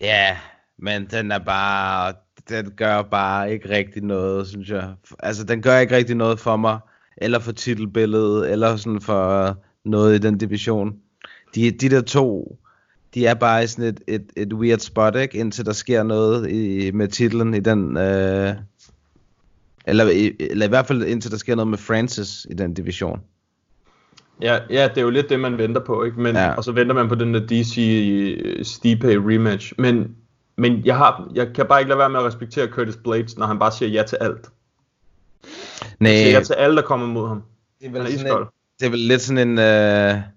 Ja, 0.00 0.36
men 0.78 1.06
den 1.06 1.32
er 1.32 1.38
bare... 1.38 2.12
Den 2.48 2.70
gør 2.70 3.02
bare 3.02 3.52
ikke 3.52 3.70
rigtig 3.70 4.02
noget, 4.02 4.46
synes 4.46 4.70
jeg. 4.70 4.94
Altså, 5.18 5.44
den 5.44 5.62
gør 5.62 5.78
ikke 5.78 5.96
rigtig 5.96 6.16
noget 6.16 6.40
for 6.40 6.56
mig. 6.56 6.78
Eller 7.16 7.38
for 7.38 7.52
titelbilledet, 7.52 8.52
eller 8.52 8.76
sådan 8.76 9.00
for 9.00 9.56
noget 9.84 10.14
i 10.14 10.18
den 10.18 10.38
division. 10.38 10.96
De, 11.54 11.70
de 11.70 11.90
der 11.90 12.00
to, 12.00 12.58
de 13.16 13.26
er 13.26 13.34
bare 13.34 13.64
i 13.64 13.66
sådan 13.66 13.84
et, 13.84 14.00
et, 14.06 14.24
et 14.36 14.52
weird 14.52 14.78
spot, 14.78 15.16
ikke? 15.16 15.38
Indtil 15.38 15.66
der 15.66 15.72
sker 15.72 16.02
noget 16.02 16.50
i, 16.50 16.90
med 16.90 17.08
titlen 17.08 17.54
i 17.54 17.60
den... 17.60 17.96
Øh, 17.96 18.54
eller, 19.86 20.10
i, 20.10 20.36
eller 20.40 20.66
i 20.66 20.68
hvert 20.68 20.86
fald 20.86 21.02
indtil 21.02 21.30
der 21.30 21.36
sker 21.36 21.54
noget 21.54 21.68
med 21.68 21.78
Francis 21.78 22.46
i 22.50 22.54
den 22.54 22.74
division. 22.74 23.20
Ja, 24.42 24.58
ja, 24.70 24.88
det 24.88 24.98
er 24.98 25.02
jo 25.02 25.10
lidt 25.10 25.28
det, 25.28 25.40
man 25.40 25.58
venter 25.58 25.80
på, 25.80 26.04
ikke? 26.04 26.20
Men, 26.20 26.36
Ja. 26.36 26.54
Og 26.54 26.64
så 26.64 26.72
venter 26.72 26.94
man 26.94 27.08
på 27.08 27.14
den 27.14 27.34
der 27.34 27.40
DC 27.40 27.74
Stipe 28.62 29.08
rematch. 29.08 29.72
Men, 29.78 30.16
men 30.56 30.86
jeg, 30.86 30.96
har, 30.96 31.30
jeg 31.34 31.48
kan 31.54 31.66
bare 31.68 31.80
ikke 31.80 31.88
lade 31.88 31.98
være 31.98 32.10
med 32.10 32.20
at 32.20 32.26
respektere 32.26 32.66
Curtis 32.66 32.96
Blades, 32.96 33.38
når 33.38 33.46
han 33.46 33.58
bare 33.58 33.72
siger 33.72 33.88
ja 33.88 34.02
til 34.02 34.18
alt. 34.20 34.50
Nej, 36.00 36.12
Han 36.12 36.18
siger 36.18 36.38
ja 36.38 36.44
til 36.44 36.54
alle, 36.54 36.76
der 36.76 36.82
kommer 36.82 37.06
mod 37.06 37.28
ham. 37.28 37.42
det 37.80 37.86
er 37.86 37.90
Han 37.90 38.00
er 38.00 38.04
vel 38.04 38.18
sådan 38.18 38.38
en, 38.38 38.46
det 38.80 38.86
er 38.86 38.90
vel 38.90 38.98
lidt 38.98 39.22
sådan 39.22 39.48
en... 39.48 39.58
Øh, 39.58 40.35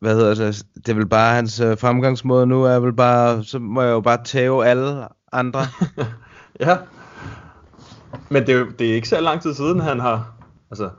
hvad 0.00 0.14
hedder 0.14 0.34
det? 0.34 0.66
Det 0.74 0.88
er 0.88 0.94
vel 0.94 1.08
bare 1.08 1.34
hans 1.34 1.60
øh, 1.60 1.78
fremgangsmåde 1.78 2.46
nu, 2.46 2.64
er 2.64 2.78
vel 2.78 2.92
bare... 2.92 3.44
Så 3.44 3.58
må 3.58 3.82
jeg 3.82 3.90
jo 3.90 4.00
bare 4.00 4.24
tæve 4.24 4.66
alle 4.66 5.08
andre. 5.32 5.60
Ja. 6.60 6.78
Men 8.30 8.46
det 8.46 8.54
er, 8.54 8.58
jo, 8.58 8.66
det 8.78 8.90
er 8.90 8.94
ikke 8.94 9.08
så 9.08 9.20
lang 9.20 9.42
tid 9.42 9.54
siden, 9.54 9.80
han 9.80 10.00
har 10.00 10.34
altså, 10.70 10.90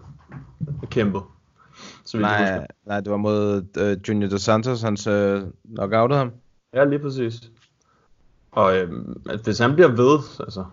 kæmpet. 0.85 1.21
Så 2.05 2.17
nej, 2.17 2.39
husker. 2.39 2.65
nej, 2.85 2.99
det 2.99 3.11
var 3.11 3.17
mod 3.17 3.63
øh, 3.77 3.97
Junior 4.07 4.29
Dos 4.29 4.41
Santos, 4.41 4.81
han 4.81 4.97
øh, 5.09 5.43
knockoutede 5.75 6.19
ham. 6.19 6.31
Ja, 6.73 6.83
lige 6.85 6.99
præcis. 6.99 7.51
Og 8.51 8.77
øhm, 8.77 9.21
at 9.29 9.39
hvis 9.39 9.59
han 9.59 9.73
bliver 9.73 9.89
ved, 9.89 10.19
altså 10.39 10.65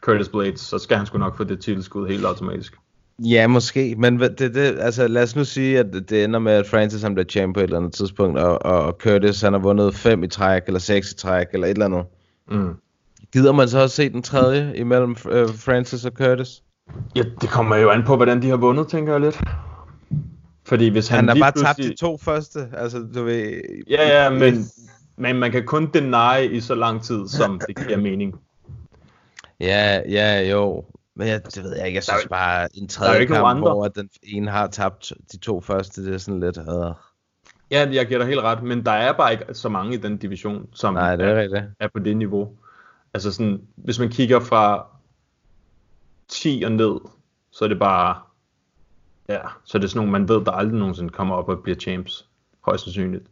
Curtis 0.00 0.28
Blades, 0.28 0.60
så 0.60 0.78
skal 0.78 0.96
han 0.96 1.06
sgu 1.06 1.18
nok 1.18 1.36
få 1.36 1.44
det 1.44 1.60
titelskud 1.60 2.08
helt 2.08 2.24
automatisk. 2.24 2.76
Ja, 3.18 3.46
måske, 3.46 3.94
men 3.98 4.20
det, 4.20 4.38
det, 4.38 4.78
altså, 4.80 5.08
lad 5.08 5.22
os 5.22 5.36
nu 5.36 5.44
sige, 5.44 5.78
at 5.78 5.86
det 6.08 6.24
ender 6.24 6.38
med, 6.38 6.52
at 6.52 6.66
Francis 6.66 7.02
han 7.02 7.14
bliver 7.14 7.26
champ 7.28 7.54
på 7.54 7.60
et 7.60 7.64
eller 7.64 7.76
andet 7.76 7.92
tidspunkt, 7.92 8.38
og, 8.38 8.62
og 8.62 8.96
Curtis 9.00 9.40
han 9.42 9.52
har 9.52 9.60
vundet 9.60 9.94
fem 9.94 10.22
i 10.24 10.28
træk, 10.28 10.62
eller 10.66 10.80
seks 10.80 11.10
i 11.10 11.14
træk, 11.14 11.46
eller 11.52 11.66
et 11.66 11.70
eller 11.70 11.84
andet. 11.84 12.04
Mm. 12.50 12.74
Gider 13.32 13.52
man 13.52 13.68
så 13.68 13.78
også 13.82 13.96
se 13.96 14.08
den 14.08 14.22
tredje 14.22 14.72
imellem 14.76 15.16
øh, 15.30 15.48
Francis 15.48 16.04
og 16.04 16.12
Curtis? 16.12 16.62
Ja, 17.16 17.22
det 17.40 17.48
kommer 17.48 17.76
jo 17.76 17.90
an 17.90 18.02
på, 18.06 18.16
hvordan 18.16 18.42
de 18.42 18.48
har 18.48 18.56
vundet, 18.56 18.88
tænker 18.88 19.12
jeg 19.12 19.20
lidt. 19.20 19.40
Fordi 20.66 20.88
hvis 20.88 21.08
han, 21.08 21.18
Han 21.18 21.28
har 21.28 21.34
bare 21.34 21.52
tabt 21.52 21.76
pludselig- 21.76 21.90
de 21.90 21.96
to 21.96 22.18
første, 22.18 22.58
altså 22.72 22.98
du 23.14 23.22
ved... 23.24 23.60
Ja, 23.90 24.22
ja, 24.24 24.30
men, 24.30 24.64
men 25.16 25.36
man 25.36 25.52
kan 25.52 25.66
kun 25.66 25.90
deny 25.94 26.50
i 26.50 26.60
så 26.60 26.74
lang 26.74 27.02
tid, 27.02 27.28
som 27.28 27.60
det 27.66 27.86
giver 27.86 27.96
mening. 27.98 28.34
Ja, 29.60 30.00
ja, 30.08 30.50
jo. 30.50 30.84
Men 31.16 31.28
jeg, 31.28 31.44
det 31.44 31.64
ved 31.64 31.76
jeg 31.76 31.86
ikke, 31.86 31.96
jeg 31.96 32.04
synes 32.04 32.26
bare, 32.30 32.68
en 32.76 32.82
der 32.82 32.88
tredje 32.88 33.26
kamp, 33.26 33.46
andre. 33.46 33.72
hvor 33.72 33.88
den 33.88 34.10
ene 34.22 34.50
har 34.50 34.66
tabt 34.66 35.12
de 35.32 35.36
to 35.36 35.60
første, 35.60 36.04
det 36.04 36.14
er 36.14 36.18
sådan 36.18 36.40
lidt... 36.40 36.58
Øh. 36.58 36.94
Ja, 37.70 37.88
jeg 37.92 38.06
giver 38.06 38.18
dig 38.18 38.28
helt 38.28 38.40
ret, 38.40 38.62
men 38.62 38.86
der 38.86 38.92
er 38.92 39.12
bare 39.12 39.32
ikke 39.32 39.54
så 39.54 39.68
mange 39.68 39.94
i 39.94 39.96
den 39.96 40.16
division, 40.16 40.68
som 40.72 40.94
Nej, 40.94 41.16
det 41.16 41.26
er 41.26 41.34
er, 41.34 41.66
er 41.80 41.88
på 41.88 41.98
det 41.98 42.16
niveau. 42.16 42.56
Altså 43.14 43.32
sådan, 43.32 43.62
hvis 43.76 43.98
man 43.98 44.08
kigger 44.08 44.40
fra 44.40 44.86
10 46.28 46.62
og 46.66 46.72
ned, 46.72 47.00
så 47.50 47.64
er 47.64 47.68
det 47.68 47.78
bare, 47.78 48.16
ja, 49.28 49.40
så 49.64 49.78
er 49.78 49.80
det 49.80 49.90
sådan 49.90 49.98
nogle, 49.98 50.12
man 50.12 50.28
ved, 50.28 50.44
der 50.44 50.52
aldrig 50.52 50.78
nogensinde 50.78 51.10
kommer 51.10 51.34
op 51.34 51.48
og 51.48 51.62
bliver 51.62 51.78
champs, 51.78 52.28
højst 52.60 52.84
sandsynligt. 52.84 53.26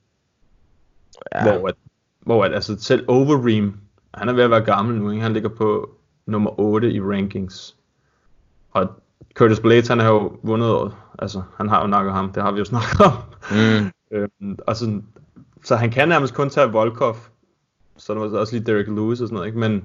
Ja. 1.35 1.43
Hvor, 1.43 1.69
at, 1.69 1.75
hvor 2.21 2.45
at, 2.45 2.55
altså 2.55 2.77
selv 2.81 3.05
Overeem, 3.09 3.81
han 4.15 4.29
er 4.29 4.33
ved 4.33 4.45
at 4.45 4.51
være 4.51 4.65
gammel 4.65 4.97
nu, 4.97 5.11
ikke? 5.11 5.23
han 5.23 5.33
ligger 5.33 5.49
på 5.49 5.97
nummer 6.27 6.61
8 6.61 6.93
i 6.93 7.01
rankings. 7.01 7.77
Og 8.71 8.89
Curtis 9.35 9.61
Blades, 9.61 9.89
han 9.89 9.99
har 9.99 10.09
jo 10.09 10.39
vundet, 10.43 10.93
altså 11.19 11.43
han 11.57 11.69
har 11.69 11.81
jo 11.81 11.87
nakket 11.87 12.13
ham, 12.13 12.33
det 12.33 12.43
har 12.43 12.53
vi 12.53 12.59
jo 12.59 12.65
snakket 12.65 13.01
om. 13.01 13.13
Mm. 13.51 13.91
Øhm, 14.15 14.59
og 14.67 14.77
sådan, 14.77 15.05
så 15.65 15.77
han 15.77 15.91
kan 15.91 16.09
nærmest 16.09 16.35
kun 16.35 16.51
tage 16.51 16.73
Volkov. 16.73 17.17
Så 17.97 18.15
der 18.15 18.21
var 18.21 18.39
også 18.39 18.57
lige 18.57 18.73
Derek 18.73 18.87
Lewis 18.87 19.21
og 19.21 19.29
sådan 19.29 19.35
noget, 19.35 19.47
ikke? 19.47 19.59
Men 19.59 19.85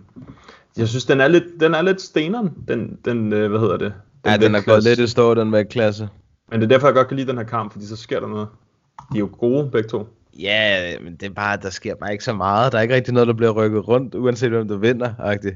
jeg 0.77 0.88
synes, 0.88 1.05
den 1.05 1.21
er 1.21 1.27
lidt, 1.27 1.43
den 1.59 1.73
er 1.73 1.81
lidt 1.81 2.01
steneren, 2.01 2.53
den, 2.67 2.99
den 3.05 3.33
øh, 3.33 3.49
hvad 3.49 3.59
hedder 3.59 3.77
det? 3.77 3.93
Ja, 4.25 4.38
den 4.38 4.55
er 4.55 4.61
gået 4.61 4.83
lidt 4.83 4.99
i 4.99 5.07
stå, 5.07 5.33
den 5.33 5.51
vægtklasse. 5.51 6.09
Men 6.51 6.61
det 6.61 6.65
er 6.65 6.69
derfor, 6.69 6.88
jeg 6.88 6.95
godt 6.95 7.07
kan 7.07 7.17
lide 7.17 7.27
den 7.27 7.38
her 7.38 7.43
kamp, 7.43 7.71
fordi 7.71 7.85
så 7.85 7.95
sker 7.95 8.19
der 8.19 8.27
noget. 8.27 8.47
De 9.13 9.17
er 9.17 9.19
jo 9.19 9.29
gode, 9.39 9.71
begge 9.71 9.89
to. 9.89 10.07
Ja, 10.39 10.99
men 10.99 11.15
det 11.15 11.23
er 11.23 11.33
bare, 11.33 11.57
der 11.57 11.69
sker 11.69 11.95
bare 11.95 12.11
ikke 12.11 12.23
så 12.23 12.33
meget. 12.33 12.71
Der 12.71 12.77
er 12.77 12.81
ikke 12.81 12.95
rigtig 12.95 13.13
noget, 13.13 13.27
der 13.27 13.33
bliver 13.33 13.51
rykket 13.51 13.88
rundt, 13.88 14.15
uanset 14.15 14.49
hvem 14.49 14.67
der 14.67 14.77
vinder, 14.77 15.13
agtigt. 15.19 15.55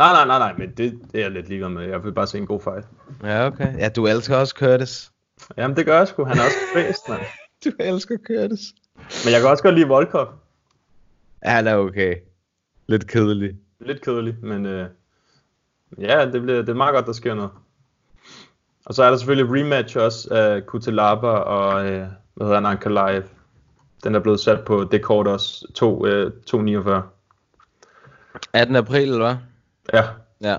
Nej, 0.00 0.12
nej, 0.12 0.26
nej, 0.26 0.38
nej, 0.38 0.54
men 0.58 0.70
det, 0.70 0.98
det 1.12 1.18
er 1.18 1.20
jeg 1.20 1.30
lidt 1.30 1.48
ligeglad 1.48 1.68
med. 1.68 1.82
Jeg 1.82 2.04
vil 2.04 2.12
bare 2.12 2.26
se 2.26 2.38
en 2.38 2.46
god 2.46 2.60
fight. 2.60 2.86
Ja, 3.22 3.46
okay. 3.46 3.78
Ja, 3.78 3.88
du 3.88 4.06
elsker 4.06 4.36
også 4.36 4.54
Curtis. 4.58 5.12
Jamen, 5.56 5.76
det 5.76 5.86
gør 5.86 5.98
jeg 5.98 6.08
sgu. 6.08 6.24
Han 6.24 6.38
er 6.38 6.42
også 6.42 6.56
bedst, 6.74 7.08
mand. 7.08 7.20
Du 7.64 7.70
elsker 7.80 8.16
Curtis. 8.26 8.60
Men 9.24 9.32
jeg 9.32 9.40
kan 9.40 9.50
også 9.50 9.62
godt 9.62 9.74
lide 9.74 9.88
Volkov. 9.88 10.26
Ja, 11.44 11.50
han 11.50 11.66
er 11.66 11.76
okay. 11.76 12.14
Lidt 12.86 13.06
kedelig. 13.06 13.56
Lidt 13.80 14.00
kedelig, 14.00 14.36
men 14.42 14.66
øh, 14.66 14.86
ja, 15.98 16.30
det, 16.32 16.42
bliver, 16.42 16.58
det 16.58 16.68
er 16.68 16.74
meget 16.74 16.94
godt, 16.94 17.06
der 17.06 17.12
sker 17.12 17.34
noget. 17.34 17.50
Og 18.86 18.94
så 18.94 19.02
er 19.02 19.10
der 19.10 19.16
selvfølgelig 19.16 19.60
rematch 19.60 19.98
også 19.98 20.28
af 20.30 20.66
Kutelaba 20.66 21.26
og, 21.26 21.86
øh, 21.86 22.06
hvad 22.34 22.46
hedder 22.46 22.54
han, 22.54 22.66
Ankalaev. 22.66 23.22
Den 24.04 24.14
er 24.14 24.20
blevet 24.20 24.40
sat 24.40 24.64
på 24.64 24.84
det 24.84 25.02
kort 25.02 25.26
også, 25.26 25.72
2, 25.74 26.06
øh, 26.06 26.32
249. 26.46 27.02
18. 28.52 28.76
april, 28.76 29.02
eller 29.02 29.26
hvad? 29.26 29.36
Ja, 29.92 30.02
Ja. 30.42 30.56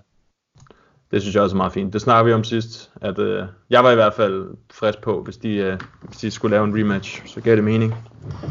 det 1.11 1.21
synes 1.21 1.35
jeg 1.35 1.43
også 1.43 1.55
er 1.55 1.57
meget 1.57 1.73
fint. 1.73 1.93
Det 1.93 2.01
snakker 2.01 2.23
vi 2.23 2.33
om 2.33 2.43
sidst, 2.43 2.91
at 3.01 3.19
øh, 3.19 3.45
jeg 3.69 3.83
var 3.83 3.91
i 3.91 3.95
hvert 3.95 4.13
fald 4.13 4.47
frisk 4.73 5.01
på, 5.01 5.23
hvis 5.23 5.37
de, 5.37 5.55
øh, 5.55 5.79
hvis 6.01 6.17
de 6.17 6.31
skulle 6.31 6.51
lave 6.55 6.63
en 6.67 6.79
rematch, 6.79 7.27
så 7.27 7.41
gav 7.41 7.55
det 7.55 7.63
mening. 7.63 7.95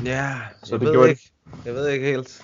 Ja, 0.05 0.31
Så 0.63 0.75
jeg 0.75 0.81
det 0.81 0.87
ved 0.87 0.95
gjorde 0.95 1.11
ikke. 1.11 1.31
Jeg 1.65 1.75
ved 1.75 1.89
ikke 1.89 2.07
helt. 2.07 2.43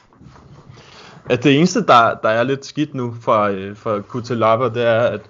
At 1.30 1.44
det 1.44 1.56
eneste, 1.58 1.86
der, 1.86 2.14
der 2.22 2.28
er 2.28 2.42
lidt 2.42 2.66
skidt 2.66 2.94
nu 2.94 3.14
fra, 3.20 3.50
øh, 3.50 3.76
fra 3.76 4.00
Kutelaba, 4.00 4.64
det 4.64 4.86
er, 4.86 5.00
at 5.00 5.20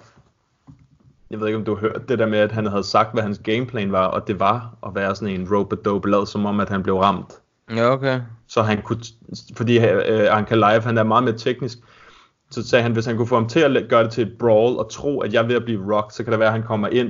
jeg 1.31 1.39
ved 1.39 1.47
ikke, 1.47 1.57
om 1.57 1.65
du 1.65 1.73
har 1.75 1.79
hørt 1.81 2.09
det 2.09 2.19
der 2.19 2.25
med, 2.25 2.39
at 2.39 2.51
han 2.51 2.65
havde 2.65 2.83
sagt, 2.83 3.13
hvad 3.13 3.23
hans 3.23 3.39
gameplan 3.43 3.91
var, 3.91 4.05
og 4.05 4.27
det 4.27 4.39
var 4.39 4.77
at 4.87 4.95
være 4.95 5.15
sådan 5.15 5.33
en 5.41 5.55
rope 5.55 5.75
dope 5.75 6.09
lavet 6.09 6.27
som 6.27 6.45
om, 6.45 6.59
at 6.59 6.69
han 6.69 6.83
blev 6.83 6.97
ramt. 6.97 7.33
Ja, 7.75 7.91
okay. 7.91 8.21
Så 8.47 8.61
han 8.61 8.81
kunne, 8.81 8.99
fordi 9.55 9.77
øh, 9.79 10.37
Ankalaev, 10.37 10.81
han 10.81 10.97
er 10.97 11.03
meget 11.03 11.23
mere 11.23 11.37
teknisk, 11.37 11.77
så 12.51 12.67
sagde 12.67 12.83
han, 12.83 12.91
hvis 12.91 13.05
han 13.05 13.17
kunne 13.17 13.27
få 13.27 13.35
ham 13.35 13.49
til 13.49 13.59
at 13.59 13.89
gøre 13.89 14.03
det 14.03 14.11
til 14.11 14.27
et 14.27 14.37
brawl, 14.39 14.77
og 14.77 14.91
tro, 14.91 15.19
at 15.19 15.33
jeg 15.33 15.43
er 15.43 15.47
ved 15.47 15.55
at 15.55 15.63
blive 15.65 15.95
rock, 15.95 16.11
så 16.11 16.23
kan 16.23 16.31
det 16.31 16.39
være, 16.39 16.47
at 16.47 16.53
han 16.53 16.63
kommer 16.63 16.87
ind, 16.87 17.09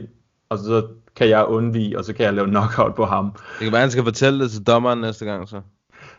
og 0.49 0.57
så 0.57 0.87
kan 1.15 1.29
jeg 1.29 1.45
undvige, 1.45 1.97
og 1.97 2.05
så 2.05 2.13
kan 2.13 2.25
jeg 2.25 2.33
lave 2.33 2.47
knockout 2.47 2.95
på 2.95 3.05
ham. 3.05 3.31
Det 3.31 3.63
kan 3.63 3.71
være, 3.71 3.81
han 3.81 3.91
skal 3.91 4.03
fortælle 4.03 4.43
det 4.43 4.51
til 4.51 4.63
dommeren 4.63 5.01
næste 5.01 5.25
gang, 5.25 5.49
så. 5.49 5.61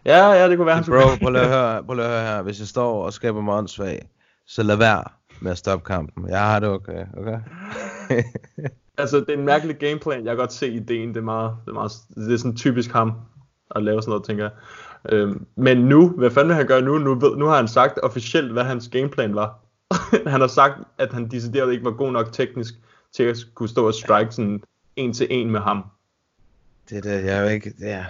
Ja, 0.04 0.32
ja, 0.32 0.48
det 0.48 0.56
kunne 0.56 0.66
være, 0.66 0.74
han 0.74 0.84
Bro, 0.84 1.16
prøv 1.22 1.34
at 1.34 1.48
høre, 1.48 1.84
prøv 1.84 1.98
at 1.98 2.06
høre 2.06 2.22
her. 2.22 2.42
Hvis 2.42 2.60
jeg 2.60 2.68
står 2.68 3.04
og 3.04 3.12
skaber 3.12 3.40
mig 3.40 3.54
åndssvag, 3.54 4.08
så 4.46 4.62
lad 4.62 4.76
være 4.76 5.04
med 5.40 5.50
at 5.50 5.58
stoppe 5.58 5.84
kampen. 5.84 6.28
Jeg 6.28 6.40
har 6.40 6.60
det 6.60 6.68
okay, 6.68 7.04
okay? 7.16 7.38
Altså, 8.98 9.20
det 9.20 9.28
er 9.28 9.38
en 9.38 9.44
mærkelig 9.44 9.76
gameplan. 9.76 10.24
Jeg 10.24 10.30
kan 10.30 10.36
godt 10.36 10.52
se 10.52 10.68
ideen. 10.68 11.08
Det 11.08 11.16
er 11.16 11.20
meget, 11.20 11.52
det 11.64 11.70
er, 11.70 11.74
meget, 11.74 11.92
det 12.14 12.34
er 12.34 12.36
sådan 12.36 12.56
typisk 12.56 12.92
ham 12.92 13.12
at 13.70 13.82
lave 13.82 14.02
sådan 14.02 14.10
noget, 14.10 14.24
tænker 14.24 14.44
jeg. 14.44 14.52
Øhm, 15.08 15.46
men 15.56 15.78
nu, 15.78 16.08
hvad 16.08 16.30
fanden 16.30 16.48
vil 16.48 16.56
han 16.56 16.66
gøre 16.66 16.82
nu? 16.82 16.98
Nu, 16.98 17.14
ved, 17.14 17.36
nu 17.36 17.46
har 17.46 17.56
han 17.56 17.68
sagt 17.68 17.98
officielt, 17.98 18.52
hvad 18.52 18.64
hans 18.64 18.88
gameplan 18.88 19.34
var. 19.34 19.58
han 20.26 20.40
har 20.40 20.46
sagt, 20.46 20.74
at 20.98 21.12
han 21.12 21.28
decideret 21.28 21.72
ikke 21.72 21.84
var 21.84 21.90
god 21.90 22.12
nok 22.12 22.32
teknisk 22.32 22.74
til 23.12 23.22
at 23.22 23.36
kunne 23.54 23.68
stå 23.68 23.86
og 23.86 23.94
strike 23.94 24.32
sådan 24.32 24.62
en 24.96 25.12
til 25.12 25.26
en 25.30 25.50
med 25.50 25.60
ham. 25.60 25.84
Det 26.90 26.98
er 26.98 27.02
det, 27.02 27.24
jeg 27.24 27.38
er 27.38 27.42
jo 27.42 27.48
ikke... 27.48 27.72
Ja. 27.80 28.06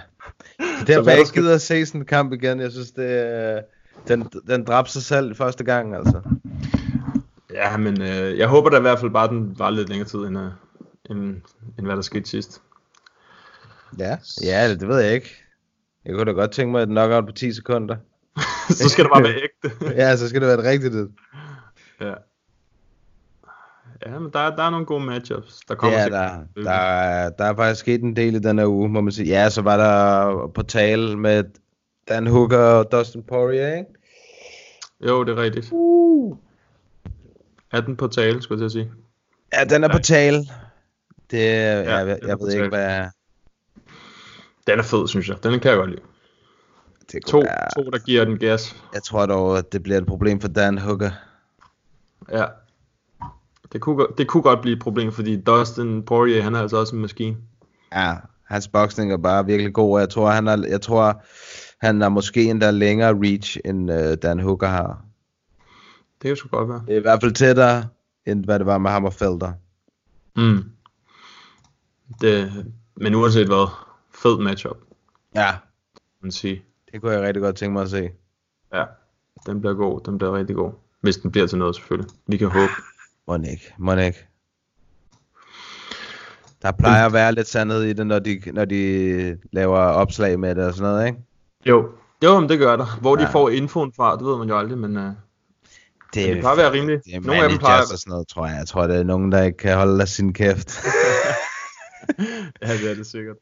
Det 0.59 0.65
er 0.79 0.85
derfor, 0.85 1.09
jeg 1.09 1.17
der 1.17 1.23
ikke 1.23 1.31
gider 1.33 1.55
at 1.55 1.61
se 1.61 1.85
sådan 1.85 2.01
en 2.01 2.05
kamp 2.05 2.33
igen. 2.33 2.59
Jeg 2.59 2.71
synes, 2.71 2.91
det. 2.91 3.63
Den, 4.07 4.29
den 4.47 4.63
dræbte 4.63 4.91
sig 4.91 5.03
selv 5.03 5.35
første 5.35 5.63
gang, 5.63 5.95
altså. 5.95 6.21
Ja, 7.53 7.77
men 7.77 8.01
øh, 8.01 8.37
jeg 8.37 8.47
håber 8.47 8.69
da 8.69 8.77
i 8.77 8.81
hvert 8.81 8.99
fald 8.99 9.11
bare, 9.11 9.27
den 9.27 9.59
var 9.59 9.69
lidt 9.69 9.89
længere 9.89 10.07
tid, 10.07 10.19
end, 10.19 10.37
øh, 10.37 10.51
end, 11.09 11.41
end 11.77 11.85
hvad 11.85 11.95
der 11.95 12.01
skete 12.01 12.29
sidst. 12.29 12.61
Ja, 13.99 14.17
ja 14.43 14.69
det 14.69 14.87
ved 14.87 14.99
jeg 14.99 15.13
ikke. 15.13 15.43
Jeg 16.09 16.17
kunne 16.17 16.25
da 16.25 16.31
godt 16.31 16.51
tænke 16.51 16.71
mig 16.71 16.81
et 16.83 16.87
knockout 16.89 17.25
på 17.25 17.31
10 17.31 17.53
sekunder. 17.53 17.95
så 18.69 18.89
skal 18.89 19.03
det 19.03 19.11
bare 19.13 19.23
være 19.23 19.35
ægte. 19.35 19.77
ja, 20.01 20.15
så 20.15 20.29
skal 20.29 20.41
det 20.41 20.47
være 20.47 20.59
et 20.59 20.63
rigtigt 20.65 20.95
et. 20.95 21.09
Ja. 22.01 22.13
Ja, 24.05 24.19
men 24.19 24.31
der, 24.33 24.39
er- 24.39 24.55
der 24.55 24.63
er 24.63 24.69
nogle 24.69 24.85
gode 24.85 25.05
matchups. 25.05 25.59
Der 25.67 25.75
kommer 25.75 25.97
Ja, 25.99 26.05
der, 26.09 26.39
der, 26.63 26.71
er- 26.71 27.29
der 27.29 27.45
er 27.45 27.55
faktisk 27.55 27.79
sket 27.79 28.01
en 28.03 28.15
del 28.15 28.35
i 28.35 28.39
den 28.39 28.59
her 28.59 28.65
uge, 28.67 28.89
må 28.89 29.01
man 29.01 29.11
sige. 29.11 29.27
Ja, 29.27 29.49
så 29.49 29.61
var 29.61 29.77
der 29.77 30.47
på 30.47 30.63
tale 30.63 31.17
med 31.17 31.43
Dan 32.09 32.27
Hooker 32.27 32.57
og 32.57 32.91
Dustin 32.91 33.23
Poirier, 33.23 33.75
ikke? 33.77 33.89
Jo, 35.07 35.23
det 35.23 35.37
er 35.37 35.41
rigtigt. 35.41 35.69
Uh. 35.71 36.37
Er 37.71 37.81
den 37.81 37.95
på 37.97 38.07
tale, 38.07 38.41
skulle 38.41 38.63
jeg 38.63 38.71
til 38.71 38.79
at 38.79 38.85
sige. 38.85 38.93
Ja, 39.53 39.63
den 39.75 39.83
er 39.83 39.87
på 39.89 39.99
tale. 39.99 40.37
Det, 41.31 41.37
ja, 41.37 41.97
jeg, 41.97 42.07
jeg, 42.07 42.19
jeg 42.27 42.37
ved 42.39 42.51
ikke, 42.53 42.67
hvad... 42.67 43.05
Den 44.69 44.79
er 44.79 44.83
fed, 44.83 45.07
synes 45.07 45.29
jeg. 45.29 45.43
Den 45.43 45.59
kan 45.59 45.69
jeg 45.71 45.77
godt 45.77 45.89
lide. 45.89 46.01
Det 47.11 47.25
To, 47.25 47.37
være- 47.39 47.83
to, 47.83 47.89
der 47.89 47.99
giver 47.99 48.25
den 48.25 48.37
gas. 48.37 48.75
Jeg 48.93 49.03
tror 49.03 49.25
dog, 49.25 49.57
at 49.57 49.73
det 49.73 49.83
bliver 49.83 49.97
et 49.97 50.05
problem 50.05 50.41
for 50.41 50.47
Dan 50.47 50.77
Hooker. 50.77 51.11
Ja. 52.31 52.45
Det 53.73 53.81
kunne, 53.81 53.95
godt- 53.95 54.17
det 54.17 54.27
kunne 54.27 54.43
godt 54.43 54.61
blive 54.61 54.75
et 54.75 54.81
problem, 54.81 55.11
fordi 55.11 55.41
Dustin 55.41 56.03
Poirier, 56.05 56.41
han 56.41 56.55
er 56.55 56.59
altså 56.61 56.77
også 56.77 56.95
en 56.95 57.01
maskine. 57.01 57.37
Ja, 57.95 58.15
hans 58.43 58.67
boksning 58.67 59.11
er 59.13 59.17
bare 59.17 59.45
virkelig 59.45 59.73
god, 59.73 59.93
og 59.93 59.99
jeg 59.99 60.09
tror, 60.09 60.29
han 60.29 60.47
er, 60.47 60.63
jeg 60.69 60.81
tror, 60.81 61.23
han 61.85 62.01
er 62.01 62.09
måske 62.09 62.43
endda 62.43 62.71
længere 62.71 63.13
reach, 63.23 63.57
end 63.65 63.91
uh, 63.91 64.13
Dan 64.23 64.39
Hooker 64.39 64.67
har. 64.67 65.01
Det 66.21 66.27
kan 66.27 66.35
sgu 66.35 66.47
godt 66.47 66.69
være. 66.69 66.83
Det 66.87 66.93
er 66.93 66.97
i 66.97 67.01
hvert 67.01 67.21
fald 67.23 67.31
tættere, 67.33 67.87
end 68.25 68.45
hvad 68.45 68.59
det 68.59 68.65
var 68.65 68.77
med 68.77 68.91
ham 68.91 69.05
og 69.05 69.13
Felder. 69.13 69.51
Mm. 70.35 70.63
Det, 72.21 72.65
men 72.95 73.15
uanset 73.15 73.47
hvad, 73.47 73.67
fed 74.21 74.39
matchup, 74.39 74.77
Ja, 75.35 75.55
man 76.21 76.31
sige. 76.31 76.63
det 76.93 77.01
kunne 77.01 77.11
jeg 77.11 77.21
rigtig 77.21 77.41
godt 77.43 77.55
tænke 77.55 77.73
mig 77.73 77.81
at 77.83 77.89
se. 77.89 78.09
Ja, 78.73 78.83
den 79.45 79.61
bliver 79.61 79.73
god, 79.73 80.01
den 80.05 80.17
bliver 80.17 80.37
rigtig 80.37 80.55
god. 80.55 80.71
Hvis 81.01 81.17
den 81.17 81.31
bliver 81.31 81.47
til 81.47 81.57
noget 81.57 81.75
selvfølgelig. 81.75 82.11
Vi 82.27 82.37
kan 82.37 82.47
håbe. 82.47 82.71
Må 83.27 83.35
ikke, 83.35 83.73
må 83.77 83.93
ikke. 83.95 84.25
Der 86.61 86.71
plejer 86.71 87.05
at 87.05 87.13
være 87.13 87.31
lidt 87.31 87.47
sandhed 87.47 87.83
i 87.83 87.93
det, 87.93 88.07
når 88.07 88.19
de, 88.19 88.41
når 88.45 88.65
de 88.65 89.37
laver 89.51 89.77
opslag 89.79 90.39
med 90.39 90.55
det 90.55 90.65
og 90.65 90.73
sådan 90.73 90.91
noget, 90.93 91.07
ikke? 91.07 91.19
Jo. 91.65 91.89
Jo, 92.23 92.39
men 92.39 92.49
det 92.49 92.59
gør 92.59 92.75
der. 92.75 92.99
Hvor 93.01 93.15
de 93.15 93.21
Ja. 93.23 93.29
får 93.29 93.49
infoen 93.49 93.93
fra, 93.95 94.17
det 94.17 94.25
ved 94.25 94.37
man 94.37 94.49
jo 94.49 94.57
aldrig, 94.59 94.77
men 94.77 94.97
uh, 94.97 95.03
Det, 95.03 95.13
det 96.13 96.39
plejer 96.39 96.51
at 96.51 96.57
være 96.57 96.71
rimeligt. 96.71 97.03
Det 97.05 97.15
er 97.15 97.19
Nogle 97.19 97.43
af 97.43 97.49
dem 97.49 97.57
plejer... 97.59 97.81
og 97.81 97.87
sådan 97.87 98.11
noget, 98.11 98.27
tror 98.27 98.47
jeg. 98.47 98.57
Jeg 98.57 98.67
tror, 98.67 98.87
det 98.87 98.95
er 98.95 99.03
nogen, 99.03 99.31
der 99.31 99.43
ikke 99.43 99.57
kan 99.57 99.77
holde 99.77 100.07
sin 100.07 100.33
kæft. 100.33 100.79
Ja, 102.61 102.73
det 102.77 102.91
er 102.91 102.95
det 102.95 103.07
sikkert. 103.07 103.35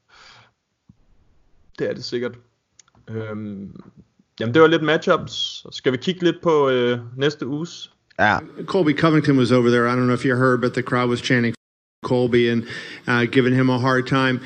Det 1.79 1.89
er 1.89 1.93
det 1.93 2.03
sikkert. 2.03 2.31
Øhm, 3.09 3.69
jamen, 4.39 4.53
det 4.53 4.61
var 4.61 4.67
lidt 4.67 4.83
matchups. 4.83 5.65
Skal 5.71 5.91
vi 5.91 5.97
kigge 5.97 6.23
lidt 6.23 6.41
på 6.43 6.69
øh, 6.69 6.99
næste 7.17 7.47
uges? 7.47 7.91
Ja. 8.19 8.37
Colby 8.65 8.97
Covington 8.97 9.37
was 9.37 9.51
over 9.51 9.69
there. 9.69 9.87
I 9.87 9.95
don't 9.95 10.05
know 10.05 10.13
if 10.13 10.25
you 10.25 10.35
heard, 10.35 10.61
but 10.61 10.73
the 10.73 10.81
crowd 10.81 11.09
was 11.09 11.19
chanting 11.19 11.53
Colby 12.05 12.49
and 12.49 12.63
uh, 13.07 13.25
giving 13.31 13.55
him 13.55 13.69
a 13.69 13.77
hard 13.77 14.07
time. 14.07 14.39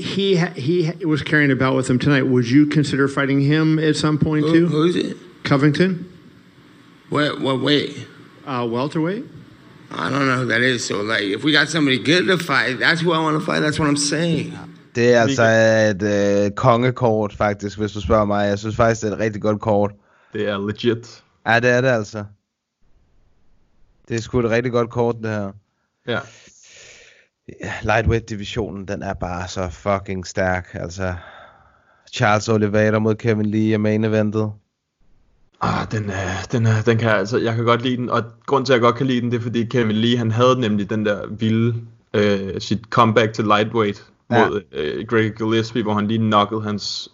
He 0.00 0.36
he 0.56 0.92
was 1.06 1.22
carrying 1.22 1.52
a 1.52 1.54
belt 1.54 1.76
with 1.76 1.88
him 1.90 1.98
tonight. 1.98 2.22
Would 2.26 2.50
you 2.50 2.66
consider 2.66 3.06
fighting 3.08 3.40
him 3.40 3.78
at 3.78 3.94
some 3.96 4.18
point 4.18 4.44
Who- 4.46 4.52
too? 4.52 4.66
who's 4.66 4.96
it? 4.96 5.16
Covington, 5.44 6.04
What 7.10 7.40
what 7.40 7.60
weight? 7.60 8.06
uh, 8.46 8.66
welterweight. 8.66 9.24
I 9.92 10.10
don't 10.10 10.26
know 10.26 10.38
who 10.38 10.46
that 10.46 10.62
is. 10.62 10.84
So 10.84 11.02
like, 11.02 11.22
if 11.22 11.44
we 11.44 11.52
got 11.52 11.68
somebody 11.68 11.98
good 11.98 12.26
to 12.26 12.36
fight, 12.38 12.78
that's 12.80 13.00
who 13.00 13.12
I 13.12 13.18
want 13.20 13.38
to 13.38 13.44
fight. 13.46 13.60
That's 13.60 13.78
what 13.78 13.86
I'm 13.88 13.96
saying. 13.96 14.52
Det 14.94 15.14
er 15.14 15.20
altså 15.20 15.42
et 15.90 16.02
øh, 16.02 16.50
kongekort, 16.50 17.32
faktisk, 17.32 17.78
hvis 17.78 17.92
du 17.92 18.00
spørger 18.00 18.24
mig. 18.24 18.48
Jeg 18.48 18.58
synes 18.58 18.76
faktisk, 18.76 19.02
det 19.02 19.08
er 19.08 19.12
et 19.12 19.20
rigtig 19.20 19.42
godt 19.42 19.60
kort. 19.60 19.92
Det 20.32 20.48
er 20.48 20.66
legit. 20.66 21.24
Ja, 21.46 21.60
det 21.60 21.70
er 21.70 21.80
det 21.80 21.88
altså. 21.88 22.24
Det 24.08 24.16
er 24.16 24.20
sgu 24.20 24.38
et 24.38 24.50
rigtig 24.50 24.72
godt 24.72 24.90
kort, 24.90 25.16
det 25.22 25.30
her. 25.30 25.52
Ja. 26.06 26.18
Lightweight-divisionen, 27.82 28.88
den 28.88 29.02
er 29.02 29.14
bare 29.14 29.48
så 29.48 29.68
fucking 29.70 30.26
stærk. 30.26 30.68
Altså, 30.74 31.14
Charles 32.12 32.48
Oliveira 32.48 32.98
mod 32.98 33.14
Kevin 33.14 33.46
Lee 33.46 33.74
er 33.74 33.78
main 33.78 34.04
eventet. 34.04 34.52
Ah, 35.60 35.86
den, 35.92 36.10
er, 36.10 36.46
den, 36.52 36.66
er, 36.66 36.82
den 36.82 36.98
kan 36.98 37.08
jeg, 37.08 37.18
altså, 37.18 37.38
jeg 37.38 37.54
kan 37.54 37.64
godt 37.64 37.82
lide 37.82 37.96
den, 37.96 38.10
og 38.10 38.22
grund 38.46 38.66
til, 38.66 38.72
at 38.72 38.76
jeg 38.76 38.82
godt 38.82 38.96
kan 38.96 39.06
lide 39.06 39.20
den, 39.20 39.30
det 39.30 39.36
er, 39.38 39.42
fordi 39.42 39.64
Kevin 39.64 39.96
Lee, 39.96 40.16
han 40.16 40.30
havde 40.30 40.60
nemlig 40.60 40.90
den 40.90 41.06
der 41.06 41.26
vilde, 41.26 41.80
øh, 42.14 42.60
sit 42.60 42.84
comeback 42.90 43.32
til 43.32 43.44
lightweight 43.44 44.04
Ja. 44.30 44.48
mod 44.48 44.60
øh, 44.72 45.06
Greg 45.06 45.32
Gillespie, 45.36 45.82
hvor 45.82 45.94
han 45.94 46.06
lige 46.08 46.18
knockede 46.18 46.62
hans 46.62 47.08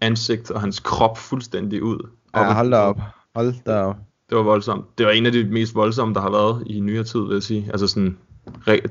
ansigt 0.00 0.50
og 0.50 0.60
hans 0.60 0.80
krop 0.80 1.18
fuldstændig 1.18 1.82
ud. 1.82 2.08
Ja, 2.34 2.48
Op- 2.48 2.54
hold 2.54 2.70
da 2.70 2.76
op. 2.76 3.00
Hold 3.34 3.54
da 3.66 3.82
op. 3.82 3.96
Det 4.28 4.36
var 4.36 4.42
voldsomt. 4.42 4.98
Det 4.98 5.06
var 5.06 5.12
en 5.12 5.26
af 5.26 5.32
de 5.32 5.44
mest 5.44 5.74
voldsomme, 5.74 6.14
der 6.14 6.20
har 6.20 6.30
været 6.30 6.62
i 6.66 6.80
nyere 6.80 7.04
tid, 7.04 7.20
vil 7.20 7.34
jeg 7.34 7.42
sige. 7.42 7.66
Altså 7.70 7.86
sådan, 7.86 8.18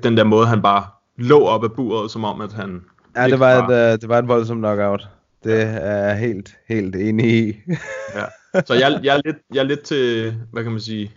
den 0.04 0.18
der 0.18 0.24
måde, 0.24 0.48
han 0.48 0.62
bare 0.62 0.86
lå 1.18 1.46
op 1.46 1.64
af 1.64 1.72
buret, 1.74 2.12
som 2.12 2.24
om, 2.24 2.42
at 2.42 2.54
han... 2.54 2.82
Ja, 3.16 3.28
det 3.28 3.40
var, 3.40 3.70
et, 3.70 3.94
øh, 3.94 4.02
det 4.02 4.10
var 4.10 4.20
et 4.20 4.28
voldsomt 4.28 4.60
knockout. 4.60 5.08
Det 5.44 5.62
er 5.62 6.08
jeg 6.08 6.18
helt, 6.20 6.56
helt 6.68 6.96
enig 6.96 7.48
i. 7.48 7.54
Ja. 8.16 8.26
Så 8.66 8.74
jeg, 8.74 9.00
jeg, 9.04 9.18
er 9.18 9.22
lidt, 9.26 9.38
jeg 9.54 9.60
er 9.60 9.64
lidt 9.64 9.82
til, 9.82 10.36
hvad 10.52 10.64
kan 10.64 10.72
man 10.72 10.82
sige, 10.82 11.12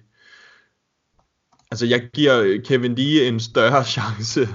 altså 1.71 1.87
jeg 1.87 2.09
giver 2.15 2.61
Kevin 2.65 2.95
Lee 2.95 3.29
en 3.29 3.41
større 3.41 3.85
chance 3.97 4.49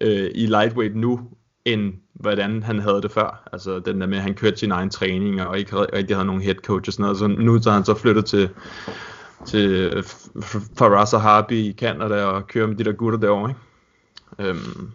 øh, 0.00 0.30
i 0.34 0.46
lightweight 0.46 0.96
nu, 0.96 1.20
end 1.64 1.92
hvordan 2.14 2.62
han 2.62 2.78
havde 2.78 3.02
det 3.02 3.12
før. 3.12 3.48
Altså 3.52 3.78
den 3.78 4.00
der 4.00 4.06
med, 4.06 4.16
at 4.16 4.22
han 4.22 4.34
kørte 4.34 4.56
sin 4.56 4.70
egen 4.72 4.90
træning, 4.90 5.42
og 5.42 5.58
ikke 5.58 5.76
rigtig- 5.76 6.16
havde 6.16 6.26
nogen 6.26 6.42
head 6.42 6.54
coach 6.54 6.88
og 6.88 6.92
sådan 6.92 7.02
noget. 7.02 7.18
Så 7.18 7.26
nu 7.26 7.62
så 7.62 7.70
han 7.70 7.84
så 7.84 7.94
flyttet 7.94 8.24
til, 8.26 8.48
til 9.46 9.88
F- 10.06 10.28
F- 10.38 10.74
Faraz 10.78 11.12
og 11.14 11.22
Harby 11.22 11.52
i 11.52 11.72
Canada 11.78 12.24
og 12.24 12.46
kører 12.46 12.66
med 12.66 12.76
de 12.76 12.84
der 12.84 12.92
gutter 12.92 13.18
derovre, 13.18 13.50
ikke? 13.50 14.50
Øhm, 14.50 14.90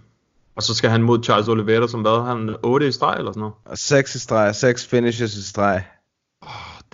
og 0.55 0.63
så 0.63 0.73
skal 0.75 0.89
han 0.89 1.03
mod 1.03 1.23
Charles 1.23 1.47
Oliveira, 1.47 1.87
som 1.87 2.01
hvad? 2.01 2.25
Han 2.25 2.55
8 2.63 2.87
i 2.87 2.91
streg 2.91 3.15
eller 3.17 3.31
sådan 3.31 3.39
noget? 3.39 3.53
Og 3.65 3.77
6 3.77 4.15
i 4.15 4.19
streg, 4.19 4.55
6 4.55 4.85
finishes 4.87 5.35
i 5.35 5.43
streg. 5.49 5.83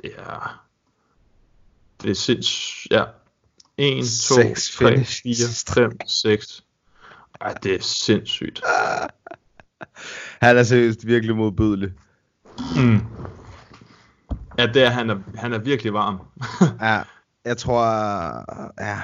Det 0.01 0.11
er... 0.17 0.65
Det 2.03 2.09
er 2.11 2.15
sindssygt... 2.15 2.91
Ja. 2.91 3.03
1, 3.77 3.97
2, 3.97 4.35
Seks 4.35 4.75
3, 4.77 4.89
finishes. 4.91 5.65
4, 5.73 5.89
5, 5.89 5.97
6. 6.07 6.63
Ej, 7.41 7.53
det 7.63 7.75
er 7.75 7.81
sindssygt. 7.81 8.61
Han 10.41 10.57
er 10.57 10.63
seriøst 10.63 11.07
virkelig 11.07 11.35
modbydelig. 11.35 11.89
Mm. 12.77 12.99
Ja, 14.57 14.67
det 14.67 14.83
er, 14.83 14.89
han 14.89 15.09
er, 15.09 15.15
han 15.35 15.53
er 15.53 15.57
virkelig 15.57 15.93
varm. 15.93 16.19
Ja, 16.87 17.01
jeg 17.45 17.57
tror... 17.57 17.83
Ja, 18.83 18.97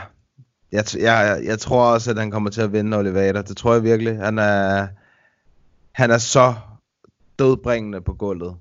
jeg, 0.71 0.83
jeg, 0.99 1.41
jeg 1.45 1.59
tror 1.59 1.85
også, 1.93 2.11
at 2.11 2.19
han 2.19 2.31
kommer 2.31 2.49
til 2.49 2.61
at 2.61 2.73
vinde 2.73 2.97
Oliveira. 2.97 3.41
Det 3.41 3.57
tror 3.57 3.73
jeg 3.73 3.83
virkelig. 3.83 4.17
Han 4.17 4.39
er, 4.39 4.87
han 5.91 6.11
er 6.11 6.17
så 6.17 6.53
dødbringende 7.39 8.01
på 8.01 8.13
gulvet. 8.13 8.55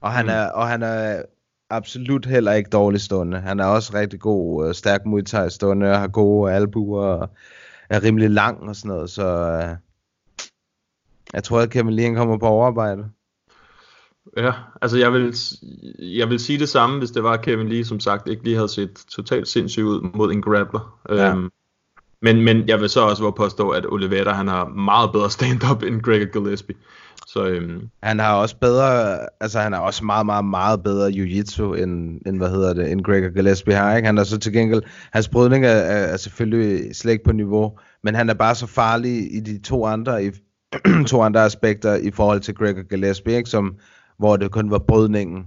Og 0.00 0.12
han, 0.12 0.24
Mm. 0.24 0.30
er, 0.30 0.46
og 0.46 0.68
han 0.68 0.82
er 0.82 1.22
absolut 1.70 2.26
heller 2.26 2.52
ikke 2.52 2.70
dårlig 2.70 3.00
stående. 3.00 3.40
Han 3.40 3.60
er 3.60 3.64
også 3.66 3.94
rigtig 3.94 4.20
god, 4.20 4.68
øh, 4.68 4.74
stærk 4.74 5.06
Muay 5.06 5.22
Thai 5.22 5.50
stående, 5.50 5.90
og 5.92 6.00
har 6.00 6.08
gode 6.08 6.52
albuer, 6.52 7.04
og 7.06 7.28
er 7.90 8.02
rimelig 8.02 8.30
lang 8.30 8.68
og 8.68 8.76
sådan 8.76 8.88
noget. 8.88 9.10
Så 9.10 9.26
øh, 9.26 9.76
jeg 11.32 11.44
tror, 11.44 11.60
at 11.60 11.70
Kevin 11.70 11.94
Lee 11.94 12.14
kommer 12.14 12.38
på 12.38 12.46
overarbejde. 12.46 13.04
Ja, 14.36 14.52
altså 14.82 14.98
jeg 14.98 15.12
vil, 15.12 15.34
jeg 15.98 16.28
vil 16.28 16.40
sige 16.40 16.58
det 16.58 16.68
samme, 16.68 16.98
hvis 16.98 17.10
det 17.10 17.22
var 17.22 17.36
Kevin 17.36 17.68
Lee, 17.68 17.84
som 17.84 18.00
sagt, 18.00 18.28
ikke 18.28 18.44
lige 18.44 18.56
havde 18.56 18.68
set 18.68 19.04
totalt 19.08 19.48
sindssygt 19.48 19.84
ud 19.84 20.10
mod 20.14 20.32
en 20.32 20.42
grappler. 20.42 21.00
Ja. 21.08 21.30
Øhm, 21.30 21.50
men, 22.22 22.42
men 22.42 22.68
jeg 22.68 22.80
vil 22.80 22.88
så 22.88 23.00
også 23.00 23.30
påstå, 23.30 23.70
at 23.70 23.86
Oliveira, 23.86 24.32
han 24.32 24.48
har 24.48 24.68
meget 24.68 25.12
bedre 25.12 25.30
stand-up 25.30 25.82
end 25.82 26.02
Greg 26.02 26.32
Gillespie. 26.32 26.76
Så 27.26 27.46
øhm, 27.46 27.88
Han 28.02 28.18
har 28.18 28.34
også 28.34 28.56
bedre, 28.56 29.18
altså 29.40 29.60
han 29.60 29.72
har 29.72 29.80
også 29.80 30.04
meget, 30.04 30.26
meget, 30.26 30.44
meget 30.44 30.82
bedre 30.82 31.08
jiu-jitsu 31.08 31.62
end, 31.62 32.20
end 32.26 32.36
hvad 32.36 32.50
hedder 32.50 32.74
det, 32.74 32.92
end 32.92 33.00
Gregor 33.04 33.34
Gillespie 33.34 33.74
har, 33.74 33.96
ikke? 33.96 34.06
Han 34.06 34.18
er 34.18 34.24
så 34.24 34.38
til 34.38 34.52
gengæld, 34.52 34.82
hans 35.12 35.28
brydning 35.28 35.64
er, 35.64 35.68
er, 35.68 36.06
er 36.06 36.16
selvfølgelig 36.16 36.96
slet 36.96 37.12
ikke 37.12 37.24
på 37.24 37.32
niveau, 37.32 37.78
men 38.02 38.14
han 38.14 38.30
er 38.30 38.34
bare 38.34 38.54
så 38.54 38.66
farlig 38.66 39.36
i 39.36 39.40
de 39.40 39.58
to 39.58 39.86
andre, 39.86 40.24
i, 40.24 40.30
to 41.06 41.22
andre 41.22 41.44
aspekter 41.44 41.94
i 41.94 42.10
forhold 42.10 42.40
til 42.40 42.54
Gregor 42.54 42.88
Gillespie, 42.88 43.36
ikke? 43.36 43.50
Som, 43.50 43.76
hvor 44.18 44.36
det 44.36 44.50
kun 44.50 44.70
var 44.70 44.78
brydningen, 44.78 45.46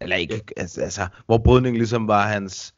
eller 0.00 0.16
ikke, 0.16 0.42
altså, 0.56 0.80
altså, 0.80 1.06
hvor 1.26 1.38
brydningen 1.38 1.78
ligesom 1.78 2.08
var 2.08 2.22
hans 2.22 2.74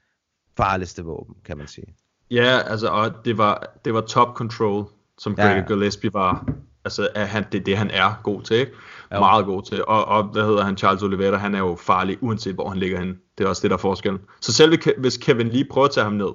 farligste 0.56 1.02
våben, 1.02 1.34
kan 1.44 1.58
man 1.58 1.66
sige. 1.66 1.86
Ja, 2.30 2.58
altså, 2.66 2.88
og 2.88 3.10
det 3.24 3.38
var, 3.38 3.78
det 3.84 3.94
var 3.94 4.00
top 4.00 4.36
control, 4.36 4.86
som 5.18 5.34
Ja. 5.38 5.42
Greg 5.42 5.64
Gillespie 5.66 6.12
var. 6.12 6.48
Altså, 6.86 7.08
at 7.14 7.28
han, 7.28 7.44
det 7.52 7.60
er 7.60 7.64
det, 7.64 7.76
han 7.78 7.90
er 7.90 8.20
god 8.22 8.42
til, 8.42 8.56
ikke? 8.56 8.72
Jo. 9.14 9.18
Meget 9.18 9.46
god 9.46 9.62
til. 9.62 9.84
Og, 9.84 10.04
og, 10.04 10.24
hvad 10.24 10.42
hedder 10.44 10.64
han, 10.64 10.76
Charles 10.76 11.02
Oliveira, 11.02 11.36
han 11.36 11.54
er 11.54 11.58
jo 11.58 11.76
farlig, 11.80 12.18
uanset 12.20 12.54
hvor 12.54 12.68
han 12.68 12.78
ligger 12.78 12.98
henne. 12.98 13.16
Det 13.38 13.44
er 13.44 13.48
også 13.48 13.62
det, 13.62 13.70
der 13.70 13.76
er 13.76 13.80
forskellen. 13.80 14.20
Så 14.40 14.52
selv 14.52 14.78
hvis- 14.98 15.16
Kevin 15.16 15.48
lige 15.48 15.64
prøver 15.70 15.84
at 15.84 15.90
tage 15.90 16.04
ham 16.04 16.12
ned, 16.12 16.28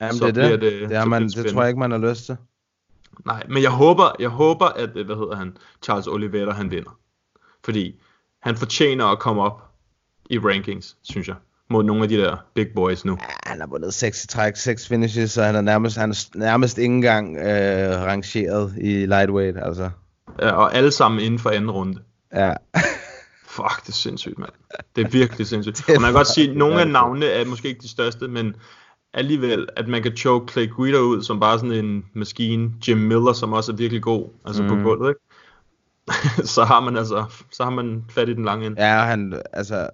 Jamen 0.00 0.14
så 0.14 0.26
det 0.26 0.28
er 0.28 0.32
bliver 0.32 0.48
det, 0.48 0.60
det, 0.60 0.88
det, 0.88 0.96
er 0.96 1.04
man, 1.04 1.28
det 1.28 1.52
tror 1.52 1.60
jeg 1.62 1.68
ikke, 1.68 1.78
man 1.80 1.90
har 1.90 1.98
lyst 1.98 2.24
til. 2.24 2.36
Nej, 3.26 3.42
men 3.48 3.62
jeg 3.62 3.70
håber, 3.70 4.04
jeg 4.18 4.28
håber, 4.28 4.66
at, 4.66 4.96
øh, 4.96 5.06
hvad 5.06 5.16
hedder 5.16 5.36
han, 5.36 5.56
Charles 5.82 6.06
Oliveira, 6.06 6.52
han 6.52 6.70
vinder. 6.70 6.98
Fordi 7.64 8.00
han 8.42 8.56
fortjener 8.56 9.06
at 9.06 9.18
komme 9.18 9.42
op 9.42 9.62
i 10.30 10.38
rankings, 10.38 10.96
synes 11.02 11.28
jeg, 11.28 11.36
mod 11.70 11.84
nogle 11.84 12.02
af 12.02 12.08
de 12.08 12.16
der 12.16 12.36
big 12.54 12.66
boys 12.74 13.04
nu. 13.04 13.18
Ja, 13.20 13.50
han 13.50 13.60
har 13.60 13.66
vundet 13.66 13.94
6 13.94 14.24
i 14.24 14.26
træk, 14.26 14.56
6 14.56 14.88
finishes, 14.88 15.38
og 15.38 15.44
han 15.44 15.56
er 15.56 15.60
nærmest, 15.60 15.96
han 15.96 16.10
er 16.10 16.28
nærmest 16.34 16.78
ikke 16.78 16.94
engang 16.94 17.36
øh, 17.36 18.02
rangeret 18.02 18.74
i 18.80 19.06
lightweight, 19.06 19.58
altså. 19.62 19.90
Ja, 20.42 20.50
og 20.50 20.74
alle 20.74 20.90
sammen 20.90 21.20
inden 21.20 21.38
for 21.38 21.50
anden 21.50 21.70
runde. 21.70 22.00
Ja. 22.34 22.52
Fuck, 23.56 23.80
det 23.82 23.88
er 23.88 23.92
sindssygt, 23.92 24.38
mand. 24.38 24.52
Det 24.96 25.04
er 25.04 25.08
virkelig 25.08 25.46
sindssygt. 25.46 25.90
Og 25.96 26.00
man 26.00 26.08
kan 26.08 26.14
godt 26.14 26.26
sige, 26.26 26.50
at 26.50 26.56
nogle 26.56 26.80
af 26.80 26.88
navnene 26.88 27.26
er 27.26 27.44
måske 27.44 27.68
ikke 27.68 27.80
de 27.80 27.88
største, 27.88 28.28
men 28.28 28.56
alligevel, 29.14 29.68
at 29.76 29.88
man 29.88 30.02
kan 30.02 30.16
choke 30.16 30.52
Clay 30.52 30.70
Guida 30.70 30.98
ud 30.98 31.22
som 31.22 31.40
bare 31.40 31.58
sådan 31.58 31.84
en 31.84 32.04
maskine. 32.14 32.70
Jim 32.88 32.98
Miller, 32.98 33.32
som 33.32 33.52
også 33.52 33.72
er 33.72 33.76
virkelig 33.76 34.02
god, 34.02 34.28
altså 34.46 34.62
mm. 34.62 34.68
på 34.68 34.74
gulvet, 34.74 35.08
ikke? 35.08 35.20
så 36.54 36.64
har 36.64 36.80
man 36.80 36.96
altså, 36.96 37.24
så 37.52 37.64
har 37.64 37.70
man 37.70 38.04
fat 38.10 38.28
i 38.28 38.34
den 38.34 38.44
lange 38.44 38.66
ende. 38.66 38.86
Ja, 38.86 38.98
han, 38.98 39.42
altså, 39.52 39.88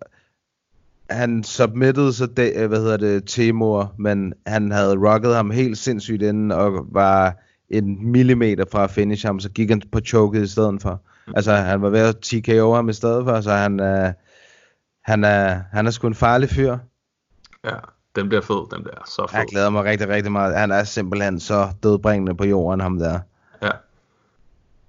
han 1.12 1.44
submittede 1.44 2.12
så 2.12 2.26
det, 2.26 2.68
hvad 2.68 2.78
hedder 2.78 2.96
det, 2.96 3.24
Timur, 3.24 3.94
men 3.98 4.34
han 4.46 4.70
havde 4.70 4.96
rocket 4.96 5.34
ham 5.34 5.50
helt 5.50 5.78
sindssygt 5.78 6.22
inden, 6.22 6.52
og 6.52 6.86
var 6.92 7.36
en 7.70 8.10
millimeter 8.12 8.64
fra 8.72 8.84
at 8.84 8.90
finish 8.90 9.26
ham, 9.26 9.40
så 9.40 9.50
gik 9.50 9.70
han 9.70 9.82
på 9.92 10.00
choket 10.00 10.42
i 10.42 10.48
stedet 10.48 10.82
for. 10.82 11.00
Mm. 11.26 11.32
Altså, 11.36 11.52
han 11.52 11.82
var 11.82 11.88
ved 11.88 12.00
at 12.00 12.16
TKO 12.16 12.74
ham 12.74 12.88
i 12.88 12.92
stedet 12.92 13.24
for, 13.24 13.40
så 13.40 13.52
han, 13.52 13.80
øh, 13.80 14.12
han, 15.04 15.24
er, 15.24 15.60
han 15.72 15.86
er 15.86 15.90
sgu 15.90 16.06
en 16.06 16.14
farlig 16.14 16.50
fyr. 16.50 16.78
Ja, 17.64 17.76
den 18.16 18.28
bliver 18.28 18.42
fed, 18.42 18.70
den 18.76 18.82
bliver 18.82 19.02
så 19.06 19.26
fed. 19.30 19.38
Jeg 19.38 19.46
glæder 19.50 19.70
mig 19.70 19.84
rigtig, 19.84 20.08
rigtig 20.08 20.32
meget. 20.32 20.56
Han 20.56 20.70
er 20.70 20.84
simpelthen 20.84 21.40
så 21.40 21.68
dødbringende 21.82 22.34
på 22.34 22.44
jorden, 22.44 22.80
ham 22.80 22.98
der. 22.98 23.20
Ja. 23.62 23.70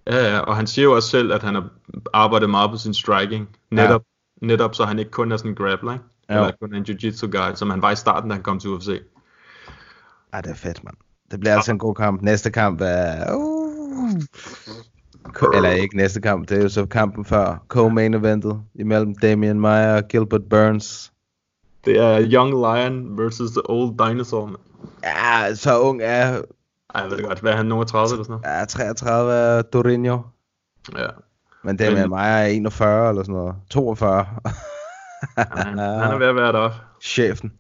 Ja, 0.08 0.32
ja, 0.32 0.40
og 0.40 0.56
han 0.56 0.68
siger 0.68 0.84
jo 0.84 0.96
også 0.96 1.10
selv, 1.10 1.34
at 1.34 1.44
han 1.44 1.56
har 1.56 1.70
arbejdet 2.14 2.50
meget 2.50 2.72
på 2.72 2.78
sin 2.78 2.94
striking. 2.94 3.50
Netop, 3.72 4.04
ja. 4.42 4.48
netop 4.48 4.76
så 4.76 4.86
han 4.86 5.00
ikke 5.00 5.12
kun 5.12 5.32
er 5.32 5.38
sådan 5.38 5.52
en 5.52 5.56
grappler, 5.56 5.94
ikke? 5.94 6.06
Eller 6.36 6.52
kun 6.62 6.76
en 6.76 6.86
jiu-jitsu 6.90 7.28
guy, 7.28 7.56
som 7.56 7.70
han 7.70 7.82
var 7.82 7.92
i 7.92 7.96
starten, 7.96 8.30
da 8.30 8.34
han 8.34 8.44
kom 8.44 8.60
til 8.60 8.70
UFC. 8.70 9.02
Ej, 10.34 10.42
det 10.42 10.52
er 10.52 10.56
fedt, 10.56 10.84
mand. 10.84 10.96
Det 11.32 11.40
bliver 11.40 11.56
altså 11.56 11.72
en 11.72 11.80
god 11.80 11.96
kamp. 11.96 12.22
Næste 12.22 12.52
kamp 12.52 12.82
er... 12.82 13.36
Uh, 13.36 14.22
eller 15.54 15.70
ikke 15.70 15.98
næste 15.98 16.22
kamp, 16.22 16.50
det 16.50 16.58
er 16.58 16.62
jo 16.62 16.70
så 16.70 16.86
kampen 16.86 17.26
før. 17.26 17.64
Co-main 17.74 18.14
eventet 18.14 18.62
imellem 18.76 19.16
Damian 19.16 19.60
Maia 19.60 19.96
og 19.96 20.08
Gilbert 20.08 20.50
Burns. 20.50 21.14
Det 21.86 22.00
er 22.00 22.28
Young 22.32 22.50
Lion 22.50 23.18
versus 23.18 23.52
The 23.52 23.62
Old 23.70 24.08
Dinosaur, 24.08 24.46
man. 24.46 24.56
Ja, 25.04 25.56
så 25.56 25.80
ung 25.80 26.02
er... 26.02 26.42
Ej, 26.96 27.02
jeg 27.02 27.12
ved 27.12 27.24
godt. 27.24 27.40
Hvad 27.40 27.52
er 27.52 27.56
han, 27.56 27.66
39 27.66 28.14
eller 28.14 28.24
sådan 28.24 28.40
noget? 28.44 28.60
Ja, 28.60 28.66
33 28.66 29.34
er 29.34 29.62
Dorinho. 29.62 30.20
Ja. 30.98 31.08
Men 31.64 31.78
Damian 31.78 32.02
Men... 32.02 32.10
Maia 32.10 32.44
er 32.44 32.46
41 32.46 33.10
eller 33.10 33.24
sådan 33.24 33.36
noget. 33.36 33.56
42. 33.70 34.26
han, 35.38 35.78
han 36.04 36.12
er 36.12 36.18
ved 36.18 36.28
at 36.28 36.36
være 36.36 36.52
deroppe. 36.52 36.78
Chefen. 37.02 37.54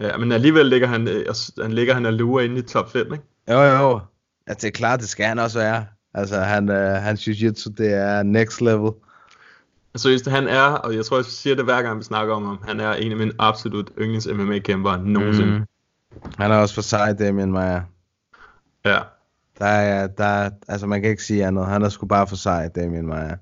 Ja, 0.00 0.16
men 0.16 0.32
alligevel 0.32 0.66
ligger 0.66 0.88
han, 0.88 1.08
øh, 1.08 1.34
han 1.62 1.72
ligger 1.72 1.94
han 1.94 2.06
alure 2.06 2.44
inde 2.44 2.58
i 2.58 2.62
top 2.62 2.92
5, 2.92 3.12
ikke? 3.12 3.24
Jo, 3.50 3.60
jo. 3.60 4.00
Ja, 4.48 4.52
det 4.52 4.64
er 4.64 4.70
klart, 4.70 5.00
det 5.00 5.08
skal 5.08 5.26
han 5.26 5.38
også 5.38 5.58
være. 5.58 5.86
Altså, 6.14 6.40
han, 6.40 6.68
øh, 6.68 7.02
hans 7.02 7.28
jiu-jitsu, 7.28 7.74
det 7.78 7.94
er 7.94 8.22
next 8.22 8.60
level. 8.60 8.92
Seriøst, 9.96 10.28
han 10.28 10.48
er, 10.48 10.62
og 10.62 10.94
jeg 10.96 11.04
tror, 11.04 11.16
jeg 11.16 11.24
siger 11.24 11.56
det 11.56 11.64
hver 11.64 11.82
gang, 11.82 11.98
vi 11.98 12.04
snakker 12.04 12.34
om 12.34 12.44
ham, 12.44 12.58
han 12.62 12.80
er 12.80 12.92
en 12.92 13.12
af 13.12 13.18
mine 13.18 13.32
absolut 13.38 13.90
yndlings 13.98 14.26
MMA-kæmpere 14.26 15.02
nogensinde. 15.02 15.58
Mm. 15.58 15.66
Han 16.38 16.50
er 16.50 16.56
også 16.56 16.74
for 16.74 16.82
sej, 16.82 17.12
Damien 17.12 17.52
Maia. 17.52 17.82
Ja. 18.84 18.98
Der 19.58 19.66
er, 19.66 20.06
der 20.06 20.24
er, 20.24 20.50
altså 20.68 20.86
man 20.86 21.00
kan 21.00 21.10
ikke 21.10 21.22
sige 21.22 21.46
andet. 21.46 21.66
Han 21.66 21.82
er 21.82 21.88
sgu 21.88 22.06
bare 22.06 22.26
for 22.26 22.36
sej, 22.36 22.68
Damien 22.68 23.06
Maia. 23.06 23.36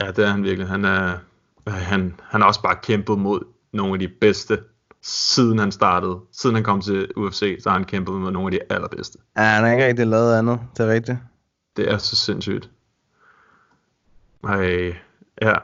Ja, 0.00 0.06
det 0.06 0.18
er 0.18 0.26
han 0.26 0.42
virkelig. 0.42 0.68
Han 0.68 0.84
er, 0.84 1.18
han, 1.66 2.20
han 2.22 2.40
har 2.40 2.48
også 2.48 2.62
bare 2.62 2.76
kæmpet 2.82 3.18
mod 3.18 3.40
nogle 3.72 3.92
af 3.92 3.98
de 3.98 4.08
bedste 4.08 4.58
siden 5.02 5.58
han 5.58 5.72
startede. 5.72 6.20
Siden 6.32 6.54
han 6.54 6.64
kom 6.64 6.80
til 6.80 7.12
UFC, 7.16 7.56
så 7.62 7.70
har 7.70 7.78
han 7.78 7.84
kæmpet 7.84 8.14
med 8.14 8.30
nogle 8.30 8.46
af 8.46 8.60
de 8.60 8.74
allerbedste. 8.74 9.18
Ja, 9.36 9.42
han 9.42 9.64
har 9.64 9.72
ikke 9.72 9.86
rigtig 9.86 10.06
lavet 10.06 10.38
andet. 10.38 10.60
Det 10.76 10.86
er 10.86 10.92
rigtigt. 10.92 11.18
Det 11.76 11.90
er 11.92 11.98
så 11.98 12.16
sindssygt. 12.16 12.70
Ej, 14.44 14.94
ja. 15.42 15.54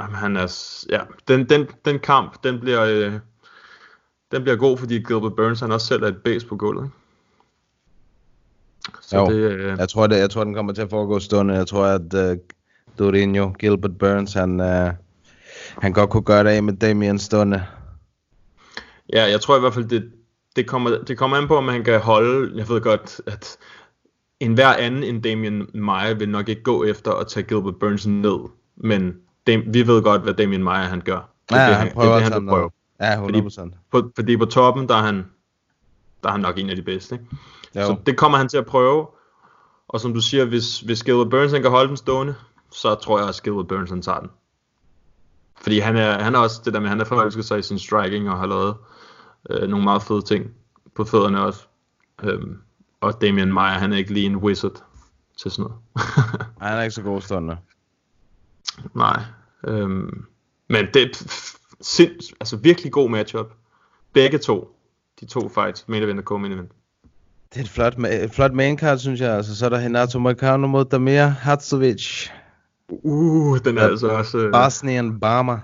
Jamen, 0.00 0.16
han 0.16 0.36
er, 0.36 0.82
ja. 0.90 1.00
Den, 1.28 1.48
den, 1.48 1.66
den 1.84 1.98
kamp, 1.98 2.44
den 2.44 2.60
bliver, 2.60 2.84
øh, 2.84 3.12
den 4.30 4.42
bliver 4.42 4.56
god, 4.56 4.78
fordi 4.78 4.94
Gilbert 4.94 5.36
Burns, 5.36 5.60
han 5.60 5.72
også 5.72 5.86
selv 5.86 6.02
er 6.02 6.08
et 6.08 6.22
base 6.24 6.46
på 6.46 6.56
gulvet. 6.56 6.90
Så 9.00 9.18
jo, 9.18 9.26
det, 9.26 9.52
øh... 9.52 9.78
jeg, 9.78 9.88
tror, 9.88 10.06
det, 10.06 10.18
jeg 10.18 10.30
tror, 10.30 10.44
den 10.44 10.54
kommer 10.54 10.72
til 10.72 10.82
at 10.82 10.90
foregå 10.90 11.18
stående. 11.18 11.54
Jeg 11.54 11.66
tror, 11.66 11.84
at 11.84 12.14
uh, 12.14 12.38
Dorinho, 12.98 13.52
Gilbert 13.58 13.98
Burns, 13.98 14.32
han, 14.32 14.60
uh, 14.60 14.90
han 15.78 15.92
godt 15.92 16.10
kunne 16.10 16.22
gøre 16.22 16.44
det 16.44 16.50
af 16.50 16.62
med 16.62 16.72
Damien 16.72 17.18
stående. 17.18 17.64
Ja, 19.12 19.24
jeg 19.24 19.40
tror 19.40 19.56
i 19.56 19.60
hvert 19.60 19.74
fald, 19.74 19.84
det, 19.84 20.12
det, 20.56 20.66
kommer, 20.66 20.90
det 20.90 21.18
kommer 21.18 21.36
an 21.36 21.48
på, 21.48 21.56
om 21.56 21.68
han 21.68 21.84
kan 21.84 22.00
holde. 22.00 22.52
Jeg 22.56 22.68
ved 22.68 22.80
godt, 22.80 23.20
at 23.26 23.56
en 24.40 24.54
hver 24.54 24.74
anden 24.74 25.02
end 25.02 25.22
Damien 25.22 25.68
Maia 25.74 26.12
vil 26.12 26.28
nok 26.28 26.48
ikke 26.48 26.62
gå 26.62 26.84
efter 26.84 27.12
at 27.12 27.26
tage 27.26 27.46
Gilbert 27.46 27.76
Burns 27.76 28.06
ned. 28.06 28.38
Men 28.76 29.14
Dam, 29.46 29.62
vi 29.66 29.86
ved 29.86 30.02
godt, 30.02 30.22
hvad 30.22 30.34
Damien 30.34 30.62
Maia 30.62 30.82
han 30.82 31.00
gør. 31.00 31.30
Det, 31.48 31.56
ja, 31.56 31.68
det, 31.68 31.76
han, 31.76 31.90
prøver 31.94 32.14
det, 32.14 32.24
det, 32.24 32.32
han 32.32 32.42
vil 32.42 32.48
prøve. 32.48 32.70
Ja, 33.00 33.14
100%. 33.14 33.20
Fordi 33.24 33.42
på, 33.90 34.10
fordi 34.16 34.36
på 34.36 34.44
toppen, 34.44 34.88
der 34.88 34.94
er 34.94 35.02
han, 35.02 35.24
der 36.22 36.28
er 36.28 36.32
han 36.32 36.40
nok 36.40 36.58
en 36.58 36.70
af 36.70 36.76
de 36.76 36.82
bedste. 36.82 37.14
Ikke? 37.14 37.26
Så 37.74 37.96
det 38.06 38.16
kommer 38.16 38.38
han 38.38 38.48
til 38.48 38.56
at 38.56 38.66
prøve. 38.66 39.06
Og 39.88 40.00
som 40.00 40.14
du 40.14 40.20
siger, 40.20 40.44
hvis, 40.44 40.80
hvis 40.80 41.04
Gilbert 41.04 41.30
Burns 41.30 41.52
han 41.52 41.62
kan 41.62 41.70
holde 41.70 41.88
den 41.88 41.96
stående, 41.96 42.34
så 42.72 42.94
tror 42.94 43.18
jeg 43.18 43.28
at 43.28 43.40
Gilbert 43.44 43.68
Burns 43.68 43.90
han 43.90 44.02
tager 44.02 44.20
den. 44.20 44.30
Fordi 45.64 45.78
han 45.78 45.96
er, 45.96 46.22
han 46.22 46.34
er 46.34 46.38
også 46.38 46.62
det 46.64 46.74
der 46.74 46.80
med, 46.80 46.88
han 46.88 47.00
er 47.00 47.04
forelsket 47.04 47.44
sig 47.44 47.58
i 47.58 47.62
sin 47.62 47.78
striking 47.78 48.30
og 48.30 48.38
har 48.38 48.46
lavet 48.46 48.74
øh, 49.50 49.68
nogle 49.68 49.84
meget 49.84 50.02
fede 50.02 50.22
ting 50.22 50.50
på 50.94 51.04
fødderne 51.04 51.40
også. 51.40 51.66
Øhm, 52.22 52.56
og 53.00 53.20
Damian 53.20 53.52
Meyer, 53.52 53.78
han 53.78 53.92
er 53.92 53.96
ikke 53.96 54.12
lige 54.12 54.26
en 54.26 54.36
wizard 54.36 54.84
til 55.42 55.50
sådan 55.50 55.62
noget. 55.62 55.76
han 56.62 56.78
er 56.78 56.82
ikke 56.82 56.94
så 56.94 57.02
god 57.02 57.20
stående. 57.20 57.56
Nej. 58.94 59.22
Øhm, 59.66 60.24
men 60.68 60.86
det 60.94 61.02
er 61.02 61.08
sind, 61.80 62.34
altså 62.40 62.56
virkelig 62.56 62.92
god 62.92 63.10
matchup. 63.10 63.46
Begge 64.12 64.38
to. 64.38 64.76
De 65.20 65.26
to 65.26 65.48
fights, 65.48 65.88
main 65.88 66.02
event 66.02 66.18
og 66.18 66.24
co-main 66.24 66.52
event. 66.52 66.72
Det 67.54 67.60
er 67.60 67.64
et 67.64 67.68
flot, 67.68 67.98
et 67.98 68.30
flot 68.30 68.52
main 68.52 68.78
card, 68.78 68.98
synes 68.98 69.20
jeg. 69.20 69.36
Altså, 69.36 69.56
så 69.56 69.64
er 69.64 69.68
der 69.68 69.78
Renato 69.78 70.18
Moicano 70.18 70.66
mod 70.66 70.84
Damir 70.84 71.26
Hatzovic. 71.26 72.28
Uh, 72.88 73.58
den 73.58 73.78
er 73.78 73.82
ja, 73.82 73.88
altså 73.88 74.08
også... 74.08 74.38
Uh... 74.38 74.52
Bosnian 74.52 75.20
Barmer. 75.20 75.58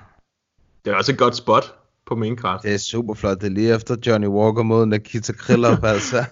Det 0.85 0.93
er 0.93 0.97
også 0.97 1.13
et 1.13 1.19
godt 1.19 1.37
spot 1.37 1.75
på 2.07 2.23
card. 2.37 2.63
Det 2.63 2.75
er 2.75 2.79
super 2.79 3.15
flot. 3.15 3.41
Det 3.41 3.47
er 3.47 3.51
lige 3.51 3.75
efter 3.75 3.97
Johnny 4.07 4.27
Walker 4.27 4.63
mod 4.63 4.87
Nikita 4.87 5.33
Krylov, 5.33 5.85
altså. 5.85 6.25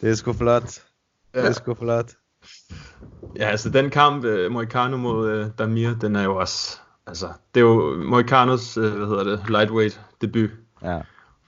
det 0.00 0.10
er 0.10 0.14
sgu 0.14 0.32
flot. 0.32 0.82
Ja. 1.34 1.40
Det 1.40 1.48
er 1.48 1.52
sgu 1.52 1.74
flot. 1.74 2.12
Ja, 3.36 3.44
altså 3.44 3.70
den 3.70 3.90
kamp, 3.90 4.24
uh, 4.24 4.52
Moicano 4.52 4.96
mod 4.96 5.40
uh, 5.40 5.46
Damir, 5.58 5.94
den 5.94 6.16
er 6.16 6.22
jo 6.22 6.36
også... 6.36 6.78
Altså, 7.06 7.28
det 7.54 7.60
er 7.60 7.64
jo 7.64 8.02
Moicanos, 8.04 8.78
uh, 8.78 8.84
hvad 8.84 9.06
hedder 9.06 9.24
det, 9.24 9.42
lightweight 9.48 10.00
debut. 10.20 10.50
Ja. 10.82 11.00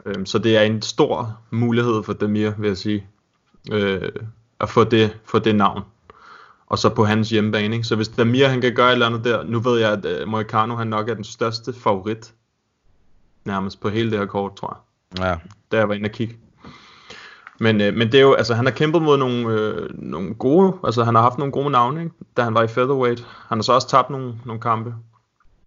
Um, 0.07 0.27
så 0.27 0.39
det 0.39 0.57
er 0.57 0.63
en 0.63 0.83
stor 0.83 1.41
mulighed 1.51 2.03
for 2.03 2.13
Damir, 2.13 2.51
vil 2.59 2.69
jeg 2.69 2.77
sige, 2.77 3.07
uh, 3.73 4.09
at 4.61 4.69
få 4.69 4.85
det, 4.85 5.19
få 5.25 5.39
det 5.39 5.57
navn 5.57 5.83
og 6.73 6.79
så 6.79 6.89
på 6.89 7.05
hans 7.05 7.31
hjemmebane. 7.31 7.77
Ikke? 7.77 7.87
Så 7.87 7.97
hvis 7.97 8.09
Damir 8.09 8.47
han 8.47 8.61
kan 8.61 8.75
gøre 8.75 8.89
et 8.89 8.93
eller 8.93 9.07
andet 9.07 9.25
der, 9.25 9.45
nu 9.45 9.61
ved 9.61 9.81
jeg, 9.81 9.93
at 9.93 10.23
uh, 10.23 10.29
Moicano 10.29 10.77
han 10.77 10.87
nok 10.87 11.09
er 11.09 11.15
den 11.15 11.25
største 11.25 11.73
favorit, 11.73 12.35
nærmest 13.45 13.81
på 13.81 13.89
hele 13.89 14.11
det 14.11 14.19
her 14.19 14.27
kort, 14.27 14.57
tror 14.57 14.83
jeg. 15.19 15.27
Ja. 15.27 15.37
Der 15.71 15.79
jeg 15.79 15.89
var 15.89 15.95
inde 15.95 16.07
og 16.07 16.13
kigge. 16.13 16.37
Men, 17.61 17.81
øh, 17.81 17.95
men 17.95 18.13
det 18.13 18.15
er 18.15 18.23
jo, 18.23 18.33
altså 18.33 18.55
han 18.55 18.67
har 18.67 18.73
kæmpet 18.73 19.03
mod 19.03 19.19
nogle, 19.19 19.49
øh, 19.49 19.89
nogle 19.93 20.35
gode, 20.35 20.73
altså 20.85 21.05
han 21.05 21.15
har 21.15 21.23
haft 21.23 21.39
nogle 21.39 21.53
gode 21.53 21.71
navne, 21.71 22.03
ikke? 22.03 22.15
da 22.37 22.43
han 22.43 22.55
var 22.55 22.63
i 22.63 22.69
featherweight. 22.69 23.27
Han 23.49 23.59
har 23.59 23.63
så 23.63 23.73
også 23.73 23.89
tabt 23.89 24.11
nogle, 24.11 24.35
nogle 24.45 24.61
kampe. 24.61 24.95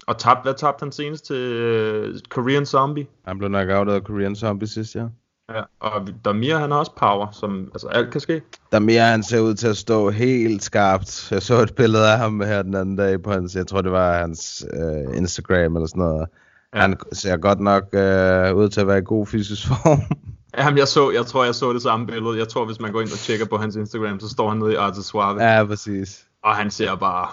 Og 0.08 0.18
tabt, 0.18 0.44
hvad 0.44 0.54
tabte 0.54 0.84
han 0.84 0.92
senest 0.92 1.26
til 1.26 1.36
øh, 1.36 2.20
Korean 2.30 2.66
Zombie? 2.66 3.08
Han 3.28 3.38
blev 3.38 3.50
nok 3.50 3.70
af 3.70 4.04
Korean 4.04 4.36
Zombie 4.36 4.68
sidst, 4.68 4.96
ja. 4.96 5.06
Ja, 5.50 5.62
og 5.80 6.08
Damir 6.26 6.58
han 6.58 6.72
har 6.72 6.78
også 6.78 6.96
power, 6.96 7.32
som 7.32 7.70
altså 7.74 7.88
alt 7.88 8.12
kan 8.12 8.22
ske. 8.22 8.42
Damir 8.72 9.02
han 9.02 9.24
ser 9.24 9.40
ud 9.40 9.54
til 9.54 9.68
at 9.68 9.78
stå 9.78 10.10
helt 10.10 10.64
skarpt. 10.64 11.32
Jeg 11.32 11.42
så 11.42 11.62
et 11.62 11.76
billede 11.76 12.12
af 12.12 12.18
ham 12.18 12.42
her 12.42 12.62
den 12.62 12.76
anden 12.76 12.96
dag 12.96 13.22
på 13.22 13.32
hans, 13.32 13.56
jeg 13.56 13.68
tror 13.68 13.82
det 13.82 13.92
var 13.92 14.18
hans 14.18 14.66
øh, 14.74 15.18
Instagram 15.18 15.76
eller 15.76 15.88
sådan 15.88 16.00
noget. 16.00 16.28
Ja. 16.76 16.82
Han 16.82 16.98
ser 17.12 17.38
godt 17.38 17.60
nok 17.60 17.84
øh, 17.94 18.56
ud 18.56 18.70
til 18.70 18.82
at 18.82 18.88
være 18.88 18.98
i 18.98 19.06
god 19.06 19.28
fysisk 19.28 19.68
form. 19.68 20.00
Jamen, 20.58 20.78
jeg, 20.78 20.88
så, 20.88 21.12
jeg 21.12 21.26
tror, 21.26 21.46
jeg 21.46 21.56
så 21.56 21.74
det 21.74 21.82
samme 21.82 22.08
billede. 22.08 22.38
Jeg 22.38 22.48
tror, 22.48 22.66
hvis 22.66 22.80
man 22.80 22.92
går 22.92 23.02
ind 23.02 23.12
og 23.12 23.18
tjekker 23.18 23.46
på 23.46 23.58
hans 23.58 23.76
Instagram, 23.76 24.20
så 24.20 24.30
står 24.30 24.50
han 24.50 24.58
nede 24.58 24.74
i 24.74 24.76
Arte 24.76 25.04
Suave. 25.04 25.44
Ja, 25.44 25.66
præcis. 25.66 26.28
Og 26.44 26.56
han 26.56 26.72
ser 26.72 26.96
bare... 26.96 27.28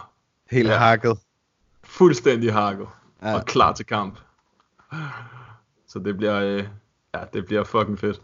Helt 0.51 0.69
ja, 0.69 0.77
hakket. 0.77 1.19
Fuldstændig 1.85 2.53
hakket. 2.53 2.87
Ja. 3.23 3.35
Og 3.35 3.45
klar 3.45 3.73
til 3.73 3.87
kamp. 3.87 4.19
Så 5.89 5.99
det 5.99 6.17
bliver... 6.17 6.41
Øh, 6.41 6.65
Ja, 7.15 7.21
det 7.33 7.47
bliver 7.47 7.65
fucking 7.65 7.99
fedt. 7.99 8.23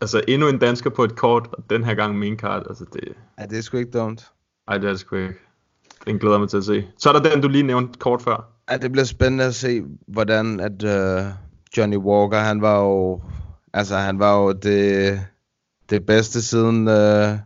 Altså 0.00 0.22
endnu 0.28 0.48
en 0.48 0.58
dansker 0.58 0.90
på 0.90 1.04
et 1.04 1.16
kort, 1.16 1.48
og 1.52 1.64
den 1.70 1.84
her 1.84 1.94
gang 1.94 2.18
main 2.18 2.38
card. 2.38 2.66
Altså 2.68 2.84
det... 2.92 3.00
Ja, 3.38 3.46
det 3.46 3.58
er 3.58 3.62
sgu 3.62 3.76
ikke 3.76 3.98
dumt. 3.98 4.30
Ej, 4.68 4.78
det 4.78 4.84
er 4.86 4.90
det 4.90 5.00
sgu 5.00 5.16
ikke. 5.16 5.34
Den 6.06 6.18
glæder 6.18 6.38
mig 6.38 6.48
til 6.48 6.56
at 6.56 6.64
se. 6.64 6.86
Så 6.98 7.08
er 7.08 7.12
der 7.20 7.30
den, 7.30 7.42
du 7.42 7.48
lige 7.48 7.62
nævnte 7.62 7.98
kort 7.98 8.22
før. 8.22 8.48
Ja, 8.70 8.76
det 8.76 8.92
bliver 8.92 9.04
spændende 9.04 9.44
at 9.44 9.54
se, 9.54 9.82
hvordan 10.06 10.60
at 10.60 10.82
uh, 10.82 11.26
Johnny 11.76 11.96
Walker, 11.96 12.38
han 12.38 12.62
var 12.62 12.80
jo, 12.80 13.22
altså 13.72 13.96
han 13.96 14.18
var 14.18 14.36
jo 14.42 14.52
det, 14.52 15.20
det 15.90 16.06
bedste 16.06 16.42
siden, 16.42 16.88
uh, 16.88 17.38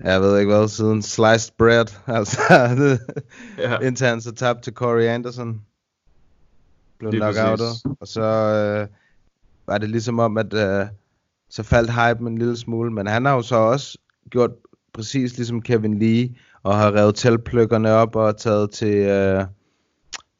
jeg 0.00 0.20
ved 0.20 0.38
ikke 0.38 0.52
hvad, 0.52 0.68
siden 0.68 1.02
sliced 1.02 1.52
bread, 1.58 1.86
altså 2.18 2.40
Ja. 3.58 3.78
indtil 3.78 4.06
han 4.06 4.20
så 4.20 4.32
tabte 4.34 4.62
til 4.62 4.72
Corey 4.72 5.04
Anderson, 5.04 5.62
blev 7.10 7.12
Lige 7.12 7.32
knockoutet, 7.32 7.66
præcis. 7.66 8.00
og 8.00 8.08
så 8.08 8.20
uh, 8.20 8.96
var 9.66 9.78
det 9.78 9.90
ligesom 9.90 10.18
om, 10.18 10.38
at 10.38 10.54
uh, 10.54 10.86
så 11.48 11.62
faldt 11.62 11.90
hype 11.90 12.26
en 12.26 12.38
lille 12.38 12.56
smule, 12.56 12.92
men 12.92 13.06
han 13.06 13.24
har 13.24 13.34
jo 13.34 13.42
så 13.42 13.56
også 13.56 13.98
gjort 14.30 14.50
præcis 14.92 15.36
ligesom 15.36 15.62
Kevin 15.62 15.98
Lee, 15.98 16.34
og 16.62 16.76
har 16.76 16.94
revet 16.94 17.14
teltpløkkerne 17.14 17.92
op 17.92 18.16
og 18.16 18.36
taget 18.36 18.70
til, 18.70 19.00
uh, 19.00 19.44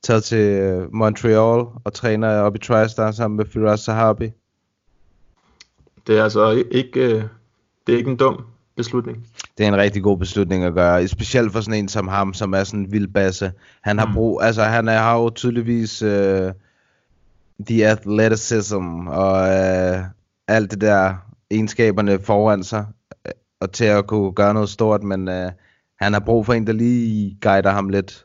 taget 0.02 0.24
til 0.24 0.38
øh, 0.38 0.94
Montreal 0.94 1.66
og 1.84 1.92
træner 1.92 2.40
op 2.40 2.54
i 2.54 2.58
TriStar 2.58 3.10
sammen 3.10 3.36
med 3.36 3.44
Firas 3.44 3.80
Sahabi. 3.80 4.30
Det 6.06 6.18
er 6.18 6.24
altså 6.24 6.64
ikke, 6.70 7.00
øh, 7.00 7.22
det 7.86 7.92
er 7.92 7.96
ikke 7.96 8.10
en 8.10 8.16
dum 8.16 8.44
beslutning. 8.76 9.26
Det 9.58 9.64
er 9.64 9.68
en 9.68 9.76
rigtig 9.76 10.02
god 10.02 10.18
beslutning 10.18 10.64
at 10.64 10.74
gøre, 10.74 11.08
specielt 11.08 11.52
for 11.52 11.60
sådan 11.60 11.78
en 11.78 11.88
som 11.88 12.08
ham, 12.08 12.34
som 12.34 12.54
er 12.54 12.64
sådan 12.64 12.80
en 12.80 12.92
vild 12.92 13.08
basse. 13.08 13.52
Han 13.80 13.98
har 13.98 14.10
brug, 14.14 14.42
altså 14.42 14.62
han 14.62 14.88
er, 14.88 14.98
har 14.98 15.18
jo 15.18 15.30
tydeligvis 15.30 16.02
uh, 16.02 16.50
the 17.66 17.86
athleticism 17.86 19.06
og 19.06 19.40
uh, 19.40 20.04
alt 20.48 20.70
det 20.70 20.80
der 20.80 21.14
egenskaberne 21.50 22.18
foran 22.18 22.64
sig, 22.64 22.86
øh, 23.26 23.32
og 23.60 23.72
til 23.72 23.84
at 23.84 24.06
kunne 24.06 24.32
gøre 24.32 24.54
noget 24.54 24.68
stort, 24.68 25.02
men 25.02 25.28
uh, 25.28 25.50
han 26.00 26.12
har 26.12 26.20
brug 26.20 26.46
for 26.46 26.52
en, 26.52 26.66
der 26.66 26.72
lige 26.72 27.38
guider 27.40 27.70
ham 27.70 27.88
lidt 27.88 28.24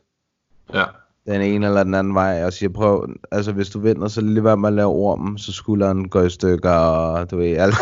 Ja. 0.74 0.84
Den 1.30 1.40
ene 1.40 1.66
eller 1.66 1.82
den 1.84 1.94
anden 1.94 2.14
vej, 2.14 2.44
og 2.44 2.52
siger, 2.52 2.70
prøv, 2.70 3.08
altså 3.32 3.52
hvis 3.52 3.68
du 3.70 3.80
vinder, 3.80 4.08
så 4.08 4.20
lige 4.20 4.44
være 4.44 4.56
med 4.56 4.68
at 4.68 4.72
lave 4.74 4.88
ormen, 4.88 5.38
så 5.38 5.52
skulderen 5.52 6.08
går 6.08 6.22
i 6.22 6.30
stykker, 6.30 6.70
og 6.70 7.30
du 7.30 7.36
ved, 7.36 7.56
alt. 7.56 7.74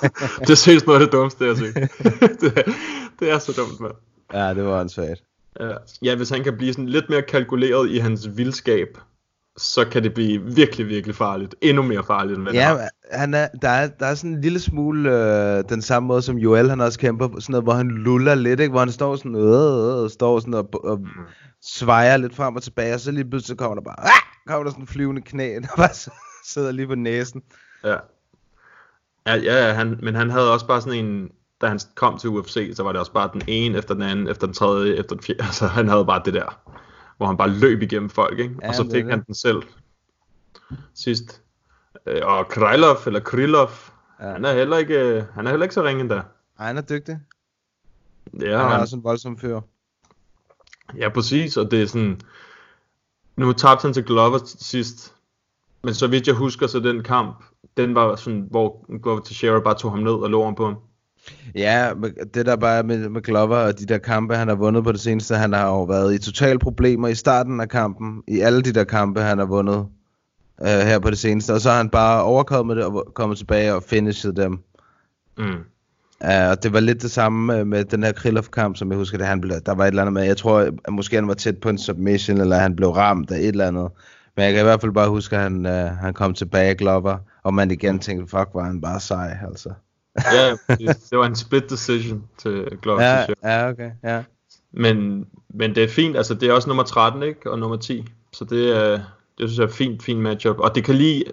det 0.40 0.50
er 0.50 0.54
seriøst 0.54 0.86
noget 0.86 1.00
af 1.00 1.06
det 1.06 1.12
dummeste, 1.12 1.44
jeg 1.44 1.56
set. 1.56 1.74
det, 2.40 2.52
er- 2.58 2.72
det 3.20 3.30
er 3.32 3.38
så 3.38 3.52
dumt, 3.56 3.80
mand. 3.80 3.92
ja, 4.34 4.54
det 4.54 4.64
var 4.64 4.80
ansvaret. 4.80 5.22
Ja. 5.60 5.70
ja, 6.02 6.16
hvis 6.16 6.30
han 6.30 6.44
kan 6.44 6.56
blive 6.56 6.72
sådan 6.72 6.88
lidt 6.88 7.04
mere 7.10 7.22
kalkuleret 7.22 7.90
i 7.90 7.98
hans 7.98 8.28
vildskab, 8.36 8.88
så 9.58 9.84
kan 9.84 10.02
det 10.02 10.14
blive 10.14 10.42
virkelig, 10.54 10.86
virkelig 10.88 11.16
farligt. 11.16 11.54
Endnu 11.60 11.82
mere 11.82 12.02
farligt, 12.06 12.36
end 12.36 12.42
hvad 12.44 12.52
Ja, 12.52 12.76
han 13.12 13.34
er, 13.34 13.48
der, 13.62 13.68
er, 13.68 13.86
der 13.88 14.06
er 14.06 14.14
sådan 14.14 14.30
en 14.30 14.40
lille 14.40 14.60
smule 14.60 15.10
øh, 15.10 15.64
den 15.68 15.82
samme 15.82 16.06
måde, 16.06 16.22
som 16.22 16.36
Joel 16.38 16.70
han 16.70 16.80
også 16.80 16.98
kæmper, 16.98 17.28
på, 17.28 17.40
sådan 17.40 17.52
noget, 17.52 17.64
hvor 17.64 17.72
han 17.72 17.88
luller 17.88 18.34
lidt, 18.34 18.60
ikke? 18.60 18.70
hvor 18.70 18.80
han 18.80 18.90
står 18.92 19.16
sådan, 19.16 19.34
øh, 19.34 20.04
øh, 20.04 20.10
står 20.10 20.38
sådan 20.40 20.54
og, 20.54 20.68
og 20.84 21.00
svejer 21.62 22.16
lidt 22.16 22.36
frem 22.36 22.56
og 22.56 22.62
tilbage, 22.62 22.94
og 22.94 23.00
så 23.00 23.10
lige 23.10 23.30
pludselig 23.30 23.58
kommer 23.58 23.74
der 23.74 23.82
bare, 23.82 24.00
ah! 24.00 24.22
kommer 24.46 24.64
der 24.64 24.70
sådan 24.70 24.82
en 24.82 24.86
flyvende 24.86 25.22
knæ, 25.22 25.54
der 25.54 25.68
bare 25.76 26.10
sidder 26.44 26.72
lige 26.72 26.86
på 26.86 26.94
næsen. 26.94 27.42
Ja. 27.84 27.96
Ja, 29.26 29.34
ja, 29.34 29.72
han, 29.72 29.98
men 30.02 30.14
han 30.14 30.30
havde 30.30 30.52
også 30.52 30.66
bare 30.66 30.80
sådan 30.80 31.04
en, 31.04 31.30
da 31.60 31.66
han 31.66 31.80
kom 31.94 32.18
til 32.18 32.30
UFC, 32.30 32.72
så 32.74 32.82
var 32.82 32.92
det 32.92 32.98
også 33.00 33.12
bare 33.12 33.30
den 33.32 33.42
ene 33.46 33.78
efter 33.78 33.94
den 33.94 34.02
anden, 34.02 34.28
efter 34.28 34.46
den 34.46 34.54
tredje, 34.54 34.94
efter 34.94 35.16
den 35.16 35.24
fjerde. 35.24 35.42
Altså, 35.46 35.66
han 35.66 35.88
havde 35.88 36.04
bare 36.04 36.22
det 36.24 36.34
der, 36.34 36.60
hvor 37.16 37.26
han 37.26 37.36
bare 37.36 37.50
løb 37.50 37.82
igennem 37.82 38.10
folk, 38.10 38.38
ikke? 38.38 38.54
Ja, 38.62 38.68
og 38.68 38.74
så 38.74 38.82
fik 38.82 39.04
det. 39.04 39.10
han 39.10 39.24
den 39.26 39.34
selv 39.34 39.62
sidst. 40.94 41.42
Øh, 42.06 42.20
Og 42.24 42.48
Krylov, 42.48 42.96
eller 43.06 43.20
Krylov, 43.20 43.70
ja. 44.20 44.32
han 44.32 44.44
er 44.44 44.52
heller 44.52 44.76
ikke, 44.76 44.98
øh, 44.98 45.22
han 45.34 45.46
er 45.46 45.50
heller 45.50 45.64
ikke 45.64 45.74
så 45.74 45.82
ringe 45.82 46.00
endda. 46.00 46.22
Ej, 46.58 46.66
han 46.66 46.76
er 46.76 46.82
dygtig. 46.82 47.18
Ja, 48.40 48.56
han 48.56 48.66
er 48.66 48.68
han, 48.68 48.80
også 48.80 48.96
en 48.96 49.04
voldsom 49.04 49.38
fyr. 49.38 49.60
Ja, 50.98 51.08
præcis, 51.08 51.56
og 51.56 51.70
det 51.70 51.82
er 51.82 51.86
sådan, 51.86 52.20
nu 53.36 53.52
tabte 53.52 53.82
han 53.82 53.94
til 53.94 54.04
Glover 54.04 54.38
sidst, 54.44 55.14
men 55.84 55.94
så 55.94 56.06
vidt 56.06 56.26
jeg 56.26 56.34
husker, 56.34 56.66
så 56.66 56.80
den 56.80 57.02
kamp, 57.02 57.44
den 57.76 57.94
var 57.94 58.16
sådan, 58.16 58.46
hvor 58.50 58.98
Glover 59.02 59.20
Teixeira 59.20 59.60
bare 59.60 59.78
tog 59.78 59.90
ham 59.90 60.00
ned 60.00 60.12
og 60.12 60.30
lå 60.30 60.42
om 60.42 60.54
på 60.54 60.64
ham. 60.64 60.76
Ja, 61.54 61.92
det 62.34 62.46
der 62.46 62.56
bare 62.56 62.82
med, 62.82 63.08
med 63.08 63.22
Glover 63.22 63.56
og 63.56 63.78
de 63.78 63.86
der 63.86 63.98
kampe, 63.98 64.36
han 64.36 64.48
har 64.48 64.54
vundet 64.54 64.84
på 64.84 64.92
det 64.92 65.00
seneste, 65.00 65.34
han 65.34 65.52
har 65.52 65.66
jo 65.66 65.84
været 65.84 66.14
i 66.14 66.18
totale 66.18 66.58
problemer 66.58 67.08
i 67.08 67.14
starten 67.14 67.60
af 67.60 67.68
kampen, 67.68 68.22
i 68.28 68.40
alle 68.40 68.62
de 68.62 68.72
der 68.72 68.84
kampe, 68.84 69.20
han 69.20 69.38
har 69.38 69.44
vundet 69.44 69.86
øh, 70.60 70.66
her 70.66 70.98
på 70.98 71.10
det 71.10 71.18
seneste, 71.18 71.52
og 71.52 71.60
så 71.60 71.70
har 71.70 71.76
han 71.76 71.90
bare 71.90 72.22
overkommet 72.22 72.76
det 72.76 72.84
og 72.84 73.12
kommet 73.14 73.38
tilbage 73.38 73.74
og 73.74 73.82
finishet 73.82 74.36
dem. 74.36 74.58
Mm. 75.38 75.58
Uh, 76.24 76.50
og 76.50 76.62
det 76.62 76.72
var 76.72 76.80
lidt 76.80 77.02
det 77.02 77.10
samme 77.10 77.64
med, 77.64 77.84
den 77.84 78.02
her 78.02 78.12
Krylov-kamp, 78.12 78.76
som 78.76 78.90
jeg 78.90 78.98
husker, 78.98 79.18
det 79.18 79.26
han 79.26 79.40
blev, 79.40 79.60
der 79.66 79.74
var 79.74 79.84
et 79.84 79.88
eller 79.88 80.02
andet 80.02 80.12
med, 80.12 80.22
jeg 80.22 80.36
tror, 80.36 80.58
at 80.58 80.92
måske 80.92 81.16
han 81.16 81.28
var 81.28 81.34
tæt 81.34 81.58
på 81.58 81.68
en 81.68 81.78
submission, 81.78 82.40
eller 82.40 82.56
han 82.56 82.76
blev 82.76 82.88
ramt 82.90 83.30
af 83.30 83.38
et 83.38 83.46
eller 83.46 83.66
andet. 83.66 83.88
Men 84.36 84.44
jeg 84.44 84.52
kan 84.52 84.60
i 84.60 84.64
hvert 84.64 84.80
fald 84.80 84.92
bare 84.92 85.08
huske, 85.08 85.36
at 85.36 85.42
han, 85.42 85.66
uh, 85.66 85.72
han 85.72 86.14
kom 86.14 86.34
tilbage, 86.34 86.74
Glover, 86.74 87.18
og 87.42 87.54
man 87.54 87.70
igen 87.70 87.98
tænkte, 87.98 88.30
fuck, 88.30 88.48
var 88.54 88.64
han 88.64 88.80
bare 88.80 89.00
sej, 89.00 89.38
altså. 89.46 89.72
ja, 90.32 90.56
det 91.10 91.18
var 91.18 91.26
en 91.26 91.36
split 91.36 91.70
decision 91.70 92.24
til 92.38 92.64
Glover 92.82 93.02
Ja, 93.02 93.26
ja, 93.44 93.68
okay, 93.68 93.90
ja. 94.04 94.22
Men, 94.72 95.26
men 95.54 95.74
det 95.74 95.84
er 95.84 95.88
fint, 95.88 96.16
altså 96.16 96.34
det 96.34 96.48
er 96.48 96.52
også 96.52 96.68
nummer 96.68 96.82
13, 96.82 97.22
ikke? 97.22 97.50
Og 97.50 97.58
nummer 97.58 97.76
10. 97.76 98.04
Så 98.32 98.44
det 98.44 98.76
er, 98.76 98.90
det 99.38 99.48
synes 99.48 99.58
jeg 99.58 99.64
er 99.64 99.68
et 99.68 99.74
fint, 99.74 100.02
fint 100.02 100.20
matchup. 100.20 100.58
Og 100.58 100.74
det 100.74 100.84
kan 100.84 100.94
lige, 100.94 101.24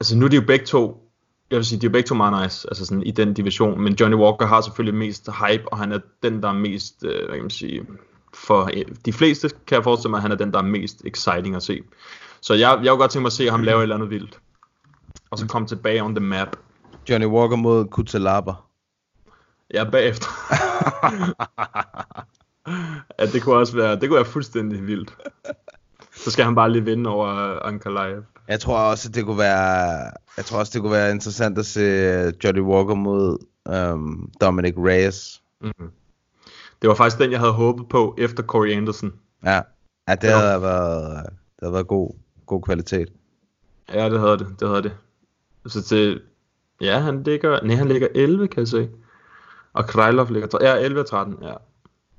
altså 0.00 0.16
nu 0.16 0.24
er 0.24 0.28
de 0.28 0.36
jo 0.36 0.42
begge 0.46 0.66
to, 0.66 1.11
jeg 1.52 1.58
vil 1.58 1.66
sige, 1.66 1.80
de 1.80 1.86
er 1.86 1.90
begge 1.90 2.06
to 2.06 2.14
meget 2.14 2.42
nice, 2.42 2.68
altså 2.70 2.86
sådan 2.86 3.02
i 3.02 3.10
den 3.10 3.34
division. 3.34 3.80
Men 3.80 3.94
Johnny 4.00 4.16
Walker 4.16 4.46
har 4.46 4.60
selvfølgelig 4.60 4.98
mest 4.98 5.28
hype, 5.32 5.72
og 5.72 5.78
han 5.78 5.92
er 5.92 5.98
den, 6.22 6.42
der 6.42 6.48
er 6.48 6.52
mest, 6.52 7.04
øh, 7.04 7.24
hvad 7.24 7.34
kan 7.34 7.42
man 7.42 7.50
sige, 7.50 7.86
for 8.34 8.70
øh, 8.74 8.84
de 9.04 9.12
fleste 9.12 9.48
kan 9.66 9.74
jeg 9.76 9.84
forestille 9.84 10.10
mig, 10.10 10.18
at 10.18 10.22
han 10.22 10.32
er 10.32 10.36
den, 10.36 10.52
der 10.52 10.58
er 10.58 10.62
mest 10.62 11.02
exciting 11.04 11.56
at 11.56 11.62
se. 11.62 11.82
Så 12.40 12.54
jeg, 12.54 12.80
jeg 12.82 12.90
kunne 12.90 12.98
godt 12.98 13.10
tænke 13.10 13.22
mig 13.22 13.28
at 13.28 13.32
se 13.32 13.50
ham 13.50 13.62
lave 13.62 13.78
et 13.78 13.82
eller 13.82 13.94
andet 13.94 14.10
vildt. 14.10 14.38
Og 15.30 15.38
så 15.38 15.46
komme 15.46 15.68
tilbage 15.68 16.02
on 16.02 16.14
the 16.14 16.24
map. 16.24 16.56
Johnny 17.08 17.26
Walker 17.26 17.56
mod 17.56 17.84
Kutalaba. 17.84 18.52
Ja, 19.74 19.84
bagefter. 19.84 20.28
ja, 23.18 23.26
det 23.26 23.42
kunne 23.42 23.56
også 23.56 23.76
være, 23.76 24.00
det 24.00 24.08
kunne 24.08 24.16
være 24.16 24.24
fuldstændig 24.24 24.86
vildt. 24.86 25.16
Så 26.14 26.30
skal 26.30 26.44
han 26.44 26.54
bare 26.54 26.72
lige 26.72 26.84
vinde 26.84 27.10
over 27.10 27.26
Ankalaev. 27.66 28.22
Jeg 28.48 28.60
tror 28.60 28.78
også, 28.78 29.08
det 29.08 29.24
kunne 29.24 29.38
være, 29.38 30.10
jeg 30.36 30.44
tror 30.44 30.58
også, 30.58 30.70
det 30.74 30.80
kunne 30.80 30.92
være 30.92 31.10
interessant 31.10 31.58
at 31.58 31.66
se 31.66 31.80
øh, 31.80 32.32
Johnny 32.44 32.60
Walker 32.60 32.94
mod 32.94 33.38
um, 33.70 34.30
Dominic 34.40 34.74
Reyes. 34.76 35.42
Mm-hmm. 35.60 35.90
Det 36.82 36.88
var 36.88 36.94
faktisk 36.94 37.18
den, 37.18 37.30
jeg 37.30 37.40
havde 37.40 37.52
håbet 37.52 37.88
på 37.88 38.14
efter 38.18 38.42
Corey 38.42 38.76
Anderson. 38.76 39.12
Ja, 39.44 39.60
ja 40.08 40.14
det, 40.14 40.30
havde 40.30 40.62
været, 40.62 41.24
det 41.24 41.60
havde 41.62 41.72
været 41.72 41.86
god, 41.86 42.10
god 42.46 42.62
kvalitet. 42.62 43.08
Ja, 43.92 44.10
det 44.10 44.20
havde 44.20 44.38
det, 44.38 44.46
det 44.60 44.68
havde 44.68 44.82
det. 44.82 44.92
Så 45.66 45.82
til, 45.82 46.22
ja, 46.80 46.98
han 46.98 47.22
ligger, 47.22 47.62
nej, 47.62 47.76
han 47.76 47.88
ligger 47.88 48.08
11, 48.14 48.48
kan 48.48 48.60
jeg 48.60 48.68
se. 48.68 48.90
Og 49.72 49.86
Krylov 49.86 50.30
ligger, 50.30 50.48
ja, 50.60 50.74
11 50.74 51.00
og 51.00 51.06
13, 51.06 51.36
ja. 51.42 51.54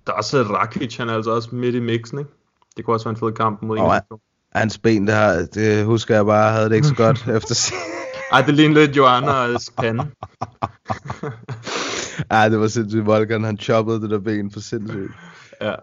Der 0.07 0.13
er 0.13 0.17
også 0.17 0.43
Rakic, 0.43 0.97
han 0.97 1.09
er 1.09 1.13
altså 1.13 1.31
også 1.31 1.55
midt 1.55 1.75
i 1.75 1.79
mixen, 1.79 2.19
ikke? 2.19 2.31
Det 2.77 2.85
kunne 2.85 2.95
også 2.95 3.05
være 3.05 3.15
en 3.15 3.19
fed 3.19 3.31
kamp 3.31 3.61
mod 3.61 3.77
en 3.77 3.83
de 3.83 4.01
to. 4.09 4.21
Hans 4.55 4.77
ben, 4.77 5.07
det, 5.07 5.15
har, 5.15 5.47
det 5.53 5.85
husker 5.85 6.15
jeg 6.15 6.25
bare, 6.25 6.51
havde 6.51 6.69
det 6.69 6.75
ikke 6.75 6.87
så 6.87 6.95
godt 6.95 7.27
efter. 7.37 7.73
Ej, 8.31 8.41
det 8.41 8.53
ligner 8.53 8.75
lidt 8.75 8.97
Joannas 8.97 9.71
pande. 9.77 10.05
Ej, 12.29 12.49
det 12.49 12.59
var 12.59 12.67
sindssygt. 12.67 13.05
Volkan, 13.05 13.43
han 13.43 13.57
choppede 13.57 14.01
det 14.01 14.09
der 14.09 14.19
ben 14.19 14.51
for 14.51 14.59
sindssygt. 14.59 15.11
Ja. 15.61 15.75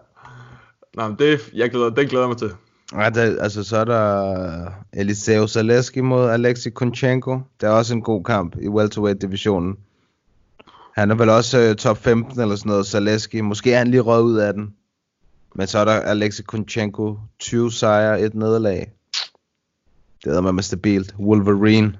Nå, 0.93 1.07
men 1.07 1.15
det, 1.19 1.39
jeg 1.53 1.71
glæder, 1.71 1.89
den 1.89 2.07
glæder 2.07 2.23
jeg 2.23 2.29
mig 2.29 2.37
til. 2.37 2.51
Ja, 2.95 3.09
det, 3.09 3.37
altså 3.41 3.63
så 3.63 3.77
er 3.77 3.85
der 3.85 4.65
Eliseo 4.93 5.47
Zaleski 5.47 6.01
mod 6.01 6.29
Alexei 6.29 6.71
Kunchenko. 6.71 7.39
Det 7.61 7.67
er 7.67 7.71
også 7.71 7.93
en 7.93 8.01
god 8.01 8.23
kamp 8.23 8.55
i 8.61 8.67
welterweight-divisionen. 8.67 9.77
Han 10.95 11.11
er 11.11 11.15
vel 11.15 11.29
også 11.29 11.69
uh, 11.69 11.75
top 11.75 11.97
15 11.97 12.41
eller 12.41 12.55
sådan 12.55 12.69
noget, 12.69 12.87
Zaleski. 12.87 13.41
Måske 13.41 13.73
er 13.73 13.77
han 13.77 13.87
lige 13.87 14.01
røget 14.01 14.23
ud 14.23 14.37
af 14.37 14.53
den. 14.53 14.73
Men 15.55 15.67
så 15.67 15.79
er 15.79 15.85
der 15.85 15.91
Alexei 15.91 16.43
Kunchenko, 16.43 17.17
20 17.39 17.71
sejre, 17.71 18.21
et 18.21 18.35
nederlag. 18.35 18.91
Det 20.23 20.35
er 20.37 20.51
med 20.51 20.63
stabilt. 20.63 21.15
Wolverine. 21.19 21.99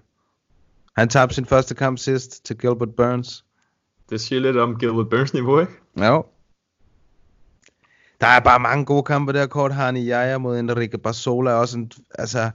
Han 0.98 1.10
tabte 1.10 1.36
sin 1.36 1.45
første 1.45 1.76
kamp 1.76 1.98
sidst 1.99 2.45
til 2.45 2.57
Gilbert 2.57 2.95
Burns. 2.95 3.45
Det 4.10 4.22
siger 4.22 4.41
lidt 4.41 4.57
om 4.57 4.76
Gilbert 4.80 5.10
Burns 5.10 5.34
niveau, 5.34 5.60
ikke? 5.60 5.73
Jo. 5.98 6.26
Der 8.22 8.28
er 8.28 8.40
bare 8.40 8.60
mange 8.60 8.86
gode 8.86 9.03
kampe 9.03 9.34
der. 9.34 9.48
Kort 9.48 9.73
Hani 9.73 10.06
Jaja 10.06 10.38
mod 10.38 10.60
Enrique 10.60 10.98
Barzola 10.98 11.52
også 11.52 11.78
en, 11.78 11.91
altså, 12.19 12.52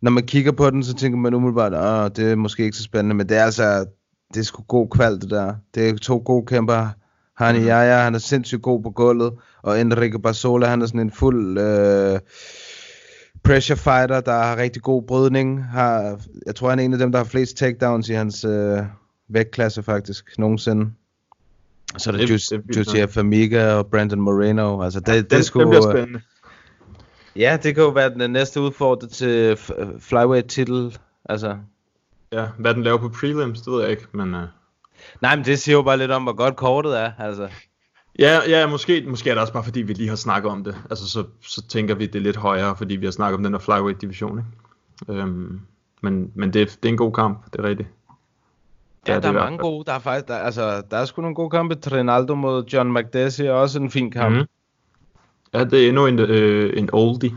når 0.00 0.10
man 0.10 0.26
kigger 0.26 0.52
på 0.52 0.70
den, 0.70 0.84
så 0.84 0.94
tænker 0.94 1.18
man 1.18 1.34
umiddelbart, 1.34 1.74
åh, 1.74 2.10
det 2.16 2.32
er 2.32 2.36
måske 2.36 2.64
ikke 2.64 2.76
så 2.76 2.82
spændende, 2.82 3.14
men 3.14 3.28
det 3.28 3.36
er 3.36 3.44
altså, 3.44 3.86
det 4.34 4.40
er 4.40 4.44
sgu 4.44 4.62
god 4.62 4.88
kvalt 4.88 5.22
det 5.22 5.30
der. 5.30 5.54
Det 5.74 5.88
er 5.88 5.96
to 5.96 6.22
gode 6.24 6.46
kæmper. 6.46 6.88
Hani 7.36 7.58
Mhm. 7.58 7.66
Jaja, 7.66 7.96
han 8.02 8.14
er 8.14 8.18
sindssygt 8.18 8.62
god 8.62 8.82
på 8.82 8.90
gulvet, 8.90 9.32
og 9.66 9.80
Enrique 9.80 10.18
Barzola, 10.22 10.66
han 10.66 10.82
er 10.82 10.86
sådan 10.86 11.00
en 11.00 11.10
fuld 11.10 11.58
øh, 11.58 12.18
pressure 13.44 13.76
fighter, 13.76 14.20
der 14.20 14.32
har 14.32 14.56
rigtig 14.56 14.82
god 14.82 15.02
brydning. 15.02 15.64
Har, 15.64 16.20
jeg 16.46 16.54
tror, 16.54 16.70
han 16.70 16.78
er 16.78 16.82
en 16.84 16.92
af 16.92 16.98
dem, 16.98 17.12
der 17.12 17.18
har 17.18 17.24
flest 17.24 17.56
takedowns 17.56 18.08
i 18.08 18.12
hans 18.12 18.44
øh, 18.44 18.78
vægtklasse 19.28 19.82
faktisk, 19.82 20.38
nogensinde. 20.38 20.90
Så 21.98 22.10
er 22.10 22.12
der 22.16 22.26
Det- 22.26 22.28
det 22.28 22.52
er 22.52 22.74
Josiah 22.78 23.08
Famiga 23.08 23.72
og 23.74 23.86
Brandon 23.86 24.20
Moreno. 24.20 24.82
Altså, 24.82 25.00
det, 25.00 25.06
det, 25.14 25.30
Den, 25.30 25.42
skulle, 25.44 25.68
bliver 25.68 25.90
spændende. 25.92 26.20
Ja, 27.36 27.58
det 27.62 27.74
kan 27.74 27.84
jo 27.84 27.90
være 27.90 28.10
den 28.14 28.30
næste 28.30 28.60
udfordrer 28.60 29.08
til 29.08 29.54
f- 29.54 29.98
flyweight 30.00 30.48
titel. 30.48 30.98
Altså, 31.24 31.56
Ja, 32.32 32.46
hvad 32.58 32.74
den 32.74 32.82
laver 32.82 32.98
på 32.98 33.08
prelims, 33.08 33.60
det 33.60 33.72
ved 33.72 33.80
jeg 33.82 33.90
ikke, 33.90 34.06
men... 34.12 34.34
Uh... 34.34 34.40
nej, 35.22 35.36
men 35.36 35.44
det 35.44 35.58
siger 35.58 35.76
jo 35.76 35.82
bare 35.82 35.96
lidt 35.98 36.10
om, 36.10 36.22
hvor 36.22 36.32
godt 36.32 36.56
kortet 36.56 37.00
er. 37.00 37.12
Altså. 37.18 37.48
Ja, 38.18 38.40
ja 38.48 38.66
måske, 38.66 39.04
måske 39.08 39.30
er 39.30 39.34
det 39.34 39.40
også 39.40 39.52
bare 39.52 39.64
fordi, 39.64 39.82
vi 39.82 39.92
lige 39.92 40.08
har 40.08 40.16
snakket 40.16 40.50
om 40.50 40.64
det. 40.64 40.76
Altså, 40.90 41.08
så, 41.08 41.24
så 41.42 41.62
tænker 41.68 41.94
vi, 41.94 42.06
det 42.06 42.14
er 42.14 42.22
lidt 42.22 42.36
højere, 42.36 42.76
fordi 42.76 42.96
vi 42.96 43.06
har 43.06 43.10
snakket 43.10 43.36
om 43.36 43.42
den 43.42 43.52
der 43.52 43.58
flyweight 43.58 44.00
division, 44.00 44.38
ikke? 44.38 45.20
Øhm, 45.20 45.60
men 46.00 46.32
men 46.34 46.52
det, 46.52 46.62
er, 46.62 46.66
det 46.66 46.84
er 46.84 46.88
en 46.88 46.96
god 46.96 47.12
kamp, 47.12 47.52
det 47.52 47.60
er 47.60 47.64
rigtigt. 47.64 47.88
Ja, 49.08 49.14
der 49.14 49.20
i 49.20 49.28
er 49.28 49.32
hvert 49.32 49.44
mange 49.44 49.58
gode. 49.58 49.84
Der 49.84 49.92
er 49.92 49.98
faktisk, 49.98 50.28
der, 50.28 50.36
altså, 50.36 50.82
der 50.90 50.96
er 50.96 51.04
sgu 51.04 51.22
nogle 51.22 51.34
gode 51.34 51.50
kampe. 51.50 51.74
Trinaldo 51.74 52.34
mod 52.34 52.64
John 52.64 52.94
McDessie 52.94 53.46
er 53.46 53.52
også 53.52 53.80
en 53.80 53.90
fin 53.90 54.10
kamp. 54.10 54.36
Mhm. 54.36 54.46
Ja, 55.54 55.64
det 55.64 55.84
er 55.84 55.88
endnu 55.88 56.06
en, 56.06 56.18
øh, 56.18 56.78
en 56.78 56.90
oldie. 56.92 57.32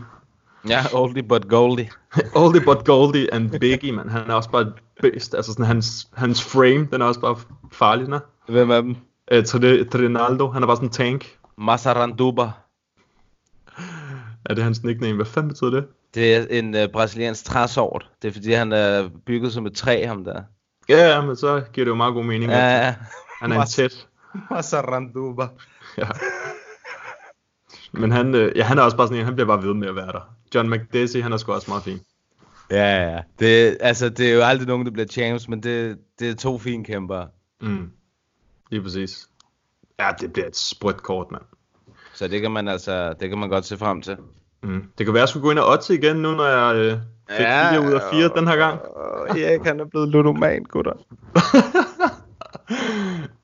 Ja, 0.68 0.84
oldie 0.94 1.22
but 1.22 1.48
goldie. 1.48 1.90
oldie 2.42 2.60
but 2.60 2.84
goldie 2.84 3.34
and 3.34 3.50
Biggie, 3.60 3.92
man. 3.92 4.08
Han 4.08 4.30
er 4.30 4.34
også 4.34 4.50
bare 4.50 4.72
beast. 5.02 5.34
Altså 5.34 5.52
sådan 5.52 5.64
hans, 5.64 6.08
hans 6.12 6.44
frame, 6.44 6.88
den 6.92 7.00
er 7.00 7.04
også 7.04 7.20
bare 7.20 7.36
farlig, 7.72 8.08
er. 8.08 8.20
Hvem 8.48 8.70
er 8.70 8.80
dem? 8.80 8.96
Øh, 9.30 9.44
Trin- 9.44 9.88
Trinaldo, 9.88 10.50
han 10.50 10.62
er 10.62 10.66
bare 10.66 10.76
sådan 10.76 10.88
en 10.88 10.92
tank. 10.92 11.36
Masaranduba. 11.58 12.50
Er 14.44 14.54
det 14.54 14.64
hans 14.64 14.82
nickname? 14.82 15.14
Hvad 15.16 15.26
fanden 15.26 15.48
betyder 15.48 15.70
det? 15.70 15.86
Det 16.14 16.36
er 16.36 16.46
en 16.50 16.74
uh, 16.74 16.80
brasiliansk 16.92 17.44
træsort. 17.44 18.10
Det 18.22 18.28
er 18.28 18.32
fordi, 18.32 18.52
han 18.52 18.72
er 18.72 19.08
bygget 19.26 19.52
som 19.52 19.66
et 19.66 19.74
træ, 19.74 20.06
ham 20.06 20.24
der. 20.24 20.42
Ja, 20.88 21.08
ja, 21.08 21.20
men 21.20 21.36
så 21.36 21.62
giver 21.72 21.84
det 21.84 21.90
jo 21.90 21.94
meget 21.94 22.14
god 22.14 22.24
mening. 22.24 22.50
Ja, 22.50 22.86
ja. 22.86 22.94
Han 23.40 23.52
er 23.52 23.60
en 23.60 23.66
tæt. 23.66 24.08
Masaranduba. 24.50 25.46
Ja. 25.98 26.08
Men 27.92 28.10
han, 28.10 28.34
øh, 28.34 28.52
ja, 28.56 28.64
han 28.64 28.78
er 28.78 28.82
også 28.82 28.96
bare 28.96 29.06
sådan 29.06 29.18
en, 29.18 29.24
han 29.24 29.34
bliver 29.34 29.46
bare 29.46 29.62
ved 29.62 29.74
med 29.74 29.88
at 29.88 29.96
være 29.96 30.12
der. 30.12 30.34
John 30.54 30.70
McDessie, 30.70 31.22
han 31.22 31.32
er 31.32 31.36
sgu 31.36 31.52
også 31.52 31.70
meget 31.70 31.82
fin. 31.82 32.00
Ja, 32.70 33.12
ja. 33.12 33.20
Det, 33.38 33.76
altså, 33.80 34.08
det 34.08 34.30
er 34.30 34.34
jo 34.34 34.42
aldrig 34.42 34.68
nogen, 34.68 34.86
der 34.86 34.92
bliver 34.92 35.06
champs, 35.06 35.48
men 35.48 35.62
det, 35.62 35.98
det 36.18 36.30
er 36.30 36.34
to 36.34 36.58
fine 36.58 36.84
kæmper. 36.84 37.26
Mm. 37.60 37.90
Lige 38.70 38.82
præcis. 38.82 39.28
Ja, 39.98 40.10
det 40.20 40.32
bliver 40.32 40.46
et 40.46 40.56
sprødt 40.56 41.02
kort, 41.02 41.30
mand. 41.30 41.42
Så 42.14 42.28
det 42.28 42.40
kan 42.40 42.50
man 42.50 42.68
altså, 42.68 43.12
det 43.20 43.28
kan 43.28 43.38
man 43.38 43.48
godt 43.48 43.64
se 43.64 43.78
frem 43.78 44.02
til. 44.02 44.16
Mm. 44.62 44.84
Det 44.98 45.06
kan 45.06 45.14
være, 45.14 45.20
at 45.20 45.22
jeg 45.22 45.28
skulle 45.28 45.42
gå 45.42 45.50
ind 45.50 45.58
og 45.58 45.68
otte 45.68 45.94
igen, 45.94 46.16
nu 46.16 46.30
når 46.30 46.46
jeg 46.46 46.76
øh, 46.76 46.92
fik 47.30 47.46
Ja, 47.46 47.72
4 47.72 47.88
ud 47.88 47.92
af 47.92 48.00
4 48.12 48.30
den 48.36 48.48
her 48.48 48.56
gang. 48.56 48.80
Erik, 49.28 49.64
han 49.64 49.80
er 49.80 49.84
blevet 49.84 50.08
ludoman, 50.08 50.64
gutter. 50.64 50.92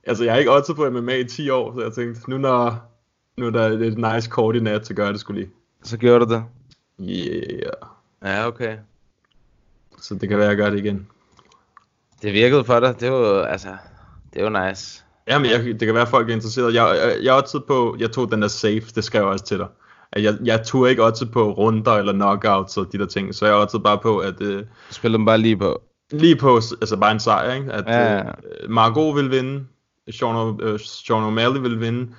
Altså, 0.07 0.25
jeg 0.25 0.33
har 0.33 0.39
ikke 0.39 0.53
oddset 0.53 0.77
på 0.77 0.91
MMA 0.91 1.15
i 1.15 1.25
10 1.25 1.51
år, 1.51 1.75
så 1.75 1.81
jeg 1.81 1.93
tænkte, 1.93 2.31
nu 2.31 2.39
når, 2.39 2.93
nu 3.37 3.47
er 3.47 3.51
der 3.51 3.67
et, 3.67 3.83
et 3.83 3.99
nice 3.99 4.31
kort 4.31 4.57
i 4.57 4.61
nat, 4.61 4.87
så 4.87 4.95
gør 4.95 5.05
jeg 5.05 5.13
det 5.13 5.21
skulle 5.21 5.41
lige. 5.41 5.53
Så 5.83 5.97
gjorde 5.97 6.27
du 6.27 6.35
det? 6.35 6.45
Yeah. 7.01 7.73
Ja, 8.23 8.47
okay. 8.47 8.77
Så 9.99 10.15
det 10.15 10.29
kan 10.29 10.39
være, 10.39 10.47
at 10.47 10.51
jeg 10.51 10.57
gør 10.57 10.71
det 10.71 10.79
igen. 10.79 11.09
Det 12.23 12.33
virkede 12.33 12.65
for 12.65 12.81
dig. 12.81 13.01
Det 13.01 13.13
var 13.13 13.45
altså, 13.45 13.77
det 14.33 14.43
er 14.43 14.51
jo 14.51 14.67
nice. 14.69 15.05
Jamen, 15.29 15.51
jeg, 15.51 15.65
det 15.65 15.81
kan 15.81 15.95
være, 15.95 16.03
at 16.03 16.09
folk 16.09 16.31
er 16.31 16.35
interesseret. 16.35 16.75
Jeg, 16.75 16.99
jeg, 17.03 17.25
jeg 17.25 17.35
oddset 17.35 17.65
på, 17.65 17.97
jeg 17.99 18.11
tog 18.11 18.31
den 18.31 18.43
der 18.43 18.49
safe, 18.49 18.83
det 18.95 19.05
skrev 19.05 19.23
jeg 19.23 19.29
også 19.31 19.45
til 19.45 19.59
dig. 19.59 19.67
At 20.13 20.23
jeg, 20.23 20.35
jeg 20.45 20.63
tog 20.67 20.91
ikke 20.91 21.05
oddset 21.05 21.31
på 21.31 21.53
runder 21.53 21.93
eller 21.93 22.13
knockouts 22.13 22.77
og 22.77 22.93
de 22.93 22.99
der 22.99 23.07
ting, 23.07 23.35
så 23.35 23.47
jeg 23.47 23.55
oddset 23.55 23.83
bare 23.83 23.99
på, 23.99 24.19
at... 24.19 24.41
Øh, 24.41 24.65
Spil 24.91 25.13
dem 25.13 25.25
bare 25.25 25.39
lige 25.39 25.57
på. 25.57 25.83
Lige 26.13 26.37
på, 26.37 26.57
altså 26.57 26.97
bare 26.97 27.13
en 27.13 27.21
sejr, 27.21 27.55
ikke? 27.55 27.73
At 27.73 27.85
Ja. 27.87 28.19
øh, 28.19 28.25
Margot 28.69 29.17
vil 29.17 29.31
vinde, 29.31 29.65
Sean, 30.11 30.61
øh, 30.63 30.81
Sean 30.81 31.39
O'Malley 31.39 31.59
vil 31.59 31.81
vinde, 31.81 32.13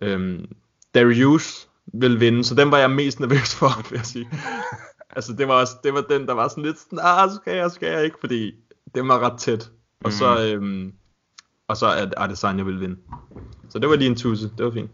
øhm, 0.00 0.46
Darius 0.94 1.68
vil 1.94 2.20
vinde, 2.20 2.44
så 2.44 2.54
den 2.54 2.70
var 2.70 2.78
jeg 2.78 2.90
mest 2.90 3.20
nervøs 3.20 3.54
for, 3.54 3.90
vil 3.90 3.96
jeg 3.96 4.06
sige. 4.06 4.28
altså 5.16 5.32
det 5.32 5.48
var, 5.48 5.54
også, 5.54 5.72
det 5.84 5.94
var 5.94 6.00
den, 6.10 6.26
der 6.26 6.32
var 6.34 6.48
sådan 6.48 6.64
lidt 6.64 6.78
sådan, 6.78 6.98
ah, 7.02 7.30
skal 7.42 7.56
jeg, 7.56 7.70
skal 7.70 7.88
jeg 7.92 8.04
ikke, 8.04 8.16
fordi 8.20 8.52
den 8.94 9.08
var 9.08 9.18
ret 9.18 9.38
tæt. 9.38 9.70
Og 10.04 10.12
så, 10.12 10.44
øhm, 10.46 10.92
og 11.70 11.76
så 11.76 11.96
at 11.96 12.14
Adesanya 12.16 12.62
vil 12.62 12.80
vinde. 12.80 12.96
Så 13.68 13.78
det 13.78 13.88
var 13.88 13.96
lige 13.96 14.10
en 14.10 14.16
tusse, 14.16 14.50
det 14.58 14.64
var 14.64 14.70
fint. 14.70 14.90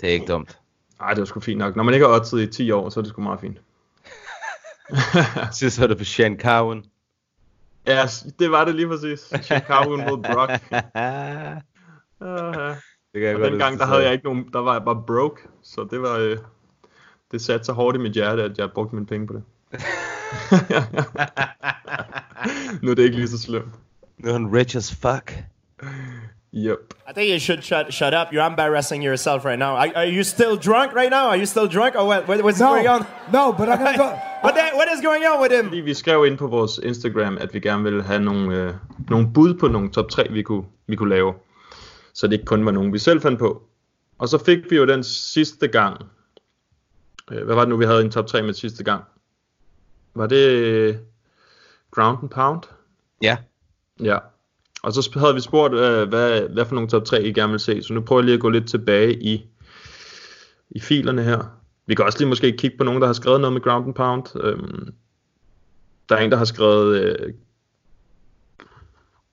Det 0.00 0.08
er 0.08 0.12
ikke 0.12 0.26
dumt. 0.26 0.58
Nej, 1.00 1.10
det 1.10 1.18
var 1.18 1.24
sgu 1.24 1.40
fint 1.40 1.58
nok. 1.58 1.76
Når 1.76 1.82
man 1.82 1.94
ikke 1.94 2.06
har 2.06 2.14
oddset 2.14 2.40
i 2.40 2.46
10 2.46 2.70
år, 2.70 2.88
så 2.88 3.00
er 3.00 3.02
det 3.02 3.10
sgu 3.10 3.22
meget 3.22 3.40
fint. 3.40 3.60
Sidst 5.58 5.80
var 5.80 5.86
det 5.86 5.98
på 5.98 6.04
Shane 6.04 6.36
Carwin. 6.36 6.84
Ja, 7.86 8.06
det 8.38 8.50
var 8.50 8.64
det 8.64 8.74
lige 8.74 8.88
præcis. 8.88 9.32
Chicago 9.42 9.96
mod 9.96 10.22
Brock. 10.22 10.52
Uh, 12.20 12.28
Det 12.30 12.76
kan 13.14 13.22
jeg 13.22 13.34
og 13.34 13.40
godt 13.40 13.52
dengang, 13.52 13.78
der 13.78 13.86
havde 13.86 14.02
jeg 14.02 14.12
ikke 14.12 14.24
nogen, 14.24 14.52
der 14.52 14.58
var 14.58 14.72
jeg 14.72 14.84
bare 14.84 15.02
broke, 15.06 15.40
så 15.62 15.86
det 15.90 16.02
var, 16.02 16.18
øh, 16.18 16.38
det 17.30 17.40
satte 17.40 17.64
så 17.64 17.72
hårdt 17.72 17.96
i 17.96 18.00
mit 18.00 18.12
hjerte, 18.12 18.42
at 18.42 18.58
jeg 18.58 18.72
brugte 18.72 18.94
mine 18.94 19.06
penge 19.06 19.26
på 19.26 19.32
det. 19.32 19.42
nu 22.82 22.90
er 22.90 22.94
det 22.94 23.02
ikke 23.02 23.16
lige 23.16 23.28
så 23.28 23.38
slemt. 23.38 23.74
Nu 24.18 24.28
er 24.28 24.32
han 24.32 24.46
rich 24.56 24.76
as 24.76 24.94
fuck. 24.94 25.32
Yep. 26.56 26.94
I 27.08 27.12
think 27.12 27.30
you 27.32 27.38
should 27.38 27.62
shut 27.64 27.92
shut 27.92 28.14
up. 28.14 28.32
You're 28.32 28.46
embarrassing 28.46 29.02
yourself 29.04 29.44
right 29.44 29.58
now. 29.58 29.74
Are, 29.76 29.90
are 29.96 30.06
you 30.16 30.22
still 30.22 30.56
drunk 30.56 30.92
right 30.94 31.10
now? 31.10 31.26
Are 31.28 31.36
you 31.36 31.46
still 31.46 31.66
drunk 31.68 31.94
or 31.96 32.06
what? 32.06 32.28
what 32.28 32.44
what's 32.44 32.60
No, 32.60 32.66
going 32.66 32.88
on? 32.88 33.00
no, 33.32 33.52
but 33.52 33.68
I'm 33.68 33.78
gonna 33.78 33.98
go. 33.98 34.10
What, 34.44 34.54
the, 34.54 34.76
what 34.76 34.88
is 34.94 35.00
going 35.00 35.24
on 35.24 35.40
with 35.42 35.52
him? 35.52 35.64
Fordi 35.68 35.80
vi 35.80 35.94
skrev 35.94 36.26
ind 36.26 36.38
på 36.38 36.46
vores 36.46 36.78
Instagram, 36.78 37.38
at 37.38 37.54
vi 37.54 37.60
gerne 37.60 37.82
ville 37.82 38.02
have 38.02 38.20
nogle, 38.22 38.56
øh, 38.56 38.74
nogle 39.10 39.32
bud 39.34 39.54
på 39.54 39.68
nogle 39.68 39.90
top 39.90 40.08
3, 40.08 40.26
vi 40.30 40.42
kunne, 40.42 40.64
vi 40.86 40.96
kunne 40.96 41.08
lave. 41.10 41.34
Så 42.14 42.26
det 42.26 42.32
ikke 42.32 42.44
kun 42.44 42.64
var 42.66 42.70
nogen, 42.72 42.92
vi 42.92 42.98
selv 42.98 43.20
fandt 43.20 43.38
på. 43.38 43.62
Og 44.18 44.28
så 44.28 44.44
fik 44.44 44.58
vi 44.70 44.76
jo 44.76 44.86
den 44.86 45.04
sidste 45.04 45.68
gang. 45.68 46.02
Øh, 47.30 47.44
hvad 47.44 47.54
var 47.54 47.60
det 47.62 47.68
nu, 47.68 47.76
vi 47.76 47.84
havde 47.84 48.00
en 48.04 48.10
top 48.10 48.26
3 48.26 48.42
med 48.42 48.54
sidste 48.54 48.84
gang? 48.84 49.04
Var 50.14 50.26
det 50.26 50.48
øh, 50.48 50.96
Ground 51.90 52.18
and 52.22 52.30
Pound? 52.30 52.62
Ja. 53.22 53.36
Ja. 54.02 54.18
Og 54.82 54.92
så 54.92 55.10
havde 55.18 55.34
vi 55.34 55.40
spurgt, 55.40 55.74
øh, 55.74 56.08
hvad, 56.08 56.40
hvad 56.40 56.64
for 56.64 56.74
nogle 56.74 56.88
top 56.88 57.04
3 57.04 57.22
I 57.22 57.32
gerne 57.32 57.50
vil 57.50 57.60
se. 57.60 57.82
Så 57.82 57.92
nu 57.92 58.00
prøver 58.00 58.20
jeg 58.20 58.24
lige 58.24 58.34
at 58.34 58.40
gå 58.40 58.48
lidt 58.48 58.68
tilbage 58.68 59.22
i, 59.22 59.46
i 60.70 60.80
filerne 60.80 61.22
her. 61.22 61.44
Vi 61.86 61.94
kan 61.94 62.04
også 62.04 62.18
lige 62.18 62.28
måske 62.28 62.56
kigge 62.58 62.76
på 62.76 62.84
nogen, 62.84 63.00
der 63.00 63.06
har 63.06 63.14
skrevet 63.14 63.40
noget 63.40 63.52
med 63.52 63.60
Ground 63.60 63.86
and 63.86 63.94
Pound. 63.94 64.44
Øhm, 64.44 64.94
der 66.08 66.16
er 66.16 66.20
en, 66.20 66.30
der 66.30 66.36
har 66.36 66.44
skrevet... 66.44 67.00
Øh, 67.00 67.34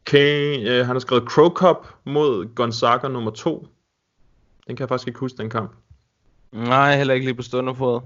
Kane, 0.05 0.69
øh, 0.69 0.85
han 0.85 0.95
har 0.95 0.99
skrevet 0.99 1.23
Crow 1.23 1.49
Cup 1.49 1.87
mod 2.05 2.55
Gonzaga 2.55 3.07
nummer 3.07 3.31
2. 3.31 3.67
Den 4.67 4.75
kan 4.75 4.83
jeg 4.83 4.89
faktisk 4.89 5.07
ikke 5.07 5.19
huske, 5.19 5.37
den 5.37 5.49
kamp. 5.49 5.71
Nej, 6.51 6.97
heller 6.97 7.13
ikke 7.13 7.25
lige 7.25 7.35
på 7.35 7.41
stående 7.41 7.75
fod. 7.75 8.01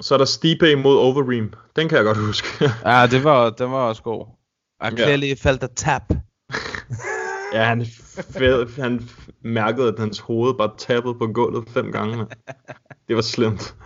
Så 0.00 0.14
er 0.14 0.18
der 0.18 0.24
Stipe 0.24 0.76
mod 0.76 0.96
Overeem. 0.96 1.52
Den 1.76 1.88
kan 1.88 1.96
jeg 1.96 2.04
godt 2.04 2.18
huske. 2.18 2.48
Ja, 2.90 3.06
det 3.06 3.24
var, 3.24 3.50
den 3.50 3.70
var 3.70 3.88
også 3.88 4.02
god. 4.02 4.26
Og 4.80 4.90
clearly 4.90 5.34
faldt 5.36 5.60
der 5.60 5.66
tab. 5.76 6.02
Ja, 7.52 7.64
han, 7.64 7.86
fed, 8.30 8.82
han 8.82 9.08
mærkede, 9.42 9.88
at 9.88 9.98
hans 9.98 10.18
hoved 10.18 10.54
bare 10.54 10.70
tappede 10.78 11.14
på 11.14 11.26
gulvet 11.26 11.68
fem 11.68 11.92
gange. 11.92 12.16
mand. 12.16 12.28
Det 13.08 13.16
var 13.16 13.22
slemt. 13.22 13.76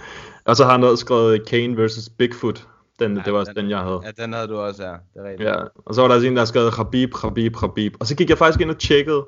Og 0.45 0.57
så 0.57 0.65
har 0.65 0.73
han 0.73 0.85
også 0.85 1.01
skrevet 1.01 1.47
Kane 1.47 1.85
vs. 1.85 2.09
Bigfoot. 2.19 2.67
Den, 2.99 3.17
ja, 3.17 3.23
det 3.25 3.33
var 3.33 3.39
også 3.39 3.53
den, 3.57 3.71
jeg 3.71 3.79
havde. 3.79 4.01
Ja, 4.05 4.23
den 4.25 4.33
havde 4.33 4.49
du 4.49 4.57
også, 4.57 4.85
ja. 4.85 4.91
Det 4.91 4.99
er 5.17 5.31
rigtigt. 5.31 5.49
Ja, 5.49 5.55
og 5.77 5.95
så 5.95 6.01
var 6.01 6.09
der 6.09 6.15
også 6.15 6.27
en, 6.27 6.35
der 6.35 6.41
har 6.41 6.47
skrevet 6.47 6.75
Habib, 6.75 7.15
Habib, 7.15 7.57
Habib. 7.57 7.95
Og 8.01 8.07
så 8.07 8.17
gik 8.17 8.29
jeg 8.29 8.39
faktisk 8.39 8.61
ind 8.61 8.71
og 8.71 8.79
tjekkede. 8.79 9.27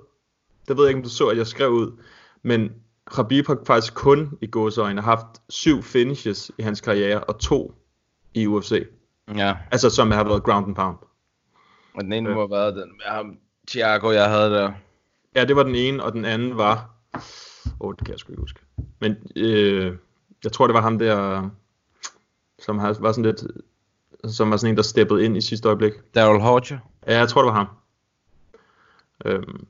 Det 0.69 0.77
ved 0.77 0.85
jeg 0.85 0.91
ikke, 0.91 0.99
om 0.99 1.03
du 1.03 1.09
så, 1.09 1.29
at 1.29 1.37
jeg 1.37 1.47
skrev 1.47 1.71
ud. 1.71 2.03
Men 2.43 2.71
Habib 3.07 3.47
har 3.47 3.59
faktisk 3.67 3.95
kun 3.95 4.39
i 4.43 4.47
gåseøjne 4.47 5.01
haft 5.03 5.27
syv 5.49 5.83
finishes 5.83 6.51
i 6.59 6.63
hans 6.63 6.81
karriere, 6.81 7.21
og 7.25 7.39
to 7.39 7.75
i 8.35 8.47
UFC. 8.47 8.87
Ja. 9.37 9.57
Altså, 9.71 9.91
som 9.91 10.11
har 10.11 10.25
været 10.25 10.43
ground 10.43 10.67
and 10.67 10.75
pound. 10.75 10.97
Og 11.97 12.05
den 12.05 12.13
ene 12.13 12.29
må 12.35 12.41
have 12.41 12.51
været 12.51 12.75
den 12.77 12.93
med 12.97 13.05
ham, 13.07 13.39
Thiago, 13.69 14.11
jeg 14.11 14.31
havde 14.31 14.51
der. 14.51 14.73
Ja, 15.35 15.45
det 15.45 15.57
var 15.57 15.63
den 15.63 15.75
ene, 15.75 16.03
og 16.03 16.13
den 16.13 16.25
anden 16.25 16.57
var... 16.57 16.91
Åh, 17.15 17.21
oh, 17.81 17.95
det 17.99 18.05
kan 18.05 18.13
jeg 18.13 18.19
sgu 18.19 18.33
ikke 18.33 18.41
huske. 18.41 18.61
Men 19.01 19.17
øh, 19.37 19.97
jeg 20.45 20.53
tror, 20.53 20.67
det 20.67 20.75
var 20.75 20.81
ham 20.81 20.99
der, 20.99 21.51
som 22.59 22.79
har- 22.79 22.97
var 23.01 23.13
sådan 23.13 23.25
lidt... 23.25 23.45
Som 24.25 24.51
var 24.51 24.57
sådan 24.57 24.71
en, 24.73 24.77
der 24.77 24.83
steppede 24.83 25.25
ind 25.25 25.37
i 25.37 25.41
sidste 25.41 25.69
øjeblik. 25.69 25.93
Daryl 26.15 26.41
Horcher. 26.41 26.79
Ja, 27.07 27.19
jeg 27.19 27.29
tror, 27.29 27.43
det 27.43 27.49
var 27.53 27.55
ham. 27.55 27.67
Øhm, 29.25 29.67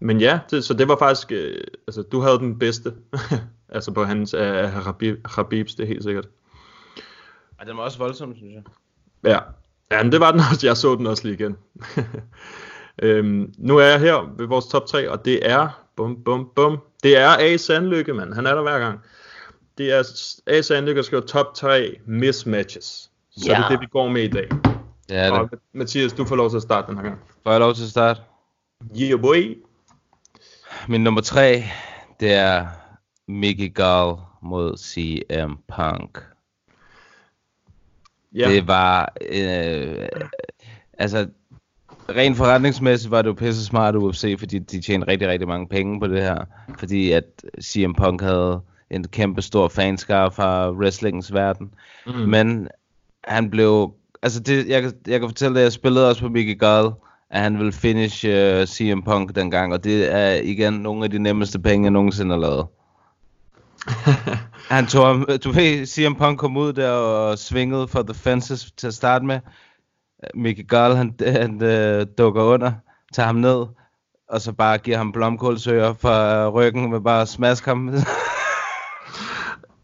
men 0.00 0.20
ja, 0.20 0.40
det, 0.50 0.64
så 0.64 0.74
det 0.74 0.88
var 0.88 0.96
faktisk... 0.96 1.32
Øh, 1.32 1.64
altså, 1.86 2.02
du 2.02 2.20
havde 2.20 2.38
den 2.38 2.58
bedste. 2.58 2.94
altså 3.68 3.92
på 3.92 4.04
hans 4.04 4.34
af 4.34 4.70
Habib, 4.70 5.26
Habibs, 5.26 5.74
det 5.74 5.82
er 5.82 5.86
helt 5.86 6.02
sikkert. 6.02 6.28
Ja, 7.60 7.64
den 7.64 7.76
var 7.76 7.82
også 7.82 7.98
voldsom, 7.98 8.36
synes 8.36 8.54
jeg. 8.54 8.62
Ja. 9.24 9.38
Ja, 9.90 10.02
men 10.02 10.12
det 10.12 10.20
var 10.20 10.30
den 10.30 10.40
også. 10.50 10.66
Jeg 10.66 10.76
så 10.76 10.94
den 10.94 11.06
også 11.06 11.24
lige 11.24 11.34
igen. 11.34 11.56
øhm, 13.02 13.54
nu 13.58 13.78
er 13.78 13.84
jeg 13.84 14.00
her 14.00 14.34
ved 14.36 14.46
vores 14.46 14.66
top 14.66 14.86
3, 14.86 15.10
og 15.10 15.24
det 15.24 15.50
er... 15.50 15.78
Bum, 15.96 16.24
bum, 16.24 16.48
bum. 16.56 16.78
Det 17.02 17.16
er 17.16 17.28
A. 17.38 17.56
Sandlykke, 17.56 18.14
mand. 18.14 18.34
Han 18.34 18.46
er 18.46 18.54
der 18.54 18.62
hver 18.62 18.78
gang. 18.78 19.00
det 19.78 19.92
er 19.92 19.98
A.S. 20.46 20.70
Andy, 20.70 20.88
der 20.96 21.02
skriver 21.02 21.22
top 21.22 21.54
3 21.54 21.96
mismatches. 22.06 23.10
Så 23.30 23.46
ja. 23.46 23.56
det 23.56 23.64
er 23.64 23.68
det, 23.68 23.80
vi 23.80 23.86
går 23.86 24.08
med 24.08 24.22
i 24.22 24.28
dag. 24.28 24.48
Det 25.08 25.16
er 25.16 25.30
Og 25.30 25.50
det. 25.50 25.58
Mathias, 25.74 26.12
du 26.12 26.24
får 26.24 26.36
lov 26.36 26.50
til 26.50 26.56
at 26.56 26.62
starte 26.62 26.88
den 26.88 26.96
her 26.96 27.04
gang. 27.04 27.20
Får 27.42 27.50
jeg 27.50 27.60
lov 27.60 27.74
til 27.74 27.82
at 27.82 27.88
starte? 27.90 28.20
Yeah, 29.00 29.20
boy. 29.20 29.58
Min 30.88 31.04
nummer 31.04 31.20
tre, 31.20 31.64
det 32.20 32.32
er 32.32 32.66
Mickey 33.28 33.74
Gall 33.74 34.16
mod 34.42 34.76
CM 34.76 35.52
Punk. 35.76 36.18
Ja. 38.34 38.50
Det 38.50 38.68
var, 38.68 39.12
øh, 39.32 40.08
altså, 40.98 41.26
rent 42.16 42.36
forretningsmæssigt 42.36 43.10
var 43.10 43.22
det 43.22 43.28
jo 43.28 43.34
pisse 43.34 43.64
smart 43.64 43.96
UFC, 43.96 44.34
fordi 44.38 44.58
de 44.58 44.80
tjente 44.80 45.06
rigtig, 45.08 45.28
rigtig 45.28 45.48
mange 45.48 45.68
penge 45.68 46.00
på 46.00 46.06
det 46.06 46.22
her. 46.22 46.44
Fordi 46.78 47.12
at 47.12 47.24
CM 47.62 47.92
Punk 47.92 48.20
havde 48.22 48.60
en 48.90 49.04
kæmpe 49.04 49.42
stor 49.42 49.68
fanskare 49.68 50.30
fra 50.30 50.70
wrestlingens 50.70 51.32
verden. 51.34 51.74
Mm. 52.06 52.12
Men 52.12 52.68
han 53.24 53.50
blev, 53.50 53.92
altså 54.22 54.40
det, 54.40 54.68
jeg, 54.68 54.82
kan- 54.82 54.92
jeg 55.06 55.20
kan 55.20 55.28
fortælle 55.28 55.54
dig, 55.56 55.62
jeg 55.62 55.72
spillede 55.72 56.08
også 56.08 56.20
på 56.22 56.28
Mickey 56.28 56.58
Gall, 56.58 56.90
at 57.30 57.40
han 57.40 57.58
ville 57.58 57.72
finish 57.72 58.24
uh, 58.28 58.64
CM 58.64 59.00
Punk 59.02 59.34
dengang, 59.36 59.72
og 59.72 59.84
det 59.84 60.14
er 60.14 60.34
igen 60.34 60.72
nogle 60.72 61.04
af 61.04 61.10
de 61.10 61.18
nemmeste 61.18 61.58
penge, 61.58 61.84
jeg 61.84 61.90
nogensinde 61.90 62.34
har 62.34 62.40
lavet. 62.40 62.66
Han 64.70 64.86
tog 64.86 65.26
du 65.44 65.50
ved, 65.50 65.86
CM 65.86 66.14
Punk 66.14 66.38
kom 66.38 66.56
ud 66.56 66.72
der 66.72 66.90
og 66.90 67.38
svingede 67.38 67.88
for 67.88 68.02
the 68.02 68.14
fences 68.14 68.72
til 68.76 68.86
at 68.86 68.94
starte 68.94 69.24
med. 69.24 69.40
Mickey 70.34 70.68
Gall, 70.68 70.96
han, 70.96 71.14
han 71.20 71.54
uh, 71.54 72.06
dukker 72.18 72.42
under, 72.42 72.72
tager 73.12 73.26
ham 73.26 73.36
ned, 73.36 73.66
og 74.28 74.40
så 74.40 74.52
bare 74.52 74.78
giver 74.78 74.96
ham 74.96 75.12
blomkålsøger 75.12 75.92
fra 75.92 76.48
ryggen 76.48 76.90
med 76.90 77.00
bare 77.00 77.22
at 77.22 77.28
smaske 77.28 77.70
ham. 77.70 77.90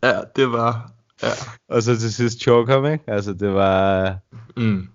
Ja, 0.03 0.21
det 0.37 0.53
var... 0.53 0.91
Ja. 1.23 1.29
og 1.69 1.83
så 1.83 1.99
til 1.99 2.15
sidst 2.15 2.41
choke 2.41 2.73
ham, 2.73 2.87
ikke? 2.87 3.05
Altså, 3.07 3.33
det 3.33 3.55
var... 3.55 4.17
Mm. 4.57 4.89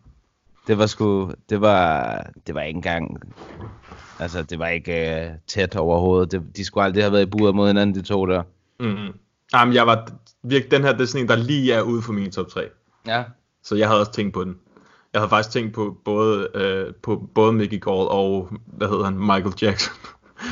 Det 0.68 0.78
var 0.78 0.86
sgu... 0.86 1.32
Det 1.50 1.62
var... 1.62 2.18
Det 2.48 2.56
var 2.56 2.62
ikke 2.62 2.78
engang... 2.78 3.20
Altså, 4.20 4.44
det 4.44 4.60
var 4.60 4.68
ikke 4.68 5.28
uh, 5.32 5.38
tæt 5.48 5.76
overhovedet. 5.76 6.32
Det, 6.32 6.58
de 6.58 6.66
skulle 6.66 6.84
aldrig 6.84 7.04
have 7.04 7.12
været 7.14 7.28
i 7.28 7.30
buret 7.30 7.56
mod 7.56 7.68
hinanden, 7.68 7.96
de 7.96 8.02
to 8.02 8.26
der. 8.26 8.44
Mm. 8.84 9.14
Jamen, 9.54 9.74
jeg 9.74 9.88
var 9.88 10.10
virkelig, 10.44 10.72
den 10.72 10.84
her, 10.84 10.92
det 10.92 11.02
er 11.02 11.06
sådan 11.06 11.22
en, 11.22 11.30
der 11.30 11.36
lige 11.36 11.74
er 11.74 11.82
ude 11.82 12.02
for 12.02 12.14
min 12.14 12.32
top 12.32 12.48
3. 12.48 12.70
Ja. 13.08 13.24
Så 13.64 13.76
jeg 13.76 13.88
havde 13.88 14.00
også 14.00 14.12
tænkt 14.12 14.34
på 14.34 14.44
den. 14.44 14.60
Jeg 15.14 15.22
havde 15.22 15.30
faktisk 15.30 15.54
tænkt 15.54 15.74
på 15.74 15.98
både, 16.06 16.48
øh, 16.54 16.94
på 16.94 17.30
både 17.36 17.54
Mickey 17.54 17.80
Gall 17.80 18.08
og, 18.10 18.50
hvad 18.66 18.88
hedder 18.88 19.04
han, 19.04 19.20
Michael 19.20 19.54
Jackson. 19.62 19.96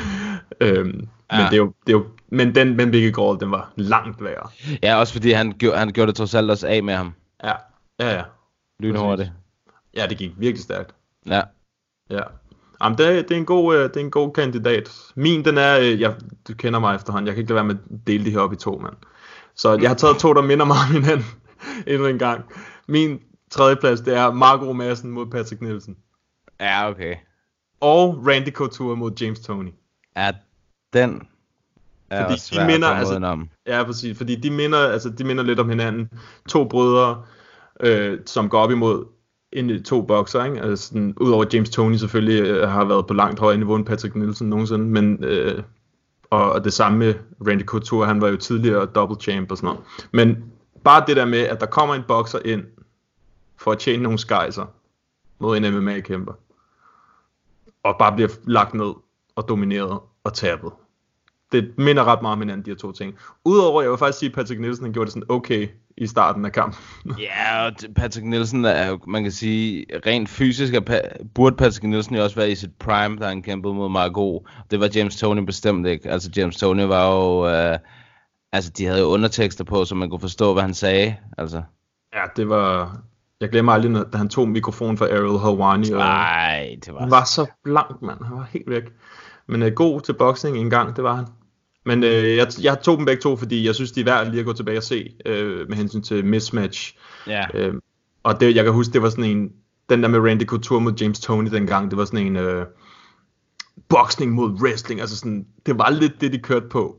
øhm, 0.62 1.08
ja. 1.32 1.38
Men 1.38 1.46
det 1.46 1.54
er 1.54 1.58
jo, 1.58 1.74
det 1.88 1.94
er 1.94 1.98
jo, 1.98 2.06
men 2.30 2.56
den 2.56 2.76
med 2.76 2.86
Mickey 2.86 3.14
Gall, 3.14 3.40
den 3.40 3.52
var 3.52 3.74
langt 3.76 4.24
værre. 4.24 4.50
Ja, 4.84 4.96
også 4.96 5.14
fordi 5.14 5.32
han, 5.32 5.52
gjorde, 5.52 5.78
han 5.78 5.90
gjorde 5.90 6.08
det 6.08 6.16
trods 6.16 6.36
alt 6.36 6.52
også 6.52 6.68
af 6.68 6.84
med 6.84 6.94
ham. 6.94 7.14
Ja, 7.44 7.54
ja, 8.00 8.16
ja. 8.16 8.24
Lynhurtigt. 8.80 9.32
Ja, 9.96 10.08
det 10.08 10.18
gik 10.18 10.32
virkelig 10.38 10.64
stærkt. 10.64 10.96
Ja. 11.26 11.42
Ja. 12.10 12.24
Jamen, 12.84 12.98
det, 12.98 13.08
er, 13.08 13.22
det, 13.22 13.32
er 13.32 13.36
en 13.36 13.46
god, 13.46 13.76
øh, 13.76 13.84
det 13.84 13.96
er 13.96 14.00
en 14.00 14.12
god 14.12 14.34
kandidat. 14.34 14.90
Min, 15.16 15.46
den 15.46 15.58
er, 15.58 15.80
øh, 15.80 16.02
jeg, 16.02 16.16
du 16.48 16.54
kender 16.54 16.80
mig 16.80 16.96
efterhånden, 16.96 17.28
jeg 17.28 17.36
kan 17.36 17.42
ikke 17.42 17.54
lade 17.54 17.68
være 17.68 17.74
med 17.74 17.76
at 17.76 18.08
dele 18.08 18.24
det 18.24 18.32
her 18.32 18.40
op 18.40 18.54
i 18.54 18.56
to, 18.56 18.78
mand. 18.78 18.96
Så 19.56 19.78
jeg 19.82 19.90
har 19.90 19.96
taget 19.96 20.18
to, 20.18 20.34
der 20.34 20.42
minder 20.42 20.66
mig 20.66 20.78
om 20.88 20.94
hinanden 20.94 21.26
endnu 21.88 22.08
en 22.08 22.20
gang. 22.20 22.46
Min 22.88 23.20
tredje 23.52 23.76
plads, 23.76 24.02
det 24.02 24.16
er 24.16 24.32
Marco 24.32 24.74
Madsen 24.74 25.12
mod 25.12 25.26
Patrick 25.26 25.62
Nielsen. 25.62 25.98
Ja, 26.60 26.90
okay. 26.90 27.16
Og 27.80 28.28
Randy 28.28 28.52
Couture 28.52 28.96
mod 28.96 29.12
James 29.22 29.40
Tony. 29.40 29.72
Ja, 30.18 30.32
den 30.94 31.22
er 32.10 32.24
Fordi 32.24 32.34
også 32.34 32.50
de 32.50 32.56
svær 32.56 32.66
minder, 32.68 32.88
at 32.88 32.98
altså, 32.98 33.14
udenom. 33.14 33.50
Ja, 33.68 33.84
præcis. 33.84 34.18
Fordi 34.18 34.36
de 34.36 34.52
minder, 34.52 34.92
altså, 34.92 35.10
de 35.10 35.24
minder 35.24 35.44
lidt 35.44 35.60
om 35.60 35.70
hinanden. 35.70 36.10
To 36.50 36.64
brødre, 36.64 37.24
øh, 37.80 38.20
som 38.26 38.50
går 38.50 38.60
op 38.60 38.72
imod 38.72 39.06
en, 39.54 39.84
to 39.84 40.02
bokser, 40.02 40.44
ikke? 40.44 40.62
Altså, 40.62 40.88
sådan, 40.88 41.14
udover 41.18 41.46
James 41.54 41.70
Tony 41.70 41.96
selvfølgelig 41.96 42.42
øh, 42.42 42.70
har 42.70 42.86
været 42.86 43.08
på 43.08 43.14
langt 43.14 43.40
højere 43.40 43.58
niveau 43.58 43.76
end 43.76 43.86
Patrick 43.86 44.16
Nielsen 44.16 44.50
nogensinde, 44.50 44.86
men 44.86 45.24
øh, 45.24 45.64
og, 46.30 46.52
og 46.52 46.64
det 46.64 46.74
samme 46.74 46.98
med 46.98 47.14
Randy 47.48 47.64
Couture, 47.66 48.08
han 48.08 48.22
var 48.22 48.28
jo 48.28 48.38
tidligere 48.38 48.86
double 48.86 49.18
champ 49.22 49.52
og 49.52 49.58
sådan 49.58 49.68
noget. 49.68 49.82
Men 50.12 50.44
bare 50.84 51.04
det 51.08 51.16
der 51.16 51.26
med, 51.26 51.40
at 51.40 51.60
der 51.60 51.66
kommer 51.66 51.96
en 51.96 52.04
bokser 52.08 52.40
ind 52.46 52.64
for 53.58 53.72
at 53.72 53.80
tjene 53.80 54.04
nogle 54.04 54.20
skejser 54.20 54.66
mod 55.40 55.58
en 55.58 55.74
MMA-kæmper, 55.74 56.34
og 57.84 57.96
bare 58.00 58.16
bliver 58.16 58.30
lagt 58.44 58.74
ned 58.74 58.94
og 59.36 59.50
domineret 59.50 60.00
og 60.24 60.34
tabet. 60.34 60.72
Det 61.52 61.72
minder 61.78 62.04
ret 62.04 62.22
meget 62.22 62.34
om 62.34 62.40
hinanden, 62.40 62.66
de 62.66 62.70
her 62.72 62.76
to 62.78 62.92
ting. 62.92 63.14
Udover, 63.46 63.82
jeg 63.82 63.92
vil 63.92 63.98
faktisk 63.98 64.20
sige, 64.20 64.30
at 64.30 64.36
Patrick 64.36 64.62
Nielsen 64.62 64.86
han 64.86 64.94
gjorde 64.94 65.06
det 65.06 65.14
sådan 65.14 65.30
okay 65.32 65.68
i 65.98 66.08
starten 66.08 66.46
af 66.46 66.52
kampen. 66.52 66.80
Ja, 67.20 67.66
og 67.66 67.72
Patrick 67.96 68.26
Nielsen 68.28 68.66
er 68.66 68.88
jo, 68.90 69.00
man 69.08 69.24
kan 69.24 69.32
sige, 69.32 69.86
rent 70.06 70.30
fysisk 70.30 70.74
er 70.74 71.00
burde 71.36 71.56
Patrick 71.56 71.84
Nielsen 71.84 72.16
jo 72.16 72.24
også 72.24 72.36
være 72.36 72.52
i 72.52 72.56
sit 72.56 72.70
prime, 72.80 73.18
da 73.18 73.28
han 73.28 73.42
kæmpede 73.44 73.74
mod 73.74 73.90
Margot. 73.90 74.42
Det 74.72 74.80
var 74.80 74.90
James 74.96 75.16
Tony 75.18 75.40
bestemt 75.46 75.88
ikke. 75.88 76.10
Altså 76.10 76.30
James 76.38 76.58
Tony 76.58 76.82
var 76.82 77.12
jo, 77.12 77.48
øh, 77.48 77.78
altså 78.54 78.72
de 78.78 78.86
havde 78.86 79.00
jo 79.00 79.06
undertekster 79.06 79.64
på, 79.64 79.86
så 79.86 79.96
man 79.96 80.10
kunne 80.10 80.20
forstå, 80.20 80.54
hvad 80.54 80.64
han 80.64 80.74
sagde. 80.74 81.16
Altså. 81.38 81.62
Ja, 82.14 82.22
det 82.36 82.50
var... 82.50 82.98
Jeg 83.42 83.50
glemmer 83.50 83.72
aldrig, 83.74 83.92
når- 83.92 84.04
da 84.04 84.18
han 84.18 84.30
tog 84.30 84.50
mikrofonen 84.50 84.98
fra 84.98 85.06
Ariel 85.06 85.40
Helwani. 85.40 85.90
Nej, 85.90 86.76
det 86.86 86.94
var... 86.94 87.00
Han 87.00 87.12
var 87.12 87.24
så 87.24 87.46
blank, 87.64 88.02
mand. 88.02 88.24
Han 88.26 88.38
var 88.38 88.48
helt 88.52 88.70
væk. 88.70 88.84
Men 89.48 89.62
øh, 89.62 89.72
god 89.74 90.02
til 90.02 90.14
boksning 90.14 90.58
en 90.58 90.70
gang, 90.70 90.96
det 90.96 91.04
var 91.04 91.16
han. 91.16 91.26
Men 91.86 92.04
øh, 92.04 92.36
jeg, 92.38 92.48
jeg 92.62 92.82
tog 92.82 92.98
dem 92.98 93.06
begge 93.06 93.22
to, 93.22 93.36
fordi 93.36 93.66
jeg 93.66 93.76
synes, 93.76 93.92
de 93.92 94.02
er 94.02 94.06
værd 94.06 94.30
lige 94.30 94.40
at 94.40 94.46
gå 94.46 94.54
tilbage 94.54 94.78
og 94.78 94.84
se 94.84 95.14
øh, 95.26 95.70
med 95.70 95.78
hensyn 95.78 96.02
til 96.02 96.26
mismatch. 96.26 96.98
Ja. 97.28 97.46
Øh, 97.54 97.74
og 98.24 98.40
det, 98.40 98.56
jeg 98.56 98.64
kan 98.64 98.74
huske, 98.74 98.94
det 98.94 99.02
var 99.02 99.10
sådan 99.10 99.24
en, 99.24 99.52
den 99.90 100.04
der 100.04 100.10
med 100.10 100.20
Randy 100.20 100.46
Couture 100.46 100.82
mod 100.82 100.94
James 101.02 101.20
Tony 101.20 101.50
dengang, 101.52 101.92
det 101.92 101.98
var 101.98 102.06
sådan 102.06 102.28
en 102.28 102.36
øh, 102.36 102.66
boksning 103.90 104.32
mod 104.32 104.52
wrestling, 104.52 105.02
altså 105.02 105.18
sådan, 105.18 105.48
det 105.66 105.78
var 105.78 105.90
lidt 105.90 106.22
det, 106.22 106.34
de 106.34 106.40
kørte 106.40 106.68
på. 106.70 106.98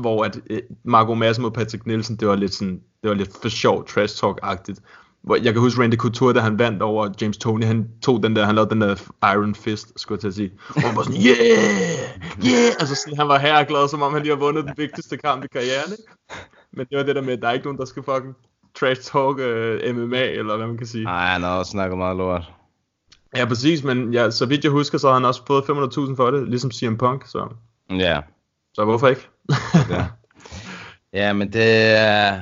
Hvor 0.00 0.24
at 0.24 0.40
øh, 0.50 0.60
Marco 0.84 1.14
Madsen 1.14 1.42
mod 1.42 1.50
Patrick 1.50 1.86
Nielsen, 1.86 2.16
det 2.16 2.28
var 2.28 2.36
lidt 2.36 2.54
sådan, 2.54 2.80
det 3.02 3.10
var 3.10 3.14
lidt 3.14 3.30
for 3.42 3.48
sjov 3.48 3.86
trash 3.86 4.24
talk-agtigt. 4.24 4.80
Hvor 5.22 5.36
jeg 5.36 5.52
kan 5.52 5.60
huske 5.62 5.82
Randy 5.82 5.94
Couture, 5.96 6.34
da 6.34 6.40
han 6.40 6.58
vandt 6.58 6.82
over 6.82 7.08
James 7.20 7.38
Tony, 7.38 7.64
han 7.64 7.88
tog 8.02 8.22
den 8.22 8.36
der, 8.36 8.44
han 8.46 8.54
lavede 8.54 8.70
den 8.70 8.80
der 8.80 8.94
Iron 9.32 9.54
Fist, 9.54 9.92
skulle 10.00 10.16
jeg 10.16 10.20
til 10.20 10.28
at 10.28 10.34
sige. 10.34 10.52
Og 10.76 10.82
han 10.82 10.96
var 10.96 11.02
sådan, 11.02 11.20
yeah, 11.20 11.38
yeah, 12.46 12.72
altså 12.80 12.94
sådan, 12.94 13.18
han 13.18 13.28
var 13.28 13.38
herreglad, 13.38 13.88
som 13.88 14.02
om 14.02 14.12
han 14.12 14.22
lige 14.22 14.32
har 14.32 14.40
vundet 14.40 14.64
den 14.64 14.74
vigtigste 14.76 15.16
kamp 15.16 15.44
i 15.44 15.48
karrieren, 15.52 15.92
ikke? 15.92 16.02
Men 16.72 16.86
det 16.90 16.98
var 16.98 17.04
det 17.04 17.16
der 17.16 17.22
med, 17.22 17.32
at 17.32 17.42
der 17.42 17.48
er 17.48 17.52
ikke 17.52 17.66
nogen, 17.66 17.78
der 17.78 17.84
skal 17.84 18.02
fucking 18.02 18.34
trash 18.78 19.02
talk 19.12 19.36
uh, 19.38 19.96
MMA, 19.96 20.22
eller 20.22 20.56
hvad 20.56 20.66
man 20.66 20.78
kan 20.78 20.86
sige. 20.86 21.04
Nej, 21.04 21.26
han 21.26 21.42
har 21.42 21.58
også 21.58 21.70
snakket 21.70 21.98
meget 21.98 22.16
lort. 22.16 22.52
Ja, 23.36 23.44
præcis, 23.44 23.84
men 23.84 24.12
ja, 24.12 24.30
så 24.30 24.46
vidt 24.46 24.64
jeg 24.64 24.72
husker, 24.72 24.98
så 24.98 25.06
har 25.06 25.14
han 25.14 25.24
også 25.24 25.42
fået 25.46 25.62
500.000 25.62 26.16
for 26.16 26.30
det, 26.30 26.48
ligesom 26.48 26.70
CM 26.70 26.96
Punk, 26.96 27.26
så, 27.26 27.48
Ja. 27.90 28.20
så 28.74 28.84
hvorfor 28.84 29.08
ikke? 29.08 29.28
ja. 29.90 30.06
ja, 31.12 31.32
men 31.32 31.52
det 31.52 31.96
er, 31.96 32.40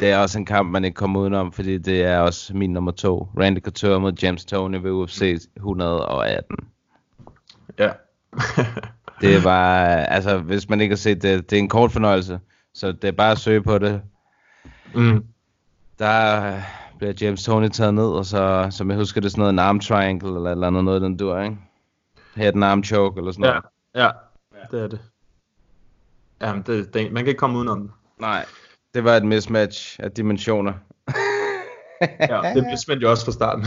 det 0.00 0.10
er 0.10 0.18
også 0.18 0.38
en 0.38 0.46
kamp, 0.46 0.70
man 0.70 0.84
ikke 0.84 0.94
kommer 0.94 1.20
udenom, 1.20 1.52
fordi 1.52 1.78
det 1.78 2.02
er 2.02 2.18
også 2.18 2.56
min 2.56 2.72
nummer 2.72 2.92
to. 2.92 3.28
Randy 3.38 3.58
Couture 3.60 4.00
mod 4.00 4.12
James 4.22 4.44
Tony 4.44 4.76
ved 4.76 4.90
UFC 4.90 5.46
118. 5.56 6.56
Ja. 7.78 7.90
det 9.20 9.44
var, 9.44 9.76
altså 9.86 10.38
hvis 10.38 10.68
man 10.68 10.80
ikke 10.80 10.92
har 10.92 10.96
set 10.96 11.22
det, 11.22 11.50
det 11.50 11.56
er 11.56 11.60
en 11.60 11.68
kort 11.68 11.92
fornøjelse, 11.92 12.40
så 12.74 12.92
det 12.92 13.04
er 13.08 13.12
bare 13.12 13.32
at 13.32 13.38
søge 13.38 13.62
på 13.62 13.78
det. 13.78 14.02
Mm. 14.94 15.24
Der 15.98 16.54
bliver 16.98 17.12
James 17.20 17.44
Tony 17.44 17.68
taget 17.68 17.94
ned, 17.94 18.08
og 18.08 18.26
så, 18.26 18.66
som 18.70 18.90
jeg 18.90 18.98
husker, 18.98 19.20
det 19.20 19.26
er 19.26 19.30
sådan 19.30 19.40
noget 19.40 19.52
en 19.52 19.58
arm 19.58 19.80
triangle, 19.80 20.36
eller 20.36 20.50
eller 20.50 20.66
andet 20.66 20.84
noget, 20.84 21.02
den 21.02 21.16
dur, 21.16 21.40
ikke? 21.40 21.56
Head 22.36 22.54
and 22.54 22.64
arm 22.64 22.84
choke, 22.84 23.18
eller 23.18 23.32
sådan 23.32 23.44
Ja, 23.44 23.50
noget. 23.50 23.64
ja, 23.94 24.10
det 24.70 24.82
er 24.84 24.88
det. 24.88 25.00
Jamen, 26.40 26.62
det, 26.66 26.94
det, 26.94 27.12
man 27.12 27.22
kan 27.24 27.28
ikke 27.28 27.38
komme 27.38 27.58
udenom 27.58 27.80
den. 27.80 27.90
Nej, 28.20 28.44
det 28.94 29.04
var 29.04 29.16
et 29.16 29.24
mismatch 29.24 29.96
af 30.02 30.10
dimensioner. 30.12 30.72
ja, 32.20 32.52
det 32.54 32.64
mismatch 32.72 33.02
jo 33.02 33.10
også 33.10 33.24
fra 33.24 33.32
starten, 33.32 33.64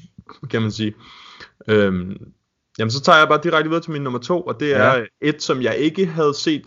kan 0.50 0.62
man 0.62 0.72
sige. 0.72 0.94
Øhm, 1.68 2.16
jamen, 2.78 2.90
så 2.90 3.00
tager 3.00 3.18
jeg 3.18 3.28
bare 3.28 3.40
direkte 3.42 3.68
videre 3.68 3.82
til 3.82 3.92
min 3.92 4.02
nummer 4.02 4.18
to, 4.18 4.42
og 4.42 4.60
det 4.60 4.74
er 4.74 4.78
Ja. 4.84 4.98
ja. 4.98 5.04
et, 5.20 5.42
som 5.42 5.62
jeg 5.62 5.76
ikke 5.76 6.06
havde 6.06 6.34
set 6.34 6.62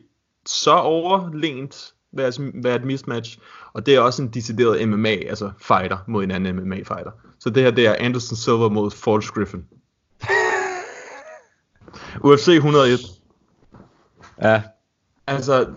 så 0.45 0.73
overlænt 0.73 1.93
være, 2.13 2.31
være 2.63 2.75
et 2.75 2.85
mismatch, 2.85 3.37
og 3.73 3.85
det 3.85 3.95
er 3.95 3.99
også 3.99 4.21
en 4.21 4.27
decideret 4.27 4.89
MMA, 4.89 5.09
altså 5.09 5.51
fighter 5.61 5.97
mod 6.07 6.23
en 6.23 6.31
anden 6.31 6.55
MMA 6.55 6.75
fighter. 6.75 7.11
Så 7.39 7.49
det 7.49 7.63
her, 7.63 7.71
det 7.71 7.87
er 7.87 7.95
Anderson 7.99 8.35
Silva 8.37 8.67
mod 8.69 8.91
Forrest 8.91 9.31
Griffin. 9.33 9.65
UFC 12.23 12.47
101. 12.47 12.99
Ja. 14.41 14.61
Altså, 15.27 15.67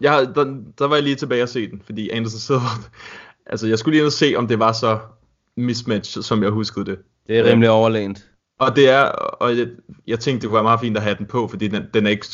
jeg, 0.00 0.28
der, 0.34 0.44
der 0.78 0.86
var 0.86 0.96
jeg 0.96 1.02
lige 1.02 1.16
tilbage 1.16 1.42
og 1.42 1.48
se 1.48 1.70
den, 1.70 1.82
fordi 1.86 2.10
Anderson 2.10 2.38
Silva, 2.40 2.60
altså 3.50 3.66
jeg 3.66 3.78
skulle 3.78 3.92
lige 3.92 4.00
ind 4.00 4.06
og 4.06 4.12
se, 4.12 4.34
om 4.36 4.48
det 4.48 4.58
var 4.58 4.72
så 4.72 4.98
mismatch, 5.56 6.22
som 6.22 6.42
jeg 6.42 6.50
huskede 6.50 6.86
det. 6.86 6.98
Det 7.26 7.38
er 7.38 7.44
rimelig 7.44 7.70
overlænt. 7.70 8.26
Og 8.58 8.76
det 8.76 8.88
er, 8.88 9.02
og 9.04 9.58
jeg, 9.58 9.68
jeg 10.06 10.20
tænkte, 10.20 10.42
det 10.42 10.48
kunne 10.48 10.54
være 10.54 10.62
meget 10.62 10.80
fint 10.80 10.96
at 10.96 11.02
have 11.02 11.16
den 11.18 11.26
på, 11.26 11.48
fordi 11.48 11.68
den, 11.68 11.84
den 11.94 12.06
er 12.06 12.10
ikke, 12.10 12.26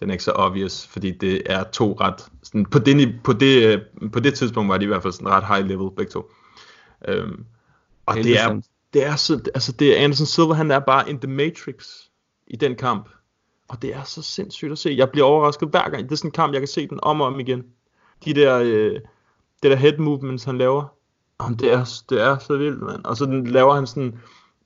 Den 0.00 0.10
er 0.10 0.12
ikke 0.12 0.24
så 0.24 0.32
obvious, 0.32 0.86
fordi 0.86 1.10
det 1.10 1.42
er 1.46 1.64
to 1.64 1.96
ret... 2.00 2.24
Sådan, 2.42 2.64
på, 2.66 2.78
det, 2.78 2.96
ni- 2.96 3.18
på, 3.24 3.32
det, 3.32 3.66
øh, 3.66 3.80
på 4.12 4.20
det 4.20 4.34
tidspunkt 4.34 4.68
var 4.68 4.78
de 4.78 4.84
i 4.84 4.86
hvert 4.86 5.02
fald 5.02 5.12
sådan 5.12 5.28
ret 5.28 5.46
high 5.46 5.68
level, 5.68 5.90
begge 5.96 6.10
to. 6.10 6.30
Øhm, 7.08 7.44
og 8.06 8.14
det 8.16 8.40
er, 8.40 8.60
det 8.92 9.04
er 9.04 9.16
så... 9.16 9.40
Altså, 9.54 9.72
det 9.72 9.98
er 9.98 10.04
Anderson 10.04 10.26
Silva, 10.26 10.54
han 10.54 10.70
er 10.70 10.78
bare 10.78 11.10
in 11.10 11.20
the 11.20 11.30
matrix 11.30 11.86
i 12.46 12.56
den 12.56 12.74
kamp. 12.76 13.08
Og 13.68 13.82
det 13.82 13.94
er 13.94 14.02
så 14.04 14.22
sindssygt 14.22 14.72
at 14.72 14.78
se. 14.78 14.94
Jeg 14.98 15.10
bliver 15.10 15.26
overrasket 15.26 15.68
hver 15.68 15.90
gang. 15.90 16.02
Det 16.04 16.12
er 16.12 16.16
sådan 16.16 16.28
en 16.28 16.32
kamp, 16.32 16.52
jeg 16.52 16.60
kan 16.60 16.68
se 16.68 16.88
den 16.88 16.98
om 17.02 17.20
og 17.20 17.26
om 17.26 17.40
igen. 17.40 17.62
De 18.24 18.34
der, 18.34 18.58
øh, 18.64 18.92
det 19.62 19.70
der 19.70 19.76
head 19.76 19.98
movements, 19.98 20.44
han 20.44 20.58
laver. 20.58 20.84
Jamen, 21.42 21.58
det, 21.58 21.72
er, 21.72 22.02
det 22.10 22.22
er 22.22 22.38
så 22.38 22.56
vildt, 22.56 22.82
mand. 22.82 23.04
Og 23.04 23.16
så 23.16 23.24
den 23.24 23.46
laver 23.46 23.74
han 23.74 23.86
sådan 23.86 24.18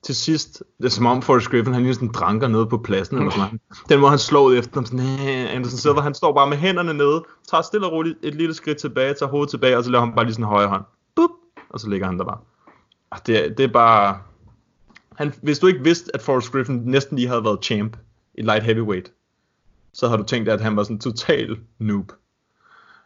til 0.03 0.15
sidst, 0.15 0.63
det 0.77 0.85
er 0.85 0.89
som 0.89 1.05
om 1.05 1.21
Forrest 1.21 1.49
Griffin, 1.49 1.73
han 1.73 1.83
lige 1.83 1.93
sådan 1.93 2.11
dranker 2.11 2.47
nede 2.47 2.65
på 2.65 2.77
pladsen, 2.77 3.17
eller 3.17 3.31
sådan 3.31 3.41
noget. 3.41 3.89
Den 3.89 3.99
måde 3.99 4.09
han 4.09 4.19
slår 4.19 4.41
ud 4.43 4.57
efter 4.57 4.71
dem, 4.73 4.85
sådan, 4.85 4.99
"Næh." 5.05 5.55
Anderson 5.55 5.77
Silva, 5.77 6.01
han 6.01 6.13
står 6.13 6.33
bare 6.33 6.49
med 6.49 6.57
hænderne 6.57 6.93
nede, 6.93 7.23
tager 7.49 7.61
stille 7.61 7.85
og 7.87 7.91
roligt 7.93 8.17
et 8.23 8.35
lille 8.35 8.53
skridt 8.53 8.77
tilbage, 8.77 9.13
tager 9.13 9.29
hovedet 9.29 9.49
tilbage, 9.49 9.77
og 9.77 9.83
så 9.83 9.89
laver 9.91 10.05
han 10.05 10.15
bare 10.15 10.25
lige 10.25 10.33
sådan 10.33 10.43
en 10.45 10.49
højre 10.49 10.67
hånd. 10.67 10.83
Bup, 11.15 11.29
og 11.69 11.79
så 11.79 11.89
ligger 11.89 12.07
han 12.07 12.17
der 12.19 12.25
bare. 12.25 12.37
Og 13.09 13.27
det, 13.27 13.45
er- 13.45 13.53
det 13.53 13.63
er 13.63 13.67
bare... 13.73 14.17
Han, 15.15 15.33
hvis 15.41 15.59
du 15.59 15.67
ikke 15.67 15.83
vidste, 15.83 16.11
at 16.15 16.21
Forrest 16.21 16.51
Griffin 16.51 16.81
næsten 16.85 17.17
lige 17.17 17.27
havde 17.27 17.43
været 17.43 17.63
champ 17.65 17.97
i 18.33 18.41
light 18.41 18.63
heavyweight, 18.63 19.11
så 19.93 20.07
har 20.07 20.17
du 20.17 20.23
tænkt, 20.23 20.49
at 20.49 20.61
han 20.61 20.75
var 20.75 20.83
sådan 20.83 20.95
en 20.95 20.99
total 20.99 21.57
noob 21.79 22.11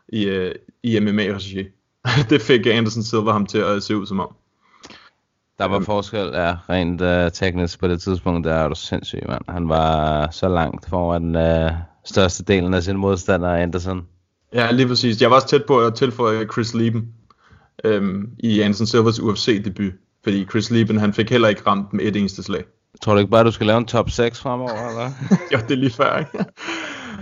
i, 0.09 0.25
øh, 0.25 0.55
i 0.83 0.99
MMA-regi. 0.99 1.67
det 2.29 2.41
fik 2.41 2.67
Anderson 2.67 3.03
Silva 3.03 3.31
ham 3.31 3.45
til 3.45 3.57
at 3.57 3.83
se 3.83 3.97
ud 3.97 4.05
som 4.05 4.19
om. 4.19 4.35
Der 5.59 5.65
var 5.65 5.79
forskel, 5.79 6.29
ja, 6.33 6.55
rent 6.69 7.01
uh, 7.01 7.31
teknisk 7.33 7.79
på 7.79 7.87
det 7.87 8.01
tidspunkt, 8.01 8.47
der 8.47 8.53
er 8.53 8.67
du 8.67 8.75
sindssyg, 8.75 9.23
mand. 9.27 9.41
Han 9.49 9.69
var 9.69 10.29
så 10.31 10.47
langt 10.47 10.89
foran 10.89 11.35
uh, 11.35 11.71
største 12.05 12.43
delen 12.43 12.73
af 12.73 12.83
sine 12.83 12.97
modstandere, 12.97 13.61
Anderson. 13.61 14.07
Ja, 14.53 14.71
lige 14.71 14.87
præcis. 14.87 15.21
Jeg 15.21 15.29
var 15.29 15.35
også 15.35 15.47
tæt 15.47 15.65
på 15.65 15.79
at 15.79 15.95
tilføje 15.95 16.47
Chris 16.51 16.73
Lieben 16.73 17.13
øhm, 17.83 18.29
i 18.39 18.61
Anderson 18.61 18.87
Silvers 18.87 19.19
UFC-debut. 19.19 19.93
Fordi 20.23 20.45
Chris 20.45 20.71
Lieben, 20.71 20.97
han 20.97 21.13
fik 21.13 21.29
heller 21.29 21.47
ikke 21.47 21.61
ramt 21.67 21.93
med 21.93 22.05
et 22.05 22.15
eneste 22.15 22.43
slag. 22.43 22.63
Tror 23.01 23.13
du 23.13 23.19
ikke 23.19 23.31
bare, 23.31 23.43
du 23.43 23.51
skal 23.51 23.67
lave 23.67 23.77
en 23.77 23.85
top 23.85 24.09
6 24.09 24.39
fremover, 24.39 24.89
eller? 24.89 25.11
jo, 25.53 25.57
det 25.57 25.71
er 25.71 25.75
lige 25.75 25.93
før, 25.93 26.17
ikke? 26.17 26.45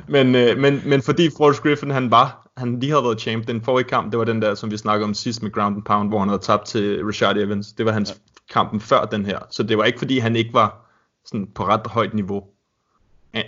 men, 0.07 0.35
øh, 0.35 0.57
men, 0.57 0.81
men 0.85 1.01
fordi 1.01 1.29
Forrest 1.37 1.61
Griffin, 1.63 1.91
han 1.91 2.11
var, 2.11 2.47
han 2.57 2.79
lige 2.79 2.91
havde 2.91 3.03
været 3.03 3.21
champ, 3.21 3.47
den 3.47 3.61
forrige 3.61 3.87
kamp, 3.87 4.11
det 4.11 4.19
var 4.19 4.25
den 4.25 4.41
der, 4.41 4.55
som 4.55 4.71
vi 4.71 4.77
snakkede 4.77 5.03
om 5.03 5.13
sidst 5.13 5.43
med 5.43 5.51
Ground 5.51 5.75
and 5.75 5.83
Pound, 5.83 6.09
hvor 6.09 6.19
han 6.19 6.29
havde 6.29 6.41
tabt 6.41 6.65
til 6.65 7.05
Rashad 7.05 7.37
Evans. 7.37 7.73
Det 7.73 7.85
var 7.85 7.91
hans 7.91 8.09
ja. 8.09 8.15
kampen 8.53 8.81
før 8.81 9.05
den 9.05 9.25
her. 9.25 9.39
Så 9.51 9.63
det 9.63 9.77
var 9.77 9.83
ikke 9.83 9.99
fordi, 9.99 10.19
han 10.19 10.35
ikke 10.35 10.53
var 10.53 10.91
sådan 11.25 11.47
på 11.55 11.67
ret 11.67 11.87
højt 11.87 12.13
niveau. 12.13 12.43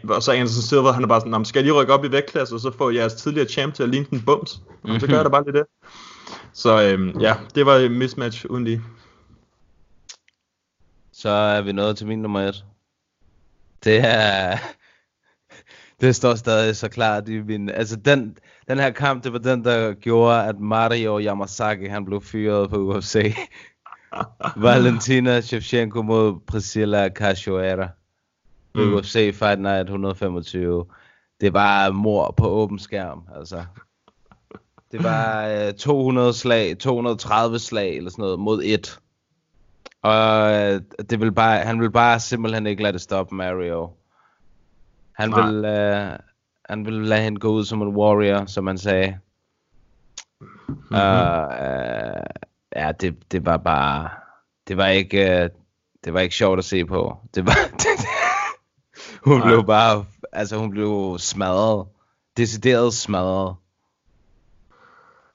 Og 0.09 0.23
så 0.23 0.31
Anderson 0.31 0.61
Silva, 0.61 0.91
han 0.91 1.03
er 1.03 1.07
bare 1.07 1.19
sådan, 1.19 1.31
"Nå, 1.31 1.37
men 1.37 1.45
skal 1.45 1.59
jeg 1.59 1.63
lige 1.63 1.81
rykke 1.81 1.93
op 1.93 2.05
i 2.05 2.11
vægtklasse, 2.11 2.55
og 2.55 2.59
så 2.59 2.71
få 2.77 2.91
jeres 2.91 3.13
tidligere 3.13 3.47
champ 3.47 3.73
til 3.73 3.83
at 3.83 3.89
ligne 3.89 4.05
den 4.09 4.21
bums? 4.21 4.61
Mm-hmm. 4.83 4.99
Så 4.99 5.07
gør 5.07 5.15
jeg 5.15 5.25
da 5.25 5.29
bare 5.29 5.43
lige 5.43 5.57
det. 5.57 5.65
Så 6.53 6.83
øhm, 6.83 7.19
ja, 7.19 7.35
det 7.55 7.65
var 7.65 7.75
et 7.75 7.91
mismatch 7.91 8.45
uden 8.49 8.63
lige. 8.63 8.81
Så 11.17 11.29
er 11.29 11.61
vi 11.61 11.71
nået 11.71 11.97
til 11.97 12.07
min 12.07 12.19
nummer 12.19 12.41
1. 12.41 12.65
Det 13.83 13.99
er... 14.05 14.57
Det 16.01 16.15
står 16.15 16.35
stadig 16.35 16.75
så 16.75 16.89
klart 16.89 17.29
i 17.29 17.41
min... 17.41 17.69
Altså 17.69 17.95
den, 17.95 18.37
den 18.67 18.79
her 18.79 18.91
kamp, 18.91 19.23
det 19.23 19.33
var 19.33 19.39
den, 19.39 19.63
der 19.63 19.93
gjorde, 19.93 20.43
at 20.43 20.59
Mario 20.59 21.19
Yamasaki, 21.19 21.85
han 21.85 22.05
blev 22.05 22.21
fyret 22.21 22.69
på 22.69 22.77
UFC. 22.77 23.35
Valentina 24.55 25.41
Shevchenko 25.41 26.01
mod 26.01 26.39
Priscilla 26.47 27.09
Cachoeira. 27.09 27.87
Mm. 28.75 28.93
UFC 28.93 29.13
Fight 29.33 29.61
Night 29.61 29.89
125. 29.89 30.85
Det 31.41 31.53
var 31.53 31.91
mor 31.91 32.33
på 32.37 32.47
åben 32.47 32.79
skærm, 32.79 33.23
altså. 33.35 33.65
Det 34.91 35.03
var 35.03 35.47
øh, 35.47 35.73
200 35.73 36.33
slag, 36.33 36.77
230 36.79 37.59
slag 37.59 37.97
eller 37.97 38.09
sådan 38.09 38.23
noget 38.23 38.39
mod 38.39 38.61
et. 38.65 38.99
Og 40.07 40.51
øh, 40.51 40.81
det 41.09 41.19
vil 41.19 41.31
bare, 41.31 41.59
han 41.59 41.81
vil 41.81 41.91
bare 41.91 42.19
simpelthen 42.19 42.67
ikke 42.67 42.83
lade 42.83 42.93
det 42.93 43.01
stoppe 43.01 43.35
Mario. 43.35 43.89
Han 45.11 45.29
Nej. 45.29 45.45
vil, 45.45 45.65
øh, 45.65 46.19
han 46.69 46.85
vil 46.85 46.93
lade 46.93 47.21
hende 47.21 47.39
gå 47.39 47.49
ud 47.49 47.65
som 47.65 47.81
en 47.81 47.95
warrior, 47.95 48.45
som 48.45 48.67
han 48.67 48.77
sagde. 48.77 49.19
Mm-hmm. 50.41 50.95
Og, 50.95 51.53
øh, 51.53 52.23
ja, 52.75 52.91
det, 52.91 53.31
det 53.31 53.45
var 53.45 53.57
bare, 53.57 54.09
det 54.67 54.77
var 54.77 54.87
ikke, 54.87 55.43
øh, 55.43 55.49
det 56.03 56.13
var 56.13 56.19
ikke 56.19 56.35
sjovt 56.35 56.59
at 56.59 56.65
se 56.65 56.85
på. 56.85 57.17
Det 57.35 57.45
var, 57.45 57.55
hun 59.29 59.39
Nej. 59.39 59.47
blev 59.47 59.65
bare, 59.65 60.05
altså 60.31 60.57
hun 60.57 60.69
blev 60.69 61.15
smadret. 61.19 61.87
Decideret 62.37 62.93
smadret. 62.93 63.55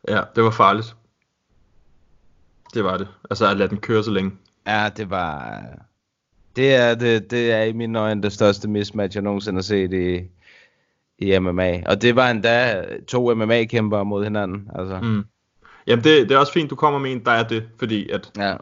Ja, 0.08 0.20
det 0.36 0.44
var 0.44 0.50
farligt. 0.50 0.96
Det 2.74 2.84
var 2.84 2.96
det. 2.96 3.08
Altså 3.30 3.46
at 3.50 3.56
lade 3.56 3.68
den 3.68 3.80
køre 3.80 4.04
så 4.04 4.10
længe. 4.10 4.32
Ja, 4.66 4.88
det 4.96 5.10
var... 5.10 5.62
Det 6.56 6.74
er, 6.74 6.94
det, 6.94 7.30
det 7.30 7.52
er 7.52 7.62
i 7.62 7.72
mine 7.72 7.98
øjne 7.98 8.22
det 8.22 8.32
største 8.32 8.68
mismatch, 8.68 9.16
jeg 9.16 9.22
nogensinde 9.22 9.56
har 9.56 9.62
set 9.62 9.92
i, 9.92 10.20
i 11.18 11.38
MMA. 11.38 11.82
Og 11.86 12.02
det 12.02 12.16
var 12.16 12.30
endda 12.30 12.84
to 13.08 13.34
MMA-kæmpere 13.34 14.04
mod 14.04 14.24
hinanden. 14.24 14.70
Altså. 14.74 15.00
Mm. 15.02 15.24
Jamen 15.86 16.04
det, 16.04 16.28
det 16.28 16.34
er 16.34 16.38
også 16.38 16.52
fint, 16.52 16.70
du 16.70 16.76
kommer 16.76 16.98
med 16.98 17.12
en, 17.12 17.24
der 17.24 17.30
er 17.30 17.42
det, 17.48 17.64
fordi 17.78 18.10
at 18.10 18.30
ja. 18.36 18.56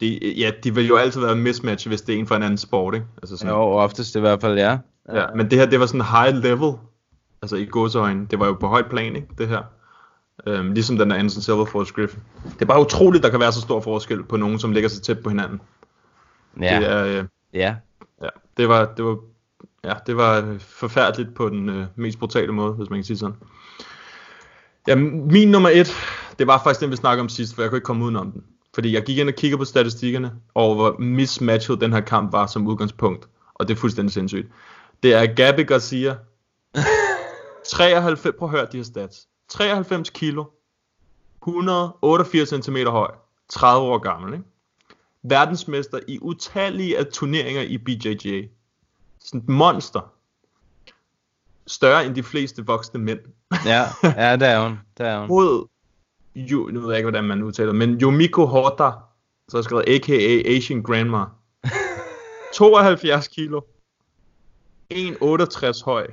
de, 0.00 0.34
ja, 0.36 0.50
de 0.64 0.74
vil 0.74 0.86
jo 0.86 0.96
altid 0.96 1.20
være 1.20 1.32
en 1.32 1.42
mismatch, 1.42 1.88
hvis 1.88 2.02
det 2.02 2.14
er 2.14 2.18
en 2.18 2.26
fra 2.26 2.36
en 2.36 2.42
anden 2.42 2.58
sport, 2.58 2.94
ikke? 2.94 3.06
Altså 3.22 3.36
sådan, 3.36 3.54
Jo, 3.54 3.60
oftest 3.60 4.16
i 4.16 4.20
hvert 4.20 4.40
fald, 4.40 4.58
ja. 4.58 4.78
ja, 5.14 5.26
men 5.34 5.50
det 5.50 5.58
her, 5.58 5.66
det 5.66 5.80
var 5.80 5.86
sådan 5.86 6.00
high 6.00 6.42
level, 6.42 6.72
altså 7.42 7.56
i 7.56 7.64
gåseøjne. 7.64 8.26
Det 8.30 8.38
var 8.38 8.46
jo 8.46 8.52
på 8.52 8.66
højt 8.66 8.86
plan, 8.90 9.16
ikke? 9.16 9.28
Det 9.38 9.48
her. 9.48 9.62
Øhm, 10.46 10.72
ligesom 10.72 10.98
den 10.98 11.10
der 11.10 11.16
Anderson 11.16 11.42
Silva 11.42 11.62
Forrest 11.62 11.94
Griffin. 11.94 12.20
Det 12.44 12.62
er 12.62 12.66
bare 12.66 12.80
utroligt, 12.80 13.24
der 13.24 13.30
kan 13.30 13.40
være 13.40 13.52
så 13.52 13.60
stor 13.60 13.80
forskel 13.80 14.22
på 14.22 14.36
nogen, 14.36 14.58
som 14.58 14.72
ligger 14.72 14.88
så 14.88 15.00
tæt 15.00 15.18
på 15.18 15.28
hinanden. 15.28 15.60
Ja. 16.60 16.80
Det 16.80 16.90
er, 16.90 17.04
øh, 17.04 17.24
ja. 17.54 17.74
ja, 18.22 18.28
det 18.56 18.68
var, 18.68 18.92
det 18.96 19.04
var, 19.04 19.18
ja, 19.84 19.92
det 20.06 20.16
var 20.16 20.38
øh, 20.38 20.60
forfærdeligt 20.60 21.34
på 21.34 21.48
den 21.48 21.68
øh, 21.68 21.86
mest 21.96 22.18
brutale 22.18 22.52
måde, 22.52 22.72
hvis 22.72 22.90
man 22.90 22.98
kan 22.98 23.04
sige 23.04 23.18
sådan. 23.18 23.36
Ja, 24.88 24.94
min 24.94 25.50
nummer 25.50 25.68
et, 25.68 25.92
det 26.38 26.46
var 26.46 26.60
faktisk 26.62 26.80
den, 26.80 26.90
vi 26.90 26.96
snakkede 26.96 27.22
om 27.22 27.28
sidst, 27.28 27.54
for 27.54 27.62
jeg 27.62 27.70
kunne 27.70 27.78
ikke 27.78 27.84
komme 27.84 28.04
udenom 28.04 28.32
den. 28.32 28.44
Fordi 28.74 28.94
jeg 28.94 29.02
gik 29.02 29.18
ind 29.18 29.28
og 29.28 29.34
kiggede 29.34 29.58
på 29.58 29.64
statistikkerne, 29.64 30.32
og 30.54 30.74
hvor 30.74 30.96
mismatchet 30.98 31.80
den 31.80 31.92
her 31.92 32.00
kamp 32.00 32.32
var 32.32 32.46
som 32.46 32.66
udgangspunkt. 32.66 33.28
Og 33.54 33.68
det 33.68 33.74
er 33.74 33.78
fuldstændig 33.78 34.12
sindssygt. 34.12 34.48
Det 35.02 35.14
er 35.14 35.34
Gabi 35.34 35.62
Garcia. 35.62 36.16
93, 37.72 38.36
prøv 38.38 38.48
at 38.48 38.50
høre 38.50 38.66
de 38.72 38.76
her 38.76 38.84
stats. 38.84 39.26
93 39.48 40.10
kilo. 40.10 40.44
188 41.42 42.64
cm 42.64 42.76
høj. 42.76 43.10
30 43.48 43.86
år 43.86 43.98
gammel, 43.98 44.32
ikke? 44.32 44.44
Verdensmester 45.22 46.00
i 46.08 46.18
utallige 46.22 46.98
af 46.98 47.06
turneringer 47.06 47.62
i 47.62 47.78
BJJ. 47.78 48.48
Sådan 49.18 49.40
et 49.40 49.48
monster. 49.48 50.12
Større 51.66 52.06
end 52.06 52.14
de 52.14 52.22
fleste 52.22 52.66
voksne 52.66 53.00
mænd. 53.00 53.20
Ja, 53.64 53.84
ja 54.02 54.36
det 54.36 54.48
er 54.48 54.62
hun. 54.62 54.78
Det 54.98 55.06
er 55.06 55.18
hun. 55.18 55.28
Mod, 55.28 55.66
jo, 56.34 56.68
nu 56.72 56.80
ved 56.80 56.88
jeg 56.88 56.98
ikke, 56.98 57.10
hvordan 57.10 57.24
man 57.24 57.42
udtaler 57.42 57.72
men 57.72 58.00
Yumiko 58.00 58.46
Horta, 58.46 58.90
så 59.48 59.62
skrevet 59.62 59.84
a.k.a. 59.88 60.56
Asian 60.56 60.82
Grandma. 60.82 61.24
72 62.54 63.28
kilo. 63.28 63.60
1,68 64.94 65.84
høj. 65.84 66.10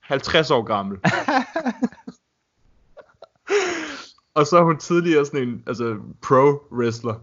50 0.00 0.50
år 0.50 0.62
gammel. 0.62 0.98
og 4.34 4.46
så 4.46 4.56
er 4.58 4.62
hun 4.62 4.76
tidligere 4.78 5.24
sådan 5.26 5.48
en 5.48 5.62
altså, 5.66 5.96
pro-wrestler. 6.26 7.14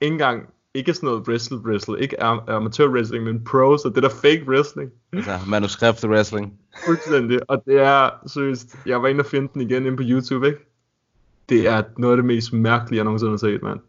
Ikke 0.00 0.12
engang, 0.12 0.42
ikke 0.74 0.94
sådan 0.94 1.06
noget 1.06 1.28
wrestle-wrestle, 1.28 1.96
ikke 1.98 2.22
am- 2.22 2.50
amatør-wrestling, 2.50 3.24
men 3.24 3.44
pro, 3.44 3.76
så 3.78 3.92
det 3.94 4.02
der 4.02 4.08
fake 4.08 4.44
wrestling. 4.48 4.90
Altså, 5.12 5.38
manuskript 5.48 6.04
wrestling. 6.04 6.52
Fuldstændig. 6.86 7.50
Og 7.50 7.62
det 7.66 7.80
er, 7.80 8.10
seriøst, 8.26 8.76
jeg 8.86 9.02
var 9.02 9.08
inde 9.08 9.20
og 9.20 9.26
finde 9.26 9.48
den 9.54 9.60
igen 9.60 9.86
inde 9.86 9.96
på 9.96 10.02
YouTube, 10.06 10.46
ikke? 10.46 10.58
Det 11.48 11.68
er 11.68 11.82
noget 11.98 12.12
af 12.12 12.16
det 12.16 12.24
mest 12.24 12.52
mærkelige, 12.52 12.96
jeg 12.96 13.04
nogensinde 13.04 13.30
har 13.32 13.36
set, 13.36 13.62
mand. 13.62 13.80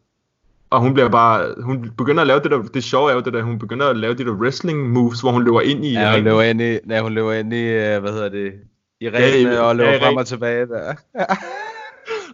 Og 0.70 0.82
hun 0.82 0.94
bliver 0.94 1.10
bare, 1.10 1.54
hun 1.64 1.92
begynder 1.98 2.22
at 2.22 2.28
lave 2.28 2.40
det 2.40 2.52
der, 2.52 2.62
det 2.62 2.84
sjove 2.84 3.10
er 3.12 3.16
jo 3.16 3.22
det 3.22 3.34
der, 3.34 3.42
hun 3.44 3.60
begynder 3.60 3.88
at 3.88 3.98
lave 3.98 4.14
de 4.14 4.26
der 4.26 4.32
wrestling 4.34 4.90
moves, 4.90 5.22
hvor 5.22 5.32
hun 5.32 5.44
løber 5.44 5.62
ind 5.62 5.86
i 5.86 5.92
Ja, 5.94 6.16
hun 6.16 6.24
løber 6.24 6.42
ind 6.42 6.62
i, 6.62 6.78
ja, 6.90 7.02
hun 7.02 7.12
løber 7.14 7.34
ind 7.34 7.54
i, 7.54 7.64
øh, 7.68 8.00
hvad 8.02 8.12
hedder 8.12 8.30
det, 8.30 8.54
i 9.00 9.06
i- 9.06 9.10
ringen 9.10 9.54
og 9.58 9.76
løber 9.76 9.90
ja, 9.92 10.08
frem 10.08 10.18
og 10.18 10.26
tilbage 10.28 10.66
der. 10.68 10.94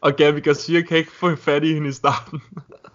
Og 0.01 0.15
Gabi 0.15 0.39
Garcia 0.39 0.81
kan 0.81 0.97
ikke 0.97 1.11
få 1.11 1.35
fat 1.35 1.63
i 1.63 1.73
hende 1.73 1.89
i 1.89 1.91
starten. 1.91 2.41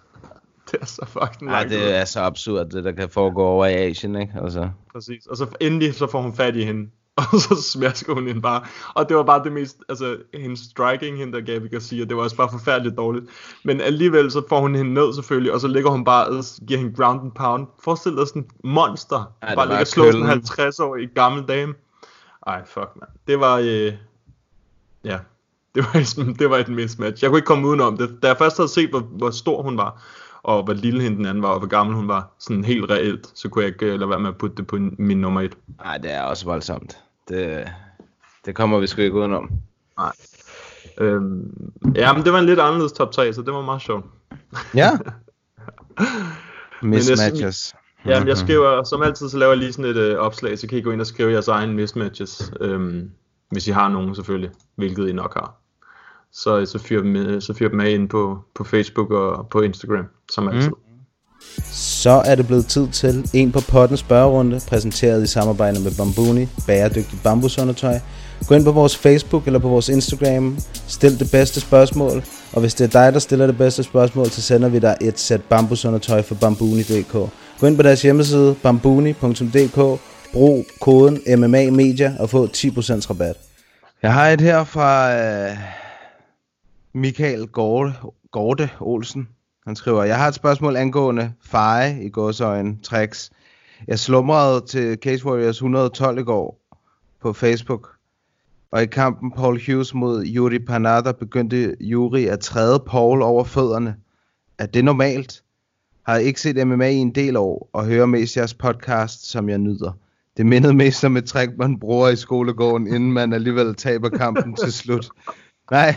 det 0.71 0.81
er 0.81 0.85
så 0.85 1.05
fucking 1.05 1.51
Nej, 1.51 1.65
ud. 1.65 1.69
det 1.69 1.95
er 1.95 2.05
så 2.05 2.19
absurd, 2.19 2.69
det 2.69 2.83
der 2.83 2.91
kan 2.91 3.09
foregå 3.09 3.43
over 3.43 3.65
i 3.65 3.73
Asien, 3.73 4.15
ikke? 4.15 4.33
Altså. 4.43 4.69
Præcis. 4.93 5.25
Og 5.25 5.37
så 5.37 5.47
endelig 5.59 5.93
så 5.93 6.07
får 6.07 6.21
hun 6.21 6.33
fat 6.33 6.55
i 6.55 6.63
hende. 6.63 6.89
Og 7.33 7.39
så 7.39 7.61
smasker 7.73 8.13
hun 8.13 8.27
hende 8.27 8.41
bare. 8.41 8.63
Og 8.93 9.09
det 9.09 9.17
var 9.17 9.23
bare 9.23 9.43
det 9.43 9.51
mest, 9.51 9.77
altså 9.89 10.17
hendes 10.33 10.59
striking, 10.59 11.17
hende 11.17 11.33
der 11.33 11.41
Gabi 11.41 11.67
Garcia, 11.67 12.05
det 12.05 12.17
var 12.17 12.23
også 12.23 12.35
bare 12.35 12.49
forfærdeligt 12.51 12.97
dårligt. 12.97 13.25
Men 13.63 13.81
alligevel 13.81 14.31
så 14.31 14.43
får 14.49 14.59
hun 14.59 14.75
hende 14.75 14.93
ned 14.93 15.13
selvfølgelig, 15.13 15.53
og 15.53 15.61
så 15.61 15.67
ligger 15.67 15.89
hun 15.89 16.03
bare 16.03 16.27
og 16.27 16.43
giver 16.67 16.79
hende 16.79 16.95
ground 16.95 17.21
and 17.21 17.31
pound. 17.31 17.67
Forestil 17.83 18.15
dig 18.15 18.27
sådan 18.27 18.41
en 18.41 18.49
monster, 18.63 19.33
det 19.47 19.55
bare 19.55 19.67
ligger 19.67 19.79
og 19.81 19.87
slår 19.87 20.05
sådan 20.05 20.15
en 20.15 20.27
køllen. 20.27 20.29
50 20.29 20.79
år 20.79 20.95
i 20.95 21.05
gammel 21.05 21.43
dame. 21.47 21.73
Ej, 22.47 22.65
fuck, 22.65 22.89
man. 22.95 23.09
Det 23.27 23.39
var, 23.39 23.57
øh, 23.57 23.93
ja, 25.03 25.19
det 25.75 25.83
var, 25.93 25.99
et- 25.99 26.39
det 26.39 26.49
var 26.49 26.57
et 26.57 26.69
mismatch. 26.69 27.23
Jeg 27.23 27.29
kunne 27.31 27.37
ikke 27.37 27.45
komme 27.45 27.67
udenom 27.67 27.97
det. 27.97 28.17
Da 28.23 28.27
jeg 28.27 28.37
først 28.37 28.57
havde 28.57 28.69
set, 28.69 28.89
hvor, 28.89 28.99
hvor 28.99 29.29
stor 29.29 29.61
hun 29.63 29.77
var, 29.77 30.01
og 30.43 30.63
hvor 30.63 30.73
lille 30.73 31.01
hende 31.01 31.17
den 31.17 31.25
anden 31.25 31.43
var, 31.43 31.49
og 31.49 31.59
hvor 31.59 31.67
gammel 31.67 31.95
hun 31.95 32.07
var, 32.07 32.31
sådan 32.39 32.63
helt 32.63 32.89
reelt, 32.91 33.27
så 33.35 33.49
kunne 33.49 33.63
jeg 33.65 33.73
ikke 33.73 33.85
øh, 33.85 33.99
lade 33.99 34.09
være 34.09 34.19
med 34.19 34.29
at 34.29 34.37
putte 34.37 34.55
det 34.55 34.67
på 34.67 34.75
min, 34.97 35.17
nummer 35.17 35.41
et. 35.41 35.57
Nej, 35.83 35.97
det 35.97 36.11
er 36.13 36.21
også 36.21 36.45
voldsomt. 36.45 36.97
Det, 37.29 37.63
det 38.45 38.55
kommer 38.55 38.79
vi 38.79 38.87
sgu 38.87 39.01
ikke 39.01 39.15
udenom. 39.17 39.49
Nej. 39.97 40.11
Øhm, 40.97 41.71
ja, 41.95 42.13
men 42.13 42.23
det 42.23 42.33
var 42.33 42.39
en 42.39 42.45
lidt 42.45 42.59
anderledes 42.59 42.91
top 42.91 43.11
3, 43.11 43.33
så 43.33 43.41
det 43.41 43.53
var 43.53 43.61
meget 43.61 43.81
sjovt. 43.81 44.05
Ja. 44.75 44.89
Men 46.81 46.93
jeg- 46.93 46.99
Mismatches. 46.99 47.73
Jamen, 48.05 48.27
jeg 48.27 48.37
skriver, 48.37 48.83
som 48.83 49.01
altid, 49.01 49.29
så 49.29 49.37
laver 49.37 49.51
jeg 49.51 49.57
lige 49.59 49.73
sådan 49.73 49.91
et 49.91 49.97
øh, 49.97 50.17
opslag, 50.17 50.59
så 50.59 50.67
kan 50.67 50.77
I 50.77 50.81
gå 50.81 50.91
ind 50.91 51.01
og 51.01 51.07
skrive 51.07 51.31
jeres 51.31 51.47
egen 51.47 51.73
mismatches, 51.73 52.51
øhm, 52.61 53.11
hvis 53.49 53.67
I 53.67 53.71
har 53.71 53.89
nogen 53.89 54.15
selvfølgelig, 54.15 54.51
hvilket 54.75 55.07
I 55.09 55.11
nok 55.13 55.33
har. 55.33 55.55
Så, 56.33 56.65
så 56.65 56.79
fyr 56.79 57.01
dem, 57.01 57.15
øh, 57.15 57.41
så 57.41 57.53
fyr 57.53 57.69
dem 57.69 57.79
af 57.79 57.89
ind 57.89 58.09
på, 58.09 58.37
på 58.55 58.63
Facebook 58.63 59.11
og 59.11 59.47
på 59.51 59.61
Instagram, 59.61 60.05
som 60.31 60.47
altid. 60.47 60.71
Så 61.73 62.21
er 62.25 62.35
det 62.35 62.47
blevet 62.47 62.65
tid 62.65 62.87
til 62.87 63.29
en 63.33 63.51
på 63.51 63.61
potten 63.61 63.97
spørgerunde, 63.97 64.61
præsenteret 64.67 65.23
i 65.23 65.27
samarbejde 65.27 65.79
med 65.79 65.91
Bambuni, 65.97 66.47
bæredygtigt 66.67 67.23
bambusundertøj. 67.23 67.99
Gå 68.47 68.55
ind 68.55 68.63
på 68.63 68.71
vores 68.71 68.97
Facebook 68.97 69.45
eller 69.45 69.59
på 69.59 69.67
vores 69.69 69.89
Instagram, 69.89 70.57
stil 70.87 71.19
det 71.19 71.31
bedste 71.31 71.61
spørgsmål, 71.61 72.23
og 72.53 72.61
hvis 72.61 72.73
det 72.73 72.83
er 72.95 73.01
dig, 73.01 73.13
der 73.13 73.19
stiller 73.19 73.47
det 73.47 73.57
bedste 73.57 73.83
spørgsmål, 73.83 74.25
så 74.25 74.41
sender 74.41 74.69
vi 74.69 74.79
dig 74.79 74.97
et 75.01 75.19
sæt 75.19 75.41
bambusundertøj 75.41 76.21
fra 76.21 76.35
bambuni.dk. 76.41 77.13
Gå 77.59 77.67
ind 77.67 77.75
på 77.75 77.83
deres 77.83 78.01
hjemmeside, 78.01 78.55
bambuni.dk, 78.63 80.01
brug 80.33 80.65
koden 80.81 81.19
MMA 81.27 81.71
Media 81.71 82.13
og 82.19 82.29
få 82.29 82.45
10% 82.45 83.09
rabat. 83.09 83.35
Jeg 84.03 84.13
har 84.13 84.29
et 84.29 84.41
her 84.41 84.63
fra 84.63 85.15
øh, 85.15 85.57
Michael 86.95 87.47
Gorte, 87.47 87.93
Gorte 88.31 88.69
Olsen. 88.79 89.27
Han 89.65 89.75
skriver, 89.75 90.03
jeg 90.03 90.17
har 90.17 90.27
et 90.27 90.35
spørgsmål 90.35 90.75
angående 90.75 91.33
feje 91.41 92.03
i 92.03 92.09
gåsøjen 92.09 92.81
tricks. 92.81 93.31
Jeg 93.87 93.99
slumrede 93.99 94.65
til 94.67 94.97
Cage 95.03 95.25
Warriors 95.25 95.55
112 95.55 96.19
i 96.19 96.23
går 96.23 96.59
på 97.21 97.33
Facebook. 97.33 97.89
Og 98.71 98.83
i 98.83 98.85
kampen 98.85 99.31
Paul 99.31 99.61
Hughes 99.65 99.93
mod 99.93 100.25
Yuri 100.25 100.59
Panada 100.59 101.11
begyndte 101.11 101.75
Yuri 101.81 102.25
at 102.25 102.39
træde 102.39 102.83
Paul 102.87 103.21
over 103.21 103.43
fødderne. 103.43 103.95
Er 104.57 104.65
det 104.65 104.85
normalt? 104.85 105.43
Har 106.05 106.17
ikke 106.17 106.41
set 106.41 106.67
MMA 106.67 106.89
i 106.89 106.95
en 106.95 107.15
del 107.15 107.35
år, 107.35 107.69
og 107.73 107.85
hører 107.85 108.05
mest 108.05 108.37
jeres 108.37 108.53
podcast, 108.53 109.31
som 109.31 109.49
jeg 109.49 109.57
nyder. 109.57 109.91
Det 110.37 110.45
mindede 110.45 110.73
mest 110.73 111.03
om 111.03 111.17
et 111.17 111.25
trick, 111.25 111.51
man 111.57 111.79
bruger 111.79 112.09
i 112.09 112.15
skolegården, 112.15 112.87
inden 112.87 113.11
man 113.11 113.33
alligevel 113.33 113.75
taber 113.75 114.09
kampen 114.09 114.55
til 114.55 114.73
slut. 114.73 115.09
Nej, 115.71 115.95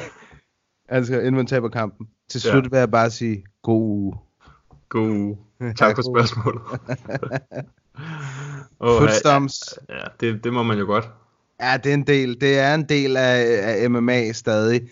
altså 0.88 1.18
inden 1.18 1.34
man 1.34 1.46
taber 1.46 1.68
kampen. 1.68 2.06
Til 2.28 2.42
Ja. 2.44 2.50
slut 2.50 2.70
vil 2.72 2.78
jeg 2.78 2.90
bare 2.90 3.10
sige, 3.10 3.44
god 3.62 3.82
uge. 3.82 4.14
God 4.88 5.10
uge. 5.10 5.38
Tak 5.78 5.96
for 5.96 6.02
spørgsmålet. 6.16 6.62
Åh, 8.80 8.98
Footstomps. 8.98 9.78
Ja, 9.88 10.04
det, 10.20 10.44
det 10.44 10.52
må 10.52 10.62
man 10.62 10.78
jo 10.78 10.84
godt. 10.86 11.10
Ja, 11.60 11.76
det 11.76 11.90
er 11.90 11.94
en 11.94 12.06
del. 12.06 12.40
Det 12.40 12.58
er 12.58 12.74
en 12.74 12.84
del 12.88 13.16
af, 13.16 13.44
af 13.62 13.90
MMA 13.90 14.32
stadig. 14.32 14.88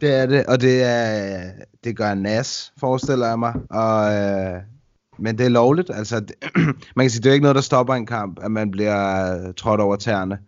Det 0.00 0.14
er 0.14 0.26
det, 0.26 0.46
og 0.46 0.60
det 0.60 0.82
er 0.82 1.50
det 1.84 1.96
gør 1.96 2.14
nas, 2.14 2.72
forestiller 2.78 3.26
jeg 3.28 3.38
mig. 3.38 3.54
Og, 3.70 4.14
øh, 4.14 4.60
men 5.18 5.38
det 5.38 5.46
er 5.46 5.50
lovligt. 5.50 5.90
Altså, 5.94 6.20
det, 6.20 6.34
man 6.96 7.04
kan 7.04 7.10
sige, 7.10 7.22
det 7.22 7.28
er 7.30 7.32
ikke 7.32 7.42
noget, 7.42 7.54
der 7.56 7.60
stopper 7.62 7.94
en 7.94 8.06
kamp, 8.06 8.38
at 8.42 8.50
man 8.50 8.70
bliver 8.70 9.32
øh, 9.48 9.54
trådt 9.54 9.80
over 9.80 9.96
tæerne. 9.96 10.38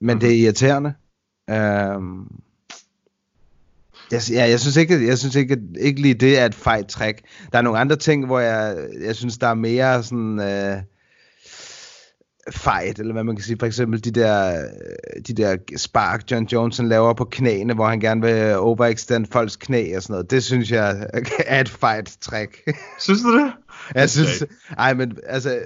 Men 0.00 0.20
det 0.20 0.30
er 0.30 0.42
irriterende. 0.44 0.94
Øhm, 1.50 2.40
jeg, 4.12 4.20
ja, 4.30 4.48
jeg 4.48 4.60
synes 4.60 4.76
ikke, 4.76 5.06
jeg 5.06 5.18
synes 5.18 5.34
ikke, 5.36 5.58
ikke 5.80 6.00
lige 6.00 6.14
det 6.14 6.38
er 6.38 6.46
et 6.46 6.54
fejt 6.54 6.86
trick. 6.86 7.20
Der 7.52 7.58
er 7.58 7.62
nogle 7.62 7.78
andre 7.78 7.96
ting, 7.96 8.26
hvor 8.26 8.40
jeg, 8.40 8.76
jeg 9.00 9.16
synes, 9.16 9.38
der 9.38 9.46
er 9.46 9.54
mere 9.54 10.02
sådan... 10.02 10.40
Øh, 10.40 10.82
fight, 12.50 12.98
eller 12.98 13.12
hvad 13.12 13.24
man 13.24 13.36
kan 13.36 13.44
sige. 13.44 13.56
For 13.58 13.66
eksempel 13.66 14.04
de 14.04 14.10
der, 14.10 14.60
øh, 14.60 15.22
de 15.26 15.34
der 15.34 15.56
spark, 15.76 16.30
John 16.30 16.44
Johnson 16.44 16.88
laver 16.88 17.14
på 17.14 17.24
knæene, 17.24 17.74
hvor 17.74 17.86
han 17.86 18.00
gerne 18.00 18.22
vil 18.22 18.56
overextend 18.56 19.26
folks 19.32 19.56
knæ 19.56 19.96
og 19.96 20.02
sådan 20.02 20.14
noget. 20.14 20.30
Det 20.30 20.44
synes 20.44 20.70
jeg 20.70 21.08
er 21.46 21.60
et 21.60 21.68
fight 21.68 22.16
trick. 22.20 22.70
Synes 23.00 23.20
du 23.22 23.38
det? 23.38 23.52
jeg 23.94 24.10
synes, 24.10 24.44
ej, 24.78 24.94
men 24.94 25.18
altså, 25.26 25.60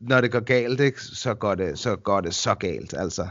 når 0.00 0.20
det 0.20 0.32
går 0.32 0.40
galt, 0.40 0.80
ikke, 0.80 1.00
så, 1.00 1.34
går 1.34 1.54
det, 1.54 1.78
så 1.78 1.96
går 1.96 2.20
det 2.20 2.34
så 2.34 2.54
galt, 2.54 2.94
altså. 2.98 3.28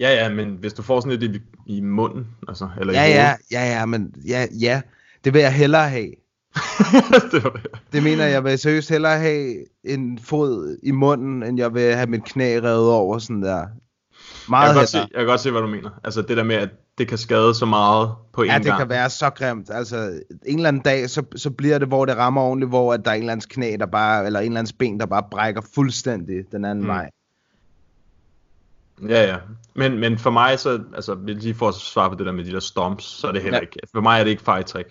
Ja, 0.00 0.14
ja, 0.14 0.28
men 0.34 0.56
hvis 0.60 0.72
du 0.72 0.82
får 0.82 1.00
sådan 1.00 1.18
lidt 1.18 1.36
i, 1.36 1.40
i 1.76 1.80
munden, 1.80 2.26
altså, 2.48 2.68
eller 2.80 2.92
Ja, 2.92 3.04
i 3.06 3.10
ja, 3.10 3.34
ja, 3.52 3.78
ja, 3.78 3.86
men 3.86 4.14
ja, 4.28 4.46
ja, 4.60 4.80
det 5.24 5.34
vil 5.34 5.40
jeg 5.42 5.52
hellere 5.52 5.88
have. 5.88 6.10
det, 7.32 7.44
var 7.44 7.50
det. 7.50 7.66
det 7.92 8.02
mener 8.02 8.24
jeg, 8.24 8.32
jeg 8.32 8.44
vil 8.44 8.58
seriøst 8.58 8.90
hellere 8.90 9.18
have 9.18 9.54
en 9.84 10.18
fod 10.18 10.76
i 10.82 10.90
munden, 10.90 11.42
end 11.42 11.58
jeg 11.58 11.74
vil 11.74 11.94
have 11.94 12.06
mit 12.06 12.24
knæ 12.24 12.58
revet 12.62 12.90
over 12.92 13.18
sådan 13.18 13.42
der. 13.42 13.56
jeg, 13.56 13.68
Meget 14.48 14.66
kan 14.68 14.74
godt 14.80 14.88
se, 14.88 14.98
jeg 14.98 15.08
kan 15.16 15.26
godt 15.26 15.40
se, 15.40 15.50
hvad 15.50 15.60
du 15.60 15.66
mener. 15.66 15.90
Altså 16.04 16.22
det 16.22 16.36
der 16.36 16.42
med, 16.44 16.56
at 16.56 16.68
det 16.98 17.08
kan 17.08 17.18
skade 17.18 17.54
så 17.54 17.66
meget 17.66 18.10
på 18.32 18.42
en 18.42 18.48
Ja, 18.48 18.58
det 18.58 18.64
gang. 18.66 18.78
kan 18.78 18.88
være 18.88 19.10
så 19.10 19.30
grimt. 19.30 19.70
Altså, 19.70 20.20
en 20.46 20.56
eller 20.56 20.68
anden 20.68 20.82
dag, 20.82 21.10
så, 21.10 21.22
så 21.36 21.50
bliver 21.50 21.78
det, 21.78 21.88
hvor 21.88 22.04
det 22.04 22.16
rammer 22.16 22.42
ordentligt, 22.42 22.68
hvor 22.68 22.94
at 22.94 23.04
der 23.04 23.10
er 23.10 23.14
en 23.14 23.20
eller 23.20 23.32
andens 23.32 23.46
knæ, 23.46 23.76
der 23.80 23.86
bare, 23.86 24.26
eller 24.26 24.40
en 24.40 24.46
eller 24.46 24.58
andens 24.60 24.72
ben, 24.72 25.00
der 25.00 25.06
bare 25.06 25.22
brækker 25.30 25.60
fuldstændig 25.74 26.44
den 26.52 26.64
anden 26.64 26.84
mm. 26.84 26.88
vej. 26.88 27.10
Ja, 29.08 29.26
ja. 29.26 29.36
Men, 29.74 29.98
men 29.98 30.18
for 30.18 30.30
mig, 30.30 30.58
så, 30.58 30.80
altså, 30.94 31.16
lige 31.26 31.54
for 31.54 31.68
at 31.68 31.74
svare 31.74 32.10
på 32.10 32.14
det 32.16 32.26
der 32.26 32.32
med 32.32 32.44
de 32.44 32.52
der 32.52 32.60
stomps, 32.60 33.04
så 33.04 33.26
er 33.28 33.32
det 33.32 33.42
heller 33.42 33.56
Ja. 33.58 33.60
ikke, 33.60 33.78
for 33.94 34.00
mig 34.00 34.20
er 34.20 34.24
det 34.24 34.30
ikke 34.30 34.42
trick. 34.42 34.88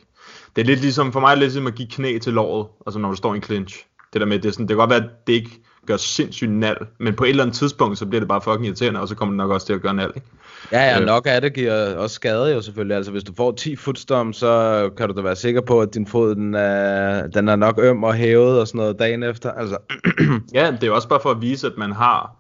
Det 0.56 0.62
er 0.62 0.66
lidt 0.66 0.82
ligesom, 0.82 1.12
for 1.14 1.20
mig 1.20 1.28
er 1.28 1.36
det 1.36 1.40
lidt 1.40 1.52
ligesom 1.52 1.68
at 1.68 1.76
give 1.76 1.88
knæ 1.88 2.18
til 2.18 2.34
låret, 2.34 2.68
altså 2.88 3.00
når 3.00 3.10
du 3.10 3.16
står 3.16 3.34
i 3.34 3.38
en 3.38 3.44
clinch. 3.44 3.86
Det 4.14 4.22
der 4.22 4.28
med, 4.28 4.40
det, 4.40 4.50
er 4.50 4.54
sådan, 4.54 4.64
det 4.68 4.70
kan 4.70 4.78
godt 4.78 4.90
være, 4.90 5.04
at 5.04 5.28
det 5.28 5.34
ikke 5.34 5.50
gør 5.86 5.98
sindssygt 5.98 6.52
nal, 6.52 6.78
men 7.00 7.16
på 7.16 7.24
et 7.24 7.30
eller 7.30 7.44
andet 7.44 7.56
tidspunkt, 7.58 7.98
så 7.98 8.06
bliver 8.06 8.20
det 8.22 8.28
bare 8.28 8.42
fucking 8.42 8.66
irriterende, 8.66 9.00
og 9.02 9.08
så 9.08 9.16
kommer 9.16 9.34
det 9.34 9.38
nok 9.38 9.52
også 9.52 9.66
til 9.68 9.74
at 9.74 9.82
gøre 9.82 9.94
nal, 9.94 10.12
ikke? 10.16 10.28
Ja, 10.72 10.80
ja, 10.90 11.00
Øh. 11.00 11.06
nok 11.06 11.28
af 11.30 11.42
det 11.42 11.54
giver 11.54 11.96
også 11.96 12.14
skade 12.14 12.54
jo 12.54 12.62
selvfølgelig. 12.62 12.96
Altså, 12.98 13.12
hvis 13.12 13.24
du 13.24 13.34
får 13.38 13.52
10 13.52 13.76
footstomp, 13.76 14.34
så 14.36 14.90
kan 14.98 15.10
du 15.10 15.16
da 15.16 15.22
være 15.22 15.36
sikker 15.36 15.62
på, 15.62 15.82
at 15.82 15.94
din 15.94 16.08
fod, 16.08 16.36
den 16.36 16.56
er, 16.56 17.28
den 17.28 17.50
er 17.50 17.56
nok 17.56 17.80
øm 17.82 18.04
og 18.04 18.14
hævet 18.14 18.60
og 18.62 18.68
sådan 18.68 18.80
noget 18.80 19.00
dagen 19.00 19.24
efter. 19.24 19.52
Altså, 19.52 19.78
Ja, 20.54 20.72
det 20.72 20.84
er 20.84 20.88
jo 20.88 20.96
også 20.96 21.08
bare 21.08 21.20
for 21.24 21.32
at 21.32 21.42
vise, 21.42 21.68
at 21.68 21.74
man 21.78 21.92
har 21.92 22.36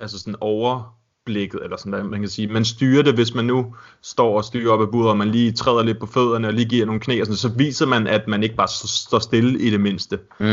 altså 0.00 0.18
sådan 0.18 0.34
overblikket, 0.40 1.60
eller 1.64 1.76
sådan 1.76 2.06
man 2.06 2.20
kan 2.20 2.28
sige. 2.28 2.48
Man 2.48 2.64
styrer 2.64 3.02
det, 3.02 3.14
hvis 3.14 3.34
man 3.34 3.44
nu 3.44 3.74
står 4.02 4.36
og 4.36 4.44
styrer 4.44 4.72
op 4.72 4.80
ad 4.82 4.86
buret, 4.86 5.10
og 5.10 5.16
man 5.16 5.28
lige 5.28 5.52
træder 5.52 5.82
lidt 5.82 5.98
på 6.00 6.06
fødderne, 6.06 6.48
og 6.48 6.54
lige 6.54 6.68
giver 6.68 6.86
nogle 6.86 7.00
knæ, 7.00 7.20
og 7.20 7.26
sådan, 7.26 7.36
så 7.36 7.48
viser 7.48 7.86
man, 7.86 8.06
at 8.06 8.28
man 8.28 8.42
ikke 8.42 8.56
bare 8.56 8.68
står 8.86 9.18
stille 9.18 9.58
i 9.60 9.70
det 9.70 9.80
mindste. 9.80 10.18
mm. 10.40 10.46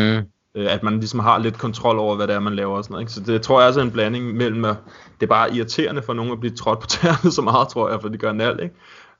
Øh, 0.55 0.73
At 0.73 0.83
man 0.83 0.99
ligesom 0.99 1.19
har 1.19 1.37
lidt 1.37 1.57
kontrol 1.57 1.97
over, 1.99 2.15
hvad 2.15 2.27
det 2.27 2.35
er, 2.35 2.39
man 2.39 2.55
laver 2.55 2.77
og 2.77 2.83
sådan 2.83 2.93
noget. 2.93 3.03
Ikke? 3.03 3.11
Så 3.11 3.21
det 3.21 3.41
tror 3.41 3.59
jeg 3.59 3.67
også 3.67 3.79
er 3.79 3.83
en 3.83 3.91
blanding 3.91 4.33
mellem, 4.35 4.65
at 4.65 4.75
det 5.19 5.25
er 5.25 5.29
bare 5.29 5.55
irriterende 5.55 6.01
for 6.01 6.13
nogen 6.13 6.31
at 6.31 6.39
blive 6.39 6.55
trådt 6.55 6.79
på 6.79 6.87
tæerne 6.95 7.31
så 7.31 7.41
meget, 7.41 7.67
tror 7.67 7.89
jeg, 7.89 8.01
for 8.01 8.09
det 8.09 8.19
gør 8.19 8.31
en 8.31 8.41
alt, 8.41 8.59
ikke? 8.61 8.75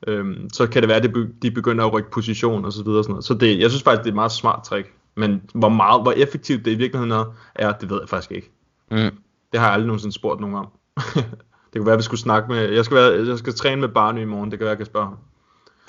Øhm, 0.08 0.50
så 0.54 0.68
kan 0.68 0.82
det 0.82 0.90
være, 0.90 0.98
at 0.98 1.10
de 1.42 1.52
begynder 1.52 1.86
at 1.86 1.94
rykke 1.94 2.12
position 2.12 2.66
og 2.66 2.74
så 2.74 2.84
videre 2.84 3.00
og 3.00 3.04
sådan 3.04 3.12
noget. 3.14 3.26
Så 3.26 3.34
det, 3.34 3.60
jeg 3.60 3.70
synes 3.70 3.84
faktisk, 3.84 4.00
det 4.00 4.08
er 4.08 4.12
et 4.12 4.16
meget 4.16 4.32
smart 4.32 4.64
trick. 4.64 4.88
Men 5.16 5.42
hvor 5.54 5.70
meget, 5.70 6.02
hvor 6.02 6.12
effektivt 6.12 6.66
det 6.66 6.72
i 6.72 6.76
virkeligheden 6.76 7.12
er, 7.12 7.36
er, 7.56 7.72
det 7.72 7.90
ved 7.90 8.00
jeg 8.02 8.10
faktisk 8.10 8.32
ikke. 8.32 8.52
Mm. 8.92 9.18
Det 9.52 9.60
har 9.60 9.68
jeg 9.68 9.74
aldrig 9.74 9.88
nogensinde 9.88 10.16
spurgt 10.16 10.42
nogen 10.42 10.56
om. 10.56 10.68
det 11.74 11.76
kunne 11.76 11.86
være, 11.86 11.94
at 11.94 12.00
vi 12.00 12.04
skulle 12.04 12.22
snakke 12.22 12.52
med... 12.52 12.72
Jeg 12.72 12.86
skal, 12.86 12.98
være, 12.98 13.28
jeg 13.28 13.38
skal 13.38 13.54
træne 13.54 13.82
med 13.82 13.90
Barney 13.90 14.22
i 14.22 14.26
morgen, 14.26 14.52
det 14.52 14.60
kan 14.60 14.66
være, 14.66 14.72
jeg 14.72 14.78
kan 14.78 14.86
spørge 14.86 15.06
ham. 15.06 15.18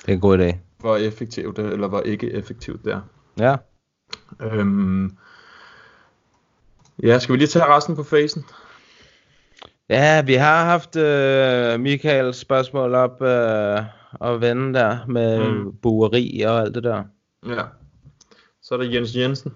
det 0.01 0.09
er 0.09 0.13
en 0.13 0.19
god 0.19 0.39
idé. 0.39 0.55
Hvor 0.79 0.95
effektivt 0.95 1.57
det, 1.57 1.65
eller 1.65 1.87
hvor 1.87 2.01
ikke 2.01 2.31
effektivt 2.31 2.85
det 2.85 2.93
er. 2.93 3.01
Ja. 3.39 3.55
Øhm, 4.41 5.17
ja, 7.03 7.19
skal 7.19 7.33
vi 7.33 7.37
lige 7.37 7.47
tage 7.47 7.65
resten 7.65 7.95
på 7.95 8.03
facen? 8.03 8.45
Ja, 9.89 10.21
vi 10.21 10.33
har 10.33 10.65
haft 10.65 10.95
øh, 10.95 11.79
Michaels 11.79 12.37
spørgsmål 12.37 12.95
op 12.95 13.21
øh, 13.21 13.83
og 14.13 14.41
vende 14.41 14.79
der 14.79 14.97
med 15.07 15.49
mm. 15.49 15.75
bueri 15.81 16.41
og 16.41 16.59
alt 16.59 16.75
det 16.75 16.83
der. 16.83 17.03
Ja. 17.47 17.61
Så 18.61 18.75
er 18.75 18.77
der 18.77 18.85
Jens 18.85 19.15
Jensen. 19.15 19.53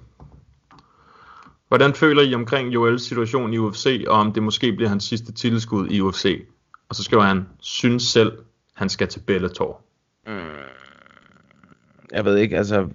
Hvordan 1.74 1.94
føler 1.94 2.22
I 2.22 2.34
omkring 2.36 2.74
Joels 2.74 3.04
situation 3.04 3.54
i 3.54 3.58
UFC, 3.58 4.04
og 4.08 4.20
om 4.20 4.34
det 4.34 4.44
måske 4.44 4.74
bliver 4.74 4.90
hans 4.90 5.04
sidste 5.04 5.32
titelskud 5.34 5.88
i 5.90 6.02
UFC? 6.02 6.46
Og 6.90 6.96
så 6.96 7.04
skriver 7.04 7.24
han, 7.24 7.48
synes 7.62 8.04
selv, 8.04 8.32
han 8.76 8.90
skal 8.90 9.08
til 9.08 9.20
Bellator. 9.20 9.82
Jeg 12.12 12.26
ved 12.26 12.38
ikke, 12.38 12.58
altså, 12.58 12.88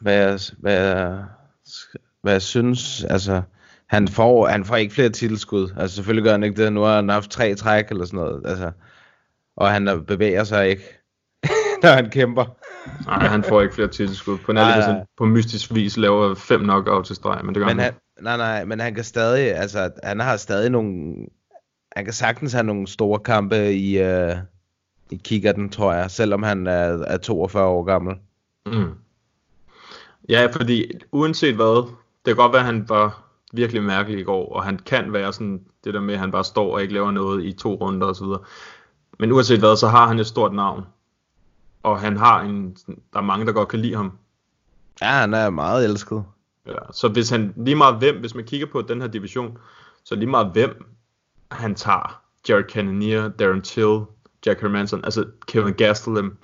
hvad 0.00 0.14
jeg, 0.14 0.40
hvad 0.58 0.74
jeg, 0.74 1.24
hvad 2.22 2.32
jeg 2.32 2.42
synes, 2.42 3.04
altså, 3.04 3.42
han 3.86 4.08
får, 4.08 4.46
han 4.46 4.64
får 4.64 4.76
ikke 4.76 4.94
flere 4.94 5.08
titelskud. 5.10 5.68
Altså, 5.76 5.96
selvfølgelig 5.96 6.24
gør 6.24 6.32
han 6.32 6.42
ikke 6.42 6.64
det. 6.64 6.72
Nu 6.72 6.80
har 6.80 6.94
han 6.94 7.08
haft 7.08 7.30
tre 7.30 7.54
træk 7.54 7.84
eller 7.90 8.04
sådan 8.04 8.18
noget. 8.20 8.42
Altså, 8.44 8.70
og 9.56 9.70
han 9.70 9.88
er- 9.88 9.96
bevæger 10.02 10.44
sig 10.44 10.68
ikke, 10.70 10.82
når 11.82 11.90
han 11.90 12.10
kæmper. 12.10 12.44
Nej, 13.06 13.26
han 13.26 13.44
får 13.44 13.62
ikke 13.62 13.74
flere 13.74 13.88
titelskud. 13.88 14.38
På, 14.38 14.52
nej. 14.52 15.04
på 15.16 15.24
mystisk 15.24 15.74
vis 15.74 15.96
laver 15.96 16.34
fem 16.34 16.60
knockout 16.60 17.06
til 17.06 17.16
streg, 17.16 17.44
men 17.44 17.54
det 17.54 17.60
gør 17.60 17.66
Men 17.66 17.78
han. 17.78 17.84
han, 17.84 17.94
nej, 18.20 18.36
nej, 18.36 18.64
men 18.64 18.80
han 18.80 18.94
kan 18.94 19.04
stadig, 19.04 19.54
altså, 19.54 19.90
han 20.02 20.20
har 20.20 20.36
stadig 20.36 20.70
nogle 20.70 21.14
han 21.98 22.04
kan 22.04 22.14
sagtens 22.14 22.52
have 22.52 22.64
nogle 22.64 22.86
store 22.86 23.18
kampe 23.18 23.72
i, 23.72 23.98
øh, 23.98 24.36
i 25.10 25.16
kikkerten, 25.24 25.70
tror 25.70 25.92
jeg, 25.92 26.10
selvom 26.10 26.42
han 26.42 26.66
er, 26.66 27.04
er 27.06 27.16
42 27.16 27.66
år 27.66 27.82
gammel. 27.82 28.16
Mm. 28.66 28.90
Ja, 30.28 30.46
fordi 30.52 30.92
uanset 31.12 31.54
hvad, 31.54 31.86
det 32.24 32.34
kan 32.34 32.36
godt 32.36 32.52
være, 32.52 32.60
at 32.60 32.66
han 32.66 32.88
var 32.88 33.22
virkelig 33.52 33.82
mærkelig 33.82 34.20
i 34.20 34.22
går, 34.22 34.52
og 34.52 34.64
han 34.64 34.78
kan 34.78 35.12
være 35.12 35.32
sådan 35.32 35.60
det 35.84 35.94
der 35.94 36.00
med, 36.00 36.14
at 36.14 36.20
han 36.20 36.30
bare 36.30 36.44
står 36.44 36.74
og 36.74 36.82
ikke 36.82 36.94
laver 36.94 37.10
noget 37.10 37.44
i 37.44 37.52
to 37.52 37.74
runder 37.74 38.06
osv. 38.06 38.26
Men 39.18 39.32
uanset 39.32 39.58
hvad, 39.58 39.76
så 39.76 39.88
har 39.88 40.06
han 40.06 40.18
et 40.18 40.26
stort 40.26 40.54
navn. 40.54 40.84
Og 41.82 42.00
han 42.00 42.16
har 42.16 42.40
en, 42.42 42.76
der 43.12 43.18
er 43.18 43.20
mange, 43.20 43.46
der 43.46 43.52
godt 43.52 43.68
kan 43.68 43.78
lide 43.78 43.96
ham. 43.96 44.12
Ja, 45.00 45.06
han 45.06 45.34
er 45.34 45.50
meget 45.50 45.84
elsket. 45.84 46.24
Ja, 46.68 46.92
så 46.92 47.08
hvis 47.08 47.30
han 47.30 47.54
lige 47.56 47.76
meget 47.76 47.96
hvem, 47.96 48.20
hvis 48.20 48.34
man 48.34 48.44
kigger 48.44 48.66
på 48.66 48.82
den 48.82 49.00
her 49.00 49.08
division, 49.08 49.58
så 50.04 50.14
lige 50.14 50.30
meget 50.30 50.50
hvem 50.52 50.86
han 51.50 51.74
tager, 51.74 52.22
Jared 52.48 52.64
Cannonier, 52.64 53.28
Darren 53.28 53.62
Till, 53.62 54.00
Jack 54.46 54.60
Hermanson, 54.60 55.04
altså 55.04 55.24
Kevin 55.46 55.74
Gastelum, 55.74 56.36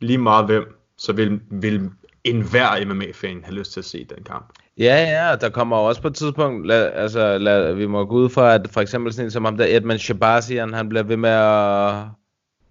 lige 0.00 0.18
meget 0.18 0.46
hvem, 0.46 0.78
så 0.98 1.12
vil, 1.12 1.40
vil 1.50 1.90
enhver 2.24 2.84
MMA-fan 2.84 3.44
have 3.44 3.54
lyst 3.54 3.72
til 3.72 3.80
at 3.80 3.84
se 3.84 4.06
den 4.16 4.24
kamp. 4.24 4.52
Ja, 4.78 5.26
ja, 5.26 5.36
der 5.36 5.48
kommer 5.50 5.76
også 5.76 6.02
på 6.02 6.08
et 6.08 6.14
tidspunkt, 6.14 6.66
lad, 6.66 6.92
altså 6.92 7.38
lad, 7.38 7.74
vi 7.74 7.86
må 7.86 8.04
gå 8.04 8.14
ud 8.14 8.28
fra, 8.28 8.54
at 8.54 8.68
for 8.70 8.80
eksempel 8.80 9.12
sådan 9.12 9.26
en 9.26 9.30
som 9.30 9.44
ham 9.44 9.56
der 9.56 9.66
Edmund 9.68 9.98
Shabazian, 9.98 10.74
han 10.74 10.88
bliver 10.88 11.02
ved 11.02 11.16
med 11.16 11.30
at, 11.30 12.04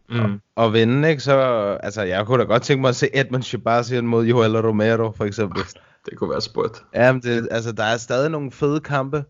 mm. 0.10 0.34
at, 0.58 0.66
at 0.66 0.74
vinde, 0.74 1.10
ikke? 1.10 1.24
Så, 1.24 1.38
altså 1.84 2.02
jeg 2.02 2.26
kunne 2.26 2.40
da 2.40 2.44
godt 2.44 2.64
tænke 2.64 2.82
mig 2.82 2.90
at 2.90 2.96
se 2.96 3.10
Edmund 3.14 3.44
Shabazian 3.44 4.08
mod 4.08 4.26
Joel 4.26 4.58
Romero, 4.58 5.12
for 5.12 5.26
eksempel. 5.26 5.64
Det 6.06 6.18
kunne 6.18 6.30
være 6.30 6.42
spurgt. 6.42 6.86
Ja, 6.94 7.12
men 7.12 7.22
det, 7.22 7.48
altså 7.52 7.72
der 7.72 7.84
er 7.84 7.98
stadig 7.98 8.30
nogle 8.30 8.52
fede 8.52 8.80
kampe, 8.80 9.26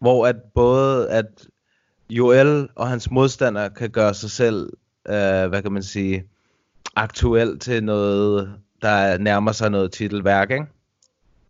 hvor 0.00 0.26
at 0.26 0.36
både 0.54 1.10
at 1.10 1.46
Joel 2.10 2.68
og 2.76 2.88
hans 2.88 3.10
modstander 3.10 3.68
kan 3.68 3.90
gøre 3.90 4.14
sig 4.14 4.30
selv, 4.30 4.72
øh, 5.08 5.46
hvad 5.48 5.62
kan 5.62 5.72
man 5.72 5.82
sige, 5.82 6.24
aktuel 6.96 7.58
til 7.58 7.84
noget, 7.84 8.54
der 8.82 9.18
nærmer 9.18 9.52
sig 9.52 9.70
noget 9.70 9.92
titelværk, 9.92 10.50
ikke? 10.50 10.66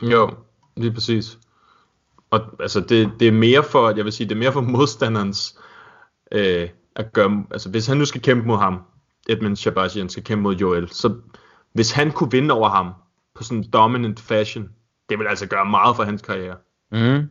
Jo, 0.03 0.31
lige 0.77 0.93
præcis. 0.93 1.39
Og 2.31 2.41
altså, 2.61 2.81
det, 2.81 3.11
det 3.21 3.29
er 3.29 3.33
mere 3.33 3.65
for, 3.65 3.97
jeg 3.97 4.05
vil 4.05 4.13
sige, 4.13 4.29
det 4.29 4.35
er 4.35 4.39
mere 4.39 4.53
for 4.53 4.61
modstanderens 4.61 5.59
øh, 6.33 6.69
at 6.97 7.13
gøre, 7.13 7.45
altså 7.51 7.69
hvis 7.69 7.87
han 7.87 7.97
nu 7.97 8.05
skal 8.05 8.23
kæmpe 8.23 8.47
mod 8.47 8.57
ham, 8.57 8.83
Edmund 9.29 9.57
Shabazian 9.57 10.09
skal 10.09 10.25
kæmpe 10.25 10.43
mod 10.43 10.57
Joel, 10.57 10.89
så 10.89 11.15
hvis 11.73 11.93
han 11.93 12.13
kunne 12.13 12.31
vinde 12.31 12.55
over 12.55 12.69
ham 12.69 12.93
på 13.35 13.43
sådan 13.43 13.71
dominant 13.73 14.21
fashion, 14.21 14.69
det 15.09 15.19
vil 15.19 15.27
altså 15.27 15.47
gøre 15.47 15.67
meget 15.67 15.97
for 15.97 16.05
hans 16.05 16.23
karriere. 16.23 16.57
Mm. 16.93 17.31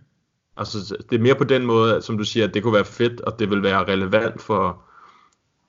Altså, 0.58 0.98
det 1.10 1.18
er 1.18 1.22
mere 1.22 1.36
på 1.36 1.44
den 1.44 1.66
måde, 1.66 2.02
som 2.02 2.18
du 2.18 2.24
siger, 2.24 2.48
at 2.48 2.54
det 2.54 2.64
kunne 2.64 2.74
være 2.74 2.86
fedt, 2.86 3.22
og 3.22 3.40
det 3.40 3.50
vil 3.50 3.64
være 3.64 3.84
relevant 3.84 4.42
for 4.42 4.84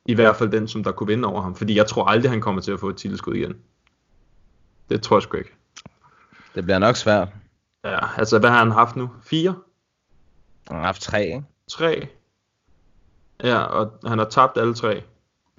i 0.07 0.15
hvert 0.15 0.37
fald 0.37 0.51
den, 0.51 0.69
som 0.69 0.85
der 0.85 0.93
kunne 0.93 1.07
vinde 1.07 1.29
over 1.29 1.43
ham. 1.43 1.55
Fordi 1.55 1.77
jeg 1.77 1.87
tror 1.87 2.05
aldrig, 2.05 2.31
han 2.31 2.41
kommer 2.41 2.63
til 2.63 2.73
at 2.73 2.81
få 2.81 2.89
et 2.89 2.97
titelskud 2.97 3.35
igen. 3.35 3.55
Det 4.91 5.03
tror 5.03 5.17
jeg 5.17 5.23
sgu 5.23 5.37
ikke. 5.37 5.55
Det 6.55 6.65
bliver 6.65 6.79
nok 6.79 6.97
svært. 6.97 7.29
Ja, 7.85 8.19
altså 8.19 8.39
hvad 8.39 8.51
har 8.51 8.59
han 8.59 8.71
haft 8.71 8.97
nu? 8.97 9.11
Fire? 9.23 9.55
Han 10.69 10.77
har 10.77 10.85
haft 10.85 11.03
tre, 11.03 11.25
ikke? 11.25 11.43
Tre. 11.71 12.09
Ja, 13.43 13.59
og 13.59 13.99
han 14.07 14.19
har 14.19 14.25
tabt 14.25 14.59
alle 14.59 14.75
tre. 14.75 15.03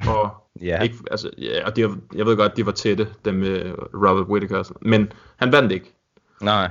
Og 0.07 0.29
ja. 0.61 0.81
ikke, 0.81 0.95
altså, 1.11 1.29
ja, 1.37 1.65
og 1.65 1.75
de, 1.75 1.81
jeg 2.15 2.25
ved 2.25 2.37
godt, 2.37 2.57
de 2.57 2.65
var 2.65 2.71
tætte, 2.71 3.07
dem 3.25 3.35
med 3.35 3.73
Robert 3.93 4.27
Whittaker. 4.27 4.71
Men 4.81 5.11
han 5.35 5.51
vandt 5.51 5.71
ikke. 5.71 5.93
Nej. 6.41 6.69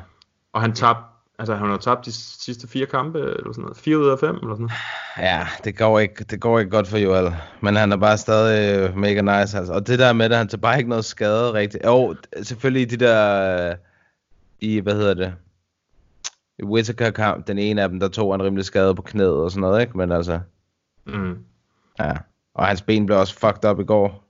Og 0.52 0.60
han 0.60 0.72
tabte, 0.72 1.02
altså 1.38 1.54
han 1.54 1.68
har 1.70 1.76
tabt 1.76 2.04
de 2.04 2.12
sidste 2.12 2.68
fire 2.68 2.86
kampe, 2.86 3.18
eller 3.18 3.52
sådan 3.52 3.62
noget. 3.62 3.76
Fire 3.76 3.98
ud 3.98 4.08
af 4.08 4.18
fem, 4.18 4.36
eller 4.36 4.54
sådan 4.54 4.58
noget. 4.58 4.72
Ja, 5.18 5.46
det 5.64 5.78
går 5.78 5.98
ikke, 5.98 6.24
det 6.24 6.40
går 6.40 6.58
ikke 6.58 6.70
godt 6.70 6.88
for 6.88 6.98
Joel. 6.98 7.34
Men 7.60 7.76
han 7.76 7.92
er 7.92 7.96
bare 7.96 8.18
stadig 8.18 8.78
øh, 8.90 8.96
mega 8.96 9.20
nice, 9.20 9.58
altså. 9.58 9.72
Og 9.72 9.86
det 9.86 9.98
der 9.98 10.12
med, 10.12 10.24
at 10.24 10.36
han 10.36 10.48
tager 10.48 10.60
bare 10.60 10.78
ikke 10.78 10.90
noget 10.90 11.04
skade 11.04 11.52
rigtigt. 11.52 11.84
Jo, 11.84 12.14
selvfølgelig 12.42 12.90
de 12.90 12.96
der, 12.96 13.70
øh, 13.70 13.76
i, 14.60 14.80
hvad 14.80 14.94
hedder 14.94 15.14
det, 15.14 15.34
i 16.58 16.64
Whittaker 16.64 17.10
kamp, 17.10 17.46
den 17.46 17.58
ene 17.58 17.82
af 17.82 17.88
dem, 17.88 18.00
der 18.00 18.08
tog 18.08 18.34
en 18.34 18.42
rimelig 18.42 18.64
skade 18.64 18.94
på 18.94 19.02
knæet 19.02 19.34
og 19.34 19.50
sådan 19.50 19.60
noget, 19.60 19.80
ikke? 19.80 19.98
Men 19.98 20.12
altså, 20.12 20.40
Mm. 21.06 21.38
ja. 21.98 22.12
Og 22.54 22.66
hans 22.66 22.82
ben 22.82 23.06
blev 23.06 23.18
også 23.18 23.34
fucked 23.38 23.70
up 23.70 23.80
i 23.80 23.84
går. 23.84 24.24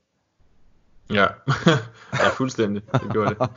Ja, 1.09 1.27
ja 2.13 2.29
fuldstændig. 2.37 2.81
Det 2.93 3.11
gjorde 3.11 3.29
det. 3.35 3.49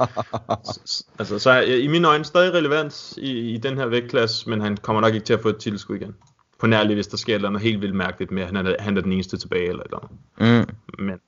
Altså, 1.18 1.38
så 1.38 1.50
er, 1.50 1.60
i 1.60 1.86
mine 1.86 2.08
øjne 2.08 2.24
stadig 2.24 2.54
relevant 2.54 3.12
i, 3.16 3.30
i 3.54 3.56
den 3.58 3.76
her 3.76 3.86
vægtklasse, 3.86 4.50
men 4.50 4.60
han 4.60 4.76
kommer 4.76 5.00
nok 5.02 5.14
ikke 5.14 5.26
til 5.26 5.32
at 5.34 5.40
få 5.42 5.48
et 5.48 5.56
titelskud 5.58 5.96
igen. 5.96 6.14
På 6.58 6.66
nærlig, 6.66 6.94
hvis 6.94 7.06
der 7.06 7.16
sker 7.16 7.38
noget 7.38 7.60
helt 7.60 7.80
vildt 7.80 7.94
mærkeligt 7.94 8.30
med, 8.30 8.42
at 8.42 8.46
han 8.56 8.66
er, 8.66 8.76
han 8.78 8.96
er 8.96 9.00
den 9.00 9.12
eneste 9.12 9.36
tilbage, 9.36 9.68
eller 9.68 9.82
eller 9.82 9.98
andet. 10.38 10.68
Mm. 10.98 11.04
Men 11.04 11.20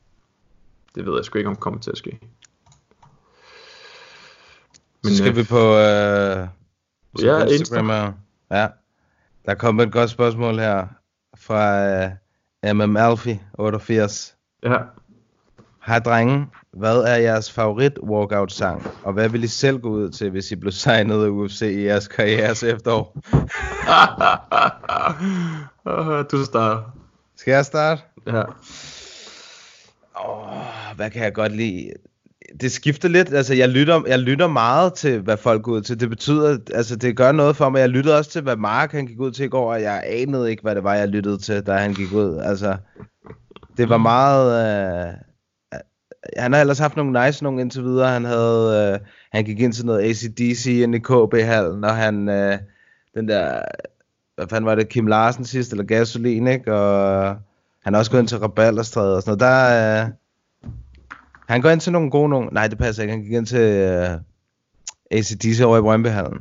det 0.94 1.06
ved 1.06 1.14
jeg 1.16 1.24
sgu 1.24 1.38
ikke, 1.38 1.48
om 1.48 1.54
det 1.56 1.62
kommer 1.62 1.80
til 1.80 1.90
at 1.90 1.98
ske. 1.98 2.18
Men, 5.02 5.10
så 5.12 5.16
skal 5.16 5.30
øh, 5.30 5.36
vi 5.36 5.42
på, 5.44 5.58
øh, 5.76 6.48
Ja, 7.22 7.44
Instagram. 7.44 7.90
og- 7.90 8.14
Ja. 8.50 8.68
Der 9.46 9.54
kom 9.54 9.80
et 9.80 9.92
godt 9.92 10.10
spørgsmål 10.10 10.58
her 10.58 10.86
fra 11.36 11.86
øh, 11.86 12.10
MM 12.64 12.96
Alfie 12.96 13.40
88. 13.58 14.36
Ja. 14.62 14.76
Hej 15.86 15.98
drenge, 15.98 16.46
hvad 16.72 16.96
er 16.96 17.16
jeres 17.16 17.52
favorit 17.52 17.98
workout 18.02 18.52
sang? 18.52 18.86
Og 19.04 19.12
hvad 19.12 19.28
vil 19.28 19.44
I 19.44 19.46
selv 19.46 19.80
gå 19.80 19.88
ud 19.88 20.10
til, 20.10 20.30
hvis 20.30 20.50
I 20.50 20.56
blev 20.56 20.72
signet 20.72 21.24
af 21.24 21.28
UFC 21.28 21.62
i 21.62 21.84
jeres 21.84 22.08
karrieres 22.08 22.62
efterår? 22.62 23.16
du 26.30 26.44
starter. 26.44 26.82
Skal 27.36 27.52
jeg 27.52 27.64
starte? 27.64 28.02
Ja. 28.26 28.42
Åh, 30.24 30.96
hvad 30.96 31.10
kan 31.10 31.22
jeg 31.22 31.34
godt 31.34 31.56
lide? 31.56 31.92
Det 32.60 32.72
skifter 32.72 33.08
lidt, 33.08 33.34
altså 33.34 33.54
jeg 33.54 33.68
lytter, 33.68 34.02
jeg 34.06 34.18
lytter 34.18 34.46
meget 34.46 34.94
til, 34.94 35.20
hvad 35.20 35.36
folk 35.36 35.62
går 35.62 35.72
ud 35.72 35.80
til. 35.80 36.00
Det 36.00 36.08
betyder, 36.08 36.58
altså 36.74 36.96
det 36.96 37.16
gør 37.16 37.32
noget 37.32 37.56
for 37.56 37.68
mig. 37.68 37.80
Jeg 37.80 37.88
lyttede 37.88 38.18
også 38.18 38.30
til, 38.30 38.42
hvad 38.42 38.56
Mark 38.56 38.92
han 38.92 39.06
gik 39.06 39.20
ud 39.20 39.30
til 39.30 39.44
i 39.44 39.48
går, 39.48 39.72
og 39.72 39.82
jeg 39.82 40.02
anede 40.06 40.50
ikke, 40.50 40.62
hvad 40.62 40.74
det 40.74 40.84
var, 40.84 40.94
jeg 40.94 41.08
lyttede 41.08 41.38
til, 41.38 41.66
da 41.66 41.72
han 41.72 41.94
gik 41.94 42.12
ud. 42.12 42.38
Altså, 42.38 42.76
det 43.76 43.88
var 43.88 43.98
meget... 43.98 45.08
Øh, 45.08 45.14
han 46.36 46.52
har 46.52 46.60
ellers 46.60 46.78
haft 46.78 46.96
nogle 46.96 47.24
nice 47.24 47.44
nogle 47.44 47.60
indtil 47.60 47.82
videre. 47.82 48.08
Han 48.08 48.24
havde, 48.24 48.92
øh, 48.94 49.08
han 49.32 49.44
gik 49.44 49.60
ind 49.60 49.72
til 49.72 49.86
noget 49.86 50.10
ACDC 50.10 50.66
ind 50.66 50.94
i 50.94 50.98
KB-hallen, 50.98 51.84
og 51.84 51.96
han, 51.96 52.28
øh, 52.28 52.58
den 53.14 53.28
der, 53.28 53.62
hvad 54.34 54.46
fanden 54.48 54.66
var 54.66 54.74
det, 54.74 54.88
Kim 54.88 55.06
Larsen 55.06 55.44
sidst, 55.44 55.70
eller 55.70 55.84
Gasolin, 55.84 56.46
ikke? 56.46 56.74
Og 56.74 57.36
han 57.84 57.94
har 57.94 57.98
også 57.98 58.10
gået 58.10 58.20
ind 58.20 58.28
til 58.28 58.38
Rabalderstræde 58.38 59.16
og 59.16 59.22
sådan 59.22 59.38
noget. 59.38 59.40
Der, 59.40 60.04
øh, 60.04 60.10
han 61.48 61.60
går 61.62 61.70
ind 61.70 61.80
til 61.80 61.92
nogle 61.92 62.10
gode 62.10 62.28
nogle, 62.28 62.48
nej 62.52 62.66
det 62.68 62.78
passer 62.78 63.02
ikke, 63.02 63.12
han 63.12 63.22
gik 63.22 63.32
ind 63.32 63.46
til 63.46 63.60
øh, 63.60 64.10
ACDC 65.10 65.60
over 65.64 65.78
i 65.78 65.80
Brøndbyhallen. 65.80 66.38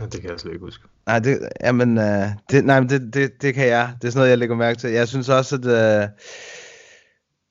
Ja, 0.00 0.04
det 0.04 0.20
kan 0.20 0.30
jeg 0.30 0.40
slet 0.40 0.52
ikke 0.52 0.64
huske. 0.64 0.84
Nej, 1.06 1.18
det, 1.18 1.48
jamen, 1.60 1.98
øh, 1.98 2.28
det, 2.50 2.64
nej, 2.64 2.80
det, 2.80 3.14
det, 3.14 3.42
det 3.42 3.54
kan 3.54 3.66
jeg. 3.66 3.94
Det 4.00 4.06
er 4.06 4.10
sådan 4.10 4.18
noget, 4.18 4.30
jeg 4.30 4.38
lægger 4.38 4.56
mærke 4.56 4.78
til. 4.78 4.90
Jeg 4.90 5.08
synes 5.08 5.28
også, 5.28 5.56
at, 5.56 5.66
øh, 5.66 6.08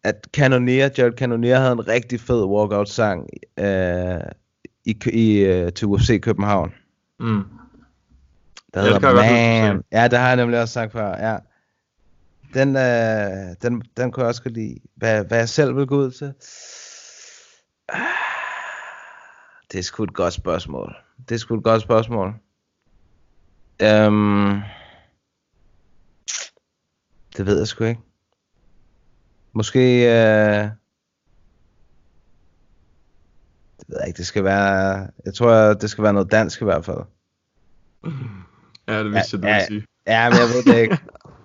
at 0.04 0.28
Cannoneer, 0.34 0.90
Jared 0.98 1.18
Cannoneer 1.18 1.60
havde 1.60 1.72
en 1.72 1.88
rigtig 1.88 2.20
fed 2.20 2.44
walkout-sang 2.44 3.30
øh, 3.60 4.22
i, 4.86 4.96
i, 5.14 5.40
øh, 5.40 5.74
til 5.74 5.88
UFC 5.88 6.22
København. 6.22 6.74
Mm. 7.20 7.44
Der 8.74 8.82
hedder 8.82 9.14
Man. 9.14 9.82
Ja, 9.92 10.08
det 10.08 10.20
har 10.20 10.28
jeg 10.28 10.36
nemlig 10.36 10.62
også 10.62 10.74
sagt 10.74 10.92
før, 10.92 11.30
ja. 11.30 11.38
Den, 12.54 12.76
øh, 12.76 13.56
den, 13.62 13.82
den 13.98 14.12
kunne 14.12 14.22
jeg 14.22 14.28
også 14.28 14.44
godt 14.44 14.54
lide. 14.54 14.80
Hvad, 14.96 15.26
hvad 15.26 15.38
jeg 15.38 15.50
selv 15.50 15.76
vil 15.76 15.88
gå 15.88 15.96
ud 15.96 16.12
til? 16.12 16.34
Det 19.72 19.80
er 19.80 19.84
sgu 19.84 20.04
et 20.04 20.14
godt 20.14 20.34
spørgsmål. 20.34 20.96
Det 21.30 21.36
er 21.36 21.40
sgu 21.40 21.56
et 21.56 21.64
godt 21.64 21.82
spørgsmål. 21.82 22.34
Øhm, 23.82 24.62
det 27.38 27.46
ved 27.46 27.58
jeg 27.58 27.68
sgu 27.68 27.84
ikke. 27.84 28.02
Måske... 29.54 29.80
Øh, 30.06 30.70
det 33.80 33.90
ved 33.90 33.98
jeg 34.00 34.08
ikke, 34.08 34.18
det 34.18 34.28
skal 34.28 34.44
være... 34.44 35.10
Jeg 35.26 35.34
tror, 35.34 35.74
det 35.74 35.90
skal 35.90 36.04
være 36.04 36.14
noget 36.14 36.32
dansk 36.32 36.62
i 36.62 36.66
hvert 36.66 36.86
fald. 36.86 37.02
Ja, 38.88 39.04
det 39.04 39.12
vidste 39.12 39.38
jeg, 39.38 39.44
du 39.44 39.48
ja, 39.48 39.54
ville 39.54 39.68
sige. 39.68 39.86
Ja, 40.08 40.30
men 40.30 40.40
jeg 40.40 40.48
ved 40.48 40.74
det 40.74 40.82
ikke. 40.82 40.98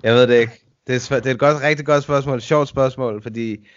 Jeg 0.03 0.15
ved 0.15 0.27
det 0.27 0.41
ikke. 0.41 0.68
Det 0.89 1.11
er, 1.11 1.21
det 1.21 1.27
er 1.27 1.31
et 1.35 1.39
godt, 1.39 1.63
rigtig 1.63 1.87
godt 1.87 2.03
spørgsmål. 2.05 2.37
Et 2.37 2.43
sjovt 2.43 2.69
spørgsmål, 2.69 3.23
fordi 3.23 3.69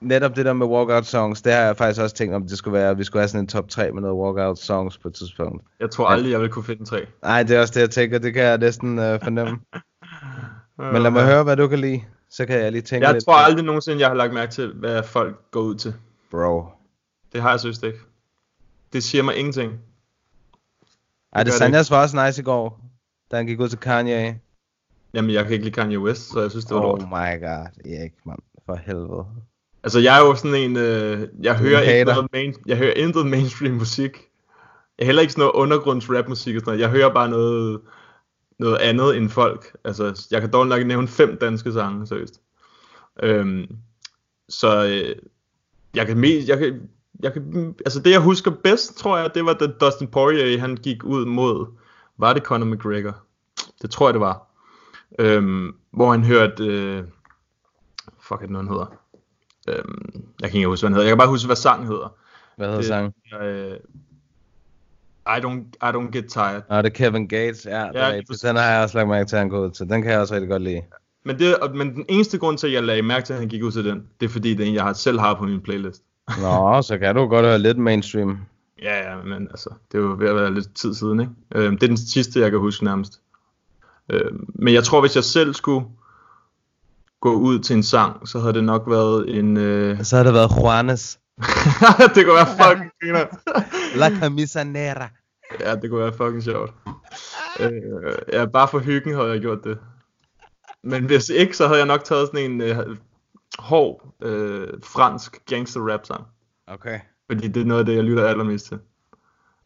netop 0.00 0.36
det 0.36 0.44
der 0.44 0.52
med 0.52 0.66
walkout 0.66 1.06
songs, 1.06 1.42
det 1.42 1.52
har 1.52 1.60
jeg 1.60 1.76
faktisk 1.76 2.00
også 2.00 2.16
tænkt 2.16 2.34
om, 2.34 2.48
det 2.48 2.58
skulle 2.58 2.78
være, 2.78 2.90
at 2.90 2.98
vi 2.98 3.04
skulle 3.04 3.20
have 3.20 3.28
sådan 3.28 3.40
en 3.44 3.48
top 3.48 3.68
3 3.68 3.92
med 3.92 4.02
noget 4.02 4.16
walkout 4.16 4.58
songs 4.58 4.98
på 4.98 5.08
et 5.08 5.14
tidspunkt. 5.14 5.64
Jeg 5.80 5.90
tror 5.90 6.06
aldrig, 6.06 6.30
jeg 6.32 6.40
vil 6.40 6.48
kunne 6.48 6.64
finde 6.64 6.84
tre. 6.84 7.06
Nej, 7.22 7.42
det 7.42 7.56
er 7.56 7.60
også 7.60 7.74
det, 7.74 7.80
jeg 7.80 7.90
tænker. 7.90 8.18
Det 8.18 8.34
kan 8.34 8.42
jeg 8.42 8.58
næsten 8.58 8.98
øh, 8.98 9.20
fornemme. 9.22 9.58
Men 10.92 11.02
lad 11.02 11.10
mig 11.10 11.24
høre, 11.24 11.42
hvad 11.44 11.56
du 11.56 11.68
kan 11.68 11.78
lide. 11.78 12.04
Så 12.30 12.46
kan 12.46 12.60
jeg 12.60 12.72
lige 12.72 12.82
tænke 12.82 13.06
Jeg 13.06 13.14
lidt. 13.14 13.24
tror 13.24 13.34
aldrig 13.34 13.64
nogensinde, 13.64 14.00
jeg 14.00 14.08
har 14.08 14.14
lagt 14.14 14.34
mærke 14.34 14.52
til, 14.52 14.72
hvad 14.72 15.02
folk 15.02 15.50
går 15.50 15.60
ud 15.60 15.74
til. 15.74 15.94
Bro. 16.30 16.66
Det 17.32 17.42
har 17.42 17.50
jeg 17.50 17.60
synes 17.60 17.82
ikke. 17.82 17.98
Det 18.92 19.04
siger 19.04 19.22
mig 19.22 19.36
ingenting. 19.36 19.72
Ej, 21.32 21.42
det 21.42 21.46
det 21.52 21.58
Sanjas 21.58 21.90
var 21.90 22.02
også 22.02 22.26
nice 22.26 22.40
i 22.40 22.44
går. 22.44 22.80
da 23.30 23.36
han 23.36 23.46
gik 23.46 23.60
ud 23.60 23.68
til 23.68 23.78
Kanye? 23.78 24.40
Jamen, 25.18 25.30
jeg 25.30 25.44
kan 25.44 25.52
ikke 25.52 25.64
lide 25.64 25.74
Kanye 25.74 25.98
West, 26.00 26.30
så 26.32 26.40
jeg 26.40 26.50
synes, 26.50 26.64
det 26.64 26.74
var 26.74 26.82
Oh 26.82 26.98
lort. 26.98 27.08
my 27.08 27.40
god, 27.46 27.92
Erik, 27.92 28.12
mand. 28.26 28.38
For 28.66 28.74
helvede. 28.86 29.24
Altså, 29.82 29.98
jeg 29.98 30.18
er 30.20 30.26
jo 30.26 30.34
sådan 30.34 30.54
en... 30.54 30.76
Øh, 30.76 31.28
jeg, 31.42 31.58
Du 31.58 31.62
hører 31.64 31.80
ikke 31.80 32.04
noget 32.04 32.28
main, 32.32 32.54
jeg 32.66 32.76
hører 32.76 32.92
intet 32.94 33.26
mainstream 33.26 33.74
musik. 33.74 34.12
Jeg 34.98 35.04
er 35.04 35.06
heller 35.06 35.22
ikke 35.22 35.32
sådan 35.32 35.42
noget 35.42 35.52
undergrunds 35.54 36.10
rap 36.10 36.28
musik 36.28 36.56
og 36.56 36.60
sådan 36.60 36.70
noget. 36.70 36.80
Jeg 36.80 36.90
hører 36.90 37.14
bare 37.14 37.28
noget, 37.28 37.80
noget 38.58 38.76
andet 38.76 39.16
end 39.16 39.28
folk. 39.28 39.76
Altså, 39.84 40.26
jeg 40.30 40.40
kan 40.40 40.50
dårligt 40.50 40.76
nok 40.78 40.86
nævne 40.86 41.08
fem 41.08 41.38
danske 41.40 41.72
sange, 41.72 42.06
seriøst. 42.06 42.40
Øhm, 43.22 43.66
så 44.48 44.86
øh, 44.86 45.16
jeg 45.94 46.06
kan 46.06 46.18
mest, 46.18 46.48
jeg 46.48 46.58
kan, 46.58 46.80
jeg 47.22 47.32
kan, 47.32 47.74
altså 47.86 48.00
det 48.00 48.10
jeg 48.10 48.20
husker 48.20 48.50
bedst, 48.50 48.96
tror 48.96 49.18
jeg, 49.18 49.34
det 49.34 49.44
var 49.44 49.52
da 49.52 49.66
Dustin 49.66 50.08
Poirier, 50.08 50.60
han 50.60 50.76
gik 50.76 51.04
ud 51.04 51.24
mod, 51.26 51.66
var 52.18 52.32
det 52.32 52.42
Conor 52.42 52.66
McGregor? 52.66 53.16
Det 53.82 53.90
tror 53.90 54.08
jeg, 54.08 54.14
det 54.14 54.20
var. 54.20 54.47
Øhm, 55.18 55.74
hvor 55.90 56.10
han 56.10 56.24
hørte, 56.24 56.64
øh, 56.66 57.04
fuck 58.20 58.40
er 58.42 58.46
det 58.46 58.50
nu, 58.50 58.58
han 58.58 58.68
hedder? 58.68 58.86
Øhm, 59.68 60.24
jeg 60.40 60.50
kan 60.50 60.56
ikke 60.56 60.68
huske, 60.68 60.82
hvad 60.82 60.90
han 60.90 60.94
hedder. 60.94 61.06
Jeg 61.06 61.10
kan 61.10 61.18
bare 61.18 61.28
huske, 61.28 61.46
hvad 61.46 61.56
sangen 61.56 61.86
hedder. 61.86 62.14
Hvad 62.56 62.68
hedder 62.68 62.82
sangen? 62.82 63.12
Øh, 63.42 63.76
I 65.26 65.40
don't, 65.40 65.88
I 65.88 65.90
don't 65.96 66.10
get 66.10 66.24
tired. 66.28 66.62
Nå, 66.70 66.76
det 66.76 66.86
er 66.86 66.90
Kevin 66.90 67.28
Gates, 67.28 67.66
ja. 67.66 67.84
Ja, 67.84 67.92
er 67.92 68.12
rigtigt. 68.12 68.42
Den 68.42 68.56
har 68.56 68.70
jeg 68.70 68.82
også 68.82 68.98
lagt 68.98 69.08
mærke 69.08 69.28
til, 69.28 69.36
at 69.36 69.40
han 69.40 69.48
går 69.48 69.66
ud 69.66 69.70
til. 69.70 69.88
Den 69.88 70.02
kan 70.02 70.10
jeg 70.10 70.20
også 70.20 70.34
rigtig 70.34 70.50
godt 70.50 70.62
lide. 70.62 70.82
Men, 71.24 71.38
det, 71.38 71.56
men 71.74 71.94
den 71.94 72.04
eneste 72.08 72.38
grund 72.38 72.58
til, 72.58 72.66
at 72.66 72.72
jeg 72.72 72.82
lagde 72.82 73.02
mærke 73.02 73.26
til, 73.26 73.32
at 73.32 73.38
han 73.38 73.48
gik 73.48 73.62
ud 73.62 73.72
til 73.72 73.84
den, 73.84 74.06
det 74.20 74.26
er 74.26 74.30
fordi, 74.30 74.54
det 74.54 74.64
er 74.64 74.68
en, 74.68 74.74
jeg 74.74 74.82
har, 74.82 74.92
selv 74.92 75.18
har 75.18 75.34
på 75.34 75.44
min 75.44 75.60
playlist. 75.60 76.02
Nå, 76.42 76.82
så 76.82 76.98
kan 76.98 77.14
du 77.14 77.26
godt 77.26 77.46
høre 77.46 77.58
lidt 77.58 77.78
mainstream. 77.78 78.38
Ja, 78.82 79.10
ja, 79.10 79.22
men 79.22 79.48
altså, 79.50 79.70
det 79.92 79.98
er 79.98 80.02
jo 80.02 80.16
ved 80.18 80.28
at 80.28 80.36
være 80.36 80.54
lidt 80.54 80.74
tid 80.74 80.94
siden, 80.94 81.20
ikke? 81.20 81.32
Øhm, 81.54 81.78
det 81.78 81.82
er 81.82 81.88
den 81.88 81.96
sidste, 81.96 82.40
jeg 82.40 82.50
kan 82.50 82.60
huske 82.60 82.84
nærmest. 82.84 83.20
Øhm, 84.08 84.46
men 84.54 84.74
jeg 84.74 84.84
tror, 84.84 85.00
hvis 85.00 85.16
jeg 85.16 85.24
selv 85.24 85.54
skulle 85.54 85.86
gå 87.20 87.32
ud 87.32 87.58
til 87.58 87.76
en 87.76 87.82
sang, 87.82 88.28
så 88.28 88.40
havde 88.40 88.52
det 88.52 88.64
nok 88.64 88.82
været 88.86 89.38
en... 89.38 89.56
Øh... 89.56 90.04
Så 90.04 90.16
har 90.16 90.22
det 90.22 90.34
været 90.34 90.50
Juanes. 90.56 91.18
det 92.14 92.24
kunne 92.24 92.34
være 92.34 92.46
fucking 92.46 92.90
griner. 93.02 93.26
La 93.98 94.18
camisa 94.20 94.64
negra. 94.64 95.08
Ja, 95.60 95.74
det 95.74 95.90
kunne 95.90 96.00
være 96.00 96.12
fucking 96.12 96.42
sjovt. 96.42 96.74
Øh, 97.60 97.72
ja, 98.32 98.46
bare 98.46 98.68
for 98.68 98.78
hyggen 98.78 99.14
havde 99.14 99.28
jeg 99.28 99.40
gjort 99.40 99.64
det. 99.64 99.78
Men 100.84 101.04
hvis 101.04 101.28
ikke, 101.28 101.56
så 101.56 101.66
havde 101.66 101.78
jeg 101.78 101.86
nok 101.86 102.04
taget 102.04 102.28
sådan 102.28 102.50
en 102.50 102.60
øh, 102.60 102.96
hård 103.58 104.14
øh, 104.22 104.68
fransk 104.84 105.44
gangster 105.46 105.92
rap 105.92 106.06
sang. 106.06 106.24
Okay. 106.66 107.00
Fordi 107.30 107.48
det 107.48 107.60
er 107.60 107.64
noget 107.66 107.80
af 107.80 107.86
det, 107.86 107.94
jeg 107.94 108.04
lytter 108.04 108.26
allermest 108.26 108.66
til. 108.66 108.78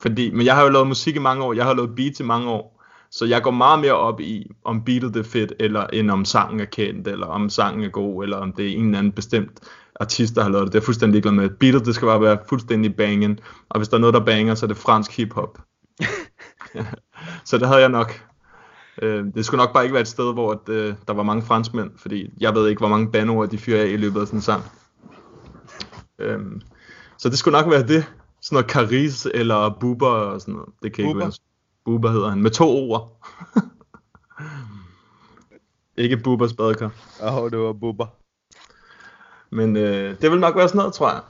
Fordi, 0.01 0.31
men 0.31 0.47
jeg 0.47 0.55
har 0.55 0.63
jo 0.63 0.69
lavet 0.69 0.87
musik 0.87 1.17
i 1.17 1.19
mange 1.19 1.45
år, 1.45 1.53
jeg 1.53 1.65
har 1.65 1.75
lavet 1.75 1.97
beats 1.97 2.21
i 2.21 2.23
mange 2.23 2.51
år, 2.51 2.72
så 3.13 3.25
jeg 3.25 3.43
går 3.43 3.51
meget 3.51 3.81
mere 3.81 3.93
op 3.93 4.21
i, 4.21 4.51
om 4.65 4.85
beatet 4.85 5.17
er 5.17 5.23
fedt, 5.23 5.53
eller 5.61 5.87
end 5.87 6.11
om 6.11 6.25
sangen 6.25 6.61
er 6.61 6.65
kendt, 6.65 7.09
eller 7.09 7.27
om 7.27 7.49
sangen 7.49 7.85
er 7.85 7.89
god, 7.89 8.25
eller 8.25 8.37
om 8.37 8.53
det 8.53 8.69
er 8.69 8.77
en 8.77 8.85
eller 8.85 8.99
anden 8.99 9.13
bestemt 9.13 9.61
artist, 10.01 10.37
der 10.37 10.43
har 10.43 10.51
lavet 10.51 10.67
det. 10.67 10.73
Det 10.73 10.81
er 10.81 10.85
fuldstændig 10.85 11.13
ligeglad 11.13 11.33
med. 11.33 11.51
Beatet, 11.51 11.87
det 11.87 11.95
skal 11.95 12.07
bare 12.07 12.21
være 12.21 12.39
fuldstændig 12.49 12.97
bangen, 12.97 13.39
og 13.69 13.79
hvis 13.79 13.89
der 13.89 13.97
er 13.97 14.01
noget, 14.01 14.15
der 14.15 14.25
banger, 14.25 14.55
så 14.55 14.67
er 14.67 14.69
det 14.69 14.77
fransk 14.77 15.17
hiphop. 15.17 15.59
så 17.49 17.59
det 17.59 17.69
havde 17.69 17.81
jeg 17.81 17.89
nok. 17.89 18.21
Øh, 19.03 19.25
det 19.35 19.45
skulle 19.45 19.65
nok 19.65 19.73
bare 19.73 19.85
ikke 19.85 19.95
være 19.95 20.01
et 20.01 20.09
sted, 20.09 20.33
hvor 20.33 20.53
at, 20.53 20.69
øh, 20.69 20.95
der 21.09 21.15
var 21.15 21.23
mange 21.23 21.43
franskmænd, 21.43 21.91
fordi 21.97 22.31
jeg 22.41 22.55
ved 22.55 22.69
ikke, 22.69 22.81
hvor 22.81 22.89
mange 22.89 23.11
banord 23.11 23.49
de 23.49 23.59
fyrer 23.59 23.83
af 23.83 23.87
i 23.87 23.97
løbet 23.97 24.21
af 24.21 24.27
sådan 24.27 24.39
en 24.39 24.43
sang. 24.43 24.63
Øhm, 26.19 26.61
så 27.19 27.29
det 27.29 27.39
skulle 27.39 27.59
nok 27.59 27.71
være 27.71 27.87
det. 27.87 28.05
Sådan 28.41 28.57
noget 28.57 28.71
Caris 28.71 29.27
eller 29.35 29.77
Bubber 29.81 30.07
og 30.07 30.41
sådan 30.41 30.55
noget. 30.55 30.69
Det 30.83 30.93
kan 30.95 31.05
ikke 31.05 31.15
Bubber? 31.15 31.25
være. 31.25 31.52
Bubber 31.85 32.11
hedder 32.11 32.29
han. 32.29 32.43
Med 32.43 32.51
to 32.51 32.69
ord. 32.69 33.27
ikke 35.97 36.17
Bubbers 36.17 36.53
badekar. 36.53 36.91
Åh, 37.23 37.37
oh, 37.37 37.51
det 37.51 37.59
var 37.59 37.73
Bubber. 37.73 38.07
Men 39.51 39.77
øh, 39.77 40.21
det 40.21 40.31
vil 40.31 40.41
nok 40.41 40.57
være 40.57 40.69
sådan 40.69 40.79
noget, 40.79 40.95
tror 40.95 41.11
jeg. 41.11 41.21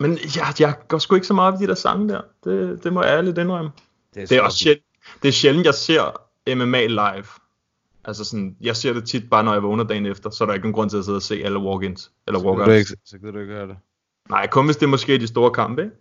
Men 0.00 0.18
jeg, 0.36 0.54
jeg 0.60 0.74
går 0.88 0.98
sgu 0.98 1.14
ikke 1.14 1.26
så 1.26 1.34
meget 1.34 1.54
op 1.54 1.60
i 1.60 1.62
de 1.62 1.68
der 1.68 1.74
sange 1.74 2.08
der. 2.08 2.20
Det, 2.44 2.84
det 2.84 2.92
må 2.92 3.02
jeg 3.02 3.18
ærligt 3.18 3.38
indrømme. 3.38 3.70
Det 4.14 4.22
er, 4.22 4.26
Det 4.26 4.36
er 4.36 4.42
også 4.42 4.58
sjældent, 4.58 4.84
det 5.22 5.28
er 5.28 5.32
sjældent, 5.32 5.66
jeg 5.66 5.74
ser 5.74 6.20
MMA 6.54 6.86
live. 6.86 7.24
Altså 8.04 8.24
sådan, 8.24 8.56
jeg 8.60 8.76
ser 8.76 8.92
det 8.92 9.08
tit 9.08 9.30
bare, 9.30 9.44
når 9.44 9.52
jeg 9.52 9.62
vågner 9.62 9.84
dagen 9.84 10.06
efter, 10.06 10.30
så 10.30 10.44
er 10.44 10.46
der 10.46 10.54
ikke 10.54 10.64
nogen 10.64 10.74
grund 10.74 10.90
til 10.90 10.96
at 10.96 11.04
sidde 11.04 11.16
og 11.16 11.22
se 11.22 11.42
alle 11.44 11.58
walk-ins. 11.58 12.10
Eller 12.26 12.40
Så 12.40 12.44
kan, 12.44 12.52
du 12.54 12.58
walk 12.58 12.78
ikke, 12.78 12.96
så 13.04 13.18
kan 13.18 13.32
du 13.32 13.38
ikke 13.38 13.52
høre 13.52 13.68
det. 13.68 13.76
Nej, 14.30 14.46
kun 14.46 14.64
hvis 14.64 14.76
det 14.76 14.86
er 14.86 14.90
måske 14.90 15.18
de 15.18 15.26
store 15.26 15.50
kampe, 15.50 15.82
ikke? 15.82 15.94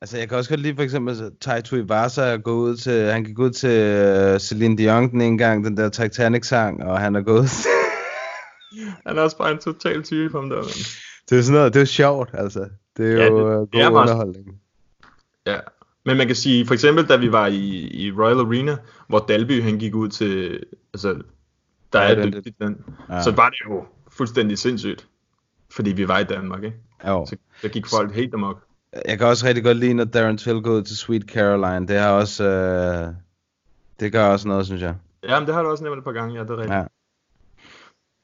Altså, 0.00 0.18
jeg 0.18 0.28
kan 0.28 0.38
også 0.38 0.50
godt 0.50 0.60
lide 0.60 0.74
for 0.76 0.82
eksempel 0.82 1.30
Tai 1.40 1.62
Tuivasa 1.62 2.36
gå 2.36 2.52
ud 2.52 2.76
til, 2.76 3.10
han 3.12 3.24
gik 3.24 3.38
ud 3.38 3.50
til 3.50 4.34
uh, 4.34 4.40
Celine 4.40 4.76
Dion 4.78 5.10
den 5.10 5.20
ene 5.20 5.38
gang, 5.38 5.64
den 5.64 5.76
der 5.76 5.88
Titanic-sang, 5.88 6.82
og 6.84 7.00
han 7.00 7.16
er 7.16 7.20
gået 7.22 7.48
Han 9.06 9.18
er 9.18 9.22
også 9.22 9.38
bare 9.38 9.52
en 9.52 9.58
total 9.58 10.02
type 10.02 10.38
om 10.38 10.48
der, 10.48 10.56
men... 10.56 10.64
Det 11.30 11.38
er 11.38 11.42
sådan 11.42 11.58
noget, 11.58 11.74
det 11.74 11.82
er 11.82 11.86
sjovt, 11.86 12.30
altså. 12.32 12.68
Det 12.96 13.12
er 13.12 13.16
Ja, 13.16 13.26
jo 13.26 13.38
det- 13.50 13.54
øh, 13.54 13.60
det 13.60 13.72
god 13.72 13.80
er 13.80 13.90
meget- 13.90 14.02
underholdning. 14.02 14.60
Ja, 15.46 15.58
men 16.04 16.16
man 16.16 16.26
kan 16.26 16.36
sige, 16.36 16.66
for 16.66 16.74
eksempel 16.74 17.08
da 17.08 17.16
vi 17.16 17.32
var 17.32 17.46
i, 17.46 17.88
i 17.92 18.12
Royal 18.12 18.38
Arena, 18.38 18.76
hvor 19.08 19.18
Dalby 19.28 19.62
han 19.62 19.78
gik 19.78 19.94
ud 19.94 20.08
til, 20.08 20.60
altså, 20.94 21.22
der 21.92 22.02
Ja, 22.02 22.10
er 22.10 22.14
den- 22.14 22.32
dygtigt 22.32 22.56
den, 22.60 22.76
ja. 23.10 23.22
så 23.22 23.30
var 23.30 23.48
det 23.50 23.58
jo 23.70 23.84
fuldstændig 24.12 24.58
sindssygt, 24.58 25.06
fordi 25.70 25.90
vi 25.92 26.08
var 26.08 26.18
i 26.18 26.24
Danmark, 26.24 26.64
ikke? 26.64 26.76
Jo. 27.08 27.26
Så 27.26 27.36
der 27.62 27.68
gik 27.68 27.86
folk 27.86 28.14
helt 28.14 28.34
amok. 28.34 28.62
Jeg 29.06 29.18
kan 29.18 29.26
også 29.26 29.46
rigtig 29.46 29.64
godt 29.64 29.76
lide, 29.76 29.94
når 29.94 30.04
Darren 30.04 30.38
Till 30.38 30.62
går 30.62 30.70
ud 30.70 30.82
til 30.82 30.96
Sweet 30.96 31.22
Caroline. 31.22 31.88
Det 31.88 31.98
har 31.98 32.10
også, 32.10 32.44
øh, 32.44 33.14
det 34.00 34.12
gør 34.12 34.26
også 34.26 34.48
noget, 34.48 34.66
synes 34.66 34.82
jeg. 34.82 34.94
Ja, 35.22 35.40
men 35.40 35.46
det 35.46 35.54
har 35.54 35.62
du 35.62 35.68
også 35.68 35.84
nævnt 35.84 35.98
et 35.98 36.04
par 36.04 36.12
gange, 36.12 36.34
ja, 36.34 36.42
det 36.42 36.50
er 36.50 36.56
rigtigt. 36.56 36.74
Ja. 36.74 36.84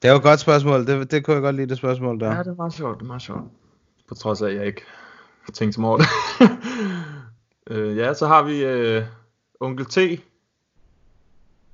Det 0.01 0.07
er 0.07 0.11
jo 0.11 0.17
et 0.17 0.23
godt 0.23 0.39
spørgsmål. 0.39 0.87
Det, 0.87 1.11
det 1.11 1.25
kunne 1.25 1.33
jeg 1.33 1.41
godt 1.41 1.55
lide, 1.55 1.69
det 1.69 1.77
spørgsmål 1.77 2.19
der. 2.19 2.35
Ja, 2.35 2.39
det 2.39 2.47
er 2.47 2.55
meget 2.55 2.73
sjovt, 2.73 2.99
det 2.99 3.07
meget 3.07 3.21
sjovt. 3.21 3.43
På 4.07 4.15
trods 4.15 4.41
af, 4.41 4.49
at 4.49 4.55
jeg 4.55 4.65
ikke 4.65 4.83
har 5.41 5.51
tænkt 5.51 5.75
så 5.75 5.81
over 5.81 5.97
det. 5.97 6.07
øh, 7.77 7.97
ja, 7.97 8.13
så 8.13 8.27
har 8.27 8.43
vi 8.43 8.63
øh, 8.63 9.03
Onkel 9.59 9.85
T. 9.85 9.97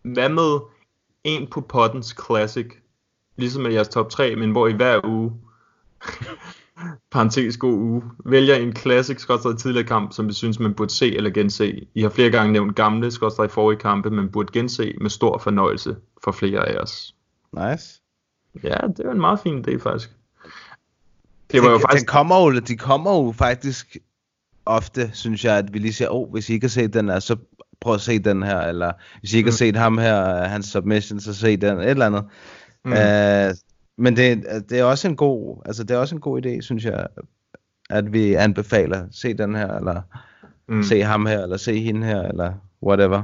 Hvad 0.01 0.29
med 0.29 0.59
en 1.23 1.47
på 1.47 1.61
pottens 1.61 2.15
classic? 2.25 2.67
Ligesom 3.35 3.63
med 3.63 3.71
jeres 3.71 3.89
top 3.89 4.09
3, 4.09 4.35
men 4.35 4.51
hvor 4.51 4.67
I 4.67 4.73
hver 4.73 5.05
uge, 5.05 5.33
parentes 7.11 7.57
god 7.57 7.73
uge, 7.73 8.03
vælger 8.25 8.55
en 8.55 8.75
classic 8.75 9.19
skodstræk 9.19 9.57
tidligere 9.57 9.87
kamp, 9.87 10.13
som 10.13 10.27
vi 10.27 10.33
synes, 10.33 10.59
man 10.59 10.73
burde 10.73 10.93
se 10.93 11.15
eller 11.15 11.29
gense. 11.29 11.87
I 11.95 12.01
har 12.01 12.09
flere 12.09 12.29
gange 12.29 12.53
nævnt 12.53 12.75
gamle 12.75 13.11
skodstræk 13.11 13.49
forrige 13.49 13.79
kampe, 13.79 14.09
man 14.09 14.29
burde 14.29 14.51
gense 14.51 14.93
med 15.01 15.09
stor 15.09 15.37
fornøjelse 15.37 15.95
for 16.23 16.31
flere 16.31 16.69
af 16.69 16.77
os. 16.81 17.15
Nice. 17.53 18.01
Ja, 18.63 18.77
det 18.97 19.05
var 19.05 19.11
en 19.11 19.21
meget 19.21 19.39
fin 19.39 19.65
idé 19.67 19.77
faktisk. 19.77 20.09
Det 21.51 21.61
var 21.61 21.69
jo 21.69 21.77
faktisk... 21.77 21.99
den 21.99 22.07
kommer 22.07 22.39
jo, 22.39 22.59
de 22.59 22.77
kommer 22.77 23.11
jo 23.11 23.31
faktisk 23.31 23.97
ofte, 24.65 25.11
synes 25.13 25.45
jeg, 25.45 25.57
at 25.57 25.73
vi 25.73 25.79
lige 25.79 25.93
siger, 25.93 26.09
åh, 26.09 26.21
oh, 26.21 26.31
hvis 26.31 26.49
I 26.49 26.53
ikke 26.53 26.63
har 26.63 26.69
set 26.69 26.93
den 26.93 27.09
her, 27.09 27.19
så 27.19 27.35
prøv 27.81 27.93
at 27.93 28.01
se 28.01 28.19
den 28.19 28.43
her, 28.43 28.59
eller 28.59 28.91
hvis 29.19 29.33
I 29.33 29.37
ikke 29.37 29.47
har 29.47 29.53
Mm. 29.53 29.57
set 29.57 29.75
ham 29.75 29.97
her, 29.97 30.35
øh, 30.35 30.49
hans 30.49 30.65
submission, 30.65 31.19
så 31.19 31.33
se 31.33 31.57
den, 31.57 31.79
et 31.79 31.89
eller 31.89 32.05
andet. 32.05 32.23
Mm. 32.85 32.91
Mm. 32.91 32.97
Men 33.97 34.17
det, 34.17 34.43
det 34.69 34.79
er 34.79 34.83
også 34.83 35.07
en 35.07 35.15
god, 35.15 35.61
altså 35.65 35.83
det 35.83 35.91
er 35.95 35.97
også 35.97 36.15
en 36.15 36.21
god 36.21 36.45
idé, 36.45 36.61
synes 36.61 36.85
jeg, 36.85 37.07
at 37.89 38.13
vi 38.13 38.33
anbefaler, 38.33 39.07
se 39.11 39.33
den 39.33 39.55
her, 39.55 39.77
eller 39.77 40.01
Mm. 40.67 40.83
se 40.83 41.01
ham 41.01 41.25
her, 41.25 41.43
eller 41.43 41.57
se 41.57 41.79
hende 41.79 42.07
her, 42.07 42.21
eller 42.21 42.53
whatever. 42.83 43.23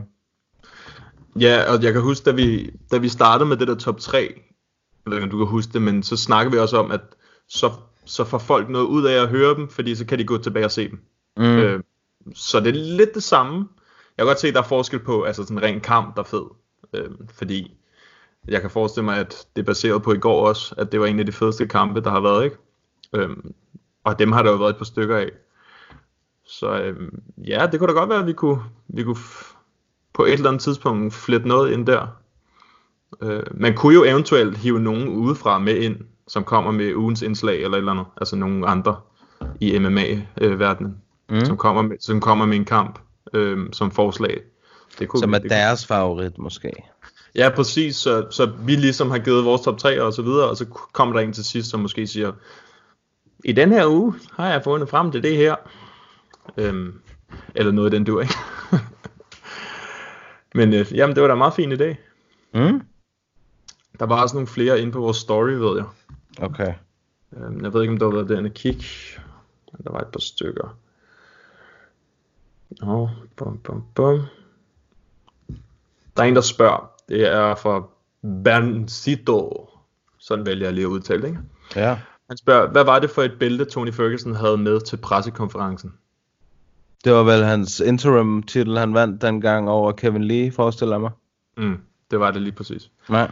Ja, 1.39 1.73
og 1.73 1.83
jeg 1.83 1.93
kan 1.93 2.01
huske, 2.01 2.25
da 2.25 2.31
vi, 2.31 2.71
da 2.91 2.97
vi 2.97 3.09
startede 3.09 3.49
med 3.49 3.57
det 3.57 3.67
der 3.67 3.75
top 3.75 3.99
3, 3.99 4.17
jeg 4.17 5.11
ved 5.11 5.13
ikke, 5.17 5.23
om 5.23 5.29
du 5.29 5.37
kan 5.37 5.47
huske 5.47 5.73
det, 5.73 5.81
men 5.81 6.03
så 6.03 6.17
snakkede 6.17 6.51
vi 6.51 6.59
også 6.59 6.77
om, 6.77 6.91
at 6.91 7.01
så, 7.47 7.71
så 8.05 8.23
får 8.23 8.37
folk 8.37 8.69
noget 8.69 8.85
ud 8.85 9.05
af 9.05 9.21
at 9.23 9.27
høre 9.29 9.55
dem, 9.55 9.69
fordi 9.69 9.95
så 9.95 10.05
kan 10.05 10.19
de 10.19 10.23
gå 10.23 10.37
tilbage 10.37 10.65
og 10.65 10.71
se 10.71 10.89
dem. 10.89 11.01
Mm. 11.37 11.43
Øh, 11.43 11.83
så 12.35 12.59
det 12.59 12.67
er 12.67 12.73
lidt 12.73 13.13
det 13.13 13.23
samme. 13.23 13.55
Jeg 14.17 14.23
kan 14.23 14.25
godt 14.25 14.39
se, 14.39 14.47
at 14.47 14.53
der 14.53 14.59
er 14.61 14.65
forskel 14.65 14.99
på, 14.99 15.23
altså 15.23 15.43
sådan 15.43 15.57
en 15.57 15.63
ren 15.63 15.79
kamp, 15.81 16.15
der 16.15 16.21
er 16.21 16.25
fed. 16.27 16.43
Øh, 16.93 17.09
fordi 17.33 17.77
jeg 18.49 18.61
kan 18.61 18.69
forestille 18.69 19.05
mig, 19.05 19.17
at 19.17 19.45
det 19.55 19.61
er 19.61 19.65
baseret 19.65 20.03
på 20.03 20.13
i 20.13 20.17
går 20.17 20.47
også, 20.47 20.76
at 20.77 20.91
det 20.91 20.99
var 20.99 21.05
en 21.05 21.19
af 21.19 21.26
de 21.26 21.31
fedeste 21.31 21.67
kampe, 21.67 22.01
der 22.01 22.09
har 22.09 22.19
været, 22.21 22.43
ikke? 22.43 22.57
Øh, 23.15 23.30
og 24.03 24.19
dem 24.19 24.31
har 24.31 24.43
der 24.43 24.51
jo 24.51 24.57
været 24.57 24.69
et 24.69 24.77
par 24.77 24.85
stykker 24.85 25.17
af. 25.17 25.30
Så 26.45 26.80
øh, 26.81 27.11
ja, 27.47 27.67
det 27.71 27.80
kunne 27.80 27.88
da 27.93 27.99
godt 27.99 28.09
være, 28.09 28.19
at 28.19 28.27
vi 28.27 28.34
kunne, 28.34 28.59
vi 28.88 29.03
kunne 29.03 29.17
på 30.13 30.26
et 30.26 30.34
eller 30.34 30.49
andet 30.49 30.61
tidspunkt 30.61 31.13
flette 31.13 31.47
noget 31.47 31.71
ind 31.71 31.85
der. 31.88 32.07
Øh, 33.21 33.43
man 33.51 33.76
kunne 33.76 33.93
jo 33.93 34.03
eventuelt 34.03 34.57
hive 34.57 34.80
nogen 34.80 35.07
udefra 35.07 35.59
med 35.59 35.76
ind, 35.76 35.95
som 36.27 36.43
kommer 36.43 36.71
med 36.71 36.95
ugens 36.95 37.21
indslag 37.21 37.63
eller 37.63 37.77
eller 37.77 37.91
andet. 37.91 38.05
Altså 38.17 38.35
nogle 38.35 38.67
andre 38.67 38.95
i 39.59 39.80
MMA-verdenen, 39.80 41.01
Mm. 41.31 41.45
som, 41.45 41.57
kommer 41.57 41.81
med, 41.81 41.97
som 41.99 42.19
kommer 42.19 42.45
med 42.45 42.55
en 42.55 42.65
kamp 42.65 42.99
øh, 43.34 43.67
som 43.71 43.91
forslag. 43.91 44.41
Det 44.99 45.07
kunne 45.07 45.19
Som 45.19 45.34
er 45.34 45.38
det 45.38 45.49
deres 45.49 45.85
favorit, 45.88 46.38
måske. 46.38 46.71
Ja, 47.39 47.49
præcis. 47.55 47.95
Så, 47.95 48.27
så 48.31 48.45
vi 48.45 48.75
ligesom 48.75 49.11
har 49.11 49.19
givet 49.19 49.45
vores 49.45 49.61
top 49.61 49.77
3 49.77 50.01
og 50.01 50.13
så 50.13 50.21
videre, 50.21 50.49
og 50.49 50.57
så 50.57 50.65
kommer 50.65 51.15
der 51.15 51.21
en 51.21 51.33
til 51.33 51.45
sidst, 51.45 51.69
som 51.69 51.79
måske 51.79 52.07
siger, 52.07 52.31
i 53.43 53.51
den 53.51 53.71
her 53.71 53.87
uge 53.87 54.13
har 54.33 54.49
jeg 54.49 54.63
fundet 54.63 54.89
frem 54.89 55.11
til 55.11 55.23
det 55.23 55.37
her. 55.37 55.55
Øhm, 56.57 57.01
eller 57.55 57.71
noget 57.71 57.93
i 57.93 57.95
den 57.95 58.03
dur, 58.03 58.21
ikke? 58.21 58.33
Men 60.55 60.73
øh, 60.73 60.93
jamen, 60.93 61.15
det 61.15 61.21
var 61.21 61.27
da 61.27 61.33
en 61.33 61.37
meget 61.37 61.53
fin 61.53 61.71
idé. 61.71 61.95
Mm? 62.53 62.81
Der 63.99 64.05
var 64.05 64.21
også 64.21 64.35
nogle 64.35 64.47
flere 64.47 64.81
inde 64.81 64.91
på 64.91 64.99
vores 64.99 65.17
story, 65.17 65.51
ved 65.51 65.77
jeg. 65.77 65.85
Okay. 66.41 66.73
Øhm, 67.37 67.63
jeg 67.63 67.73
ved 67.73 67.81
ikke, 67.81 67.91
om 67.91 67.99
der 67.99 68.05
var 68.05 68.13
været 68.13 68.29
derinde. 68.29 68.49
Men 69.71 69.83
Der 69.83 69.91
var 69.91 69.99
et 69.99 70.07
par 70.07 70.19
stykker. 70.19 70.77
Nå, 72.81 73.09
bum, 73.35 73.57
bum, 73.57 73.83
bum. 73.95 74.21
Der 76.17 76.23
er 76.23 76.27
en, 76.27 76.35
der 76.35 76.41
spørger. 76.41 76.98
Det 77.10 77.27
er 77.27 77.56
fra 77.56 77.84
Berncito. 78.44 79.69
Sådan 80.18 80.45
vælger 80.45 80.65
jeg 80.65 80.73
lige 80.73 80.86
at 80.86 80.90
udtale 80.90 81.22
det? 81.22 81.38
Ja. 81.76 81.99
Han 82.30 82.38
spørger, 82.38 82.72
hvad 82.72 82.84
var 82.84 82.99
det 82.99 83.10
for 83.10 83.23
et 83.23 83.34
bælte, 83.40 83.65
Tony 83.65 83.94
Ferguson 83.94 84.36
havde 84.36 84.57
med 84.57 84.81
til 84.81 84.98
pressekonferencen? 84.98 85.94
Det 87.03 87.14
var 87.14 87.23
vel 87.23 87.44
hans 87.44 87.80
interim 87.80 88.44
titel, 88.44 88.77
han 88.77 88.94
vandt 88.94 89.22
dengang 89.22 89.69
over 89.69 89.91
Kevin 89.91 90.23
Lee, 90.23 90.52
forestiller 90.52 90.95
jeg 90.95 91.02
mig. 91.02 91.11
Mm, 91.57 91.77
det 92.11 92.19
var 92.19 92.31
det 92.31 92.41
lige 92.41 92.53
præcis. 92.53 92.91
Nej. 93.10 93.31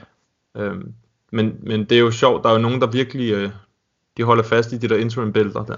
Øhm, 0.58 0.94
men, 1.32 1.56
men 1.64 1.80
det 1.80 1.92
er 1.92 2.00
jo 2.00 2.12
sjovt, 2.12 2.44
der 2.44 2.50
er 2.50 2.54
jo 2.54 2.60
nogen, 2.60 2.82
der 2.82 2.88
virkelig 2.88 3.34
øh, 3.34 3.50
de 4.18 4.24
holder 4.24 4.44
fast 4.44 4.72
i 4.72 4.78
de 4.78 4.90
der 4.90 4.98
interim 4.98 5.34
bælter 5.34 5.64
der. 5.64 5.78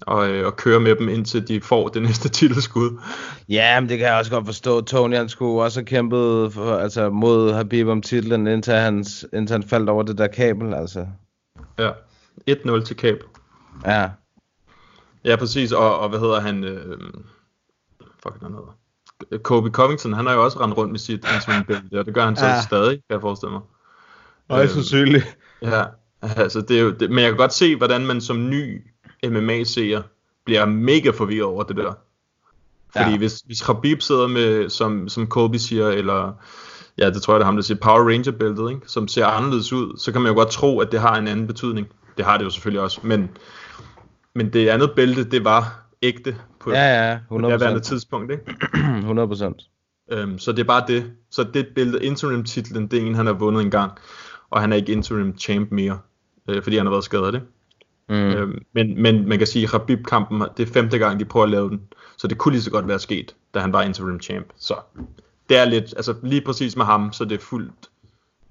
Og, 0.00 0.28
øh, 0.30 0.46
og 0.46 0.56
kører 0.56 0.78
med 0.78 0.96
dem 0.96 1.08
indtil 1.08 1.48
de 1.48 1.60
får 1.60 1.88
det 1.88 2.02
næste 2.02 2.28
titelskud. 2.38 2.98
Ja, 3.48 3.80
men 3.80 3.88
det 3.88 3.98
kan 3.98 4.06
jeg 4.06 4.16
også 4.16 4.30
godt 4.30 4.46
forstå. 4.46 4.80
Tony, 4.80 5.16
han 5.16 5.28
skulle 5.28 5.62
også 5.62 5.80
have 5.80 5.86
kæmpet 5.86 6.52
for, 6.52 6.76
altså, 6.76 7.10
mod 7.10 7.52
Habib 7.52 7.86
om 7.88 8.02
titlen, 8.02 8.46
indtil, 8.46 8.74
hans, 8.74 9.26
indtil 9.32 9.54
han 9.54 9.62
faldt 9.62 9.88
over 9.88 10.02
det 10.02 10.18
der 10.18 10.26
kabel, 10.26 10.74
altså. 10.74 11.06
Ja, 11.78 11.90
1-0 12.50 12.84
til 12.84 12.96
kabel. 12.96 13.20
Ja. 13.86 14.08
Ja, 15.24 15.36
præcis. 15.36 15.72
Og, 15.72 15.98
og 15.98 16.08
hvad 16.08 16.18
hedder 16.18 16.40
han? 16.40 16.64
Øh, 16.64 16.96
fuck, 18.22 18.42
han 18.42 18.50
hedder. 18.52 18.76
Kobe 19.42 19.70
Covington, 19.70 20.12
han 20.12 20.26
har 20.26 20.34
jo 20.34 20.44
også 20.44 20.60
rendt 20.60 20.76
rundt 20.76 20.90
med 20.90 20.98
sit 20.98 21.24
interim 21.34 21.64
bælte, 21.64 21.98
og 21.98 22.06
det 22.06 22.14
gør 22.14 22.24
han 22.24 22.36
så 22.36 22.46
Ja. 22.46 22.60
stadig, 22.62 22.90
kan 22.90 23.00
jeg 23.10 23.20
forestille 23.20 23.52
mig. 23.52 23.60
Højst 24.50 24.72
sandsynligt. 24.74 25.36
Ja, 25.62 25.84
altså 26.22 26.60
det 26.60 26.78
er 26.78 26.82
jo, 26.82 26.90
det, 26.90 27.10
men 27.10 27.18
jeg 27.18 27.28
kan 27.28 27.36
godt 27.36 27.52
se, 27.52 27.76
hvordan 27.76 28.06
man 28.06 28.20
som 28.20 28.48
ny 28.50 28.82
MMA-seer 29.26 30.02
bliver 30.44 30.64
mega 30.66 31.10
forvirret 31.10 31.44
over 31.44 31.62
det 31.62 31.76
der. 31.76 31.92
Fordi 32.96 33.10
Ja. 33.10 33.18
hvis, 33.18 33.38
hvis 33.46 33.62
Khabib 33.62 34.00
sidder 34.00 34.26
med, 34.26 34.68
som, 34.68 35.08
som 35.08 35.26
Kobe 35.26 35.58
siger, 35.58 35.88
eller 35.88 36.32
ja, 36.98 37.10
det 37.10 37.22
tror 37.22 37.34
jeg, 37.34 37.38
det 37.40 37.42
er 37.42 37.46
ham, 37.46 37.56
der 37.56 37.62
siger 37.62 37.78
Power 37.78 38.10
Ranger-bæltet, 38.12 38.70
ikke? 38.70 38.80
som 38.86 39.08
ser 39.08 39.26
anderledes 39.26 39.72
ud, 39.72 39.98
så 39.98 40.12
kan 40.12 40.20
man 40.20 40.30
jo 40.32 40.36
godt 40.38 40.50
tro, 40.50 40.80
at 40.80 40.92
det 40.92 41.00
har 41.00 41.16
en 41.16 41.28
anden 41.28 41.46
betydning. 41.46 41.86
Det 42.16 42.24
har 42.24 42.36
det 42.38 42.44
jo 42.44 42.50
selvfølgelig 42.50 42.82
også, 42.82 43.00
men, 43.02 43.30
men 44.34 44.52
det 44.52 44.68
andet 44.68 44.90
bælte, 44.96 45.24
det 45.24 45.44
var 45.44 45.82
ægte 46.02 46.36
på, 46.60 46.70
Ja, 46.72 47.10
ja, 47.10 47.18
på 47.28 47.38
det 47.38 47.62
100%. 47.76 47.80
tidspunkt. 47.80 48.32
Ikke? 48.32 48.44
100 48.98 49.28
procent. 49.28 49.56
Øhm, 50.12 50.38
så 50.38 50.52
det 50.52 50.58
er 50.58 50.64
bare 50.64 50.84
det. 50.88 51.12
Så 51.30 51.42
det 51.54 51.66
bælte, 51.74 52.04
interim-titlen, 52.04 52.86
det 52.86 53.02
er 53.02 53.06
en, 53.06 53.14
han 53.14 53.26
har 53.26 53.32
vundet 53.32 53.62
en 53.62 53.70
gang, 53.70 53.92
og 54.50 54.60
han 54.60 54.72
er 54.72 54.76
ikke 54.76 54.92
interim 54.92 55.38
champ 55.38 55.70
mere, 55.70 55.98
øh, 56.48 56.62
fordi 56.62 56.76
han 56.76 56.86
har 56.86 56.90
været 56.90 57.04
skadet, 57.04 57.34
ikke? 57.34 57.46
Mm. 58.10 58.16
Øhm, 58.16 58.64
men, 58.72 59.02
men 59.02 59.28
man 59.28 59.38
kan 59.38 59.46
sige, 59.46 59.62
at 59.62 59.70
Khabib-kampen, 59.70 60.42
det 60.56 60.68
er 60.68 60.72
femte 60.72 60.98
gang, 60.98 61.20
de 61.20 61.24
prøver 61.24 61.44
at 61.44 61.50
lave 61.50 61.70
den. 61.70 61.80
Så 62.16 62.26
det 62.26 62.38
kunne 62.38 62.52
lige 62.52 62.62
så 62.62 62.70
godt 62.70 62.88
være 62.88 62.98
sket, 62.98 63.34
da 63.54 63.58
han 63.58 63.72
var 63.72 63.82
interim 63.82 64.20
champ. 64.20 64.46
Så 64.56 64.74
det 65.48 65.58
er 65.58 65.64
lidt, 65.64 65.94
altså 65.96 66.14
lige 66.22 66.40
præcis 66.40 66.76
med 66.76 66.84
ham, 66.84 67.12
så 67.12 67.24
det 67.24 67.34
er 67.34 67.38
fuldt 67.38 67.90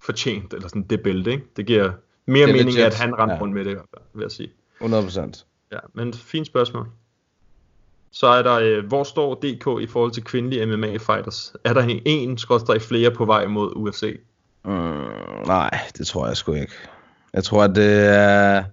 fortjent, 0.01 0.53
eller 0.53 0.67
sådan 0.67 0.81
det 0.81 1.01
bælte, 1.01 1.31
ikke? 1.31 1.43
Det 1.57 1.65
giver 1.65 1.91
mere 2.25 2.47
Det 2.47 2.55
mening, 2.55 2.75
legit, 2.75 2.85
at 2.85 2.95
han 2.95 3.19
rendte 3.19 3.35
ja. 3.35 3.41
rundt 3.41 3.53
med 3.53 3.65
det, 3.65 3.77
vil 4.13 4.21
jeg 4.21 4.31
sige. 4.31 4.49
100 4.77 5.03
procent. 5.03 5.45
Ja, 5.71 5.79
men 5.93 6.13
fint 6.13 6.47
spørgsmål. 6.47 6.87
Så 8.11 8.27
er 8.27 8.41
der, 8.41 8.55
øh, 8.55 8.85
hvor 8.85 9.03
står 9.03 9.35
DK 9.35 9.81
i 9.81 9.87
forhold 9.87 10.11
til 10.11 10.23
kvindelige 10.23 10.65
MMA-fighters? 10.65 11.53
Er 11.63 11.73
der 11.73 11.81
en, 11.81 12.01
en 12.05 12.37
skrådstræk 12.37 12.81
flere 12.81 13.11
på 13.11 13.25
vej 13.25 13.47
mod 13.47 13.71
UFC? 13.75 14.19
Mm, 14.65 14.71
nej, 15.45 15.79
det 15.97 16.07
tror 16.07 16.27
jeg 16.27 16.37
sgu 16.37 16.53
ikke. 16.53 16.73
Jeg 17.33 17.43
tror, 17.43 17.63
at 17.63 17.75
det 17.75 18.05
er 18.05 18.63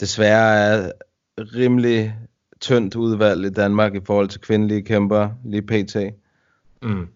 desværre 0.00 0.54
er 0.54 0.92
rimelig 1.38 2.16
tyndt 2.60 2.96
udvalg 2.96 3.44
i 3.44 3.50
Danmark 3.50 3.94
i 3.94 4.00
forhold 4.06 4.28
til 4.28 4.40
kvindelige 4.40 4.82
kæmper 4.82 5.28
lige 5.44 5.62
pt. 5.62 5.96
Mm. 6.82 7.08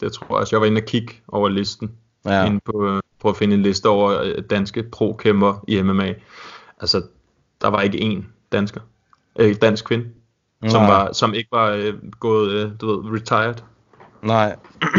Det 0.00 0.12
tror 0.12 0.26
jeg 0.26 0.40
også. 0.40 0.56
Jeg 0.56 0.60
var 0.60 0.66
inde 0.66 0.78
og 0.78 0.86
kigge 0.86 1.14
over 1.28 1.48
listen. 1.48 1.90
Ja. 2.24 2.46
Inde 2.46 2.60
på, 2.64 2.86
øh, 2.86 3.02
på 3.20 3.28
at 3.28 3.36
finde 3.36 3.54
en 3.54 3.62
liste 3.62 3.88
over 3.88 4.20
øh, 4.22 4.42
danske 4.50 4.82
pro-kæmper 4.82 5.64
i 5.68 5.82
MMA. 5.82 6.14
Altså, 6.80 7.02
der 7.60 7.68
var 7.68 7.80
ikke 7.80 7.98
én 7.98 8.24
dansker. 8.52 8.80
Øh, 9.38 9.54
dansk 9.62 9.84
kvinde. 9.84 10.08
Som, 10.68 10.82
var, 10.82 11.12
som 11.12 11.34
ikke 11.34 11.48
var 11.52 11.70
øh, 11.70 11.94
gået, 12.20 12.50
øh, 12.50 12.70
du 12.80 12.86
ved, 12.86 13.20
retired. 13.20 13.54
Nej. 14.22 14.56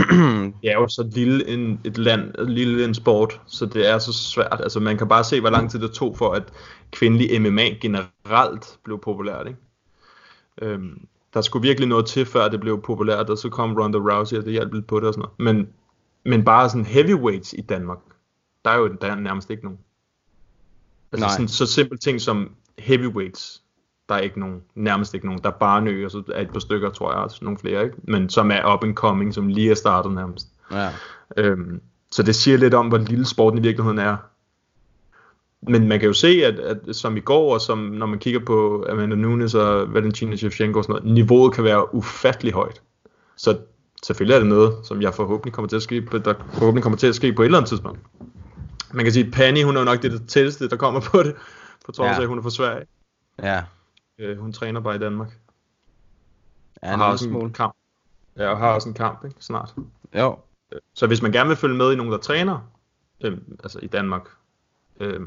Det 0.61 0.71
er 0.71 0.73
jo 0.73 0.87
så 0.87 1.09
lille 1.11 1.47
en, 1.47 1.81
et 1.83 1.97
land, 1.97 2.47
lille 2.47 2.85
en 2.85 2.93
sport, 2.93 3.41
så 3.45 3.65
det 3.65 3.89
er 3.89 3.97
så 3.97 4.13
svært. 4.13 4.59
Altså, 4.63 4.79
man 4.79 4.97
kan 4.97 5.07
bare 5.07 5.23
se, 5.23 5.39
hvor 5.39 5.49
lang 5.49 5.71
tid 5.71 5.79
det 5.79 5.91
tog 5.91 6.17
for, 6.17 6.33
at 6.33 6.43
kvindelig 6.91 7.41
MMA 7.41 7.63
generelt 7.81 8.79
blev 8.83 8.99
populært, 9.01 9.47
ikke? 9.47 9.59
Øhm, 10.61 11.07
der 11.33 11.41
skulle 11.41 11.67
virkelig 11.67 11.89
noget 11.89 12.05
til, 12.05 12.25
før 12.25 12.47
det 12.47 12.59
blev 12.59 12.81
populært, 12.81 13.29
og 13.29 13.37
så 13.37 13.49
kom 13.49 13.77
Ronda 13.77 13.97
Rousey, 13.97 14.37
og 14.37 14.45
det 14.45 14.51
hjalp 14.51 14.73
lidt 14.73 14.87
på 14.87 14.99
det 14.99 15.07
og 15.07 15.13
sådan 15.13 15.29
noget. 15.39 15.55
Men, 15.55 15.69
men 16.25 16.45
bare 16.45 16.69
sådan 16.69 16.85
heavyweights 16.85 17.53
i 17.53 17.61
Danmark, 17.61 17.99
der 18.65 18.71
er 18.71 18.77
jo 18.77 18.87
der 19.01 19.07
er 19.07 19.15
nærmest 19.15 19.49
ikke 19.49 19.63
nogen. 19.63 19.79
Altså 21.11 21.25
Nej. 21.25 21.33
sådan, 21.33 21.47
så 21.47 21.65
simpelt 21.65 22.01
ting 22.01 22.21
som 22.21 22.51
heavyweights, 22.77 23.63
der 24.09 24.15
er 24.15 24.19
ikke 24.19 24.39
nogen, 24.39 24.61
nærmest 24.75 25.13
ikke 25.13 25.25
nogen. 25.25 25.41
Der 25.43 25.49
er 25.49 25.53
Barnø, 25.53 26.05
og 26.05 26.11
så 26.11 26.23
er 26.33 26.41
et 26.41 26.49
par 26.49 26.59
stykker, 26.59 26.89
tror 26.89 27.11
jeg, 27.11 27.21
også 27.21 27.37
nogle 27.41 27.57
flere, 27.59 27.83
ikke? 27.83 27.95
Men 28.03 28.29
som 28.29 28.51
er 28.51 28.73
up 28.73 28.83
and 28.83 28.95
coming, 28.95 29.33
som 29.33 29.47
lige 29.47 29.71
er 29.71 29.75
startet 29.75 30.11
nærmest. 30.11 30.47
Ja. 30.71 30.89
Øhm, 31.37 31.81
så 32.11 32.23
det 32.23 32.35
siger 32.35 32.57
lidt 32.57 32.73
om, 32.73 32.87
hvor 32.87 32.97
lille 32.97 33.25
sporten 33.25 33.59
i 33.59 33.61
virkeligheden 33.61 33.99
er. 33.99 34.17
Men 35.61 35.87
man 35.87 35.99
kan 35.99 36.07
jo 36.07 36.13
se, 36.13 36.27
at, 36.45 36.59
at 36.59 36.77
som 36.95 37.17
i 37.17 37.19
går, 37.19 37.53
og 37.53 37.61
som 37.61 37.77
når 37.77 38.05
man 38.05 38.19
kigger 38.19 38.39
på 38.39 38.85
Amanda 38.89 39.15
Nunes 39.15 39.55
og 39.55 39.93
Valentina 39.93 40.35
Shevchenko 40.35 40.77
og 40.77 40.83
sådan 40.83 41.01
noget, 41.01 41.13
niveauet 41.13 41.53
kan 41.53 41.63
være 41.63 41.95
ufattelig 41.95 42.53
højt. 42.53 42.81
Så 43.37 43.57
selvfølgelig 44.03 44.35
er 44.35 44.39
det 44.39 44.47
noget, 44.49 44.73
som 44.83 45.01
jeg 45.01 45.13
forhåbentlig 45.13 45.53
kommer 45.53 45.69
til 45.69 45.75
at 45.75 45.81
ske, 45.81 46.01
der 46.01 46.33
forhåbentlig 46.53 46.83
kommer 46.83 46.97
til 46.97 47.07
at 47.07 47.15
ske 47.15 47.33
på 47.33 47.41
et 47.41 47.45
eller 47.45 47.57
andet 47.57 47.69
tidspunkt. 47.69 47.99
Man 48.93 49.05
kan 49.05 49.13
sige, 49.13 49.25
at 49.25 49.31
Pani, 49.31 49.61
hun 49.61 49.77
er 49.77 49.83
nok 49.83 50.01
det, 50.01 50.11
det 50.11 50.27
tætteste, 50.27 50.69
der 50.69 50.75
kommer 50.75 50.99
på 50.99 51.23
det, 51.23 51.35
på 51.85 51.91
trods 51.91 52.09
af, 52.09 52.15
Ja. 52.17 52.21
at 52.21 52.27
hun 52.27 52.37
er 52.37 52.41
fra 52.41 52.49
Sverige. 52.49 52.85
Ja. 53.43 53.61
Øh, 54.19 54.37
hun 54.37 54.53
træner 54.53 54.79
bare 54.79 54.95
i 54.95 54.99
Danmark. 54.99 55.39
Ja, 56.83 56.93
og 56.93 56.97
har 56.97 57.11
også 57.11 57.29
en 57.29 57.53
kamp. 57.53 57.75
Ja, 58.37 58.47
og 58.47 58.57
har 58.57 58.73
også 58.73 58.89
en 58.89 58.95
kamp, 58.95 59.25
ikke? 59.25 59.35
Snart. 59.39 59.75
Jo. 60.15 60.37
Så 60.93 61.07
hvis 61.07 61.21
man 61.21 61.31
gerne 61.31 61.47
vil 61.47 61.57
følge 61.57 61.77
med 61.77 61.93
i 61.93 61.95
nogen, 61.95 62.11
der 62.11 62.17
træner, 62.17 62.71
øh, 63.21 63.37
altså 63.63 63.79
i 63.79 63.87
Danmark, 63.87 64.29
øh, 64.99 65.19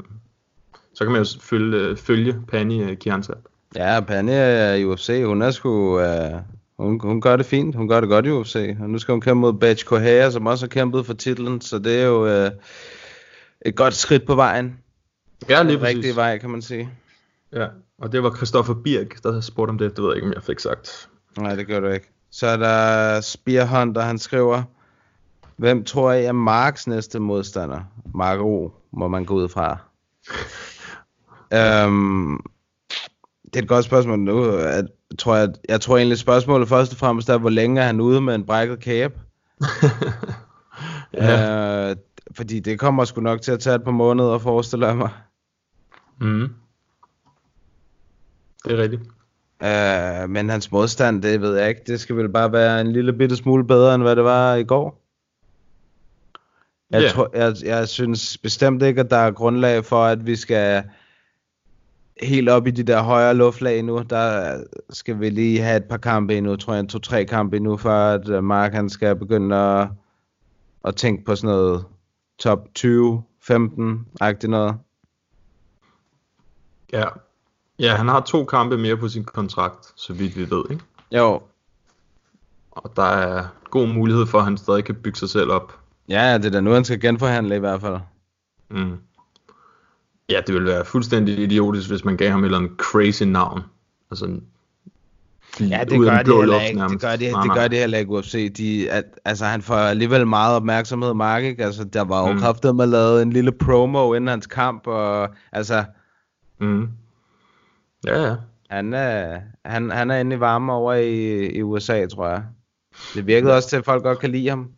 så 0.93 1.03
kan 1.03 1.11
man 1.11 1.21
jo 1.21 1.27
følge, 1.41 1.77
øh, 1.77 1.97
følge 1.97 2.41
Pani 2.47 2.83
øh, 2.83 2.97
Kianza. 2.97 3.33
Ja, 3.75 3.99
Panja 3.99 4.33
er 4.33 4.73
i 4.73 4.85
UFC. 4.85 5.23
Hun 5.25 5.41
er 5.41 5.51
sgu... 5.51 6.01
Uh, 6.01 6.39
hun, 6.77 6.99
hun 6.99 7.21
gør 7.21 7.35
det 7.35 7.45
fint. 7.45 7.75
Hun 7.75 7.87
gør 7.87 7.99
det 7.99 8.09
godt 8.09 8.25
i 8.25 8.29
UFC. 8.29 8.75
Og 8.79 8.89
nu 8.89 8.97
skal 8.97 9.11
hun 9.11 9.21
kæmpe 9.21 9.41
mod 9.41 9.53
Badge 9.53 9.85
Correa, 9.85 10.29
som 10.29 10.47
også 10.47 10.65
har 10.65 10.69
kæmpet 10.69 11.05
for 11.05 11.13
titlen. 11.13 11.61
Så 11.61 11.79
det 11.79 12.01
er 12.01 12.05
jo 12.05 12.45
uh, 12.45 12.51
et 13.61 13.75
godt 13.75 13.93
skridt 13.93 14.25
på 14.25 14.35
vejen. 14.35 14.79
Ja, 15.49 15.63
lige 15.63 15.77
præcis. 15.77 15.95
rigtige 15.95 16.15
vej, 16.15 16.37
kan 16.37 16.49
man 16.49 16.61
sige. 16.61 16.89
Ja, 17.51 17.67
og 18.01 18.11
det 18.11 18.23
var 18.23 18.35
Christoffer 18.35 18.73
Birk, 18.73 19.23
der 19.23 19.41
spurgte 19.41 19.69
om 19.69 19.77
det. 19.77 19.95
Det 19.95 20.03
ved 20.03 20.09
jeg 20.09 20.15
ikke, 20.15 20.27
om 20.27 20.33
jeg 20.33 20.43
fik 20.43 20.59
sagt. 20.59 21.09
Nej, 21.37 21.55
det 21.55 21.67
gør 21.67 21.79
du 21.79 21.87
ikke. 21.87 22.09
Så 22.31 22.47
er 22.47 22.57
der 22.57 23.21
Spearhunter, 23.21 24.01
han 24.01 24.19
skriver, 24.19 24.63
hvem 25.57 25.83
tror 25.83 26.11
I 26.11 26.25
er 26.25 26.31
Marks 26.31 26.87
næste 26.87 27.19
modstander? 27.19 27.81
Mark 28.15 28.39
O, 28.39 28.69
må 28.91 29.07
man 29.07 29.25
gå 29.25 29.33
ud 29.33 29.49
fra. 29.49 29.77
øhm, 31.85 32.39
det 33.43 33.55
er 33.55 33.61
et 33.61 33.67
godt 33.67 33.85
spørgsmål 33.85 34.19
nu. 34.19 34.45
At, 34.55 34.85
tror 35.19 35.35
jeg, 35.35 35.49
jeg 35.69 35.81
tror 35.81 35.97
egentlig 35.97 36.17
spørgsmålet 36.17 36.69
først 36.69 36.91
og 36.91 36.97
fremmest 36.97 37.29
er, 37.29 37.37
hvor 37.37 37.49
længe 37.49 37.81
er 37.81 37.85
han 37.85 38.01
ude 38.01 38.21
med 38.21 38.35
en 38.35 38.45
brækket 38.45 38.79
kæbe? 38.79 39.13
Ja. 41.13 41.89
øh, 41.89 41.95
fordi 42.31 42.59
det 42.59 42.79
kommer 42.79 43.05
sgu 43.05 43.21
nok 43.21 43.41
til 43.41 43.51
at 43.51 43.59
tage 43.59 43.75
et 43.75 43.83
par 43.83 43.91
måneder, 43.91 44.37
forestiller 44.37 44.87
jeg 44.87 44.97
mig. 44.97 45.09
Mm. 46.19 46.49
Det 48.65 48.71
er 48.71 48.77
rigtigt. 48.77 49.01
Øh, 49.63 50.29
men 50.29 50.49
hans 50.49 50.71
modstand, 50.71 51.21
det 51.21 51.41
ved 51.41 51.57
jeg 51.57 51.69
ikke. 51.69 51.81
Det 51.87 51.99
skal 51.99 52.15
vel 52.17 52.29
bare 52.29 52.51
være 52.51 52.81
en 52.81 52.91
lille 52.93 53.13
bitte 53.13 53.35
smule 53.35 53.67
bedre, 53.67 53.95
end 53.95 54.03
hvad 54.03 54.15
det 54.15 54.23
var 54.23 54.53
i 54.55 54.63
går. 54.63 54.99
Jeg, 56.91 57.01
Ja. 57.01 57.09
tror, 57.09 57.29
jeg, 57.33 57.53
jeg 57.63 57.87
synes 57.87 58.37
bestemt 58.37 58.83
ikke, 58.83 59.01
at 59.01 59.09
der 59.09 59.17
er 59.17 59.31
grundlag 59.31 59.85
for, 59.85 60.03
at 60.03 60.25
vi 60.25 60.35
skal 60.35 60.83
helt 62.21 62.49
op 62.49 62.67
i 62.67 62.71
de 62.71 62.83
der 62.83 63.01
højere 63.01 63.33
luftlag 63.35 63.83
nu. 63.83 64.01
Der 64.09 64.57
skal 64.89 65.19
vi 65.19 65.29
lige 65.29 65.61
have 65.61 65.77
et 65.77 65.85
par 65.85 65.97
kampe 65.97 66.37
endnu, 66.37 66.55
tror 66.55 66.73
jeg, 66.73 66.87
to-tre 66.87 67.25
kampe 67.25 67.57
endnu, 67.57 67.77
før 67.77 68.13
at 68.13 68.29
øh, 68.29 68.43
Mark 68.43 68.73
han 68.73 68.89
skal 68.89 69.15
begynde 69.15 69.55
at, 69.55 69.87
at 70.85 70.95
tænke 70.95 71.25
på 71.25 71.35
sådan 71.35 71.55
noget 71.55 71.85
top 72.39 72.67
20-15-agtigt 72.79 74.47
noget. 74.47 74.75
Ja. 76.93 77.05
Ja, 77.83 77.95
han 77.95 78.07
har 78.07 78.19
to 78.21 78.45
kampe 78.45 78.77
mere 78.77 78.97
på 78.97 79.07
sin 79.07 79.23
kontrakt, 79.23 79.93
så 79.95 80.13
vidt 80.13 80.37
vi 80.37 80.49
ved, 80.49 80.63
ikke? 80.71 80.83
Jo, 81.11 81.41
Og 82.71 82.93
der 82.95 83.03
er 83.03 83.45
god 83.69 83.87
mulighed 83.87 84.25
for, 84.25 84.37
at 84.37 84.43
han 84.43 84.57
stadig 84.57 84.85
kan 84.85 84.95
bygge 84.95 85.19
sig 85.19 85.29
selv 85.29 85.51
op. 85.51 85.79
Ja, 86.09 86.37
det 86.37 86.45
er 86.45 86.49
da 86.49 86.61
nu, 86.61 86.71
han 86.71 86.85
skal 86.85 86.99
genforhandle 86.99 87.55
i 87.55 87.59
hvert 87.59 87.81
fald. 87.81 87.97
Mm. 88.69 88.97
Ja, 90.29 90.41
det 90.47 90.53
ville 90.55 90.67
være 90.67 90.85
fuldstændig 90.85 91.39
idiotisk, 91.39 91.89
hvis 91.89 92.05
man 92.05 92.17
gav 92.17 92.31
ham 92.31 92.39
et 92.39 92.45
eller 92.45 92.57
andet 92.57 92.71
crazy 92.77 93.23
navn. 93.23 93.61
Altså, 94.11 94.39
Ja, 95.59 95.83
det 95.89 95.99
gør, 95.99 96.09
den 96.09 96.19
de 96.19 96.23
blå 96.23 96.39
heller 96.39 96.61
ikke. 96.61 96.81
Det 96.81 97.01
gør 97.01 97.15
de, 97.15 97.31
Nej, 97.31 97.41
det 97.43 97.51
gør 97.53 97.67
de 97.67 97.75
heller 97.75 97.97
ikke 97.97 98.11
UFC. 98.11 98.53
De, 98.53 98.91
at, 98.91 99.03
altså, 99.25 99.45
han 99.45 99.61
får 99.61 99.75
alligevel 99.75 100.27
meget 100.27 100.55
opmærksomhed, 100.55 101.13
Mark, 101.13 101.43
ikke? 101.43 101.65
Altså, 101.65 101.83
der 101.83 102.01
var 102.01 102.27
jo 102.27 102.33
mm. 102.33 102.39
kraftet 102.39 102.75
med 102.75 102.87
lavet 102.87 103.21
en 103.21 103.33
lille 103.33 103.51
promo 103.51 104.13
inden 104.13 104.27
hans 104.27 104.47
kamp, 104.47 104.87
og 104.87 105.29
altså, 105.51 105.83
Mm. 106.59 106.87
Ja, 108.07 108.23
ja. 108.23 108.35
han, 108.69 108.93
er, 108.93 109.39
han, 109.65 109.91
han 109.91 110.11
er 110.11 110.17
inde 110.17 110.35
i 110.35 110.39
varme 110.39 110.73
over 110.73 110.93
i, 110.93 111.45
i 111.45 111.61
USA, 111.61 112.05
tror 112.05 112.27
jeg. 112.27 112.43
Det 113.13 113.27
virkede 113.27 113.55
også 113.55 113.69
til, 113.69 113.77
at 113.77 113.85
folk 113.85 114.03
godt 114.03 114.19
kan 114.19 114.31
lide 114.31 114.49
ham. 114.49 114.71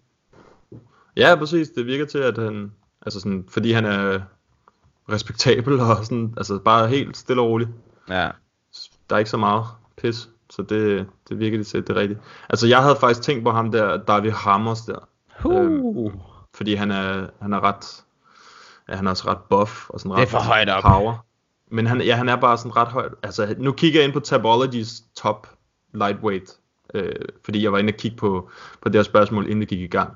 Ja, 1.17 1.35
præcis. 1.35 1.69
Det 1.69 1.85
virker 1.85 2.05
til, 2.05 2.17
at 2.17 2.37
han, 2.37 2.71
altså 3.05 3.19
sådan, 3.19 3.45
fordi 3.49 3.71
han 3.71 3.85
er 3.85 4.19
respektabel 5.09 5.79
og 5.79 6.05
sådan, 6.05 6.33
altså 6.37 6.59
bare 6.59 6.87
helt 6.87 7.17
stille 7.17 7.41
og 7.41 7.49
roligt. 7.49 7.69
Ja. 8.09 8.29
Der 9.09 9.15
er 9.15 9.17
ikke 9.17 9.29
så 9.29 9.37
meget 9.37 9.65
pis, 9.97 10.29
så 10.49 10.61
det, 10.61 11.07
det 11.29 11.39
virker 11.39 11.57
det 11.57 11.67
til, 11.67 11.87
det 11.87 11.89
er 11.89 11.95
rigtigt. 11.99 12.19
Altså, 12.49 12.67
jeg 12.67 12.81
havde 12.81 12.95
faktisk 12.99 13.21
tænkt 13.21 13.43
på 13.43 13.51
ham 13.51 13.71
der, 13.71 13.97
David 13.97 14.31
Hammers 14.31 14.81
der. 14.81 15.07
Uh. 15.45 16.13
fordi 16.53 16.75
han 16.75 16.91
er, 16.91 17.27
han 17.41 17.53
er 17.53 17.63
ret, 17.63 18.03
ja, 18.89 18.95
han 18.95 19.07
er 19.07 19.11
også 19.11 19.27
ret 19.27 19.41
buff 19.49 19.89
og 19.89 19.99
sådan 19.99 20.11
Det 20.11 20.17
er 20.17 20.21
ret 20.21 20.29
for 20.29 20.39
højt 20.39 20.69
op. 20.69 20.83
power. 20.83 21.25
Men 21.71 21.87
han, 21.87 22.01
ja, 22.01 22.15
han 22.15 22.29
er 22.29 22.35
bare 22.35 22.57
sådan 22.57 22.75
ret 22.75 22.87
højt. 22.87 23.11
Altså, 23.23 23.55
nu 23.57 23.71
kigger 23.71 23.99
jeg 23.99 24.05
ind 24.05 24.13
på 24.13 24.19
Tabologies 24.19 25.03
top 25.15 25.49
lightweight, 25.93 26.57
øh, 26.93 27.15
fordi 27.45 27.63
jeg 27.63 27.71
var 27.71 27.77
inde 27.77 27.91
og 27.91 27.97
kigge 27.97 28.17
på, 28.17 28.49
på 28.81 28.89
det 28.89 28.95
her 28.95 29.03
spørgsmål, 29.03 29.45
inden 29.45 29.61
det 29.61 29.67
gik 29.67 29.81
i 29.81 29.87
gang. 29.87 30.13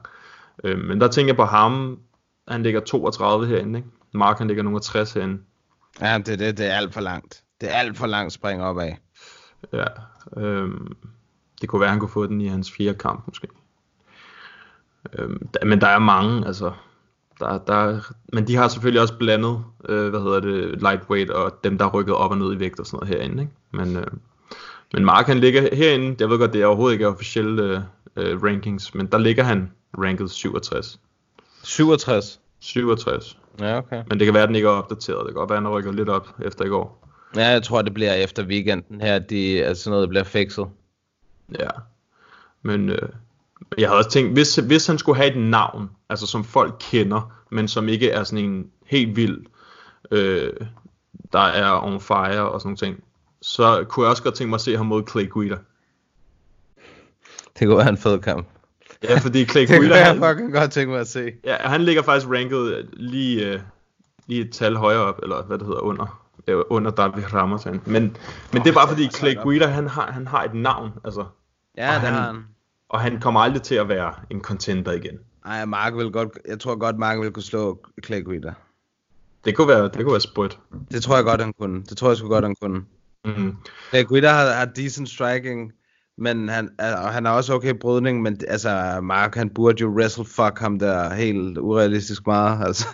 Øh, 0.64 0.80
men 0.80 1.02
der 1.02 1.08
tænker 1.08 1.30
jeg 1.30 1.36
på 1.36 1.46
ham, 1.46 2.00
han 2.48 2.64
ligger 2.64 2.80
32 2.80 3.48
herinde, 3.48 3.80
ikke? 3.80 3.90
Mark 4.14 4.38
han 4.38 4.48
ligger 4.48 4.64
nummer 4.64 4.80
60 4.80 5.14
herinde. 5.14 5.42
Ja, 6.02 6.18
det, 6.18 6.40
det, 6.40 6.58
det 6.58 6.66
er 6.66 6.74
alt 6.74 6.94
for 6.94 7.02
langt. 7.02 7.44
Det 7.62 7.70
er 7.70 7.74
alt 7.74 7.98
for 7.98 8.08
langt 8.08 8.34
spring 8.34 8.64
opad. 8.64 8.92
Ja, 9.74 9.86
øhm, 10.38 10.96
det 11.62 11.70
kunne 11.70 11.82
være, 11.82 11.90
han 11.90 12.00
kunne 12.00 12.10
få 12.10 12.28
den 12.28 12.42
i 12.42 12.48
hans 12.48 12.72
fjerde 12.72 12.98
kamp 12.98 13.28
måske. 13.28 13.48
Der, 15.54 15.66
men 15.66 15.82
der 15.82 15.88
er 15.88 16.00
mange, 16.00 16.48
altså. 16.48 16.72
Der, 17.40 17.58
der, 17.58 18.00
men 18.34 18.48
de 18.48 18.56
har 18.56 18.68
selvfølgelig 18.68 19.02
også 19.02 19.18
blandet, 19.18 19.64
øh, 19.90 20.10
hvad 20.10 20.20
hedder 20.20 20.40
det, 20.40 20.82
lightweight 20.82 21.30
og 21.30 21.64
dem, 21.64 21.78
der 21.78 21.86
er 21.86 21.90
rykket 21.90 22.16
op 22.16 22.32
og 22.32 22.38
ned 22.38 22.56
i 22.56 22.60
vægt 22.60 22.80
og 22.80 22.86
sådan 22.86 22.98
noget 22.98 23.16
herinde. 23.16 23.44
Ikke? 23.44 23.54
Men, 23.72 23.98
øh, 23.98 24.08
men 24.94 25.06
Mark 25.06 25.28
han 25.28 25.40
ligger 25.40 25.76
herinde, 25.76 26.16
jeg 26.20 26.30
ved 26.30 26.40
godt, 26.40 26.54
det 26.54 26.62
er 26.62 26.66
overhovedet 26.66 26.94
ikke 26.94 27.08
officielle 27.08 27.64
øh, 27.64 27.82
øh, 28.16 28.44
rankings, 28.44 28.96
men 28.96 29.06
der 29.06 29.18
ligger 29.18 29.44
han 29.44 29.72
ranket 29.98 30.32
67. 30.32 31.00
67? 31.64 32.40
67. 32.60 33.38
Ja, 33.60 33.78
okay. 33.78 34.04
Men 34.10 34.20
det 34.20 34.26
kan 34.26 34.34
være, 34.34 34.44
at 34.44 34.50
den 34.50 34.56
ikke 34.56 34.68
er 34.68 34.72
opdateret. 34.72 35.20
Det 35.20 35.28
kan 35.28 35.34
godt 35.34 35.50
være, 35.50 35.58
at 35.58 35.64
han 35.64 35.72
er 35.72 35.78
rykket 35.78 35.96
lidt 35.96 36.10
op 36.10 36.28
efter 36.42 36.66
i 36.66 36.68
går. 36.68 37.08
Ja, 37.36 37.48
jeg 37.48 37.64
tror, 37.64 37.82
det 37.82 37.94
bliver 37.94 38.14
efter 38.14 38.46
weekenden 38.46 39.02
her, 39.02 39.16
at 39.16 39.30
de, 39.30 39.64
altså 39.64 39.84
sådan 39.84 39.96
noget 39.96 40.10
bliver 40.10 40.24
fikset. 40.24 40.68
Ja. 41.60 41.70
Men 42.62 42.90
øh, 42.90 43.10
jeg 43.78 43.90
havde 43.90 43.98
også 43.98 44.10
tænkt, 44.10 44.34
hvis, 44.34 44.56
hvis 44.56 44.88
han 44.88 44.98
skulle 44.98 45.16
have 45.18 45.32
et 45.32 45.38
navn, 45.50 45.90
altså 46.10 46.28
som 46.28 46.44
folk 46.44 46.74
kender, 46.80 47.32
men 47.52 47.68
som 47.68 47.90
ikke 47.90 48.10
er 48.10 48.24
sådan 48.24 48.46
en 48.46 48.66
helt 48.86 49.16
vild, 49.16 49.38
øh, 50.12 50.54
der 51.34 51.40
er 51.40 51.84
on 51.86 52.02
fire 52.02 52.50
og 52.50 52.62
sådan 52.62 52.68
nogle 52.68 52.78
ting, 52.78 53.04
så 53.42 53.86
kunne 53.90 54.04
jeg 54.04 54.10
også 54.12 54.24
godt 54.24 54.36
tænke 54.36 54.50
mig 54.50 54.56
at 54.58 54.62
se 54.62 54.78
ham 54.78 54.86
mod 54.86 55.04
Clay 55.12 55.30
Guida. 55.30 55.56
Det 57.60 57.68
kunne 57.68 57.78
være 57.78 57.90
en 57.90 57.98
fed 57.98 58.20
kamp. 58.20 58.48
Ja, 59.04 59.18
fordi 59.20 59.46
Clay 59.46 59.62
det 59.68 59.70
kunne 59.70 59.78
Guida, 59.80 59.96
jeg 59.98 60.06
han, 60.08 60.18
fucking 60.24 60.54
godt 60.54 60.72
tænke 60.72 60.92
mig 60.92 61.00
at 61.00 61.08
se. 61.08 61.32
ja, 61.44 61.56
han 61.60 61.82
ligger 61.82 62.02
faktisk 62.02 62.28
ranket 62.32 62.90
lige, 62.94 63.54
øh, 63.54 63.60
lige 64.28 64.42
et 64.42 64.52
tal 64.52 64.76
højere 64.76 65.02
op, 65.02 65.20
eller 65.24 65.44
hvad 65.44 65.58
det 65.58 65.68
hedder, 65.68 65.82
under, 65.82 66.26
øh, 66.48 66.62
under 66.70 66.92
David 66.92 67.34
Ramos. 67.34 67.66
Men, 67.66 67.82
men 67.86 68.18
det 68.64 68.68
er 68.68 68.74
bare 68.74 68.88
fordi 68.88 69.08
Clay 69.10 69.36
Guida, 69.44 69.68
han 69.68 69.88
har, 69.88 70.12
han 70.12 70.28
har 70.28 70.44
et 70.44 70.54
navn, 70.54 70.92
altså. 71.06 71.26
Ja, 71.78 71.84
det 71.94 72.00
han- 72.02 72.14
har 72.14 72.22
han. 72.26 72.44
Og 72.90 73.00
han 73.00 73.20
kommer 73.20 73.40
aldrig 73.40 73.62
til 73.62 73.76
at 73.76 73.90
være 73.90 74.14
en 74.30 74.42
contender 74.42 74.92
igen. 74.92 75.20
Ej, 75.46 75.66
Mark 75.66 75.96
vil 75.96 76.12
godt, 76.12 76.30
jeg 76.48 76.60
tror 76.60 76.76
godt, 76.76 76.98
Mark 76.98 77.20
vil 77.20 77.32
kunne 77.32 77.44
slå 77.44 77.80
Clay 78.06 78.24
Guida. 78.24 78.54
Det 79.46 79.56
kunne 79.56 79.68
være, 79.68 79.84
det 79.84 79.94
kunne 79.94 80.12
være 80.12 80.22
sprødt. 80.22 80.60
Det 80.92 81.04
tror 81.04 81.16
jeg 81.16 81.26
godt, 81.26 81.42
han 81.42 81.54
kunne. 81.54 81.84
Det 81.84 81.98
tror 81.98 82.08
jeg 82.08 82.18
sgu 82.18 82.28
godt, 82.28 82.46
han 82.46 82.56
kunne. 82.62 82.84
Mm. 83.26 83.56
Clay 83.90 84.04
Guida 84.04 84.32
har, 84.32 84.52
har 84.52 84.66
decent 84.66 85.10
striking, 85.10 85.72
men 86.18 86.50
han, 86.50 86.70
og 86.80 87.14
han 87.14 87.26
har 87.26 87.34
også 87.34 87.54
okay 87.54 87.74
brydning, 87.74 88.22
men 88.22 88.42
altså, 88.48 89.00
Mark, 89.04 89.36
han 89.36 89.50
burde 89.50 89.82
jo 89.82 89.88
wrestle 89.88 90.26
fuck 90.26 90.60
ham 90.60 90.80
der 90.80 91.14
helt 91.14 91.58
urealistisk 91.58 92.28
meget, 92.28 92.64
altså. 92.68 92.88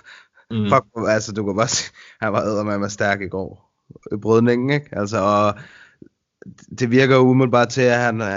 Mm. 0.51 0.69
Fuck, 0.69 0.85
altså, 1.07 1.31
du 1.31 1.45
kan 1.45 1.55
bare 1.55 1.67
se, 1.67 1.91
han 2.21 2.33
var 2.33 2.41
eddermame 2.41 2.89
stærk 2.89 3.21
i 3.21 3.27
går. 3.27 3.71
Brydningen, 4.21 4.69
ikke? 4.69 4.89
Altså, 4.91 5.17
og 5.17 5.59
det 6.79 6.91
virker 6.91 7.17
umiddelbart 7.17 7.69
til, 7.69 7.81
at 7.81 7.99
han, 7.99 8.21
øh, 8.21 8.27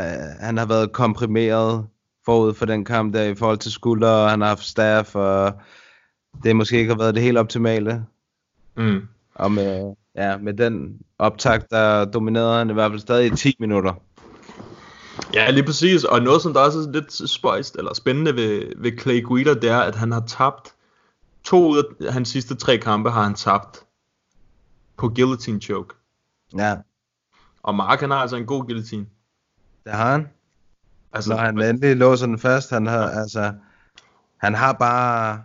han 0.41 0.57
har 0.57 0.67
været 0.67 0.93
komprimeret 0.93 1.87
forud 2.25 2.55
for 2.55 2.67
den 2.67 2.85
kamp 2.85 3.15
der 3.15 3.23
i 3.23 3.35
forhold 3.35 3.59
til 3.59 3.73
skulder, 3.73 4.11
og 4.11 4.31
han 4.31 4.41
har 4.41 4.49
haft 4.49 4.65
staff, 4.65 5.15
og 5.15 5.53
det 6.43 6.57
måske 6.57 6.79
ikke 6.79 6.93
har 6.93 6.99
været 6.99 7.15
det 7.15 7.23
helt 7.23 7.39
optimale. 7.39 8.05
Mm. 8.77 9.01
Og 9.35 9.53
med, 9.53 9.95
ja, 10.17 10.37
med 10.37 10.55
den 10.55 10.99
optakt, 11.19 11.71
der 11.71 12.05
dominerede 12.05 12.59
han 12.59 12.71
i 12.71 12.73
hvert 12.73 12.91
fald 12.91 13.01
stadig 13.01 13.33
i 13.33 13.37
10 13.37 13.57
minutter. 13.61 13.93
Ja, 15.35 15.51
lige 15.51 15.65
præcis. 15.65 16.05
Og 16.05 16.23
noget, 16.23 16.43
som 16.43 16.53
der 16.53 16.61
også 16.61 16.79
er 16.79 16.93
lidt 16.93 17.31
spøjst, 17.31 17.77
eller 17.77 17.95
spændende 17.95 18.37
ved, 18.37 18.73
ved 18.77 18.99
Clay 19.01 19.23
Guida, 19.25 19.55
det 19.55 19.71
er, 19.71 19.79
at 19.79 19.95
han 19.95 20.13
har 20.13 20.25
tabt 20.27 20.75
to 21.45 21.69
ud 21.69 21.95
af 22.01 22.13
hans 22.13 22.29
sidste 22.29 22.55
tre 22.55 22.79
kampe, 22.79 23.11
har 23.11 23.23
han 23.23 23.35
tabt 23.35 23.85
på 24.97 25.09
guillotine 25.09 25.61
choke. 25.61 25.95
Ja, 26.57 26.77
Og 27.63 27.75
Mark, 27.75 28.01
han 28.01 28.11
har 28.11 28.19
altså 28.19 28.37
en 28.37 28.47
god 28.47 28.65
guillotine. 28.65 29.07
det 29.85 29.93
har 29.93 30.13
han. 30.13 30.29
Altså, 31.13 31.31
Når 31.31 31.37
han 31.37 31.63
endelig 31.63 31.97
låser 31.97 32.27
den 32.27 32.39
fast, 32.39 32.71
han 32.71 32.87
har, 32.87 33.09
altså, 33.09 33.53
han 34.39 34.55
har 34.55 34.73
bare, 34.73 35.43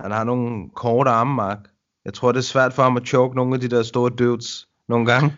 han 0.00 0.10
har 0.10 0.24
nogle 0.24 0.70
korte 0.74 1.10
arme, 1.10 1.34
Mark. 1.34 1.58
Jeg 2.04 2.14
tror, 2.14 2.32
det 2.32 2.38
er 2.38 2.42
svært 2.42 2.72
for 2.72 2.82
ham 2.82 2.96
at 2.96 3.06
choke 3.06 3.36
nogle 3.36 3.54
af 3.54 3.60
de 3.60 3.68
der 3.68 3.82
store 3.82 4.10
dudes 4.10 4.68
nogle 4.88 5.06
gange. 5.06 5.36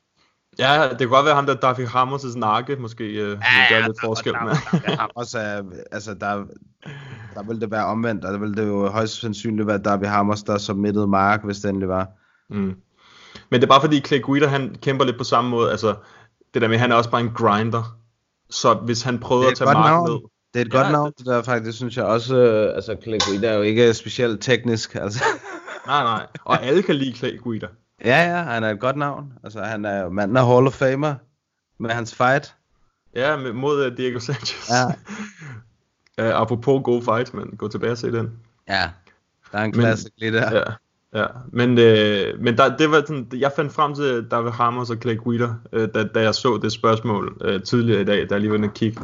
Ja, 0.58 0.88
det 0.90 0.98
kan 0.98 1.08
godt 1.08 1.26
være 1.26 1.34
ham 1.34 1.46
der, 1.46 1.54
David 1.54 1.86
Hammers' 1.86 2.38
nakke, 2.38 2.76
måske 2.76 3.04
øh, 3.04 3.28
vil 3.28 3.38
gøre 3.70 3.82
lidt 3.82 4.00
forskel. 4.00 4.34
Men. 4.40 4.48
Jeg 4.86 4.96
har 4.96 5.10
også, 5.14 5.38
øh, 5.40 5.78
altså, 5.92 6.14
der, 6.14 6.44
der 7.34 7.42
vil 7.42 7.60
det 7.60 7.70
være 7.70 7.84
omvendt, 7.84 8.24
og 8.24 8.32
der 8.32 8.38
vil 8.38 8.56
det 8.56 8.66
jo 8.66 8.88
højst 8.88 9.20
sandsynligt 9.20 9.66
være 9.66 9.78
Darby 9.78 10.04
Hammers, 10.04 10.42
der 10.42 10.58
submittede 10.58 11.06
Mark, 11.06 11.44
hvis 11.44 11.58
det 11.58 11.68
endelig 11.68 11.88
var. 11.88 12.08
Mm. 12.50 12.74
Men 13.50 13.60
det 13.60 13.66
er 13.66 13.68
bare 13.68 13.80
fordi 13.80 14.00
Clay 14.00 14.22
Guida, 14.22 14.46
han 14.46 14.76
kæmper 14.82 15.04
lidt 15.04 15.18
på 15.18 15.24
samme 15.24 15.50
måde. 15.50 15.70
Altså, 15.70 15.94
det 16.54 16.62
der 16.62 16.68
med, 16.68 16.78
han 16.78 16.92
er 16.92 16.96
også 16.96 17.10
bare 17.10 17.20
en 17.20 17.30
grinder. 17.34 17.98
Så 18.50 18.74
hvis 18.74 19.02
han 19.02 19.18
prøver 19.18 19.44
er 19.44 19.48
at 19.50 19.56
tage 19.56 19.72
Mark 19.72 19.86
navn. 19.90 20.10
ned... 20.10 20.18
Det 20.54 20.60
er 20.60 20.64
et 20.64 20.74
Ja, 20.74 20.78
godt 20.78 20.92
navn, 20.92 21.12
det 21.18 21.26
der 21.26 21.42
faktisk, 21.42 21.76
synes 21.76 21.96
jeg 21.96 22.04
også, 22.04 22.36
øh, 22.36 22.74
altså 22.74 22.96
Clay 23.02 23.18
Guida 23.26 23.48
er 23.48 23.54
jo 23.54 23.62
ikke 23.62 23.94
specielt 23.94 24.42
teknisk, 24.42 24.94
altså. 24.94 25.24
Nej, 25.86 26.02
nej. 26.02 26.26
Og 26.44 26.62
alle 26.62 26.82
kan 26.82 26.94
lide 26.94 27.16
Clay 27.16 27.40
Guida. 27.40 27.66
ja, 28.04 28.30
ja, 28.36 28.42
han 28.42 28.64
er 28.64 28.70
et 28.70 28.80
godt 28.80 28.96
navn. 28.96 29.32
Altså, 29.44 29.60
han 29.62 29.84
er 29.84 30.02
jo 30.02 30.08
manden 30.10 30.36
af 30.36 30.46
Hall 30.46 30.66
of 30.66 30.72
Famer 30.72 31.14
med 31.78 31.90
hans 31.90 32.14
fight. 32.14 32.54
Ja, 33.14 33.36
med, 33.36 33.52
mod 33.52 33.86
uh, 33.86 33.96
Diego 33.96 34.18
Sanchez. 34.18 34.70
Ja. 34.70 34.86
uh, 36.28 36.40
apropos 36.42 36.80
god 36.84 37.02
fight, 37.02 37.34
men 37.34 37.56
gå 37.58 37.68
tilbage 37.68 37.92
og 37.92 37.98
se 37.98 38.12
den. 38.12 38.30
Ja, 38.68 38.90
der 39.52 39.58
er 39.58 39.62
en 39.64 39.72
klassik 39.72 40.12
lige 40.16 40.32
der. 40.32 40.56
Ja, 40.58 40.62
ja. 41.14 41.26
Men, 41.52 41.78
øh, 41.78 42.40
men 42.40 42.58
der, 42.58 42.76
det 42.76 42.90
var 42.90 43.00
sådan, 43.00 43.28
jeg 43.34 43.52
fandt 43.56 43.72
frem 43.72 43.94
til 43.94 44.26
David 44.30 44.50
Hammers 44.50 44.90
og 44.90 44.96
Clay 44.96 45.16
Guida, 45.16 45.48
øh, 45.72 45.88
da, 45.94 46.04
da 46.04 46.20
jeg 46.20 46.34
så 46.34 46.58
det 46.62 46.72
spørgsmål 46.72 47.36
øh, 47.40 47.62
tidligere 47.62 48.00
i 48.00 48.04
dag, 48.04 48.28
da 48.28 48.34
jeg 48.34 48.40
lige 48.40 48.50
var 48.50 48.56
inde 48.56 48.68
og 48.68 48.74
kigge. 48.74 49.00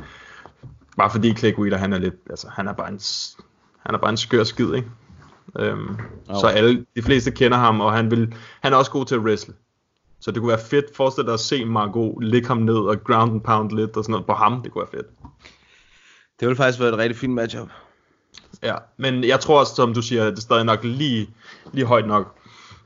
Bare 0.96 1.10
fordi 1.10 1.34
Clay 1.34 1.54
Guida, 1.54 1.76
han 1.76 1.92
er 1.92 1.98
lidt, 1.98 2.14
altså 2.30 2.48
han 2.52 2.68
er 2.68 2.72
bare 2.72 2.88
en, 2.88 3.00
han 3.86 3.94
er 3.94 3.98
bare 3.98 4.10
en 4.10 4.16
skør 4.16 4.44
skid, 4.44 4.74
ikke? 4.74 4.88
Øhm, 5.58 5.96
Jo. 6.28 6.40
Så 6.40 6.46
alle, 6.46 6.84
de 6.96 7.02
fleste 7.02 7.30
kender 7.30 7.58
ham, 7.58 7.80
og 7.80 7.92
han, 7.92 8.10
vil, 8.10 8.34
han 8.60 8.72
er 8.72 8.76
også 8.76 8.90
god 8.90 9.04
til 9.04 9.14
at 9.14 9.20
wrestle. 9.20 9.54
Så 10.20 10.30
det 10.30 10.40
kunne 10.40 10.48
være 10.48 10.60
fedt, 10.70 10.96
forestil 10.96 11.24
dig 11.24 11.32
at 11.32 11.40
se 11.40 11.64
Margot 11.64 12.24
ligge 12.24 12.48
ham 12.48 12.56
ned 12.56 12.74
og 12.74 13.04
ground 13.04 13.32
and 13.32 13.40
pound 13.40 13.70
lidt 13.70 13.96
og 13.96 14.04
sådan 14.04 14.12
noget 14.12 14.26
på 14.26 14.32
ham, 14.32 14.62
det 14.62 14.72
kunne 14.72 14.82
være 14.92 15.00
fedt. 15.02 15.06
Det 16.40 16.48
ville 16.48 16.56
faktisk 16.56 16.80
være 16.80 16.88
et 16.88 16.98
rigtig 16.98 17.16
fint 17.16 17.34
matchup. 17.34 17.68
Ja, 18.62 18.74
men 18.96 19.24
jeg 19.24 19.40
tror 19.40 19.60
også, 19.60 19.74
som 19.74 19.94
du 19.94 20.02
siger, 20.02 20.24
det 20.24 20.36
er 20.36 20.40
stadig 20.40 20.64
nok 20.64 20.84
lige, 20.84 21.30
lige 21.72 21.86
højt 21.86 22.06
nok. 22.06 22.36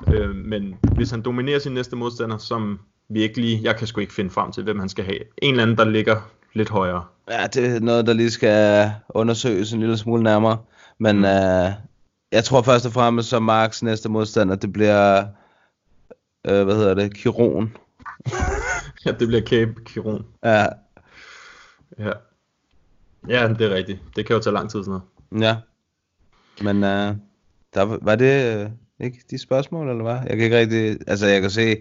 Øh, 0.06 0.34
men 0.34 0.76
hvis 0.94 1.10
han 1.10 1.22
dominerer 1.22 1.58
sin 1.58 1.72
næste 1.72 1.96
modstander, 1.96 2.38
som 2.38 2.80
vi 3.08 3.22
ikke 3.22 3.40
lige, 3.40 3.60
jeg 3.62 3.76
kan 3.76 3.86
sgu 3.86 4.00
ikke 4.00 4.14
finde 4.14 4.30
frem 4.30 4.52
til, 4.52 4.62
hvem 4.62 4.78
han 4.78 4.88
skal 4.88 5.04
have. 5.04 5.18
En 5.42 5.50
eller 5.50 5.62
anden, 5.62 5.76
der 5.76 5.84
ligger 5.84 6.30
lidt 6.54 6.68
højere. 6.68 7.04
Ja, 7.30 7.46
det 7.46 7.76
er 7.76 7.80
noget, 7.80 8.06
der 8.06 8.12
lige 8.12 8.30
skal 8.30 8.90
undersøges 9.08 9.72
en 9.72 9.80
lille 9.80 9.98
smule 9.98 10.22
nærmere. 10.22 10.58
Men 10.98 11.16
mm. 11.16 11.24
øh, 11.24 11.70
jeg 12.32 12.44
tror 12.44 12.62
først 12.62 12.86
og 12.86 12.92
fremmest, 12.92 13.28
som 13.28 13.42
Marks 13.42 13.82
næste 13.82 14.08
modstander, 14.08 14.56
det 14.56 14.72
bliver, 14.72 15.24
øh, 16.46 16.64
hvad 16.64 16.74
hedder 16.74 16.94
det, 16.94 17.14
Kiron. 17.14 17.72
Ja, 19.04 19.10
det 19.10 19.28
bliver 19.28 19.42
Cape 19.42 19.74
Kiron. 19.84 20.24
Ja, 20.44 20.66
Ja. 21.98 22.12
Ja, 23.28 23.48
det 23.48 23.60
er 23.60 23.74
rigtigt. 23.74 24.00
Det 24.16 24.26
kan 24.26 24.36
jo 24.36 24.42
tage 24.42 24.54
lang 24.54 24.70
tid 24.70 24.84
sådan 24.84 25.00
noget. 25.30 25.44
Ja. 25.44 25.56
Men 26.64 26.76
uh, 26.84 27.16
der, 27.74 27.82
var- 28.02 28.16
det 28.16 28.64
uh, 28.66 28.70
ikke 29.00 29.18
de 29.30 29.38
spørgsmål, 29.38 29.88
eller 29.90 30.02
hvad? 30.02 30.14
Jeg 30.14 30.36
kan 30.36 30.40
ikke 30.40 30.58
rigtig... 30.58 30.98
Altså, 31.06 31.26
jeg 31.26 31.40
kan 31.40 31.50
se, 31.50 31.76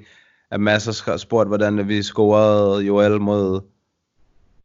at 0.51 0.59
masser 0.59 1.11
har 1.11 1.17
spurgt, 1.17 1.47
hvordan 1.49 1.87
vi 1.87 2.03
scorede 2.03 2.83
Joel 2.85 3.21
mod... 3.21 3.61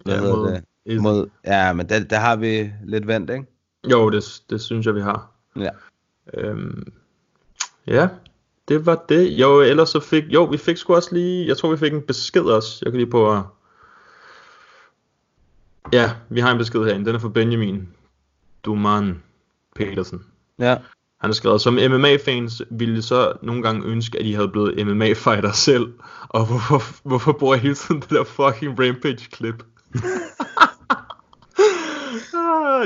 Hvad 0.05 0.15
Ja, 0.15 0.20
hedder 0.20 0.36
mod 0.36 0.51
det? 0.53 0.65
Izzy. 0.85 0.98
Mod, 1.03 1.28
ja, 1.44 1.73
men 1.73 1.89
der, 1.89 2.05
der 2.05 2.16
har 2.16 2.36
vi 2.36 2.73
lidt 2.85 3.07
vendt, 3.07 3.31
ikke? 3.31 3.44
Jo, 3.90 4.11
det, 4.11 4.43
det 4.51 4.61
synes 4.61 4.86
jeg, 4.86 4.94
vi 4.94 5.01
har. 5.01 5.31
Ja. 5.57 5.70
Øhm, 6.35 6.93
ja, 7.86 8.09
det 8.69 8.86
var 8.86 9.05
det. 9.09 9.31
Jo, 9.31 9.61
ellers 9.61 9.89
så 9.89 10.01
fik... 10.01 10.24
Jo, 10.24 10.44
vi 10.44 10.57
fik 10.59 10.77
sgu 10.77 10.94
også 10.94 11.15
lige... 11.15 11.47
Jeg 11.47 11.57
tror, 11.57 11.70
vi 11.70 11.77
fik 11.77 11.93
en 11.93 12.03
besked 12.03 12.43
også. 12.43 12.78
Jeg 12.85 12.93
kan 12.93 12.98
lige 13.01 13.11
på 13.11 13.32
at... 13.32 13.43
Ja, 15.93 16.11
vi 16.28 16.40
har 16.40 16.53
en 16.53 16.59
besked 16.59 16.85
herinde. 16.85 17.07
Den 17.07 17.15
er 17.15 17.19
fra 17.19 17.28
Benjamin 17.28 17.89
Duman 18.65 19.23
Petersen. 19.74 20.24
Ja. 20.59 20.77
Han 21.27 21.31
har 21.31 21.35
skrevet, 21.35 21.61
som 21.61 21.74
MMA-fans 21.74 22.62
ville 22.70 23.03
så 23.03 23.32
nogle 23.43 23.62
gange 23.62 23.86
ønske, 23.86 24.19
at 24.19 24.27
I 24.27 24.32
havde 24.32 24.48
blevet 24.48 24.86
MMA-fighter 24.86 25.53
selv. 25.53 25.93
Og 26.28 26.47
hvorfor, 26.47 26.82
hvorfor 27.09 27.32
bruger 27.32 27.55
jeg 27.55 27.62
hele 27.62 27.74
tiden 27.74 28.01
det 28.01 28.11
der 28.11 28.24
fucking 28.24 28.81
Rampage-klip? 28.81 29.55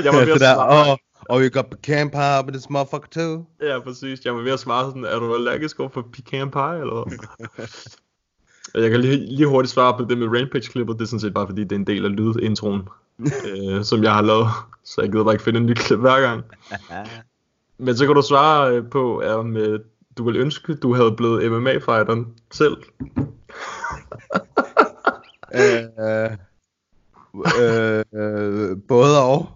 Jeg 0.03 0.13
var 0.13 0.25
ved 0.25 0.33
at 0.33 0.39
svare. 0.39 0.91
oh, 0.91 0.97
oh, 1.29 1.41
you 1.41 1.49
got 1.49 1.65
pecan 1.69 2.09
pie 2.09 2.39
up 2.39 2.47
in 2.47 2.53
this 2.53 2.69
motherfucker 2.69 3.07
too? 3.11 3.45
Ja, 3.61 3.79
præcis. 3.79 4.25
Jeg 4.25 4.35
var 4.35 4.41
ved 4.41 4.51
at 4.51 4.59
svare 4.59 4.85
sådan, 4.85 5.05
er 5.05 5.19
du 5.19 5.35
allergisk 5.35 5.79
over 5.79 5.89
for 5.89 6.07
pecan 6.13 6.51
pie, 6.51 6.79
eller 6.79 7.09
hvad? 7.55 7.67
Jeg 8.83 8.91
kan 8.91 9.01
lige, 9.01 9.35
lige 9.35 9.47
hurtigt 9.47 9.73
svare 9.73 9.97
på 9.97 10.05
det 10.09 10.17
med 10.17 10.27
Rampage-klippet. 10.27 10.95
Det 10.95 11.01
er 11.01 11.07
sådan 11.07 11.19
set 11.19 11.33
bare 11.33 11.47
fordi, 11.47 11.63
det 11.63 11.71
er 11.71 11.75
en 11.79 11.87
del 11.87 12.05
af 12.05 12.15
lydintroen, 12.15 12.81
øh, 13.49 13.83
som 13.83 14.03
jeg 14.03 14.13
har 14.13 14.21
lavet. 14.21 14.47
Så 14.83 15.01
jeg 15.01 15.11
gider 15.11 15.23
bare 15.23 15.33
ikke 15.33 15.43
finde 15.43 15.59
en 15.59 15.65
ny 15.65 15.73
klip 15.73 15.99
hver 15.99 16.21
gang. 16.21 16.43
Men 17.81 17.97
så 17.97 18.05
kan 18.05 18.15
du 18.15 18.21
svare 18.21 18.75
øh, 18.75 18.89
på, 18.89 19.21
om 19.21 19.57
øh, 19.57 19.79
du 20.17 20.23
vil 20.23 20.35
ønske, 20.35 20.75
du 20.75 20.93
havde 20.93 21.11
blevet 21.17 21.51
MMA-fighteren 21.51 22.25
selv. 22.51 22.77
øh, 25.61 26.31
øh, 27.61 28.03
øh, 28.13 28.77
både 28.87 29.23
og. 29.23 29.49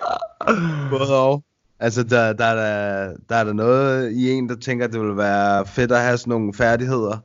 både 0.92 1.16
og. 1.16 1.44
Altså, 1.80 2.02
der, 2.02 2.32
der, 2.32 2.54
der, 2.54 3.16
der 3.28 3.36
er 3.36 3.44
der 3.44 3.52
noget 3.52 4.12
i 4.12 4.30
en, 4.30 4.48
der 4.48 4.56
tænker, 4.56 4.84
at 4.84 4.92
det 4.92 5.00
ville 5.00 5.16
være 5.16 5.66
fedt 5.66 5.92
at 5.92 6.00
have 6.00 6.18
sådan 6.18 6.30
nogle 6.30 6.54
færdigheder. 6.54 7.18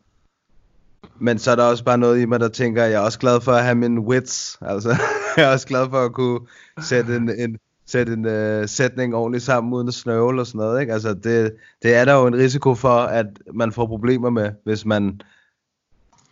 Men 1.20 1.40
så 1.40 1.52
er 1.52 1.56
der 1.56 1.64
også 1.64 1.84
bare 1.84 1.98
noget 1.98 2.22
i 2.22 2.26
mig, 2.26 2.40
der 2.40 2.49
tænker, 2.49 2.84
at 2.84 2.91
jeg 2.91 3.02
er 3.02 3.06
også 3.06 3.20
glad 3.20 3.41
for 3.41 3.52
at 3.52 3.64
have 3.64 3.76
min 3.76 3.99
wits. 3.99 4.57
Altså, 4.61 4.90
jeg 5.38 5.45
er 5.45 5.52
også 5.52 5.68
glad 5.68 5.90
for 5.90 6.06
at 6.06 6.14
kunne 6.14 6.40
sætte 6.82 7.15
en, 7.15 7.30
en, 7.30 7.57
sætte 7.85 8.14
en 8.14 8.26
uh, 8.26 8.68
sætning 8.69 9.15
ordentligt 9.15 9.43
sammen 9.43 9.73
uden 9.73 9.88
at 9.88 9.93
snøvle 9.93 10.41
og 10.41 10.47
sådan 10.47 10.60
noget. 10.60 10.81
Ikke? 10.81 10.93
Altså, 10.93 11.14
det, 11.14 11.55
det 11.84 11.95
er 11.95 12.05
der 12.05 12.14
jo 12.14 12.27
en 12.27 12.35
risiko 12.35 12.76
for, 12.76 12.97
at 12.99 13.26
man 13.53 13.72
får 13.72 13.88
problemer 13.88 14.30
med, 14.30 14.51
hvis 14.64 14.85
man 14.85 15.22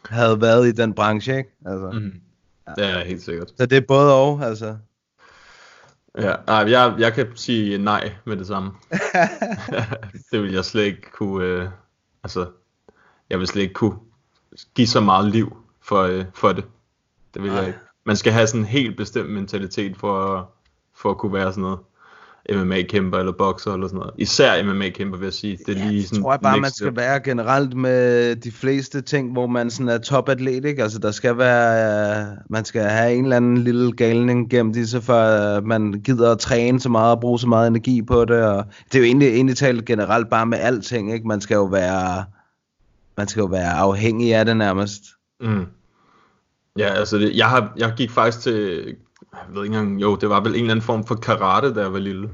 havde 0.06 0.42
været 0.42 0.68
i 0.68 0.72
den 0.72 0.94
branche. 0.94 1.38
Ikke? 1.38 1.50
Altså. 1.66 1.92
Mm. 1.92 2.14
Det 2.76 2.86
er 2.86 3.04
helt 3.04 3.22
sikkert. 3.24 3.50
Så 3.58 3.66
det 3.66 3.78
er 3.78 3.82
både 3.88 4.14
og, 4.14 4.42
altså. 4.44 4.78
Ja, 6.18 6.36
nej, 6.48 6.56
jeg, 6.72 6.96
jeg 7.00 7.14
kan 7.14 7.28
sige 7.36 7.78
nej 7.78 8.12
med 8.26 8.38
det 8.38 8.48
samme. 8.48 8.72
det 10.32 10.42
vil 10.44 10.52
jeg 10.54 10.66
slet 10.66 10.84
ikke 10.84 11.12
kunne, 11.12 11.46
øh, 11.46 11.68
altså, 12.24 12.46
jeg 13.30 13.40
vil 13.40 13.48
slet 13.48 13.62
ikke 13.62 13.74
kunne 13.74 13.96
give 14.76 14.88
så 14.88 15.00
meget 15.02 15.32
liv 15.32 15.58
for, 15.82 16.02
øh, 16.02 16.26
for 16.34 16.54
det. 16.54 16.64
Det 17.34 17.44
vil 17.44 17.52
jeg 17.52 17.68
ikke. 17.68 17.80
Man 18.04 18.16
skal 18.16 18.34
have 18.34 18.48
sådan 18.48 18.62
en 18.62 18.66
helt 18.68 18.98
bestemt 18.98 19.30
mentalitet 19.30 19.98
for, 19.98 20.38
at- 20.38 20.46
for 21.02 21.10
at 21.10 21.18
kunne 21.18 21.34
være 21.34 21.52
sådan 21.52 21.62
noget 21.62 21.80
MMA-kæmper 22.50 23.18
eller 23.18 23.32
bokser 23.32 23.74
eller 23.74 23.88
sådan 23.88 23.98
noget. 23.98 24.14
Især 24.18 24.64
MMA-kæmper 24.64 25.18
vil 25.18 25.26
jeg 25.26 25.34
sige. 25.34 25.58
Det 25.66 25.78
er 25.78 25.90
lige 25.90 26.04
sådan 26.04 26.24
tror 26.24 26.32
jeg 26.34 26.40
bare, 26.40 26.60
man 26.60 26.72
skal 26.72 26.86
level. 26.86 26.98
være 26.98 27.20
generelt 27.20 27.74
med 27.74 28.36
de 28.36 28.52
fleste 28.52 29.02
ting, 29.02 29.32
hvor 29.32 29.48
man 29.48 29.70
sådan 29.70 29.90
er 29.90 29.98
topatlet, 29.98 30.66
ikke? 30.66 30.84
Altså, 30.84 31.00
der 31.00 31.12
skal 31.12 31.38
være, 31.38 32.28
man 32.50 32.66
skal 32.66 32.82
have 32.82 33.14
en 33.14 33.24
eller 33.24 33.38
anden 33.38 33.58
lille 33.58 33.92
galning 33.92 34.54
i 34.78 34.86
sig, 34.86 35.04
for 35.04 35.62
man 35.62 36.02
gider 36.04 36.32
at 36.32 36.40
træne 36.40 36.80
så 36.80 36.90
meget 36.90 37.16
og 37.16 37.22
bruge 37.22 37.40
så 37.40 37.48
meget 37.48 37.68
energi 37.68 38.02
på 38.02 38.26
det, 38.26 38.44
og 38.44 38.66
det 38.92 38.96
er 38.96 39.00
jo 39.00 39.06
egentlig, 39.06 39.28
egentlig 39.28 39.58
talt 39.58 39.86
generelt 39.86 40.30
bare 40.30 40.46
med 40.46 40.58
alting, 40.58 41.14
ikke? 41.14 41.28
Man 41.28 41.42
skal 41.42 41.56
jo 41.56 41.64
være, 41.64 42.26
man 43.18 43.28
skal 43.28 43.42
jo 43.42 43.48
være 43.48 43.72
afhængig 43.72 44.36
af 44.36 44.46
det 44.46 44.58
nærmest. 44.58 45.02
Mm. 45.42 45.66
Ja, 46.78 46.88
altså 46.88 47.18
det, 47.18 47.36
jeg, 47.36 47.50
har, 47.50 47.74
jeg 47.78 47.94
gik 47.98 48.12
faktisk 48.12 48.40
til, 48.40 48.96
jeg 49.34 49.56
ved 49.56 49.64
ikke 49.64 49.78
engang, 49.78 50.02
jo, 50.02 50.16
det 50.16 50.30
var 50.30 50.42
vel 50.42 50.52
en 50.52 50.60
eller 50.60 50.72
anden 50.72 50.86
form 50.86 51.06
for 51.06 51.16
karate, 51.16 51.74
da 51.74 51.82
jeg 51.82 51.94
var 51.94 52.00
lille. 52.00 52.30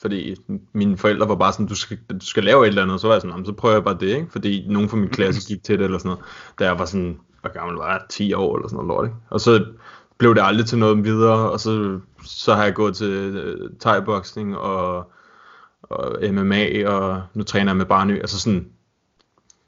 Fordi 0.00 0.36
mine 0.72 0.96
forældre 0.96 1.28
var 1.28 1.34
bare 1.34 1.52
sådan, 1.52 1.66
du 1.66 1.74
skal, 1.74 1.98
du 2.10 2.26
skal 2.26 2.44
lave 2.44 2.64
et 2.64 2.68
eller 2.68 2.82
andet, 2.82 3.00
så 3.00 3.06
var 3.06 3.14
jeg 3.14 3.22
sådan, 3.22 3.36
men 3.36 3.46
så 3.46 3.52
prøver 3.52 3.74
jeg 3.74 3.84
bare 3.84 3.96
det, 4.00 4.16
ikke? 4.16 4.32
Fordi 4.32 4.66
nogen 4.68 4.88
fra 4.88 4.96
min 4.96 5.08
klasse 5.08 5.48
gik 5.48 5.64
til 5.64 5.78
det 5.78 5.84
eller 5.84 5.98
sådan 5.98 6.08
noget. 6.08 6.24
Da 6.58 6.64
jeg 6.64 6.78
var 6.78 6.84
sådan, 6.84 7.20
hvor 7.40 7.52
gammel 7.52 7.76
var 7.76 7.92
jeg, 7.92 8.00
10 8.08 8.32
år 8.32 8.56
eller 8.56 8.68
sådan 8.68 8.86
noget 8.86 8.88
lort, 8.88 9.06
ikke? 9.06 9.16
Og 9.30 9.40
så 9.40 9.64
blev 10.18 10.34
det 10.34 10.42
aldrig 10.44 10.66
til 10.66 10.78
noget 10.78 11.04
videre, 11.04 11.50
og 11.50 11.60
så, 11.60 12.00
så 12.24 12.54
har 12.54 12.64
jeg 12.64 12.74
gået 12.74 12.96
til 12.96 13.36
uh, 13.36 13.70
thai-boksning 13.80 14.56
og, 14.56 15.12
og 15.82 16.32
MMA, 16.32 16.88
og 16.88 17.22
nu 17.34 17.42
træner 17.42 17.70
jeg 17.72 17.76
med 17.76 17.86
Barnø, 17.86 18.18
altså 18.18 18.40
sådan, 18.40 18.68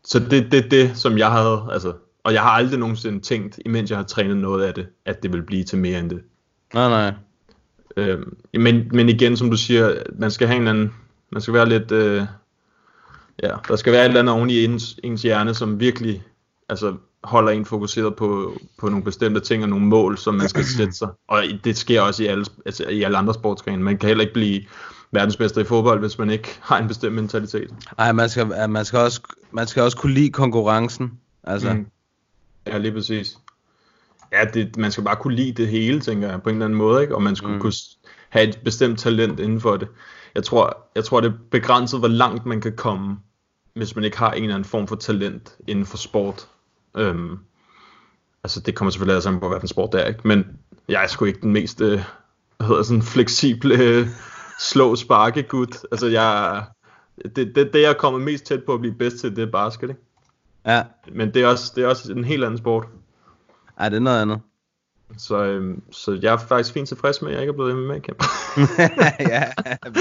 så 0.05 0.19
det 0.19 0.47
er 0.47 0.51
det, 0.51 0.71
det, 0.71 0.97
som 0.97 1.19
jeg 1.19 1.31
havde, 1.31 1.69
altså, 1.71 1.93
og 2.25 2.33
jeg 2.33 2.43
har 2.43 2.51
aldrig 2.51 2.79
nogensinde 2.79 3.21
tænkt, 3.21 3.59
imens 3.67 3.91
jeg 3.91 3.99
har 3.99 4.05
trænet 4.05 4.37
noget 4.37 4.65
af 4.65 4.75
det, 4.75 4.87
at 5.05 5.23
det 5.23 5.33
vil 5.33 5.43
blive 5.43 5.65
til 5.65 5.79
mere 5.79 5.99
end 5.99 6.11
det. 6.11 6.23
Nej, 6.77 6.89
nej. 6.89 7.13
Øhm, 7.97 8.37
men, 8.55 8.89
men 8.93 9.09
igen, 9.09 9.37
som 9.37 9.51
du 9.51 9.57
siger, 9.57 9.95
man 10.19 10.31
skal 10.31 10.49
have 10.49 10.61
en 10.61 10.69
anden, 10.69 10.93
man 11.31 11.43
skal 11.43 11.55
være 11.55 11.69
lidt, 11.69 11.93
øh, 11.93 12.27
ja, 13.43 13.53
der 13.69 13.77
skal 13.77 13.93
være 13.93 14.03
et 14.03 14.09
eller 14.09 14.21
andet 14.21 14.35
oven 14.35 14.51
i 14.51 14.65
ens, 14.65 14.97
ens 15.05 15.23
hjerne, 15.23 15.55
som 15.55 15.81
virkelig, 15.81 16.23
altså, 16.69 16.97
holder 17.25 17.53
en 17.53 17.65
fokuseret 17.65 18.17
på, 18.17 18.59
på 18.79 18.89
nogle 18.89 19.05
bestemte 19.05 19.41
ting 19.41 19.63
og 19.63 19.69
nogle 19.69 19.87
mål, 19.87 20.19
som 20.19 20.35
man 20.35 20.49
skal 20.49 20.65
sætte 20.77 20.93
sig. 20.93 21.09
Og 21.29 21.45
det 21.65 21.77
sker 21.77 22.01
også 22.01 22.23
i 22.23 22.27
alle, 22.27 22.45
altså, 22.67 22.85
i 22.85 23.03
alle 23.03 23.19
andre 23.19 23.35
sportsgrene. 23.35 23.83
Man 23.83 23.99
kan 23.99 24.07
heller 24.09 24.23
ikke 24.23 24.35
blive 24.35 24.63
verdensmester 25.11 25.61
i 25.61 25.65
fodbold, 25.65 26.01
hvis 26.01 26.19
man 26.19 26.31
ikke 26.31 26.59
har 26.61 26.79
en 26.79 26.89
bestemt 26.89 27.15
mentalitet. 27.15 27.71
Ej, 27.99 28.13
man 28.13 28.29
skal, 28.29 28.47
man 28.69 28.85
skal, 28.85 28.99
også, 28.99 29.21
man 29.51 29.67
skal 29.67 29.83
også 29.83 29.97
kunne 29.97 30.15
lide 30.15 30.31
konkurrencen. 30.31 31.13
Altså, 31.45 31.75
Mm. 31.75 31.87
Ja, 32.67 32.79
lige 32.79 32.93
præcis. 32.93 33.39
Ja, 34.33 34.45
det, 34.45 34.77
man 34.77 34.93
skal 34.93 35.05
bare 35.05 35.17
kunne 35.17 35.35
lide 35.35 35.53
det 35.53 35.69
hele, 35.69 36.01
tænker 36.01 36.31
jeg, 36.31 36.43
på 36.43 36.49
en 36.49 36.55
eller 36.57 36.65
anden 36.65 36.79
måde, 36.79 37.03
ikke? 37.03 37.15
Og 37.15 37.23
man 37.23 37.37
skulle 37.37 37.55
mm. 37.55 37.61
kunne 37.61 37.73
have 38.29 38.49
et 38.49 38.61
bestemt 38.65 38.99
talent 38.99 39.41
inden 39.41 39.61
for 39.61 39.77
det. 39.77 39.89
Jeg 40.35 40.45
tror, 40.45 40.87
jeg 40.95 41.05
tror, 41.05 41.21
det 41.21 41.29
er 41.29 41.37
begrænset, 41.51 42.01
hvor 42.01 42.09
langt 42.09 42.47
man 42.47 42.61
kan 42.61 42.77
komme, 42.77 43.17
hvis 43.75 43.97
man 43.97 44.05
ikke 44.05 44.19
har 44.19 44.33
en 44.33 44.43
eller 44.43 44.55
anden 44.55 44.69
form 44.69 44.87
for 44.87 44.97
talent 44.97 45.57
inden 45.69 45.87
for 45.87 45.97
sport. 45.97 46.49
Øhm, 46.97 47.39
altså, 48.45 48.61
det 48.61 48.75
kommer 48.75 48.91
selvfølgelig 48.91 49.23
sammen 49.23 49.41
på, 49.41 49.49
hvad 49.49 49.59
for 49.59 49.65
en 49.65 49.69
sport 49.69 49.93
det 49.93 50.01
er, 50.01 50.07
ikke? 50.07 50.29
Men 50.29 50.59
jeg 50.89 51.03
er 51.03 51.07
sgu 51.07 51.25
ikke 51.25 51.41
den 51.41 51.53
mest, 51.53 51.81
øh, 51.81 52.01
hvad 52.57 52.67
hedder 52.67 52.83
sådan, 52.83 53.03
fleksible, 53.03 53.75
øh, 53.75 54.07
slå 54.61 54.97
sparke 54.97 55.43
gut. 55.43 55.77
Altså, 55.91 56.07
jeg, 56.07 56.65
det, 57.25 57.37
det, 57.37 57.57
det, 57.57 57.83
jeg 57.83 57.91
er 57.91 57.95
kommet 57.95 58.23
mest 58.23 58.45
tæt 58.45 58.65
på 58.65 58.75
at 58.75 58.81
blive 58.81 58.95
bedst 58.95 59.19
til, 59.19 59.37
det 59.37 59.43
er 59.43 59.51
basket, 59.51 59.89
ikke? 59.89 60.01
Ja. 60.67 60.83
Men 61.13 61.35
det 61.35 61.43
er 61.43 61.47
også, 61.47 61.73
det 61.77 61.85
er 61.85 61.89
også 61.89 62.13
en 62.13 62.25
helt 62.25 62.45
anden 62.45 62.59
sport. 62.59 62.87
Ej, 63.79 63.89
det 63.89 63.97
er 63.97 64.01
noget 64.01 64.23
andet. 64.23 64.41
Så, 65.19 65.45
øhm, 65.45 65.83
så 65.93 66.19
jeg 66.23 66.33
er 66.33 66.37
faktisk 66.39 66.73
fint 66.73 66.89
tilfreds 66.89 67.23
med, 67.23 67.31
at 67.31 67.35
jeg 67.35 67.43
ikke 67.43 67.51
er 67.51 67.55
blevet 67.55 67.77
MMA-kæmper. 67.77 68.25
ja. 69.33 69.43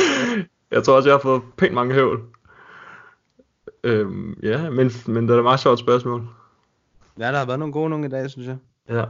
jeg 0.75 0.83
tror 0.83 0.95
også, 0.95 1.09
jeg 1.09 1.13
har 1.13 1.21
fået 1.21 1.41
pænt 1.57 1.73
mange 1.73 1.93
høvl. 1.93 2.21
Øhm, 3.83 4.39
ja, 4.43 4.69
men, 4.69 4.91
men 5.07 5.27
det 5.27 5.33
er 5.33 5.37
et 5.37 5.43
meget 5.43 5.59
sjovt 5.59 5.79
spørgsmål. 5.79 6.27
Ja, 7.19 7.31
der 7.31 7.37
har 7.37 7.45
været 7.45 7.59
nogle 7.59 7.73
gode 7.73 7.89
nogle 7.89 8.05
i 8.05 8.09
dag, 8.09 8.29
synes 8.29 8.47
jeg. 8.47 8.57
Ja. 8.89 9.01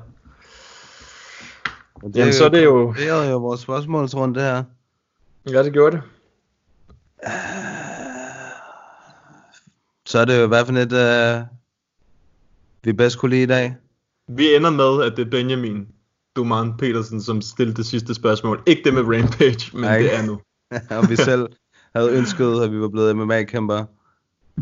Og 1.95 2.11
Jamen, 2.15 2.33
så 2.33 2.45
er 2.45 2.49
det 2.49 2.63
jo- 2.63 2.93
Det 2.93 3.07
er 3.09 3.29
jo 3.31 3.37
vores 3.37 3.59
spørgsmålsrunde, 3.59 4.35
det 4.35 4.43
her. 4.43 4.63
Ja, 5.49 5.63
det 5.63 5.73
gjorde 5.73 5.95
det. 5.95 6.03
Så 10.05 10.19
er 10.19 10.25
det 10.25 10.41
jo 10.41 10.47
hvad 10.47 10.65
for 10.65 10.73
et, 10.73 10.93
uh, 11.41 11.47
vi 12.83 12.93
bedst 12.93 13.19
kunne 13.19 13.29
lide 13.29 13.43
i 13.43 13.45
dag. 13.45 13.75
Vi 14.27 14.55
ender 14.55 14.69
med, 14.69 15.03
at 15.05 15.17
det 15.17 15.25
er 15.25 15.29
Benjamin 15.29 15.87
Duman 16.35 16.77
Petersen, 16.77 17.21
som 17.21 17.41
stillede 17.41 17.77
det 17.77 17.85
sidste 17.85 18.13
spørgsmål. 18.13 18.63
Ikke 18.65 18.81
det 18.83 18.93
med 18.93 19.01
Rampage, 19.01 19.69
men 19.73 19.81
Nej. 19.81 19.97
det 19.97 20.15
er 20.15 20.25
nu. 20.25 20.39
og 20.99 21.09
vi 21.09 21.15
selv 21.15 21.47
havde 21.95 22.11
ønsket, 22.11 22.61
at 22.63 22.71
vi 22.71 22.79
var 22.79 22.89
blevet 22.89 23.15
MMA-kæmper. 23.15 23.85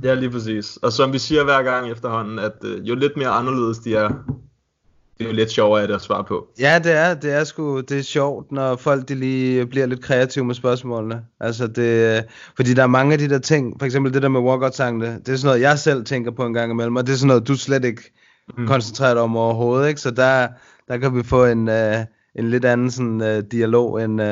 Ja, 0.03 0.13
lige 0.13 0.29
præcis. 0.29 0.77
Og 0.77 0.93
som 0.93 1.13
vi 1.13 1.19
siger 1.19 1.43
hver 1.43 1.63
gang 1.63 1.91
efterhånden, 1.91 2.39
at 2.39 2.53
øh, 2.63 2.87
jo 2.87 2.95
lidt 2.95 3.17
mere 3.17 3.29
anderledes 3.29 3.77
de 3.77 3.95
er, 3.95 4.07
det 5.17 5.25
er 5.25 5.25
jo 5.25 5.31
lidt 5.31 5.51
sjovere 5.51 5.87
det 5.87 5.93
at 5.93 6.01
svare 6.01 6.23
på. 6.23 6.47
Ja, 6.59 6.79
det 6.83 6.91
er, 6.91 7.13
det 7.13 7.33
er 7.33 7.43
sgu, 7.43 7.79
det 7.79 7.99
er 7.99 8.01
sjovt, 8.01 8.51
når 8.51 8.75
folk 8.75 9.09
de 9.09 9.15
lige 9.15 9.65
bliver 9.65 9.85
lidt 9.85 10.01
kreative 10.01 10.45
med 10.45 10.55
spørgsmålene. 10.55 11.21
Altså 11.39 11.67
det, 11.67 12.23
fordi 12.55 12.73
der 12.73 12.83
er 12.83 12.87
mange 12.87 13.13
af 13.13 13.19
de 13.19 13.29
der 13.29 13.39
ting, 13.39 13.75
for 13.79 13.85
eksempel 13.85 14.13
det 14.13 14.21
der 14.21 14.29
med 14.29 14.41
walkout-sangene, 14.41 15.19
det 15.25 15.29
er 15.29 15.35
sådan 15.35 15.47
noget, 15.47 15.61
jeg 15.61 15.79
selv 15.79 16.05
tænker 16.05 16.31
på 16.31 16.45
en 16.45 16.53
gang 16.53 16.71
imellem, 16.71 16.95
og 16.95 17.07
det 17.07 17.13
er 17.13 17.17
sådan 17.17 17.27
noget, 17.27 17.47
du 17.47 17.55
slet 17.55 17.85
ikke 17.85 18.11
mm. 18.57 18.67
koncentrerer 18.67 19.13
dig 19.13 19.23
om 19.23 19.37
overhovedet, 19.37 19.87
ikke? 19.89 20.01
Så 20.01 20.11
der, 20.11 20.47
der 20.87 20.97
kan 20.97 21.15
vi 21.15 21.23
få 21.23 21.45
en, 21.45 21.67
uh, 21.67 21.75
en 22.35 22.49
lidt 22.49 22.65
anden 22.65 22.91
sådan, 22.91 23.21
uh, 23.21 23.43
dialog, 23.51 24.03
end, 24.03 24.21
uh, 24.21 24.27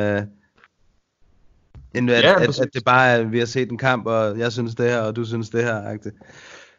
end 1.96 2.12
at, 2.12 2.24
Ja, 2.24 2.42
at, 2.44 2.60
at, 2.60 2.70
det 2.74 2.86
bare 2.86 3.08
er, 3.08 3.24
vi 3.24 3.40
har 3.40 3.46
set 3.46 3.72
en 3.72 3.78
kamp, 3.78 4.06
og 4.06 4.38
jeg 4.40 4.52
synes 4.52 4.76
det 4.76 4.90
her, 4.90 5.00
og 5.02 5.16
du 5.16 5.26
synes 5.26 5.50
det 5.50 5.64
her. 5.64 5.82
Agtigt. 5.88 6.16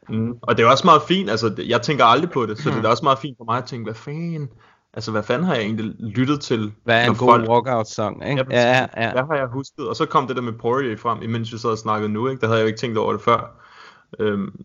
Mm. 0.09 0.35
Og 0.43 0.57
det 0.57 0.65
er 0.65 0.71
også 0.71 0.87
meget 0.87 1.03
fint, 1.09 1.31
altså 1.31 1.63
jeg 1.67 1.83
tænker 1.83 2.05
aldrig 2.05 2.31
på 2.31 2.47
det, 2.47 2.59
så 2.59 2.69
Mm. 2.71 2.77
det 2.77 2.85
er 2.85 2.89
også 2.89 3.05
meget 3.05 3.19
fint 3.19 3.37
for 3.37 3.45
mig 3.45 3.59
at 3.59 3.65
tænke, 3.65 3.85
hvad 3.85 3.95
fanden, 3.95 4.49
altså 4.95 5.11
hvad 5.11 5.23
fanden 5.23 5.47
har 5.47 5.55
jeg 5.55 5.63
egentlig 5.63 5.95
lyttet 5.99 6.41
til? 6.41 6.73
Hvad 6.85 6.97
er 7.05 7.11
en 7.11 7.17
god 7.17 7.29
folk- 7.29 7.49
walkout-song, 7.49 8.29
ikke? 8.31 8.45
Ja, 8.51 8.71
ja, 8.71 8.87
ja. 9.03 9.13
Hvad 9.13 9.23
har 9.23 9.37
jeg 9.37 9.47
husket? 9.47 9.89
Og 9.89 9.97
så 9.97 10.07
kom 10.07 10.27
det 10.27 10.37
der 10.37 10.43
med 10.43 10.53
Poirier 10.53 10.97
frem, 10.97 11.23
imens 11.23 11.53
vi 11.53 11.59
sad 11.59 11.71
og 11.71 11.79
snakkede 11.79 12.13
nu, 12.13 12.29
ikke? 12.29 12.41
Der 12.41 12.47
havde 12.47 12.59
jeg 12.59 12.65
jo 12.65 12.67
ikke 12.67 12.79
tænkt 12.81 12.99
over 12.99 13.13
det 13.13 13.23
før. 13.23 13.63
Øhm, 14.19 14.65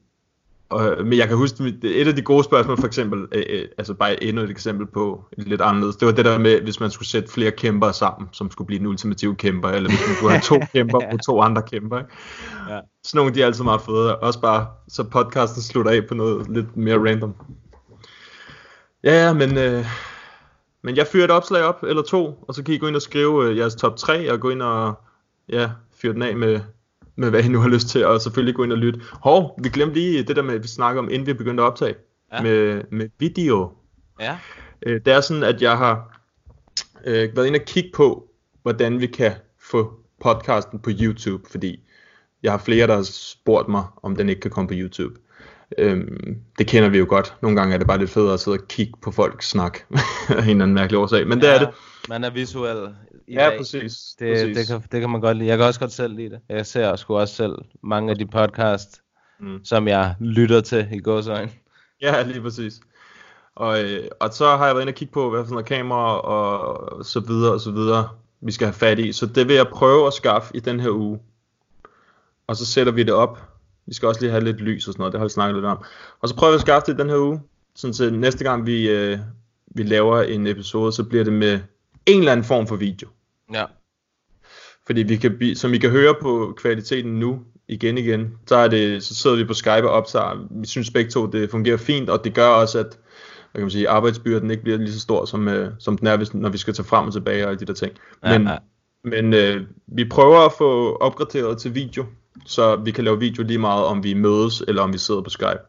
og, 0.69 0.97
men 1.03 1.17
jeg 1.17 1.27
kan 1.27 1.37
huske, 1.37 1.63
mit- 1.63 1.83
et 1.83 2.07
af 2.07 2.15
de 2.15 2.21
gode 2.21 2.43
spørgsmål, 2.43 2.77
for 2.77 2.87
eksempel, 2.87 3.27
øh, 3.31 3.43
øh, 3.49 3.65
altså 3.77 3.93
bare 3.93 4.23
endnu 4.23 4.43
et 4.43 4.49
eksempel 4.49 4.87
på 4.87 5.25
et 5.37 5.47
lidt 5.47 5.61
anderledes, 5.61 5.95
det 5.95 6.05
var 6.05 6.11
det 6.11 6.25
der 6.25 6.37
med, 6.37 6.61
hvis 6.61 6.79
man 6.79 6.91
skulle 6.91 7.07
sætte 7.07 7.31
flere 7.31 7.51
kæmper 7.51 7.91
sammen, 7.91 8.29
som 8.31 8.51
skulle 8.51 8.65
blive 8.65 8.79
den 8.79 8.87
ultimative 8.87 9.35
kæmper, 9.35 9.69
eller 9.69 9.89
hvis 9.89 10.07
man 10.07 10.15
skulle 10.15 10.31
have 10.31 10.41
to 10.41 10.59
kæmper 10.73 10.99
på 11.11 11.17
to 11.17 11.41
andre 11.41 11.61
kæmper, 11.61 11.97
ikke? 11.97 12.11
Ja. 12.69 12.79
Sådan 13.03 13.17
nogle, 13.17 13.33
de 13.35 13.41
er 13.41 13.45
altid 13.45 13.63
meget 13.63 13.81
fede. 13.81 14.17
Også 14.17 14.41
bare, 14.41 14.67
så 14.87 15.03
podcasten 15.03 15.61
slutter 15.61 15.91
af 15.91 16.07
på 16.07 16.13
noget 16.13 16.49
lidt 16.49 16.77
mere 16.77 16.97
random. 17.09 17.33
Ja, 19.03 19.25
ja, 19.25 19.33
men, 19.33 19.57
øh, 19.57 19.85
men 20.83 20.95
jeg 20.95 21.07
fyrer 21.07 21.25
et 21.25 21.31
opslag 21.31 21.63
op, 21.63 21.83
eller 21.83 22.01
to, 22.01 22.43
og 22.47 22.55
så 22.55 22.63
kan 22.63 22.73
I 22.73 22.77
gå 22.77 22.87
ind 22.87 22.95
og 22.95 23.01
skrive 23.01 23.49
øh, 23.49 23.57
jeres 23.57 23.75
top 23.75 23.95
3, 23.97 24.31
og 24.33 24.39
gå 24.39 24.49
ind 24.49 24.61
og 24.61 24.93
ja, 25.49 25.69
fyre 26.01 26.13
den 26.13 26.21
af 26.21 26.35
med, 26.35 26.59
med, 27.17 27.29
hvad 27.29 27.43
I 27.43 27.47
nu 27.47 27.59
har 27.59 27.69
lyst 27.69 27.87
til, 27.87 28.05
og 28.05 28.21
selvfølgelig 28.21 28.55
gå 28.55 28.63
ind 28.63 28.71
og 28.71 28.77
lytte. 28.77 28.99
Hov, 29.11 29.59
vi 29.63 29.69
glemte 29.69 29.93
lige 29.93 30.23
det 30.23 30.35
der 30.35 30.41
med, 30.41 30.59
vi 30.59 30.67
snakker 30.67 31.01
om, 31.01 31.09
inden 31.09 31.27
vi 31.27 31.33
begyndte 31.33 31.63
at 31.63 31.67
optage, 31.67 31.95
Ja. 32.31 32.37
ja. 32.37 32.43
med, 32.43 32.81
med 32.91 33.09
video. 33.19 33.71
Ja. 34.19 34.37
Øh, 34.85 35.01
det 35.05 35.13
er 35.13 35.21
sådan, 35.21 35.43
at 35.43 35.61
jeg 35.61 35.77
har 35.77 36.21
øh, 37.05 37.35
været 37.35 37.47
inde 37.47 37.59
og 37.59 37.65
kigge 37.65 37.89
på, 37.95 38.27
hvordan 38.61 38.99
vi 39.01 39.07
kan 39.07 39.31
få 39.71 39.93
podcasten 40.21 40.79
på 40.79 40.89
YouTube, 41.01 41.49
fordi 41.51 41.83
jeg 42.43 42.51
har 42.51 42.57
flere, 42.59 42.87
der 42.87 42.95
har 42.95 43.03
spurgt 43.03 43.67
mig, 43.67 43.83
om 44.03 44.15
den 44.15 44.29
ikke 44.29 44.41
kan 44.41 44.51
komme 44.51 44.67
på 44.67 44.73
YouTube. 44.77 45.15
Øhm, 45.77 46.35
det 46.57 46.67
kender 46.67 46.89
vi 46.89 46.97
jo 46.97 47.05
godt. 47.09 47.35
Nogle 47.41 47.57
gange 47.57 47.73
er 47.73 47.77
det 47.77 47.87
bare 47.87 47.97
lidt 47.97 48.09
federe 48.09 48.33
at 48.33 48.39
sidde 48.39 48.57
og 48.57 48.67
kigge 48.67 48.93
på 49.01 49.11
folk 49.11 49.43
snak 49.43 49.79
af 50.29 50.43
en 50.43 50.49
eller 50.49 50.51
anden 50.51 50.73
mærkelig 50.73 50.99
årsag, 50.99 51.27
men 51.27 51.41
det 51.41 51.49
er 51.55 51.59
det. 51.59 51.69
Man 52.09 52.23
er 52.23 52.29
visuel 52.29 52.89
i 53.27 53.33
Ja, 53.33 53.49
dag. 53.49 53.57
præcis, 53.57 53.95
Det, 54.19 54.33
præcis. 54.33 54.57
Det, 54.57 54.67
kan, 54.67 54.89
det 54.91 55.01
kan 55.01 55.09
man 55.09 55.21
godt 55.21 55.37
lide. 55.37 55.49
Jeg 55.49 55.57
kan 55.57 55.65
også 55.67 55.79
godt 55.79 55.91
selv 55.91 56.13
lide 56.15 56.29
det. 56.29 56.39
Jeg 56.49 56.65
ser 56.65 56.95
sgu 56.95 57.17
også 57.17 57.35
selv 57.35 57.55
mange 57.83 58.11
af 58.11 58.17
de 58.17 58.25
podcast, 58.25 59.01
Mm. 59.39 59.65
som 59.65 59.87
jeg 59.87 60.15
lytter 60.19 60.61
til 60.61 60.87
i 60.93 60.99
gåsøjne. 60.99 61.51
Ja, 62.01 62.21
lige 62.23 62.41
præcis. 62.41 62.79
Og, 63.55 63.83
øh, 63.83 64.07
og 64.19 64.29
så 64.33 64.57
har 64.57 64.65
jeg 64.65 64.75
været 64.75 64.83
inde 64.83 64.91
og 64.91 64.95
kigge 64.95 65.11
på, 65.13 65.29
hvad 65.29 65.43
for 65.45 65.51
noget 65.51 65.65
kamera 65.65 66.17
og 66.19 67.05
så 67.05 67.19
videre 67.19 67.53
og 67.53 67.59
så 67.61 67.71
videre, 67.71 68.09
vi 68.41 68.51
skal 68.51 68.67
have 68.67 68.73
fat 68.73 68.99
i. 68.99 69.11
Så 69.11 69.25
det 69.25 69.47
vil 69.47 69.55
jeg 69.55 69.67
prøve 69.67 70.07
at 70.07 70.13
skaffe 70.13 70.55
i 70.55 70.59
den 70.59 70.79
her 70.79 70.89
uge. 70.89 71.19
Og 72.47 72.55
så 72.55 72.65
sætter 72.65 72.93
vi 72.93 73.03
det 73.03 73.13
op. 73.13 73.39
Vi 73.85 73.93
skal 73.93 74.07
også 74.07 74.21
lige 74.21 74.31
have 74.31 74.43
lidt 74.43 74.61
lys 74.61 74.87
og 74.87 74.93
sådan 74.93 75.01
noget, 75.01 75.13
det 75.13 75.19
har 75.19 75.25
vi 75.25 75.29
snakket 75.29 75.55
lidt 75.55 75.65
om. 75.65 75.77
Og 76.21 76.29
så 76.29 76.35
prøver 76.35 76.51
vi 76.51 76.55
at 76.55 76.61
skaffe 76.61 76.85
det 76.85 76.93
i 76.99 77.01
den 77.01 77.09
her 77.09 77.17
uge. 77.17 77.41
Sådan 77.75 77.93
så 77.93 78.09
næste 78.09 78.43
gang 78.43 78.65
vi, 78.65 78.89
øh, 78.89 79.19
vi 79.67 79.83
laver 79.83 80.21
en 80.21 80.47
episode, 80.47 80.91
så 80.93 81.03
bliver 81.03 81.23
det 81.23 81.33
med 81.33 81.59
en 82.07 82.19
eller 82.19 82.31
anden 82.31 82.43
form 82.43 82.67
for 82.67 82.75
video. 82.75 83.09
Ja. 83.53 83.65
Fordi 84.85 85.03
vi 85.03 85.15
kan, 85.15 85.55
som 85.55 85.73
I 85.73 85.77
kan 85.77 85.89
høre 85.89 86.15
på 86.21 86.53
kvaliteten 86.57 87.19
nu, 87.19 87.39
igen 87.67 87.97
igen, 87.97 88.33
så, 88.47 88.55
er 88.55 88.67
det, 88.67 89.03
så 89.03 89.15
sidder 89.15 89.35
vi 89.35 89.45
på 89.45 89.53
Skype 89.53 89.89
og 89.89 89.89
optager. 89.89 90.47
Vi 90.51 90.67
synes 90.67 90.91
begge 90.91 91.11
to, 91.11 91.25
det 91.25 91.51
fungerer 91.51 91.77
fint, 91.77 92.09
og 92.09 92.23
det 92.23 92.33
gør 92.33 92.47
også, 92.47 92.79
at 92.79 92.99
hvad 93.51 93.61
kan 93.61 93.61
man 93.61 93.71
sige, 93.71 93.89
arbejdsbyrden 93.89 94.51
ikke 94.51 94.63
bliver 94.63 94.77
lige 94.77 94.93
så 94.93 94.99
stor, 94.99 95.25
som, 95.25 95.47
øh, 95.47 95.71
som 95.79 95.97
den 95.97 96.07
er, 96.07 96.17
hvis, 96.17 96.33
når 96.33 96.49
vi 96.49 96.57
skal 96.57 96.73
tage 96.73 96.85
frem 96.85 97.07
og 97.07 97.13
tilbage 97.13 97.43
og 97.43 97.49
alle 97.49 97.59
de 97.59 97.65
der 97.65 97.73
ting. 97.73 97.93
Ja, 98.23 98.37
Men, 98.37 98.47
ja. 98.47 98.57
men 99.03 99.33
øh, 99.33 99.67
vi 99.87 100.05
prøver 100.05 100.39
at 100.39 100.51
få 100.57 100.95
opgraderet 100.95 101.57
til 101.57 101.75
video, 101.75 102.05
så 102.45 102.75
vi 102.75 102.91
kan 102.91 103.03
lave 103.03 103.19
video 103.19 103.43
lige 103.43 103.59
meget, 103.59 103.85
om 103.85 104.03
vi 104.03 104.13
mødes, 104.13 104.63
eller 104.67 104.81
om 104.81 104.93
vi 104.93 104.97
sidder 104.97 105.21
på 105.21 105.29
Skype. 105.29 105.59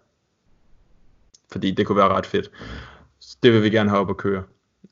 Fordi 1.52 1.70
det 1.70 1.86
kunne 1.86 1.96
være 1.96 2.08
ret 2.08 2.26
fedt. 2.26 2.50
Så 3.20 3.36
det 3.42 3.52
vil 3.52 3.62
vi 3.62 3.70
gerne 3.70 3.90
have 3.90 4.00
op 4.00 4.10
at 4.10 4.16
køre. 4.16 4.42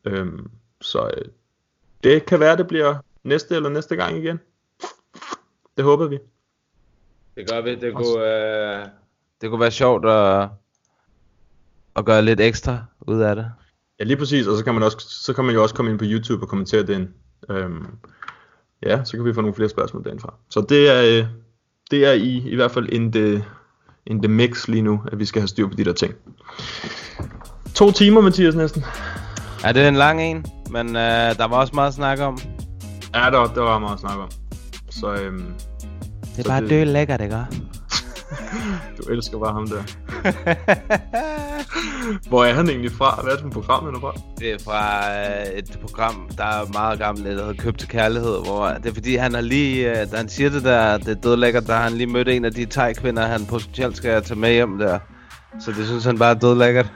Øhm, 0.04 0.50
så 0.80 1.10
øh, 1.16 1.24
det 2.04 2.26
kan 2.26 2.40
være, 2.40 2.56
det 2.56 2.66
bliver 2.66 2.94
næste 3.24 3.56
eller 3.56 3.68
næste 3.68 3.96
gang 3.96 4.16
igen. 4.16 4.40
Det 5.76 5.84
håber 5.84 6.06
vi. 6.06 6.18
Det 7.36 7.50
gør 7.50 7.60
vi. 7.60 7.74
Det 7.74 7.94
kunne, 7.94 8.24
øh, 8.24 8.86
det 9.40 9.50
kunne 9.50 9.60
være 9.60 9.70
sjovt 9.70 10.06
at, 10.06 10.48
at 11.96 12.04
gøre 12.04 12.22
lidt 12.22 12.40
ekstra 12.40 12.84
ud 13.00 13.20
af 13.20 13.36
det. 13.36 13.52
Ja, 13.98 14.04
lige 14.04 14.16
præcis, 14.16 14.46
og 14.46 14.58
så 14.58 14.64
kan 14.64 14.74
man, 14.74 14.82
også, 14.82 14.96
så 15.00 15.32
kan 15.32 15.44
man 15.44 15.54
jo 15.54 15.62
også 15.62 15.74
komme 15.74 15.90
ind 15.90 15.98
på 15.98 16.04
YouTube 16.08 16.44
og 16.44 16.48
kommentere 16.48 16.82
den. 16.82 17.14
Øhm, 17.50 17.86
ja, 18.82 19.04
så 19.04 19.16
kan 19.16 19.24
vi 19.24 19.34
få 19.34 19.40
nogle 19.40 19.54
flere 19.54 19.68
spørgsmål 19.68 20.04
derindfra. 20.04 20.34
Så 20.50 20.66
det 20.68 20.90
er, 20.90 21.02
øh, 21.02 21.26
det 21.90 22.06
er 22.06 22.12
i, 22.12 22.42
i 22.48 22.54
hvert 22.54 22.70
fald 22.70 22.88
in 22.88 23.12
the, 23.12 23.44
in 24.06 24.22
the 24.22 24.28
mix 24.28 24.68
lige 24.68 24.82
nu, 24.82 25.02
at 25.12 25.18
vi 25.18 25.24
skal 25.24 25.40
have 25.40 25.48
styr 25.48 25.68
på 25.68 25.74
de 25.74 25.84
der 25.84 25.92
ting. 25.92 26.14
To 27.74 27.90
timer, 27.90 28.20
Mathias, 28.20 28.54
næsten. 28.54 28.84
Ja, 29.64 29.72
det 29.72 29.82
er 29.82 29.88
en 29.88 29.96
lang 29.96 30.22
en, 30.22 30.46
men 30.84 30.96
øh, 30.96 31.36
der 31.38 31.46
var 31.48 31.56
også 31.56 31.72
meget 31.74 31.88
at 31.88 31.94
snakke 31.94 32.24
om. 32.24 32.38
Ja, 33.14 33.20
der, 33.30 33.38
var- 33.38 33.52
der 33.54 33.60
var 33.62 33.78
meget 33.78 33.94
at 33.94 34.00
snakke 34.00 34.22
om. 34.22 34.28
Så, 34.90 35.12
øhm, 35.14 35.44
Det 36.22 36.38
er 36.38 36.42
så 36.42 36.48
bare 36.48 36.68
dø 36.68 36.84
lækkert, 36.84 37.20
ikke? 37.20 37.36
Du 38.98 39.02
elsker 39.12 39.38
bare 39.38 39.52
ham 39.52 39.66
der. 39.68 39.82
Hvor 42.28 42.44
er 42.44 42.54
han 42.54 42.68
egentlig 42.68 42.92
fra? 42.92 43.20
Hvad 43.22 43.32
er 43.32 43.36
det 43.36 43.42
for 43.42 43.48
et 43.48 43.54
program, 43.66 43.84
han 43.84 43.94
er 43.94 44.00
fra? 44.00 44.12
Det 44.38 44.52
er 44.52 44.58
fra 44.64 45.10
øh, 45.20 45.46
et 45.58 45.78
program, 45.82 46.28
der 46.38 46.44
er 46.44 46.72
meget 46.72 46.98
gammelt, 46.98 47.26
der 47.26 47.32
hedder 47.32 47.52
Køb 47.62 47.78
til 47.78 47.88
Kærlighed, 47.88 48.36
hvor 48.44 48.68
det 48.68 48.86
er 48.90 48.94
fordi, 48.94 49.16
han 49.16 49.34
har 49.34 49.40
lige, 49.40 49.90
øh, 50.00 50.10
da 50.10 50.16
han 50.16 50.28
siger 50.28 50.50
det 50.50 50.64
der, 50.64 50.98
det 50.98 51.08
er 51.08 51.14
dødlækkert, 51.20 51.66
der 51.66 51.74
har 51.74 51.82
han 51.82 51.92
lige 51.92 52.06
mødt 52.06 52.28
en 52.28 52.44
af 52.44 52.52
de 52.52 52.66
thai-kvinder, 52.66 53.26
han 53.26 53.46
potentielt 53.46 53.96
skal 53.96 54.22
tage 54.22 54.40
med 54.40 54.52
hjem 54.52 54.78
der. 54.78 54.98
Så 55.60 55.72
det 55.72 55.86
synes 55.86 56.04
han 56.04 56.18
bare 56.18 56.30
er 56.30 56.34
dødlækkert. 56.38 56.92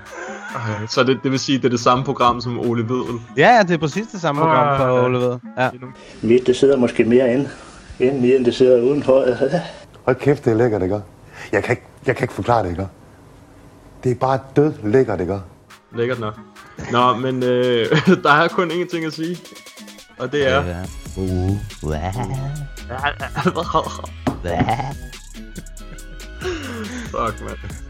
Ej, 0.55 0.87
Så 0.87 1.03
det, 1.05 1.21
det 1.23 1.31
vil 1.31 1.39
sige, 1.39 1.59
det 1.59 1.65
er 1.65 1.69
det 1.69 1.81
samme 1.81 2.05
program 2.05 2.41
som 2.41 2.61
Ole 2.61 2.89
Vedel? 2.89 3.21
Ja, 3.37 3.57
ja, 3.57 3.63
det 3.63 3.71
er 3.71 3.79
præcis 3.79 4.07
det 4.07 4.21
samme 4.21 4.41
program 4.41 4.69
Ah, 4.69 4.79
for 4.79 4.87
ja. 4.87 5.05
Ole 5.05 5.19
Ved. 5.19 5.39
Ja. 5.59 5.71
Midt, 6.23 6.47
det 6.47 6.57
sidder 6.57 6.77
måske 6.77 7.05
mere 7.05 7.33
ind, 7.35 7.47
inden 7.99 8.25
i, 8.25 8.35
end 8.37 8.45
det 8.45 8.55
sidder 8.55 8.83
udenfor. 8.83 9.25
Hold 10.05 10.17
kæft, 10.17 10.45
det 10.45 10.51
er 10.51 10.57
lækkert, 10.57 10.83
ikke? 10.83 11.01
Jeg 11.53 11.65
kan 11.65 11.73
ikke, 11.73 11.83
jeg 12.07 12.17
kan 12.17 12.25
ikke 12.25 12.35
forklare 12.35 12.63
det, 12.63 12.71
ikke? 12.71 12.87
Det 14.05 14.11
er 14.11 14.15
bare 14.15 14.39
død 14.57 14.73
lækkert, 14.85 15.21
ikke? 15.21 15.39
Lækkert 15.97 16.21
nok. 16.21 16.35
Nå, 16.93 17.15
men 17.17 17.43
øh, 17.43 17.87
der 18.25 18.31
er 18.33 18.49
kun 18.49 18.71
én 18.71 18.91
ting 18.91 19.05
at 19.05 19.13
sige. 19.13 19.37
Og 20.19 20.33
det 20.33 20.49
er... 20.49 20.85
Uh, 21.17 21.51
Fuck, 27.11 27.41
man. 27.45 27.90